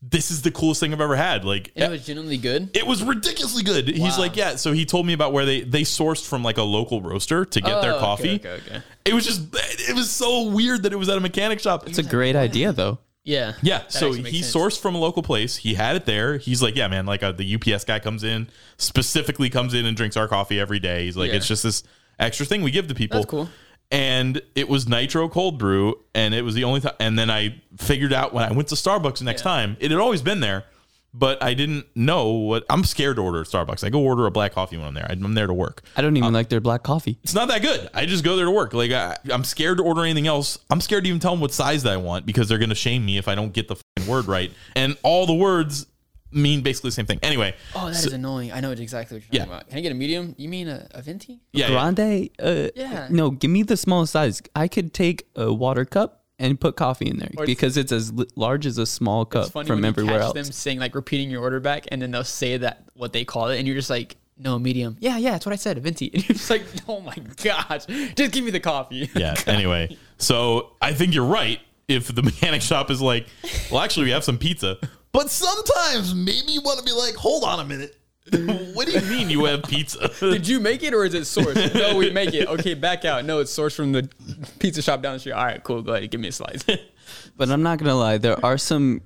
"This 0.01 0.31
is 0.31 0.41
the 0.41 0.51
coolest 0.51 0.79
thing 0.79 0.93
I've 0.93 1.01
ever 1.01 1.15
had." 1.15 1.43
Like, 1.45 1.71
And 1.75 1.85
it 1.85 1.89
was 1.91 2.05
genuinely 2.05 2.37
good. 2.37 2.69
it 2.75 2.85
was 2.87 3.03
ridiculously 3.03 3.63
good. 3.63 3.87
He's 3.87 4.17
like, 4.17 4.35
yeah. 4.35 4.55
So 4.55 4.71
he 4.73 4.85
told 4.85 5.05
me 5.05 5.13
about 5.13 5.33
where 5.33 5.45
they 5.45 5.61
they 5.61 5.81
sourced 5.81 6.25
from 6.27 6.43
like 6.43 6.57
a 6.57 6.63
local 6.63 7.01
roaster 7.01 7.45
to 7.45 7.61
get 7.61 7.81
their 7.81 7.93
Oh, 7.93 7.95
okay, 7.95 7.99
coffee. 8.05 8.35
Okay, 8.35 8.49
okay. 8.65 8.81
It 9.05 9.13
was 9.13 9.25
just 9.25 9.41
it 9.53 9.95
was 9.95 10.09
so 10.11 10.49
weird 10.49 10.83
that 10.83 10.93
it 10.93 10.97
was 10.97 11.09
at 11.09 11.17
a 11.17 11.21
mechanic 11.21 11.59
shop. 11.59 11.87
It's 11.87 11.97
a 11.97 12.03
great 12.03 12.35
idea, 12.35 12.71
though. 12.73 12.99
Yeah. 13.25 13.53
Yeah, 13.61 13.83
so 13.89 14.11
he 14.13 14.41
sense. 14.41 14.55
sourced 14.55 14.79
from 14.79 14.95
a 14.95 14.97
local 14.97 15.21
place. 15.21 15.57
He 15.57 15.75
had 15.75 15.95
it 15.95 16.05
there. 16.05 16.37
He's 16.37 16.63
like, 16.63 16.75
yeah, 16.75 16.87
man, 16.87 17.05
like 17.05 17.21
uh, 17.21 17.31
the 17.33 17.55
UPS 17.55 17.83
guy 17.83 17.99
comes 17.99 18.23
in, 18.23 18.47
specifically 18.77 19.49
comes 19.49 19.73
in 19.73 19.85
and 19.85 19.95
drinks 19.95 20.17
our 20.17 20.27
coffee 20.27 20.59
every 20.59 20.79
day. 20.79 21.05
He's 21.05 21.17
like, 21.17 21.29
Yeah. 21.29 21.35
it's 21.37 21.47
just 21.47 21.61
this 21.63 21.83
extra 22.17 22.45
thing 22.45 22.63
we 22.63 22.71
give 22.71 22.87
to 22.87 22.95
people. 22.95 23.19
That's 23.19 23.29
cool. 23.29 23.49
And 23.91 24.41
it 24.55 24.69
was 24.69 24.87
nitro 24.87 25.27
cold 25.29 25.57
brew, 25.57 25.95
and 26.13 26.33
it 26.35 26.43
was 26.43 26.53
the 26.53 26.63
only 26.63 26.81
time. 26.81 26.93
And 26.99 27.17
then 27.17 27.31
I 27.31 27.61
figured 27.77 28.13
out 28.13 28.33
when 28.33 28.43
I 28.43 28.51
went 28.51 28.67
to 28.69 28.75
Starbucks 28.75 29.17
the 29.19 29.25
next 29.25 29.41
Yeah. 29.41 29.43
time, 29.51 29.77
it 29.79 29.89
had 29.89 29.99
always 29.99 30.21
been 30.21 30.41
there, 30.41 30.65
but 31.11 31.41
I 31.41 31.55
didn't 31.55 31.87
know 31.95 32.29
what. 32.29 32.65
I'm 32.69 32.83
scared 32.83 33.15
to 33.15 33.23
order 33.23 33.41
at 33.41 33.47
Starbucks. 33.47 33.83
I 33.83 33.89
go 33.89 33.99
order 33.99 34.27
a 34.27 34.31
black 34.31 34.53
coffee 34.53 34.77
when 34.77 34.85
I'm 34.85 34.93
there. 34.93 35.07
I'm 35.09 35.33
there 35.33 35.47
to 35.47 35.53
work. 35.55 35.81
I 35.97 36.03
don't 36.03 36.15
even 36.17 36.29
uh, 36.29 36.31
like 36.37 36.49
their 36.49 36.59
black 36.61 36.83
coffee. 36.83 37.17
It's 37.23 37.33
not 37.33 37.47
that 37.47 37.63
good. 37.63 37.89
I 37.95 38.05
just 38.05 38.23
go 38.23 38.35
there 38.35 38.45
to 38.45 38.51
work. 38.51 38.75
Like 38.75 38.91
I, 38.91 39.17
I'm 39.31 39.43
scared 39.43 39.77
to 39.79 39.83
order 39.83 40.03
anything 40.03 40.27
else. 40.27 40.59
I'm 40.69 40.81
scared 40.81 41.05
to 41.05 41.09
even 41.09 41.19
tell 41.19 41.31
them 41.31 41.39
what 41.41 41.51
size 41.51 41.81
that 41.81 41.93
I 41.93 41.97
want 41.97 42.27
because 42.27 42.47
they're 42.47 42.59
gonna 42.59 42.75
shame 42.75 43.03
me 43.03 43.17
if 43.17 43.27
I 43.27 43.33
don't 43.33 43.53
get 43.53 43.67
the 43.69 43.75
word 44.07 44.27
right. 44.27 44.51
And 44.75 44.97
all 45.01 45.25
the 45.25 45.33
words 45.33 45.87
mean 46.31 46.61
basically 46.61 46.89
the 46.89 46.93
same 46.95 47.05
thing. 47.05 47.19
Anyway, 47.23 47.55
Oh, 47.75 47.85
that 47.87 47.95
is 47.95 48.03
so- 48.03 48.11
annoying. 48.15 48.51
I 48.51 48.59
know 48.59 48.71
exactly 48.71 49.17
what 49.17 49.23
you're 49.23 49.29
Yeah. 49.31 49.39
talking 49.45 49.53
about. 49.53 49.69
Can 49.69 49.77
I 49.77 49.81
get 49.81 49.91
a 49.91 49.95
medium? 49.95 50.35
You 50.37 50.49
mean 50.49 50.67
a, 50.67 50.87
a 50.91 51.01
venti? 51.01 51.39
yeah, 51.53 51.67
yeah. 51.67 51.71
Grande? 51.71 52.29
Uh, 52.39 52.69
Yeah. 52.75 53.07
No, 53.09 53.31
give 53.31 53.49
me 53.51 53.63
the 53.63 53.77
smallest 53.77 54.13
size. 54.13 54.41
I 54.55 54.67
could 54.67 54.93
take 54.93 55.27
a 55.35 55.51
water 55.53 55.85
cup 55.85 56.23
and 56.37 56.59
put 56.59 56.75
coffee 56.77 57.07
in 57.09 57.17
there 57.17 57.31
Or 57.37 57.45
because 57.45 57.75
it's 57.75 57.91
as 57.91 58.13
large 58.37 58.65
as 58.65 58.77
a 58.77 58.85
small 58.85 59.25
cup 59.25 59.43
It's 59.43 59.51
funny 59.51 59.67
from 59.67 59.77
when 59.77 59.83
you 59.85 59.89
everywhere 59.89 60.19
catch 60.19 60.23
else. 60.27 60.33
them 60.35 60.45
saying 60.45 60.79
like 60.79 60.95
repeating 60.95 61.29
your 61.29 61.41
order 61.41 61.59
back, 61.59 61.85
and 61.91 62.01
then 62.01 62.11
they'll 62.11 62.23
say 62.23 62.57
that 62.57 62.85
what 62.93 63.11
they 63.11 63.25
call 63.25 63.49
it, 63.49 63.57
and 63.57 63.67
you're 63.67 63.75
just 63.75 63.89
like, 63.89 64.15
no, 64.37 64.57
medium. 64.57 64.95
Yeah, 65.01 65.17
yeah, 65.17 65.31
that's 65.31 65.45
what 65.45 65.51
I 65.51 65.57
said, 65.57 65.77
a 65.77 65.81
venti. 65.81 66.07
And 66.13 66.23
you're 66.29 66.37
just 66.37 66.49
like, 66.49 66.63
oh 66.87 67.01
my 67.01 67.15
gosh, 67.43 67.85
just 68.15 68.31
give 68.31 68.43
me 68.45 68.51
the 68.51 68.61
coffee. 68.61 69.09
yeah. 69.15 69.35
Anyway, 69.47 69.97
so 70.17 70.73
I 70.81 70.93
think 70.93 71.13
you're 71.13 71.25
right. 71.25 71.59
If 71.89 72.13
the 72.13 72.21
mechanic 72.21 72.61
shop 72.61 72.89
is 72.91 73.01
like, 73.01 73.25
well, 73.71 73.81
actually, 73.81 74.05
we 74.05 74.11
have 74.11 74.23
some 74.23 74.37
pizza, 74.37 74.77
but 75.11 75.29
sometimes 75.29 76.13
maybe 76.13 76.51
you 76.51 76.61
want 76.61 76.79
to 76.79 76.85
be 76.85 76.91
like, 76.91 77.15
hold 77.15 77.43
on 77.43 77.59
a 77.59 77.65
minute. 77.65 77.95
what 78.73 78.85
do 78.85 78.91
you 78.91 79.01
mean 79.09 79.29
you 79.29 79.45
have 79.45 79.63
pizza? 79.63 80.11
Did 80.19 80.47
you 80.47 80.59
make 80.59 80.83
it 80.83 80.93
or 80.93 81.03
is 81.03 81.13
it 81.15 81.23
sourced? 81.23 81.73
no, 81.73 81.95
we 81.97 82.11
make 82.11 82.33
it. 82.33 82.47
Okay, 82.47 82.75
back 82.75 83.03
out. 83.05 83.25
No, 83.25 83.39
it's 83.39 83.55
sourced 83.57 83.75
from 83.75 83.91
the 83.91 84.07
pizza 84.59 84.81
shop 84.81 85.01
down 85.01 85.13
the 85.13 85.19
street. 85.19 85.33
All 85.33 85.43
right, 85.43 85.63
cool. 85.63 85.81
Go 85.81 85.93
ahead, 85.93 86.11
give 86.11 86.21
me 86.21 86.27
a 86.27 86.31
slice. 86.31 86.63
But 87.37 87.49
I'm 87.49 87.63
not 87.63 87.79
gonna 87.79 87.95
lie, 87.95 88.19
there 88.19 88.43
are 88.45 88.57
some 88.57 89.01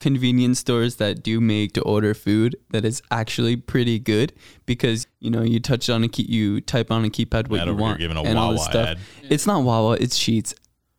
convenience 0.00 0.58
stores 0.58 0.96
that 0.96 1.22
do 1.22 1.40
make 1.40 1.72
to 1.72 1.82
order 1.82 2.14
food 2.14 2.56
that 2.70 2.84
is 2.84 3.02
actually 3.10 3.56
pretty 3.56 3.98
good 3.98 4.32
because 4.64 5.06
you 5.20 5.30
know 5.30 5.42
you 5.42 5.60
touch 5.60 5.90
on 5.90 6.04
a 6.04 6.08
key, 6.08 6.24
you 6.28 6.60
type 6.62 6.90
on 6.90 7.04
a 7.04 7.08
keypad 7.08 7.48
what 7.48 7.58
Matt 7.58 7.66
you 7.66 7.72
over 7.72 7.80
here 7.80 7.80
want 7.80 7.98
giving 7.98 8.16
a 8.16 8.22
and 8.22 8.38
all 8.38 8.52
this 8.52 8.60
Wawa 8.60 8.70
stuff. 8.70 8.88
ad. 8.88 8.98
It's 9.24 9.46
not 9.46 9.62
Wawa, 9.62 9.98
it's 10.00 10.18
Sheetz. 10.18 10.54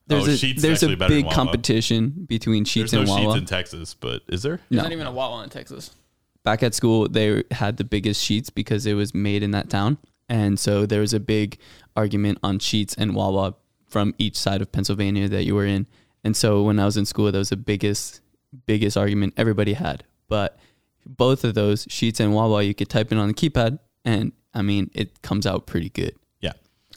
There's 0.08 0.28
Oh, 0.28 0.32
a 0.32 0.34
Sheetz 0.34 0.56
is 0.58 0.62
there's 0.62 0.84
a 0.84 0.86
actually 0.86 0.96
better 0.96 1.14
than 1.14 1.18
big 1.20 1.26
Wawa. 1.26 1.36
competition 1.36 2.26
between 2.28 2.64
There's 2.64 2.92
Sheetz 2.92 2.94
no 2.94 3.00
and 3.02 3.10
Sheetz 3.10 3.26
Wawa. 3.26 3.38
in 3.38 3.46
Texas, 3.46 3.94
but 3.94 4.22
is 4.28 4.44
there? 4.44 4.60
There's 4.70 4.84
not 4.84 4.92
even 4.92 5.08
a 5.08 5.12
Wawa 5.12 5.44
in 5.44 5.50
Texas. 5.50 5.92
back 6.44 6.62
at 6.62 6.74
school 6.76 7.08
they 7.10 7.44
had 7.52 7.78
the 7.78 7.84
biggest 7.84 8.24
Sheetz 8.24 8.54
because 8.54 8.86
it 8.86 8.94
was 8.94 9.14
made 9.16 9.42
in 9.44 9.52
that 9.52 9.70
town 9.70 9.98
and 10.30 10.60
so 10.60 10.86
there 10.86 11.02
was 11.02 11.14
a 11.14 11.20
big 11.20 11.58
argument 11.96 12.38
on 12.44 12.60
Sheetz 12.60 12.96
and 12.98 13.16
wawa 13.16 13.56
from 13.88 14.14
each 14.20 14.36
side 14.38 14.62
of 14.62 14.72
pennsylvania 14.72 15.28
that 15.30 15.44
you 15.44 15.56
were 15.56 15.66
in 15.66 15.86
and 16.24 16.36
so 16.36 16.62
when 16.64 16.78
i 16.80 16.86
was 16.86 16.98
in 16.98 17.06
school 17.06 17.32
that 17.32 17.38
was 17.38 17.50
the 17.50 17.56
biggest 17.58 18.22
biggest 18.68 18.96
argument 18.98 19.34
everybody 19.38 19.74
had 19.74 20.04
but 20.28 20.58
both 21.06 21.44
of 21.44 21.54
those 21.56 21.86
Sheetz 21.86 22.20
and 22.20 22.34
wawa 22.34 22.62
you 22.64 22.74
could 22.76 22.90
type 22.90 23.12
in 23.12 23.18
on 23.18 23.28
the 23.28 23.34
keypad 23.34 23.80
and 24.04 24.32
i 24.54 24.62
mean 24.62 24.90
it 24.94 25.22
comes 25.22 25.46
out 25.48 25.66
pretty 25.68 25.90
good 25.90 26.14
Yeah. 26.14 26.14
Comes 26.14 26.25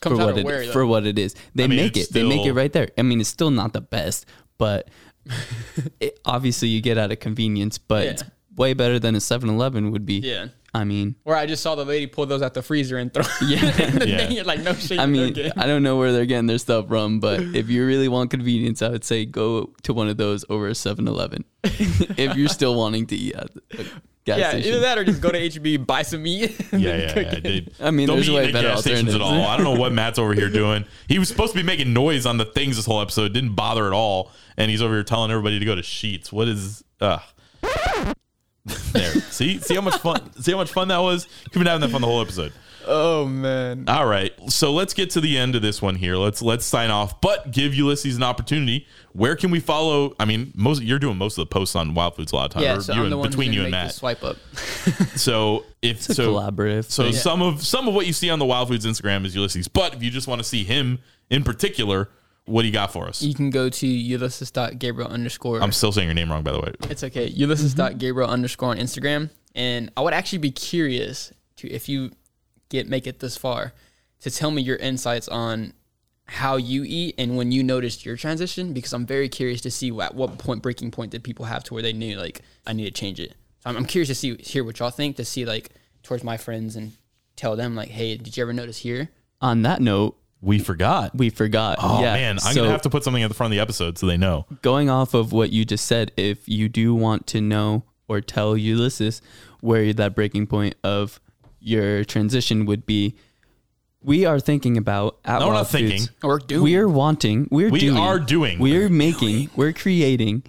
for 0.01 0.13
out 0.13 0.19
what 0.19 0.29
of 0.29 0.37
it 0.39 0.45
where, 0.45 0.63
for 0.71 0.85
what 0.85 1.05
it 1.05 1.17
is. 1.19 1.35
They 1.55 1.65
I 1.65 1.67
mean, 1.67 1.77
make 1.77 1.97
it. 1.97 2.01
it's 2.01 2.09
they 2.09 2.23
make 2.23 2.45
it 2.45 2.53
right 2.53 2.71
there. 2.71 2.89
I 2.97 3.01
mean, 3.01 3.19
it's 3.21 3.29
still 3.29 3.51
not 3.51 3.73
the 3.73 3.81
best, 3.81 4.25
but 4.57 4.89
it, 5.99 6.19
obviously 6.25 6.67
you 6.69 6.81
get 6.81 6.97
out 6.97 7.11
of 7.11 7.19
convenience. 7.19 7.77
But 7.77 8.05
Yeah. 8.05 8.11
it's 8.11 8.23
way 8.55 8.73
better 8.73 8.99
than 8.99 9.15
a 9.15 9.19
7-Eleven 9.19 9.91
would 9.91 10.05
be. 10.05 10.15
Yeah. 10.19 10.47
I 10.71 10.83
mean, 10.83 11.15
Where 11.23 11.35
I 11.35 11.47
just 11.47 11.63
saw 11.63 11.73
the 11.73 11.83
lady 11.83 12.05
pull 12.05 12.27
those 12.27 12.43
out 12.43 12.53
the 12.53 12.61
freezer 12.61 12.97
and 12.97 13.11
throw. 13.11 13.23
Yeah. 13.47 13.71
the 13.71 14.07
Yeah. 14.07 14.27
thing. 14.27 14.45
Like 14.45 14.61
no 14.61 14.73
shit. 14.75 14.99
I 14.99 15.07
mean. 15.07 15.35
I 15.57 15.65
don't 15.65 15.81
know 15.81 15.97
where 15.97 16.11
they're 16.11 16.27
getting 16.27 16.45
their 16.45 16.59
stuff 16.59 16.87
from, 16.87 17.19
but 17.19 17.39
if 17.41 17.69
you 17.69 17.85
really 17.85 18.07
want 18.07 18.29
convenience, 18.29 18.81
I 18.83 18.89
would 18.89 19.03
say 19.03 19.25
go 19.25 19.73
to 19.83 19.93
one 19.93 20.09
of 20.09 20.17
those 20.17 20.45
over 20.49 20.67
a 20.67 20.71
7-Eleven. 20.73 21.43
if 21.63 22.35
you're 22.35 22.49
still 22.49 22.75
wanting 22.75 23.07
to 23.07 23.15
eat 23.15 23.33
at 23.35 23.49
a 23.79 23.85
gas 24.25 24.37
yeah, 24.39 24.49
station. 24.49 24.69
either 24.69 24.79
that 24.81 24.97
or 24.97 25.03
just 25.03 25.21
go 25.21 25.29
to 25.31 25.49
HEB 25.49 25.85
buy 25.87 26.01
some 26.03 26.23
meat. 26.23 26.57
and 26.71 26.81
Yeah, 26.81 26.91
then 26.91 26.99
yeah, 27.01 27.13
cook 27.13 27.23
yeah. 27.25 27.37
it. 27.37 27.43
Dude. 27.43 27.73
I 27.79 27.91
mean, 27.91 28.07
Don't 28.07 28.17
there's 28.17 28.27
be 28.27 28.35
way 28.35 28.43
eating 28.43 28.55
at 28.55 28.61
better 28.61 28.73
gas 28.75 28.81
stations 28.81 29.15
at 29.15 29.21
all. 29.21 29.41
I 29.43 29.55
don't 29.57 29.63
know 29.63 29.79
what 29.79 29.91
Matt's 29.93 30.19
over 30.19 30.33
here 30.33 30.49
doing. 30.49 30.85
He 31.07 31.19
was 31.19 31.27
supposed 31.29 31.53
to 31.53 31.59
be 31.59 31.63
making 31.63 31.93
noise 31.93 32.25
on 32.25 32.37
the 32.37 32.45
things 32.45 32.75
this 32.75 32.85
whole 32.85 33.01
episode. 33.01 33.33
Didn't 33.33 33.55
bother 33.55 33.87
at 33.87 33.93
all, 33.93 34.31
and 34.57 34.69
he's 34.69 34.81
over 34.81 34.93
here 34.93 35.03
telling 35.03 35.31
everybody 35.31 35.59
to 35.59 35.65
go 35.65 35.75
to 35.75 35.81
Sheetz. 35.81 36.31
What 36.31 36.47
is? 36.47 36.83
Ugh. 37.01 37.21
there. 38.93 39.11
See, 39.31 39.59
see 39.59 39.75
how 39.75 39.81
much 39.81 39.97
fun. 39.99 40.33
See 40.41 40.51
how 40.51 40.57
much 40.57 40.71
fun 40.71 40.87
that 40.89 40.99
was. 40.99 41.27
You've 41.45 41.53
been 41.53 41.65
having 41.65 41.81
that 41.81 41.89
fun 41.91 42.01
the 42.01 42.07
whole 42.07 42.21
episode. 42.21 42.51
Oh 42.91 43.25
man. 43.27 43.85
All 43.87 44.07
right, 44.07 44.33
so 44.49 44.71
let's 44.73 44.93
get 44.95 45.11
to 45.11 45.21
the 45.21 45.37
end 45.37 45.55
of 45.55 45.61
this 45.61 45.79
one 45.81 45.93
here. 45.95 46.15
Let's 46.15 46.41
let's 46.41 46.65
sign 46.65 46.89
off, 46.89 47.21
but 47.21 47.51
give 47.51 47.75
Ulysses 47.75 48.17
an 48.17 48.23
opportunity. 48.23 48.87
Where 49.13 49.35
can 49.35 49.51
we 49.51 49.59
follow? 49.59 50.15
I 50.19 50.25
mean, 50.25 50.51
most 50.55 50.81
you're 50.81 50.97
doing 50.97 51.17
most 51.17 51.37
of 51.37 51.43
the 51.47 51.53
posts 51.53 51.75
on 51.75 51.93
Wild 51.93 52.15
Foods 52.15 52.31
a 52.31 52.35
lot 52.35 52.45
of 52.45 52.51
time. 52.53 52.63
Yeah, 52.63 52.79
so 52.79 52.93
you 52.93 52.99
I'm 52.99 53.03
and- 53.05 53.11
the 53.13 53.17
one 53.17 53.29
between 53.29 53.47
who's 53.49 53.55
you 53.57 53.61
and 53.63 53.71
make 53.71 53.81
Matt. 53.83 53.93
swipe 53.93 54.23
up. 54.23 54.37
So 55.15 55.65
if 55.81 55.97
It's 55.97 56.09
a 56.09 56.15
so, 56.15 56.33
collaborative. 56.33 56.85
so 56.85 57.03
thing. 57.03 57.13
some 57.13 57.41
of 57.41 57.63
some 57.63 57.87
of 57.87 57.93
what 57.93 58.07
you 58.07 58.13
see 58.13 58.29
on 58.29 58.39
the 58.39 58.45
Wild 58.45 58.69
Foods 58.69 58.85
Instagram 58.85 59.25
is 59.25 59.35
Ulysses. 59.35 59.67
But 59.67 59.93
if 59.93 60.01
you 60.03 60.09
just 60.09 60.27
want 60.27 60.39
to 60.39 60.47
see 60.47 60.63
him 60.63 60.99
in 61.29 61.43
particular, 61.43 62.09
what 62.45 62.63
do 62.63 62.67
you 62.67 62.73
got 62.73 62.91
for 62.91 63.07
us? 63.07 63.21
You 63.21 63.35
can 63.35 63.49
go 63.51 63.69
to 63.69 63.85
ulysses.gabriel 63.87 65.09
underscore. 65.09 65.61
I'm 65.61 65.71
still 65.71 65.91
saying 65.91 66.07
your 66.07 66.15
name 66.15 66.31
wrong, 66.31 66.41
by 66.43 66.51
the 66.53 66.59
way. 66.59 66.73
It's 66.89 67.03
okay. 67.03 67.27
Ulysses.gabriel 67.27 68.29
underscore 68.29 68.69
on 68.69 68.77
Instagram. 68.77 69.29
And 69.55 69.91
I 69.97 70.01
would 70.01 70.13
actually 70.13 70.39
be 70.39 70.51
curious 70.51 71.31
to 71.57 71.69
if 71.69 71.87
you 71.89 72.11
get 72.69 72.87
make 72.87 73.05
it 73.07 73.19
this 73.19 73.35
far 73.37 73.73
to 74.21 74.31
tell 74.31 74.51
me 74.51 74.61
your 74.61 74.77
insights 74.77 75.27
on 75.27 75.73
how 76.25 76.57
you 76.57 76.83
eat 76.85 77.15
and 77.17 77.35
when 77.35 77.51
you 77.51 77.63
noticed 77.63 78.05
your 78.05 78.15
transition 78.15 78.71
because 78.71 78.93
I'm 78.93 79.05
very 79.05 79.27
curious 79.27 79.61
to 79.61 79.71
see 79.71 79.89
at 79.99 80.13
what 80.13 80.37
point 80.37 80.61
breaking 80.61 80.91
point 80.91 81.11
did 81.11 81.23
people 81.23 81.45
have 81.45 81.63
to 81.65 81.73
where 81.73 81.81
they 81.81 81.93
knew 81.93 82.17
like 82.17 82.41
I 82.67 82.73
need 82.73 82.85
to 82.85 82.91
change 82.91 83.19
it. 83.19 83.33
So 83.63 83.69
I'm, 83.69 83.77
I'm 83.77 83.85
curious 83.85 84.09
to 84.09 84.15
see 84.15 84.35
hear 84.37 84.63
what 84.63 84.77
y'all 84.79 84.91
think 84.91 85.15
to 85.15 85.25
see 85.25 85.45
like 85.45 85.71
towards 86.03 86.23
my 86.23 86.37
friends 86.37 86.75
and 86.75 86.91
tell 87.35 87.55
them 87.55 87.75
like, 87.75 87.89
hey, 87.89 88.15
did 88.17 88.37
you 88.37 88.43
ever 88.43 88.53
notice 88.53 88.77
here? 88.77 89.09
On 89.41 89.63
that 89.63 89.81
note, 89.81 90.17
We 90.41 90.59
forgot. 90.59 91.15
we 91.17 91.29
forgot. 91.31 91.79
Oh 91.81 92.01
yeah. 92.01 92.13
man, 92.13 92.35
I'm 92.43 92.53
so 92.53 92.61
gonna 92.61 92.71
have 92.71 92.83
to 92.83 92.89
put 92.89 93.03
something 93.03 93.23
at 93.23 93.29
the 93.29 93.33
front 93.33 93.51
of 93.51 93.57
the 93.57 93.61
episode 93.61 93.97
so 93.97 94.05
they 94.05 94.17
know. 94.17 94.45
going 94.61 94.89
off 94.89 95.13
of 95.15 95.31
what 95.31 95.51
you 95.51 95.65
just 95.65 95.85
said, 95.85 96.11
if 96.15 96.47
you 96.47 96.69
do 96.69 96.93
want 96.93 97.25
to 97.27 97.41
know 97.41 97.83
or 98.07 98.21
tell 98.21 98.55
Ulysses 98.55 99.21
where 99.61 99.93
that 99.93 100.13
breaking 100.15 100.45
point 100.47 100.75
of 100.83 101.19
your 101.59 102.03
transition 102.05 102.65
would 102.65 102.85
be, 102.85 103.15
we 104.01 104.25
are 104.25 104.39
thinking 104.39 104.77
about 104.77 105.17
at 105.25 105.39
No, 105.39 105.47
we're 105.47 105.53
Wild 105.53 105.65
not 105.65 105.69
thinking. 105.71 105.99
Foods, 105.99 106.11
Or 106.23 106.39
doing 106.39 106.63
We're 106.63 106.87
wanting. 106.87 107.47
We're 107.51 107.69
We 107.69 107.79
doing. 107.79 107.97
are 107.97 108.19
doing. 108.19 108.59
We're 108.59 108.89
making. 108.89 109.49
We're 109.55 109.73
creating 109.73 110.43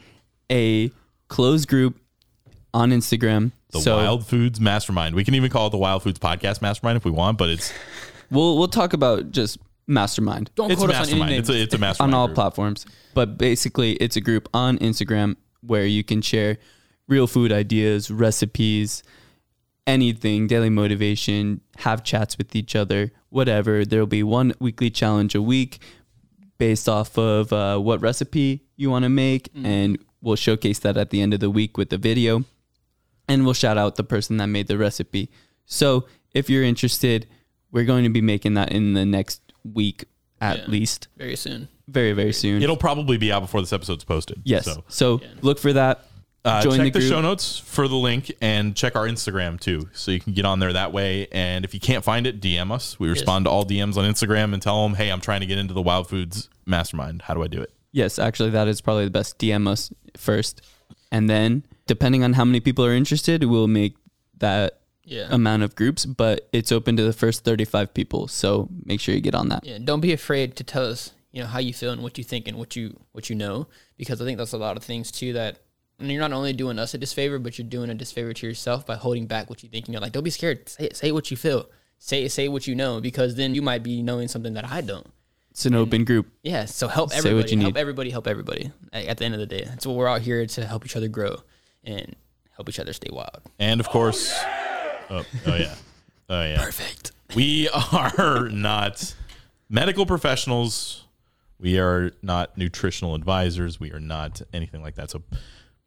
a 0.50 0.90
closed 1.28 1.68
group 1.68 1.98
on 2.72 2.90
Instagram. 2.90 3.52
The 3.70 3.80
so 3.80 3.96
Wild 3.96 4.26
Foods 4.26 4.60
Mastermind. 4.60 5.14
We 5.14 5.24
can 5.24 5.34
even 5.34 5.50
call 5.50 5.66
it 5.68 5.70
the 5.70 5.78
Wild 5.78 6.02
Foods 6.02 6.18
Podcast 6.18 6.60
Mastermind 6.62 6.96
if 6.96 7.04
we 7.04 7.10
want, 7.10 7.38
but 7.38 7.48
it's 7.50 7.72
we'll 8.30 8.58
we'll 8.58 8.68
talk 8.68 8.92
about 8.92 9.30
just 9.30 9.58
mastermind. 9.86 10.50
don't 10.54 10.70
it's 10.70 10.80
quote 10.80 10.94
us 10.94 11.12
on 11.12 11.20
any 11.20 11.30
names. 11.32 11.48
It's 11.48 11.58
a, 11.58 11.62
it's 11.62 11.74
a 11.74 11.78
mastermind 11.78 12.14
on 12.14 12.18
all 12.20 12.26
group. 12.28 12.34
platforms. 12.36 12.86
But 13.14 13.38
basically, 13.38 13.92
it's 13.94 14.16
a 14.16 14.20
group 14.20 14.48
on 14.54 14.78
Instagram 14.78 15.36
where 15.60 15.86
you 15.86 16.02
can 16.04 16.20
share 16.22 16.58
real 17.08 17.26
food 17.26 17.52
ideas, 17.52 18.10
recipes, 18.10 19.02
anything, 19.90 20.46
daily 20.46 20.70
motivation, 20.70 21.60
have 21.78 22.02
chats 22.04 22.38
with 22.38 22.54
each 22.54 22.74
other, 22.76 23.12
whatever. 23.28 23.84
There'll 23.84 24.06
be 24.06 24.22
one 24.22 24.52
weekly 24.60 24.90
challenge 24.90 25.34
a 25.34 25.42
week 25.42 25.80
based 26.58 26.88
off 26.88 27.18
of 27.18 27.52
uh, 27.52 27.78
what 27.78 28.00
recipe 28.00 28.62
you 28.76 28.90
want 28.90 29.02
to 29.04 29.08
make, 29.08 29.48
and 29.64 29.98
we'll 30.20 30.36
showcase 30.36 30.78
that 30.80 30.96
at 30.96 31.10
the 31.10 31.20
end 31.20 31.34
of 31.34 31.40
the 31.40 31.50
week 31.50 31.76
with 31.76 31.90
the 31.90 31.98
video, 31.98 32.44
and 33.28 33.44
we'll 33.44 33.54
shout 33.54 33.76
out 33.78 33.96
the 33.96 34.04
person 34.04 34.36
that 34.38 34.46
made 34.46 34.68
the 34.68 34.78
recipe. 34.78 35.28
So 35.66 36.06
if 36.32 36.48
you're 36.48 36.64
interested, 36.64 37.26
we're 37.72 37.84
going 37.84 38.04
to 38.04 38.10
be 38.10 38.20
making 38.20 38.54
that 38.54 38.72
in 38.72 38.94
the 38.94 39.04
next 39.04 39.40
week 39.64 40.04
at 40.40 40.58
Yeah. 40.58 40.66
least 40.68 41.08
very 41.16 41.36
soon. 41.36 41.68
very 41.88 42.12
very 42.12 42.32
soon. 42.32 42.62
It'll 42.62 42.76
probably 42.76 43.16
be 43.18 43.32
out 43.32 43.40
before 43.40 43.60
this 43.60 43.72
episode's 43.72 44.04
posted. 44.04 44.40
yes. 44.44 44.64
So 44.64 44.84
So, 44.88 45.20
look 45.42 45.58
for 45.58 45.72
that. 45.72 46.06
Uh, 46.44 46.62
Join 46.62 46.78
check 46.78 46.92
the 46.92 47.00
the, 47.00 47.08
show 47.08 47.20
notes 47.20 47.58
for 47.58 47.86
the 47.86 47.96
link 47.96 48.32
and 48.40 48.74
check 48.74 48.96
our 48.96 49.06
Instagram 49.06 49.60
too, 49.60 49.88
so 49.92 50.10
you 50.10 50.20
can 50.20 50.32
get 50.32 50.44
on 50.44 50.58
there 50.58 50.72
that 50.72 50.92
way. 50.92 51.26
And 51.32 51.64
if 51.64 51.74
you 51.74 51.80
can't 51.80 52.02
find 52.04 52.26
it, 52.26 52.40
DM 52.40 52.70
us. 52.72 52.98
We 52.98 53.08
respond 53.10 53.44
to 53.44 53.50
all 53.50 53.64
DMs 53.64 53.96
on 53.96 54.10
Instagram 54.10 54.52
and 54.54 54.62
tell 54.62 54.82
them, 54.84 54.94
"Hey, 54.94 55.10
I'm 55.10 55.20
trying 55.20 55.40
to 55.40 55.46
get 55.46 55.58
into 55.58 55.74
the 55.74 55.82
Wild 55.82 56.08
Foods 56.08 56.48
Mastermind. 56.66 57.22
How 57.22 57.34
do 57.34 57.42
I 57.42 57.46
do 57.46 57.60
it?" 57.60 57.72
Yes, 57.92 58.18
actually, 58.18 58.50
that 58.50 58.68
is 58.68 58.80
probably 58.80 59.04
the 59.04 59.10
best. 59.10 59.38
DM 59.38 59.68
us 59.68 59.92
first, 60.16 60.62
and 61.12 61.28
then 61.28 61.64
depending 61.86 62.22
on 62.24 62.34
how 62.34 62.44
many 62.44 62.60
people 62.60 62.84
are 62.86 62.94
interested, 62.94 63.44
we'll 63.44 63.66
make 63.66 63.96
that 64.38 64.78
Yeah. 65.04 65.26
amount 65.30 65.62
of 65.64 65.74
groups. 65.74 66.06
But 66.06 66.48
it's 66.52 66.70
open 66.72 66.96
to 66.96 67.02
the 67.02 67.12
first 67.12 67.44
35 67.44 67.92
people, 67.92 68.28
so 68.28 68.68
make 68.84 69.00
sure 69.00 69.14
you 69.14 69.20
get 69.20 69.34
on 69.34 69.48
that. 69.48 69.66
Yeah, 69.66 69.78
don't 69.82 70.00
be 70.00 70.12
afraid 70.12 70.56
to 70.56 70.64
tell 70.64 70.86
us, 70.86 71.10
you 71.32 71.42
know, 71.42 71.48
how 71.48 71.58
you 71.58 71.74
feel 71.74 71.90
and 71.90 72.00
what 72.02 72.16
you 72.16 72.24
think 72.24 72.46
and 72.48 72.56
what 72.56 72.76
you 72.76 72.98
what 73.12 73.28
you 73.28 73.36
know, 73.36 73.66
because 73.98 74.22
I 74.22 74.24
think 74.24 74.38
that's 74.38 74.52
a 74.52 74.58
lot 74.58 74.76
of 74.76 74.84
things 74.84 75.10
too 75.10 75.32
that 75.34 75.58
and 76.00 76.10
you're 76.10 76.20
not 76.20 76.32
only 76.32 76.52
doing 76.52 76.78
us 76.78 76.94
a 76.94 76.98
disfavor, 76.98 77.38
but 77.38 77.58
you're 77.58 77.66
doing 77.68 77.90
a 77.90 77.94
disfavor 77.94 78.32
to 78.32 78.46
yourself 78.46 78.86
by 78.86 78.96
holding 78.96 79.26
back 79.26 79.48
what 79.50 79.62
you 79.62 79.68
think. 79.68 79.86
And 79.86 79.92
you're 79.94 80.00
like, 80.00 80.12
don't 80.12 80.24
be 80.24 80.30
scared. 80.30 80.68
Say 80.68 80.84
it, 80.86 80.96
say 80.96 81.12
what 81.12 81.30
you 81.30 81.36
feel. 81.36 81.68
Say 81.98 82.26
say 82.28 82.48
what 82.48 82.66
you 82.66 82.74
know, 82.74 83.00
because 83.00 83.34
then 83.34 83.54
you 83.54 83.60
might 83.62 83.82
be 83.82 84.02
knowing 84.02 84.26
something 84.28 84.54
that 84.54 84.64
I 84.64 84.80
don't. 84.80 85.06
It's 85.50 85.66
an 85.66 85.74
open 85.74 86.04
group. 86.04 86.26
Yeah. 86.42 86.64
So 86.64 86.88
help 86.88 87.10
Say 87.10 87.18
everybody. 87.18 87.42
what 87.42 87.50
you 87.52 87.58
help 87.60 87.74
need. 87.74 87.80
everybody. 87.80 88.10
Help 88.10 88.26
everybody. 88.26 88.72
At 88.92 89.04
at 89.06 89.18
the 89.18 89.24
end 89.26 89.34
of 89.34 89.40
the 89.40 89.46
day, 89.46 89.64
that's 89.66 89.86
what 89.86 89.96
we're 89.96 90.08
out 90.08 90.22
here 90.22 90.46
to 90.46 90.64
help 90.66 90.86
each 90.86 90.96
other 90.96 91.08
grow 91.08 91.36
and 91.84 92.16
help 92.56 92.68
each 92.68 92.78
other 92.78 92.92
stay 92.92 93.10
wild. 93.12 93.42
And 93.58 93.80
of 93.80 93.88
course, 93.88 94.32
oh, 95.10 95.24
oh 95.46 95.56
yeah, 95.56 95.74
oh 96.30 96.42
yeah. 96.42 96.62
Perfect. 96.64 97.12
We 97.34 97.68
are 97.68 98.48
not 98.52 99.14
medical 99.68 100.06
professionals. 100.06 101.04
We 101.58 101.78
are 101.78 102.12
not 102.22 102.56
nutritional 102.56 103.14
advisors. 103.14 103.78
We 103.78 103.92
are 103.92 104.00
not 104.00 104.40
anything 104.54 104.82
like 104.82 104.94
that. 104.94 105.10
So 105.10 105.22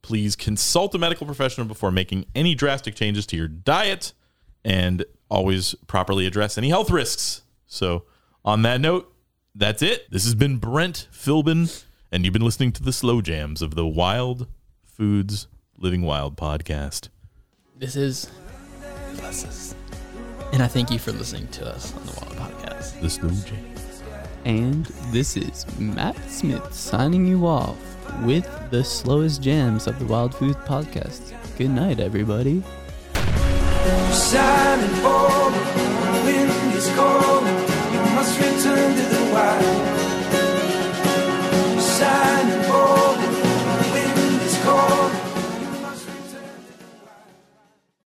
please 0.04 0.36
consult 0.36 0.94
a 0.94 1.00
medical 1.00 1.26
professional 1.26 1.66
before 1.66 1.90
making 1.90 2.26
any 2.36 2.54
drastic 2.54 2.94
changes 2.94 3.26
to 3.26 3.36
your 3.36 3.48
diet 3.48 4.14
and 4.64 5.04
always 5.30 5.74
properly 5.88 6.28
address 6.28 6.58
any 6.58 6.70
health 6.70 6.92
risks. 6.92 7.42
So, 7.66 8.04
on 8.46 8.62
that 8.62 8.80
note, 8.80 9.12
that's 9.56 9.82
it. 9.82 10.12
This 10.12 10.26
has 10.26 10.36
been 10.36 10.58
Brent 10.58 11.08
Philbin, 11.12 11.84
and 12.12 12.24
you've 12.24 12.34
been 12.34 12.46
listening 12.46 12.72
to 12.74 12.84
the 12.84 12.94
slow 12.94 13.22
jams 13.22 13.62
of 13.62 13.74
the 13.74 13.88
Wild 13.88 14.48
Foods 14.86 15.48
Living 15.78 16.04
Wild 16.04 16.38
podcast. 16.38 17.10
This 17.78 17.96
is 17.96 18.30
Ulysses. 19.16 19.74
And 20.52 20.62
I 20.62 20.68
thank 20.68 20.92
you 20.92 21.00
for 21.00 21.12
listening 21.14 21.48
to 21.48 21.68
us 21.68 21.96
on 21.96 22.06
the 22.06 22.12
Wild 22.12 22.36
Podcast. 22.36 23.02
The 23.02 23.10
slow 23.10 23.30
jams. 23.30 24.04
And 24.46 24.86
this 25.12 25.36
is 25.38 25.66
Matt 25.80 26.18
Smith 26.30 26.74
signing 26.74 27.26
you 27.26 27.48
off 27.48 27.93
with 28.24 28.48
the 28.72 28.84
slowest 28.84 29.42
jams 29.42 29.88
of 29.88 30.00
the 30.00 30.06
Wild 30.06 30.36
Food 30.36 30.56
podcast. 30.66 31.34
Good 31.58 31.72
night, 31.72 32.00
everybody. 32.00 32.64